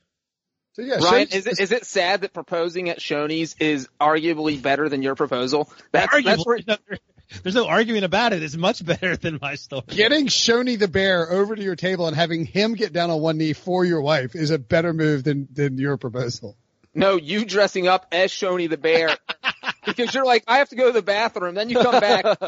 So 0.74 0.82
yeah, 0.82 0.96
Ryan, 0.96 1.26
Shoney's- 1.28 1.34
is 1.34 1.46
it 1.46 1.60
is 1.60 1.72
it 1.72 1.86
sad 1.86 2.20
that 2.22 2.34
proposing 2.34 2.88
at 2.90 2.98
Shoney's 2.98 3.56
is 3.58 3.88
arguably 4.00 4.60
better 4.60 4.88
than 4.88 5.00
your 5.02 5.14
proposal? 5.14 5.70
That's, 5.92 6.12
Arguably, 6.14 6.64
that's 6.66 6.82
where, 6.86 6.98
there's, 7.42 7.54
no, 7.54 7.66
arguing 7.66 8.04
about 8.04 8.32
it. 8.32 8.42
It's 8.42 8.56
much 8.56 8.84
better 8.84 9.16
than 9.16 9.38
my 9.40 9.54
story. 9.56 9.82
getting 9.88 10.26
Shoney 10.26 10.78
the 10.78 10.88
bear 10.88 11.30
over 11.30 11.56
to 11.56 11.62
your 11.62 11.76
table 11.76 12.06
and 12.06 12.16
having 12.16 12.46
him 12.46 12.74
get 12.74 12.92
down 12.92 13.10
on 13.10 13.20
one 13.20 13.38
knee 13.38 13.52
for 13.52 13.84
your 13.84 14.00
wife 14.00 14.34
is 14.34 14.50
a 14.50 14.58
better 14.58 14.92
move 14.92 15.24
than 15.24 15.48
than 15.52 15.78
your 15.78 15.96
proposal. 15.96 16.56
no, 16.94 17.16
you 17.16 17.44
dressing 17.44 17.88
up 17.88 18.06
as 18.12 18.30
Shoney 18.30 18.68
the 18.68 18.76
bear 18.76 19.10
because 19.86 20.14
you're 20.14 20.24
like, 20.24 20.44
I 20.46 20.58
have 20.58 20.68
to 20.70 20.76
go 20.76 20.86
to 20.86 20.92
the 20.92 21.02
bathroom. 21.02 21.54
Then 21.54 21.68
you 21.70 21.78
come 21.78 22.00
back 22.00 22.24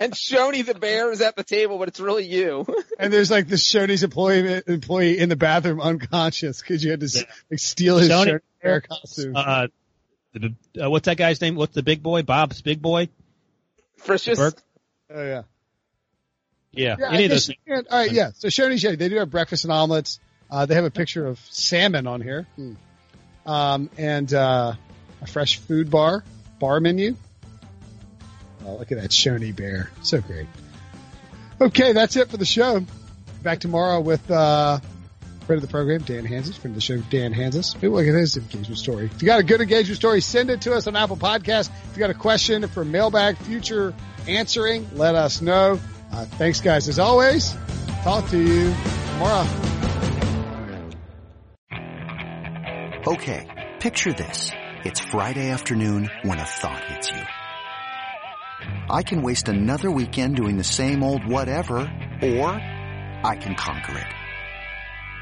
and 0.00 0.12
Shoney 0.12 0.64
the 0.64 0.74
bear 0.74 1.10
is 1.12 1.20
at 1.20 1.36
the 1.36 1.44
table, 1.44 1.78
but 1.78 1.88
it's 1.88 2.00
really 2.00 2.26
you. 2.26 2.66
And 2.98 3.12
there's 3.12 3.30
like 3.30 3.48
the 3.48 3.56
Shoney's 3.56 4.02
employee 4.02 4.62
employee 4.66 5.18
in 5.18 5.28
the 5.28 5.36
bathroom 5.36 5.80
unconscious 5.80 6.60
because 6.60 6.82
you 6.84 6.90
had 6.90 7.00
to 7.00 7.06
s 7.06 7.24
like 7.50 7.60
steal 7.60 7.98
his 7.98 8.08
Shoney- 8.10 8.26
Shoney 8.26 8.40
bear 8.62 8.80
costume. 8.80 9.36
Uh, 9.36 9.66
the, 10.32 10.54
uh, 10.82 10.88
what's 10.90 11.06
that 11.06 11.16
guy's 11.16 11.40
name? 11.40 11.56
What's 11.56 11.74
the 11.74 11.82
big 11.82 12.02
boy? 12.02 12.22
Bob's 12.22 12.62
big 12.62 12.80
boy? 12.80 13.08
Frisch's. 14.00 14.38
Burke? 14.38 14.62
oh 15.14 15.22
yeah. 15.24 15.42
Yeah. 16.72 16.96
Yeah, 16.98 17.10
any 17.10 17.24
of 17.24 17.30
those 17.30 17.48
guess- 17.48 17.56
things. 17.66 17.86
all 17.90 17.98
right, 17.98 18.12
yeah. 18.12 18.30
So 18.34 18.48
Shoney's, 18.48 18.82
yeah, 18.82 18.94
they 18.94 19.08
do 19.08 19.16
have 19.16 19.30
breakfast 19.30 19.64
and 19.64 19.72
omelets. 19.72 20.20
Uh, 20.50 20.66
they 20.66 20.74
have 20.74 20.84
a 20.84 20.90
picture 20.90 21.26
of 21.26 21.38
salmon 21.50 22.06
on 22.06 22.20
here. 22.20 22.46
Hmm. 22.56 22.72
Um, 23.46 23.90
and, 23.98 24.32
uh, 24.32 24.74
a 25.22 25.26
fresh 25.26 25.58
food 25.58 25.90
bar, 25.90 26.24
bar 26.58 26.80
menu. 26.80 27.16
Oh, 28.64 28.76
look 28.76 28.92
at 28.92 29.00
that 29.00 29.10
Shoney 29.10 29.54
bear. 29.54 29.90
So 30.02 30.20
great. 30.20 30.46
Okay, 31.60 31.92
that's 31.92 32.16
it 32.16 32.28
for 32.30 32.36
the 32.36 32.44
show. 32.44 32.84
Back 33.42 33.60
tomorrow 33.60 34.00
with, 34.00 34.30
uh, 34.30 34.80
friend 35.46 35.62
of 35.62 35.68
the 35.68 35.72
program, 35.72 36.02
Dan 36.02 36.26
Hanzus, 36.26 36.58
friend 36.58 36.72
of 36.72 36.74
the 36.74 36.80
show, 36.80 36.98
Dan 37.10 37.32
Hanzus. 37.34 37.74
Maybe 37.74 37.88
look 37.88 38.06
at 38.06 38.14
his 38.14 38.36
engagement 38.36 38.78
story. 38.78 39.06
If 39.06 39.22
you 39.22 39.26
got 39.26 39.40
a 39.40 39.44
good 39.44 39.60
engagement 39.60 39.96
story, 39.96 40.20
send 40.20 40.50
it 40.50 40.62
to 40.62 40.74
us 40.74 40.86
on 40.86 40.96
Apple 40.96 41.16
Podcast. 41.16 41.70
If 41.90 41.96
you 41.96 42.00
got 42.00 42.10
a 42.10 42.14
question 42.14 42.66
for 42.68 42.84
mailbag 42.84 43.36
future 43.38 43.94
answering, 44.28 44.88
let 44.94 45.14
us 45.14 45.40
know. 45.42 45.80
Uh, 46.12 46.24
thanks 46.24 46.60
guys 46.60 46.88
as 46.88 46.98
always. 46.98 47.56
Talk 48.02 48.28
to 48.30 48.38
you 48.38 48.74
tomorrow. 49.12 49.46
Okay, 53.06 53.70
picture 53.80 54.12
this. 54.12 54.50
It's 54.84 55.00
Friday 55.00 55.50
afternoon 55.50 56.10
when 56.22 56.38
a 56.38 56.44
thought 56.44 56.84
hits 56.84 57.10
you. 57.10 57.22
I 58.90 59.02
can 59.02 59.22
waste 59.22 59.48
another 59.48 59.90
weekend 59.90 60.36
doing 60.36 60.56
the 60.56 60.64
same 60.64 61.02
old 61.02 61.26
whatever, 61.26 61.78
or 62.22 62.48
I 62.48 63.36
can 63.40 63.54
conquer 63.54 63.98
it. 63.98 64.19